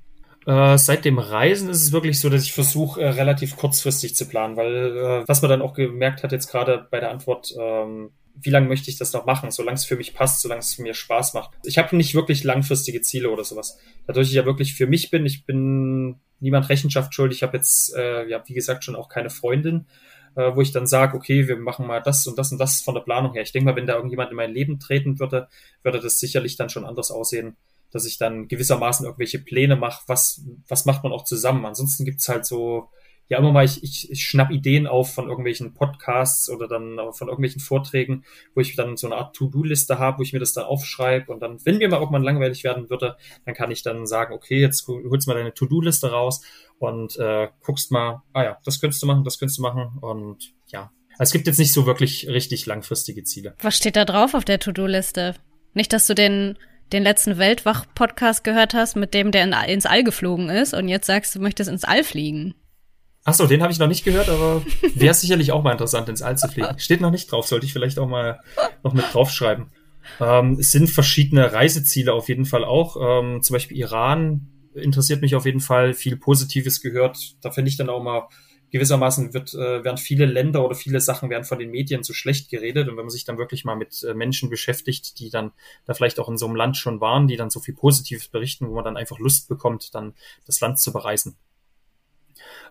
Äh, 0.46 0.76
seit 0.76 1.04
dem 1.04 1.18
Reisen 1.18 1.68
ist 1.70 1.82
es 1.82 1.92
wirklich 1.92 2.18
so, 2.18 2.28
dass 2.28 2.42
ich 2.42 2.52
versuche, 2.52 3.00
äh, 3.00 3.08
relativ 3.10 3.56
kurzfristig 3.56 4.16
zu 4.16 4.26
planen, 4.26 4.56
weil 4.56 4.96
äh, 4.96 5.28
was 5.28 5.40
man 5.42 5.50
dann 5.50 5.62
auch 5.62 5.74
gemerkt 5.74 6.22
hat 6.22 6.32
jetzt 6.32 6.48
gerade 6.48 6.86
bei 6.90 6.98
der 6.98 7.10
Antwort, 7.10 7.54
ähm, 7.58 8.10
wie 8.34 8.50
lange 8.50 8.66
möchte 8.66 8.90
ich 8.90 8.98
das 8.98 9.12
noch 9.12 9.26
machen, 9.26 9.50
solange 9.50 9.76
es 9.76 9.84
für 9.84 9.96
mich 9.96 10.14
passt, 10.14 10.40
solange 10.40 10.60
es 10.60 10.78
mir 10.78 10.94
Spaß 10.94 11.34
macht. 11.34 11.50
Ich 11.64 11.78
habe 11.78 11.94
nicht 11.96 12.14
wirklich 12.14 12.44
langfristige 12.44 13.02
Ziele 13.02 13.30
oder 13.30 13.44
sowas. 13.44 13.78
Dadurch 14.06 14.28
ich 14.28 14.34
ja 14.34 14.44
wirklich 14.44 14.74
für 14.74 14.86
mich 14.86 15.10
bin, 15.10 15.26
ich 15.26 15.44
bin 15.44 16.16
niemand 16.40 16.68
Rechenschaft 16.68 17.14
schuldig, 17.14 17.38
ich 17.38 17.42
habe 17.42 17.56
jetzt, 17.56 17.94
äh, 17.94 18.26
ja, 18.28 18.42
wie 18.46 18.54
gesagt, 18.54 18.82
schon 18.82 18.96
auch 18.96 19.08
keine 19.08 19.30
Freundin, 19.30 19.86
äh, 20.34 20.56
wo 20.56 20.60
ich 20.60 20.72
dann 20.72 20.86
sage, 20.86 21.16
okay, 21.16 21.46
wir 21.46 21.56
machen 21.56 21.86
mal 21.86 22.00
das 22.00 22.26
und 22.26 22.36
das 22.38 22.50
und 22.50 22.58
das 22.58 22.80
von 22.80 22.94
der 22.94 23.02
Planung 23.02 23.34
her. 23.34 23.42
Ich 23.42 23.52
denke 23.52 23.66
mal, 23.66 23.76
wenn 23.76 23.86
da 23.86 23.94
irgendjemand 23.94 24.30
in 24.30 24.36
mein 24.36 24.52
Leben 24.52 24.80
treten 24.80 25.20
würde, 25.20 25.48
würde 25.84 26.00
das 26.00 26.18
sicherlich 26.18 26.56
dann 26.56 26.70
schon 26.70 26.86
anders 26.86 27.12
aussehen 27.12 27.56
dass 27.92 28.06
ich 28.06 28.18
dann 28.18 28.48
gewissermaßen 28.48 29.06
irgendwelche 29.06 29.38
Pläne 29.38 29.76
mache, 29.76 30.02
was, 30.06 30.44
was 30.66 30.84
macht 30.84 31.04
man 31.04 31.12
auch 31.12 31.24
zusammen. 31.24 31.66
Ansonsten 31.66 32.04
gibt's 32.04 32.28
halt 32.28 32.46
so, 32.46 32.88
ja 33.28 33.38
immer 33.38 33.52
mal, 33.52 33.64
ich, 33.64 33.82
ich, 33.82 34.10
ich 34.10 34.24
schnapp 34.26 34.50
Ideen 34.50 34.86
auf 34.86 35.14
von 35.14 35.28
irgendwelchen 35.28 35.72
Podcasts 35.74 36.50
oder 36.50 36.68
dann 36.68 36.98
von 37.12 37.28
irgendwelchen 37.28 37.60
Vorträgen, 37.60 38.24
wo 38.54 38.60
ich 38.60 38.76
dann 38.76 38.96
so 38.96 39.06
eine 39.06 39.16
Art 39.16 39.34
To-Do-Liste 39.34 39.98
habe, 39.98 40.18
wo 40.18 40.22
ich 40.22 40.32
mir 40.32 40.38
das 40.38 40.52
dann 40.52 40.64
aufschreibe 40.64 41.32
und 41.32 41.40
dann, 41.40 41.58
wenn 41.64 41.78
mir 41.78 41.88
mal 41.88 42.00
irgendwann 42.00 42.22
langweilig 42.22 42.62
werden 42.62 42.90
würde, 42.90 43.16
dann 43.46 43.54
kann 43.54 43.70
ich 43.70 43.82
dann 43.82 44.06
sagen, 44.06 44.34
okay, 44.34 44.60
jetzt 44.60 44.86
holst 44.86 45.26
mal 45.26 45.34
deine 45.34 45.54
To-Do-Liste 45.54 46.10
raus 46.10 46.44
und 46.78 47.18
äh, 47.18 47.48
guckst 47.62 47.90
mal, 47.90 48.22
ah 48.32 48.44
ja, 48.44 48.58
das 48.64 48.80
könntest 48.80 49.02
du 49.02 49.06
machen, 49.06 49.24
das 49.24 49.38
könntest 49.38 49.58
du 49.58 49.62
machen 49.62 49.98
und 50.00 50.52
ja. 50.66 50.90
Also 51.18 51.30
es 51.30 51.32
gibt 51.32 51.46
jetzt 51.46 51.58
nicht 51.58 51.72
so 51.72 51.86
wirklich 51.86 52.28
richtig 52.28 52.66
langfristige 52.66 53.22
Ziele. 53.24 53.54
Was 53.60 53.76
steht 53.76 53.96
da 53.96 54.04
drauf 54.04 54.34
auf 54.34 54.44
der 54.44 54.58
To-Do-Liste? 54.58 55.36
Nicht, 55.74 55.92
dass 55.92 56.06
du 56.06 56.14
den 56.14 56.58
den 56.92 57.02
letzten 57.02 57.38
Weltwach-Podcast 57.38 58.44
gehört 58.44 58.74
hast, 58.74 58.96
mit 58.96 59.14
dem 59.14 59.30
der 59.30 59.44
in, 59.44 59.54
ins 59.72 59.86
All 59.86 60.04
geflogen 60.04 60.48
ist 60.50 60.74
und 60.74 60.88
jetzt 60.88 61.06
sagst, 61.06 61.34
du 61.34 61.40
möchtest 61.40 61.70
ins 61.70 61.84
All 61.84 62.04
fliegen. 62.04 62.54
Ach 63.24 63.34
so, 63.34 63.46
den 63.46 63.62
habe 63.62 63.72
ich 63.72 63.78
noch 63.78 63.88
nicht 63.88 64.04
gehört, 64.04 64.28
aber 64.28 64.62
wäre 64.94 65.14
sicherlich 65.14 65.52
auch 65.52 65.62
mal 65.62 65.72
interessant, 65.72 66.08
ins 66.08 66.22
All 66.22 66.36
zu 66.36 66.48
fliegen. 66.48 66.78
Steht 66.78 67.00
noch 67.00 67.10
nicht 67.12 67.30
drauf, 67.30 67.46
sollte 67.46 67.66
ich 67.66 67.72
vielleicht 67.72 67.98
auch 67.98 68.08
mal 68.08 68.40
noch 68.82 68.92
mit 68.92 69.04
draufschreiben. 69.12 69.70
Ähm, 70.20 70.58
es 70.58 70.72
sind 70.72 70.90
verschiedene 70.90 71.52
Reiseziele 71.52 72.12
auf 72.12 72.28
jeden 72.28 72.44
Fall 72.44 72.64
auch. 72.64 72.96
Ähm, 73.00 73.40
zum 73.42 73.54
Beispiel 73.54 73.78
Iran 73.78 74.48
interessiert 74.74 75.22
mich 75.22 75.36
auf 75.36 75.46
jeden 75.46 75.60
Fall. 75.60 75.94
Viel 75.94 76.16
Positives 76.16 76.80
gehört. 76.80 77.36
Da 77.42 77.52
finde 77.52 77.68
ich 77.68 77.76
dann 77.76 77.88
auch 77.88 78.02
mal 78.02 78.28
gewissermaßen 78.72 79.34
wird, 79.34 79.54
äh, 79.54 79.84
werden 79.84 79.98
viele 79.98 80.24
Länder 80.24 80.64
oder 80.64 80.74
viele 80.74 81.00
Sachen 81.00 81.30
werden 81.30 81.44
von 81.44 81.58
den 81.58 81.70
Medien 81.70 82.02
zu 82.02 82.14
schlecht 82.14 82.50
geredet. 82.50 82.88
Und 82.88 82.96
wenn 82.96 83.04
man 83.04 83.10
sich 83.10 83.24
dann 83.24 83.38
wirklich 83.38 83.64
mal 83.64 83.76
mit 83.76 84.02
äh, 84.02 84.14
Menschen 84.14 84.50
beschäftigt, 84.50 85.20
die 85.20 85.30
dann 85.30 85.52
da 85.84 85.94
vielleicht 85.94 86.18
auch 86.18 86.28
in 86.28 86.38
so 86.38 86.46
einem 86.46 86.56
Land 86.56 86.76
schon 86.76 87.00
waren, 87.00 87.28
die 87.28 87.36
dann 87.36 87.50
so 87.50 87.60
viel 87.60 87.74
Positives 87.74 88.28
berichten, 88.28 88.68
wo 88.68 88.74
man 88.74 88.84
dann 88.84 88.96
einfach 88.96 89.18
Lust 89.18 89.48
bekommt, 89.48 89.94
dann 89.94 90.14
das 90.46 90.60
Land 90.60 90.80
zu 90.80 90.92
bereisen. 90.92 91.36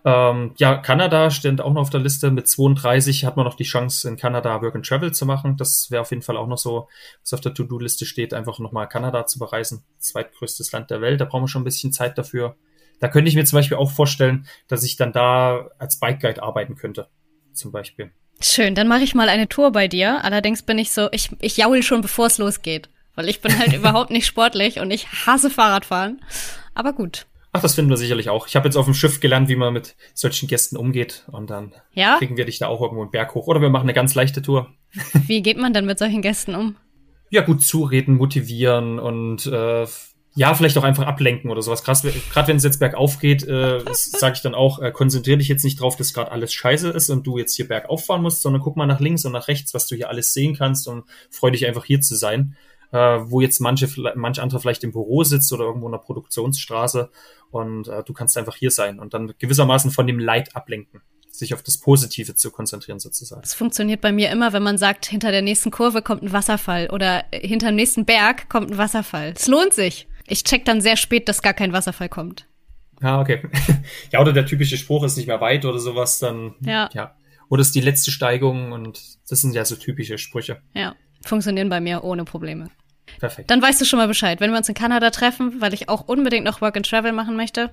Ähm, 0.04 0.54
ja, 0.56 0.76
Kanada 0.78 1.30
steht 1.30 1.60
auch 1.60 1.72
noch 1.72 1.82
auf 1.82 1.90
der 1.90 2.00
Liste. 2.00 2.30
Mit 2.30 2.48
32 2.48 3.24
hat 3.24 3.36
man 3.36 3.46
noch 3.46 3.54
die 3.54 3.64
Chance, 3.64 4.08
in 4.08 4.16
Kanada 4.16 4.60
Work 4.60 4.74
and 4.74 4.86
Travel 4.86 5.12
zu 5.12 5.24
machen. 5.24 5.56
Das 5.56 5.90
wäre 5.90 6.02
auf 6.02 6.10
jeden 6.10 6.22
Fall 6.22 6.36
auch 6.36 6.48
noch 6.48 6.58
so, 6.58 6.88
was 7.22 7.32
auf 7.32 7.40
der 7.40 7.54
To-Do-Liste 7.54 8.06
steht, 8.06 8.34
einfach 8.34 8.58
nochmal 8.58 8.88
Kanada 8.88 9.26
zu 9.26 9.38
bereisen. 9.38 9.84
Zweitgrößtes 9.98 10.72
Land 10.72 10.90
der 10.90 11.00
Welt. 11.00 11.20
Da 11.20 11.24
brauchen 11.26 11.44
wir 11.44 11.48
schon 11.48 11.62
ein 11.62 11.66
bisschen 11.66 11.92
Zeit 11.92 12.18
dafür. 12.18 12.56
Da 13.02 13.08
könnte 13.08 13.28
ich 13.28 13.34
mir 13.34 13.44
zum 13.44 13.56
Beispiel 13.56 13.78
auch 13.78 13.90
vorstellen, 13.90 14.46
dass 14.68 14.84
ich 14.84 14.96
dann 14.96 15.12
da 15.12 15.70
als 15.80 15.98
Bike 15.98 16.20
Guide 16.20 16.40
arbeiten 16.40 16.76
könnte. 16.76 17.08
Zum 17.52 17.72
Beispiel. 17.72 18.12
Schön, 18.40 18.76
dann 18.76 18.86
mache 18.86 19.02
ich 19.02 19.16
mal 19.16 19.28
eine 19.28 19.48
Tour 19.48 19.72
bei 19.72 19.88
dir. 19.88 20.24
Allerdings 20.24 20.62
bin 20.62 20.78
ich 20.78 20.92
so, 20.92 21.08
ich, 21.10 21.30
ich 21.40 21.56
jaul 21.56 21.82
schon, 21.82 22.00
bevor 22.00 22.26
es 22.26 22.38
losgeht. 22.38 22.90
Weil 23.16 23.28
ich 23.28 23.40
bin 23.40 23.58
halt 23.58 23.72
überhaupt 23.76 24.12
nicht 24.12 24.24
sportlich 24.24 24.78
und 24.78 24.92
ich 24.92 25.08
hasse 25.26 25.50
Fahrradfahren. 25.50 26.22
Aber 26.74 26.92
gut. 26.92 27.26
Ach, 27.50 27.60
das 27.60 27.74
finden 27.74 27.90
wir 27.90 27.96
sicherlich 27.96 28.28
auch. 28.28 28.46
Ich 28.46 28.54
habe 28.54 28.68
jetzt 28.68 28.76
auf 28.76 28.84
dem 28.84 28.94
Schiff 28.94 29.18
gelernt, 29.18 29.48
wie 29.48 29.56
man 29.56 29.72
mit 29.72 29.96
solchen 30.14 30.46
Gästen 30.46 30.76
umgeht 30.76 31.24
und 31.26 31.50
dann 31.50 31.74
ja? 31.94 32.18
kriegen 32.18 32.36
wir 32.36 32.44
dich 32.44 32.60
da 32.60 32.68
auch 32.68 32.80
irgendwo 32.82 33.02
einen 33.02 33.10
Berg 33.10 33.34
hoch. 33.34 33.48
Oder 33.48 33.60
wir 33.60 33.68
machen 33.68 33.86
eine 33.86 33.94
ganz 33.94 34.14
leichte 34.14 34.42
Tour. 34.42 34.72
Wie 35.26 35.42
geht 35.42 35.58
man 35.58 35.72
dann 35.72 35.86
mit 35.86 35.98
solchen 35.98 36.22
Gästen 36.22 36.54
um? 36.54 36.76
Ja, 37.30 37.42
gut 37.42 37.64
zureden, 37.64 38.14
motivieren 38.14 39.00
und 39.00 39.46
äh, 39.46 39.86
ja, 40.34 40.54
vielleicht 40.54 40.78
auch 40.78 40.84
einfach 40.84 41.06
ablenken 41.06 41.50
oder 41.50 41.60
sowas. 41.60 41.84
Gerade 41.84 42.48
wenn 42.48 42.56
es 42.56 42.64
jetzt 42.64 42.78
bergauf 42.78 43.18
geht, 43.18 43.46
äh, 43.46 43.80
sage 43.92 44.34
ich 44.36 44.42
dann 44.42 44.54
auch, 44.54 44.78
äh, 44.80 44.90
konzentriere 44.90 45.38
dich 45.38 45.48
jetzt 45.48 45.62
nicht 45.62 45.80
drauf, 45.80 45.96
dass 45.96 46.14
gerade 46.14 46.32
alles 46.32 46.54
scheiße 46.54 46.88
ist 46.88 47.10
und 47.10 47.26
du 47.26 47.36
jetzt 47.36 47.54
hier 47.54 47.68
bergauf 47.68 48.06
fahren 48.06 48.22
musst, 48.22 48.40
sondern 48.40 48.62
guck 48.62 48.76
mal 48.76 48.86
nach 48.86 49.00
links 49.00 49.24
und 49.26 49.32
nach 49.32 49.48
rechts, 49.48 49.74
was 49.74 49.86
du 49.86 49.94
hier 49.94 50.08
alles 50.08 50.32
sehen 50.32 50.56
kannst 50.56 50.88
und 50.88 51.04
freu 51.30 51.50
dich 51.50 51.66
einfach 51.66 51.84
hier 51.84 52.00
zu 52.00 52.16
sein. 52.16 52.56
Äh, 52.92 53.20
wo 53.24 53.40
jetzt 53.40 53.58
manche, 53.60 53.88
manch 54.16 54.38
andere 54.38 54.60
vielleicht 54.60 54.84
im 54.84 54.92
Büro 54.92 55.24
sitzt 55.24 55.50
oder 55.54 55.64
irgendwo 55.64 55.86
in 55.86 55.92
der 55.92 55.98
Produktionsstraße 55.98 57.10
und 57.50 57.88
äh, 57.88 58.04
du 58.04 58.12
kannst 58.12 58.36
einfach 58.36 58.54
hier 58.54 58.70
sein 58.70 58.98
und 58.98 59.14
dann 59.14 59.32
gewissermaßen 59.38 59.90
von 59.90 60.06
dem 60.06 60.18
Leid 60.18 60.54
ablenken 60.54 61.00
sich 61.30 61.54
auf 61.54 61.62
das 61.62 61.78
Positive 61.78 62.34
zu 62.34 62.50
konzentrieren 62.50 63.00
sozusagen. 63.00 63.40
Das 63.40 63.54
funktioniert 63.54 64.02
bei 64.02 64.12
mir 64.12 64.30
immer, 64.30 64.52
wenn 64.52 64.62
man 64.62 64.76
sagt, 64.78 65.06
hinter 65.06 65.32
der 65.32 65.40
nächsten 65.42 65.70
Kurve 65.70 66.02
kommt 66.02 66.22
ein 66.22 66.32
Wasserfall 66.32 66.90
oder 66.90 67.24
hinter 67.32 67.68
dem 67.68 67.76
nächsten 67.76 68.04
Berg 68.04 68.50
kommt 68.50 68.70
ein 68.70 68.78
Wasserfall. 68.78 69.32
Es 69.34 69.46
lohnt 69.46 69.72
sich. 69.72 70.06
Ich 70.26 70.44
check 70.44 70.64
dann 70.64 70.80
sehr 70.80 70.96
spät, 70.96 71.28
dass 71.28 71.42
gar 71.42 71.54
kein 71.54 71.72
Wasserfall 71.72 72.08
kommt. 72.08 72.46
Ah, 73.00 73.20
okay. 73.20 73.42
ja, 74.12 74.20
oder 74.20 74.32
der 74.32 74.46
typische 74.46 74.76
Spruch 74.76 75.04
ist 75.04 75.16
nicht 75.16 75.26
mehr 75.26 75.40
weit 75.40 75.64
oder 75.64 75.78
sowas, 75.78 76.18
dann. 76.18 76.54
Ja. 76.60 76.88
ja. 76.92 77.14
Oder 77.48 77.62
ist 77.62 77.74
die 77.74 77.80
letzte 77.80 78.10
Steigung 78.10 78.72
und 78.72 79.00
das 79.28 79.40
sind 79.40 79.54
ja 79.54 79.64
so 79.64 79.76
typische 79.76 80.18
Sprüche. 80.18 80.62
Ja. 80.74 80.94
Funktionieren 81.24 81.68
bei 81.68 81.80
mir 81.80 82.04
ohne 82.04 82.24
Probleme. 82.24 82.68
Perfekt. 83.18 83.50
Dann 83.50 83.60
weißt 83.60 83.80
du 83.80 83.84
schon 83.84 83.98
mal 83.98 84.08
Bescheid. 84.08 84.40
Wenn 84.40 84.50
wir 84.50 84.58
uns 84.58 84.68
in 84.68 84.74
Kanada 84.74 85.10
treffen, 85.10 85.60
weil 85.60 85.74
ich 85.74 85.88
auch 85.88 86.08
unbedingt 86.08 86.44
noch 86.44 86.60
Work 86.60 86.76
and 86.76 86.88
Travel 86.88 87.12
machen 87.12 87.36
möchte, 87.36 87.70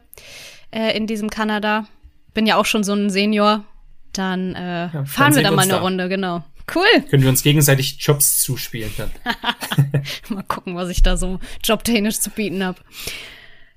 äh, 0.72 0.96
in 0.96 1.08
diesem 1.08 1.30
Kanada. 1.30 1.86
Bin 2.34 2.46
ja 2.46 2.58
auch 2.58 2.66
schon 2.66 2.84
so 2.84 2.94
ein 2.94 3.10
Senior. 3.10 3.64
dann 4.14 4.56
äh, 4.56 4.90
ja, 4.92 5.06
fahren 5.06 5.34
dann 5.34 5.36
wir 5.36 5.44
da 5.44 5.52
mal 5.52 5.62
eine 5.64 5.74
da. 5.74 5.80
Runde, 5.80 6.10
genau. 6.10 6.44
Cool. 6.74 7.02
Können 7.10 7.24
wir 7.24 7.30
uns 7.30 7.44
gegenseitig 7.44 7.98
Jobs 8.00 8.40
zuspielen 8.40 8.92
dann. 8.98 9.12
mal 10.30 10.44
gucken, 10.44 10.76
was 10.76 10.90
ich 10.90 11.02
da 11.02 11.18
so 11.18 11.40
jobtechnisch 11.64 12.20
zu 12.20 12.30
bieten 12.30 12.64
habe. 12.64 12.80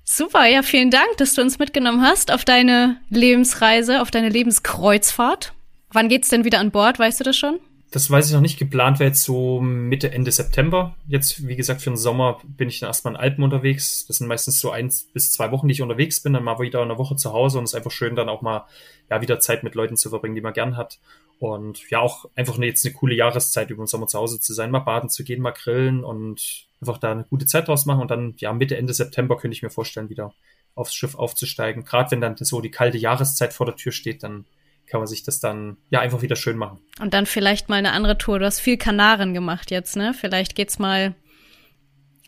Super, 0.03 0.45
ja, 0.45 0.63
vielen 0.63 0.91
Dank, 0.91 1.17
dass 1.17 1.33
du 1.33 1.41
uns 1.41 1.59
mitgenommen 1.59 2.01
hast 2.01 2.31
auf 2.31 2.45
deine 2.45 2.97
Lebensreise, 3.09 4.01
auf 4.01 4.11
deine 4.11 4.29
Lebenskreuzfahrt. 4.29 5.53
Wann 5.91 6.09
geht's 6.09 6.29
denn 6.29 6.43
wieder 6.43 6.59
an 6.59 6.71
Bord, 6.71 6.99
weißt 6.99 7.19
du 7.19 7.23
das 7.23 7.37
schon? 7.37 7.59
Das 7.93 8.09
weiß 8.09 8.27
ich 8.27 8.33
noch 8.33 8.41
nicht. 8.41 8.57
Geplant 8.57 8.99
wäre 8.99 9.09
jetzt 9.09 9.23
so 9.23 9.61
Mitte, 9.61 10.11
Ende 10.11 10.31
September. 10.31 10.95
Jetzt, 11.07 11.47
wie 11.47 11.55
gesagt, 11.55 11.83
für 11.83 11.91
den 11.91 11.97
Sommer 11.97 12.39
bin 12.43 12.67
ich 12.67 12.79
dann 12.79 12.87
erstmal 12.89 13.13
in 13.13 13.19
Alpen 13.19 13.43
unterwegs. 13.43 14.07
Das 14.07 14.17
sind 14.17 14.25
meistens 14.25 14.59
so 14.59 14.71
eins 14.71 15.03
bis 15.13 15.31
zwei 15.31 15.51
Wochen, 15.51 15.67
die 15.67 15.73
ich 15.73 15.81
unterwegs 15.83 16.19
bin, 16.19 16.33
dann 16.33 16.43
mal 16.43 16.57
wieder 16.57 16.81
eine 16.81 16.97
Woche 16.97 17.15
zu 17.15 17.33
Hause 17.33 17.59
und 17.59 17.65
es 17.65 17.71
ist 17.71 17.75
einfach 17.75 17.91
schön, 17.91 18.15
dann 18.15 18.29
auch 18.29 18.41
mal, 18.41 18.65
ja, 19.11 19.21
wieder 19.21 19.39
Zeit 19.39 19.63
mit 19.63 19.75
Leuten 19.75 19.95
zu 19.95 20.09
verbringen, 20.09 20.33
die 20.33 20.41
man 20.41 20.53
gern 20.53 20.75
hat. 20.75 20.97
Und 21.43 21.89
ja, 21.89 21.99
auch 21.99 22.23
einfach 22.35 22.57
jetzt 22.59 22.85
eine 22.85 22.95
coole 22.95 23.15
Jahreszeit 23.15 23.69
über 23.69 23.83
den 23.83 23.87
Sommer 23.87 24.07
zu 24.07 24.17
Hause 24.17 24.39
zu 24.39 24.53
sein, 24.53 24.71
mal 24.71 24.79
baden 24.79 25.09
zu 25.09 25.25
gehen, 25.25 25.41
mal 25.41 25.51
grillen 25.51 26.05
und 26.05 26.69
einfach 26.79 26.97
da 26.99 27.11
eine 27.11 27.25
gute 27.25 27.45
Zeit 27.45 27.67
draus 27.67 27.85
machen. 27.85 27.99
Und 27.99 28.11
dann, 28.11 28.33
ja, 28.37 28.53
Mitte, 28.53 28.77
Ende 28.77 28.93
September 28.93 29.35
könnte 29.35 29.53
ich 29.53 29.61
mir 29.61 29.69
vorstellen, 29.69 30.09
wieder 30.09 30.33
aufs 30.73 30.93
Schiff 30.95 31.15
aufzusteigen. 31.15 31.83
Gerade 31.83 32.11
wenn 32.11 32.21
dann 32.21 32.37
so 32.37 32.61
die 32.61 32.71
kalte 32.71 32.97
Jahreszeit 32.97 33.51
vor 33.51 33.65
der 33.65 33.75
Tür 33.75 33.91
steht, 33.91 34.23
dann 34.23 34.45
kann 34.87 35.01
man 35.01 35.07
sich 35.07 35.23
das 35.23 35.41
dann 35.41 35.75
ja 35.89 35.99
einfach 35.99 36.21
wieder 36.21 36.37
schön 36.37 36.55
machen. 36.55 36.79
Und 37.01 37.13
dann 37.13 37.25
vielleicht 37.25 37.67
mal 37.67 37.75
eine 37.75 37.91
andere 37.91 38.17
Tour. 38.17 38.39
Du 38.39 38.45
hast 38.45 38.61
viel 38.61 38.77
Kanaren 38.77 39.33
gemacht 39.33 39.69
jetzt, 39.69 39.97
ne? 39.97 40.13
Vielleicht 40.13 40.55
geht's 40.55 40.79
mal 40.79 41.13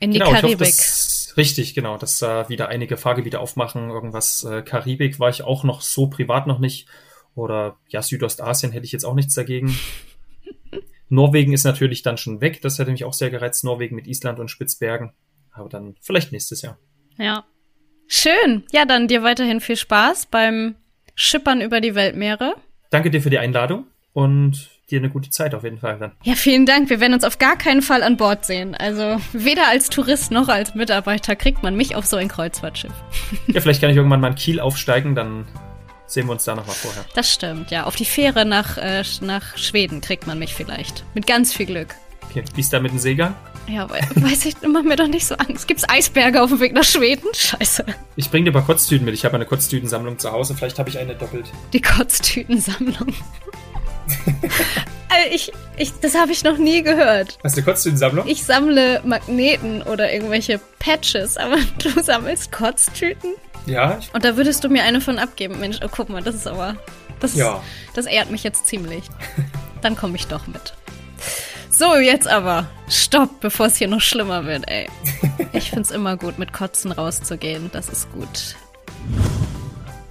in 0.01 0.11
die 0.11 0.19
genau, 0.19 0.31
Karibik. 0.31 0.67
Ich 0.67 0.73
hoffe, 0.73 0.87
das, 0.89 1.33
richtig, 1.37 1.73
genau, 1.73 1.97
dass 1.97 2.19
da 2.19 2.49
wieder 2.49 2.67
einige 2.67 2.97
Fahrgebiete 2.97 3.39
aufmachen. 3.39 3.91
Irgendwas 3.91 4.43
äh, 4.43 4.61
Karibik 4.61 5.21
war 5.21 5.29
ich 5.29 5.41
auch 5.41 5.63
noch 5.63 5.79
so 5.79 6.07
privat 6.07 6.47
noch 6.47 6.59
nicht. 6.59 6.89
Oder 7.35 7.77
ja, 7.89 8.01
Südostasien 8.01 8.71
hätte 8.71 8.85
ich 8.85 8.91
jetzt 8.91 9.05
auch 9.05 9.13
nichts 9.13 9.35
dagegen. 9.35 9.77
Norwegen 11.09 11.53
ist 11.53 11.65
natürlich 11.65 12.01
dann 12.01 12.17
schon 12.17 12.41
weg. 12.41 12.61
Das 12.61 12.79
hätte 12.79 12.91
mich 12.91 13.05
auch 13.05 13.13
sehr 13.13 13.29
gereizt. 13.29 13.63
Norwegen 13.63 13.95
mit 13.95 14.07
Island 14.07 14.39
und 14.39 14.49
Spitzbergen. 14.49 15.11
Aber 15.51 15.69
dann 15.69 15.95
vielleicht 16.01 16.31
nächstes 16.31 16.61
Jahr. 16.61 16.77
Ja. 17.17 17.45
Schön. 18.07 18.63
Ja, 18.71 18.85
dann 18.85 19.07
dir 19.07 19.23
weiterhin 19.23 19.61
viel 19.61 19.77
Spaß 19.77 20.27
beim 20.27 20.75
Schippern 21.15 21.61
über 21.61 21.81
die 21.81 21.95
Weltmeere. 21.95 22.55
Danke 22.89 23.09
dir 23.09 23.21
für 23.21 23.29
die 23.29 23.39
Einladung 23.39 23.85
und 24.13 24.69
dir 24.91 24.99
eine 24.99 25.09
gute 25.09 25.29
Zeit 25.29 25.55
auf 25.55 25.63
jeden 25.63 25.79
Fall 25.79 25.97
dann. 25.97 26.11
Ja, 26.23 26.35
vielen 26.35 26.65
Dank. 26.65 26.89
Wir 26.89 26.99
werden 26.99 27.13
uns 27.13 27.23
auf 27.23 27.39
gar 27.39 27.57
keinen 27.57 27.81
Fall 27.81 28.03
an 28.03 28.17
Bord 28.17 28.45
sehen. 28.45 28.75
Also 28.75 29.19
weder 29.33 29.67
als 29.67 29.89
Tourist 29.89 30.31
noch 30.31 30.47
als 30.47 30.75
Mitarbeiter 30.75 31.35
kriegt 31.35 31.63
man 31.63 31.75
mich 31.75 31.95
auf 31.95 32.05
so 32.05 32.17
ein 32.17 32.27
Kreuzfahrtschiff. 32.27 32.93
Ja, 33.47 33.61
vielleicht 33.61 33.81
kann 33.81 33.89
ich 33.89 33.97
irgendwann 33.97 34.21
mal 34.21 34.29
in 34.29 34.35
Kiel 34.35 34.59
aufsteigen, 34.59 35.15
dann 35.15 35.47
sehen 36.07 36.27
wir 36.27 36.33
uns 36.33 36.43
da 36.43 36.55
nochmal 36.55 36.75
vorher. 36.75 37.05
Das 37.13 37.31
stimmt, 37.31 37.71
ja. 37.71 37.85
Auf 37.85 37.95
die 37.95 38.05
Fähre 38.05 38.45
nach, 38.45 38.77
äh, 38.77 39.03
nach 39.21 39.57
Schweden 39.57 40.01
kriegt 40.01 40.27
man 40.27 40.39
mich 40.39 40.53
vielleicht. 40.53 41.03
Mit 41.13 41.27
ganz 41.27 41.53
viel 41.53 41.65
Glück. 41.65 41.95
Okay, 42.29 42.43
wie 42.53 42.61
ist 42.61 42.73
da 42.73 42.79
mit 42.79 42.91
dem 42.91 42.99
Seegang? 42.99 43.35
Ja, 43.67 43.89
weiß 43.89 44.45
ich, 44.45 44.55
mach 44.67 44.83
mir 44.83 44.95
doch 44.95 45.07
nicht 45.07 45.25
so 45.25 45.35
Angst. 45.35 45.67
Gibt's 45.67 45.87
Eisberge 45.87 46.41
auf 46.41 46.49
dem 46.49 46.59
Weg 46.59 46.73
nach 46.73 46.83
Schweden? 46.83 47.27
Scheiße. 47.33 47.85
Ich 48.15 48.29
bring 48.29 48.45
dir 48.45 48.51
ein 48.51 48.53
paar 48.53 48.65
Kotztüten 48.65 49.05
mit. 49.05 49.13
Ich 49.13 49.25
habe 49.25 49.35
eine 49.35 49.45
Kotztütensammlung 49.45 50.19
zu 50.19 50.31
Hause. 50.31 50.55
Vielleicht 50.55 50.77
habe 50.79 50.89
ich 50.89 50.97
eine 50.97 51.15
doppelt. 51.15 51.51
Die 51.73 51.81
Kotztütensammlung. 51.81 53.13
also 55.09 55.31
ich, 55.31 55.51
ich, 55.77 55.93
das 56.01 56.15
habe 56.15 56.31
ich 56.31 56.43
noch 56.43 56.57
nie 56.57 56.83
gehört. 56.83 57.39
Hast 57.43 57.55
du 57.55 57.61
eine 57.61 57.65
Kotztütensammlung? 57.65 58.27
Ich 58.27 58.43
sammle 58.43 59.01
Magneten 59.03 59.81
oder 59.81 60.11
irgendwelche 60.13 60.59
Patches, 60.79 61.37
aber 61.37 61.57
du 61.83 62.03
sammelst 62.03 62.51
Kotztüten? 62.51 63.33
Ja. 63.65 63.99
Und 64.13 64.23
da 64.23 64.37
würdest 64.37 64.63
du 64.63 64.69
mir 64.69 64.83
eine 64.83 65.01
von 65.01 65.19
abgeben. 65.19 65.59
Mensch, 65.59 65.79
oh, 65.83 65.89
guck 65.89 66.09
mal, 66.09 66.21
das 66.21 66.35
ist 66.35 66.47
aber. 66.47 66.75
Das, 67.19 67.35
ja. 67.35 67.61
das 67.93 68.05
ehrt 68.05 68.31
mich 68.31 68.43
jetzt 68.43 68.67
ziemlich. 68.67 69.03
Dann 69.81 69.95
komme 69.95 70.15
ich 70.15 70.27
doch 70.27 70.47
mit. 70.47 70.73
So, 71.71 71.97
jetzt 71.97 72.27
aber. 72.27 72.67
Stopp, 72.89 73.41
bevor 73.41 73.65
es 73.67 73.77
hier 73.77 73.87
noch 73.87 74.01
schlimmer 74.01 74.45
wird, 74.45 74.69
ey. 74.69 74.89
Ich 75.53 75.69
find's 75.71 75.91
immer 75.91 76.17
gut, 76.17 76.37
mit 76.37 76.53
Kotzen 76.53 76.91
rauszugehen. 76.91 77.69
Das 77.71 77.89
ist 77.89 78.11
gut. 78.11 78.55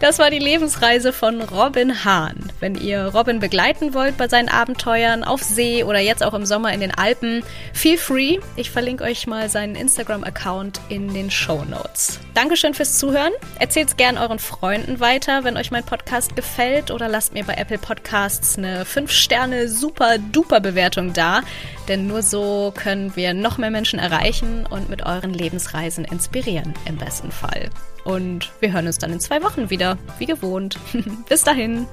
Das 0.00 0.18
war 0.18 0.30
die 0.30 0.38
Lebensreise 0.38 1.12
von 1.12 1.40
Robin 1.40 2.04
Hahn. 2.04 2.52
Wenn 2.60 2.74
ihr 2.74 3.06
Robin 3.06 3.38
begleiten 3.38 3.94
wollt 3.94 4.16
bei 4.16 4.28
seinen 4.28 4.48
Abenteuern 4.48 5.24
auf 5.24 5.42
See 5.42 5.84
oder 5.84 6.00
jetzt 6.00 6.22
auch 6.22 6.34
im 6.34 6.44
Sommer 6.46 6.72
in 6.72 6.80
den 6.80 6.90
Alpen, 6.90 7.42
feel 7.72 7.96
free. 7.96 8.38
Ich 8.56 8.70
verlinke 8.70 9.04
euch 9.04 9.26
mal 9.26 9.48
seinen 9.48 9.76
Instagram-Account 9.76 10.80
in 10.88 11.14
den 11.14 11.30
Show 11.30 11.64
Notes. 11.64 12.18
Dankeschön 12.34 12.74
fürs 12.74 12.98
Zuhören. 12.98 13.32
Erzählt's 13.58 13.96
gern 13.96 14.18
euren 14.18 14.40
Freunden 14.40 14.98
weiter, 14.98 15.44
wenn 15.44 15.56
euch 15.56 15.70
mein 15.70 15.84
Podcast 15.84 16.34
gefällt 16.36 16.90
oder 16.90 17.08
lasst 17.08 17.32
mir 17.32 17.44
bei 17.44 17.54
Apple 17.54 17.78
Podcasts 17.78 18.58
eine 18.58 18.84
5-Sterne 18.84 19.68
super 19.68 20.18
duper 20.18 20.60
Bewertung 20.60 21.12
da, 21.12 21.42
denn 21.88 22.08
nur 22.08 22.22
so 22.22 22.74
können 22.76 23.14
wir 23.16 23.32
noch 23.32 23.58
mehr 23.58 23.70
Menschen 23.70 24.00
erreichen 24.00 24.66
und 24.68 24.90
mit 24.90 25.06
euren 25.06 25.32
Lebensreisen 25.32 26.04
inspirieren 26.04 26.74
im 26.84 26.96
besten 26.98 27.30
Fall. 27.30 27.70
Und 28.04 28.52
wir 28.60 28.72
hören 28.72 28.86
uns 28.86 28.98
dann 28.98 29.12
in 29.12 29.20
zwei 29.20 29.42
Wochen 29.42 29.70
wieder, 29.70 29.98
wie 30.18 30.26
gewohnt. 30.26 30.78
Bis 31.28 31.42
dahin. 31.42 31.86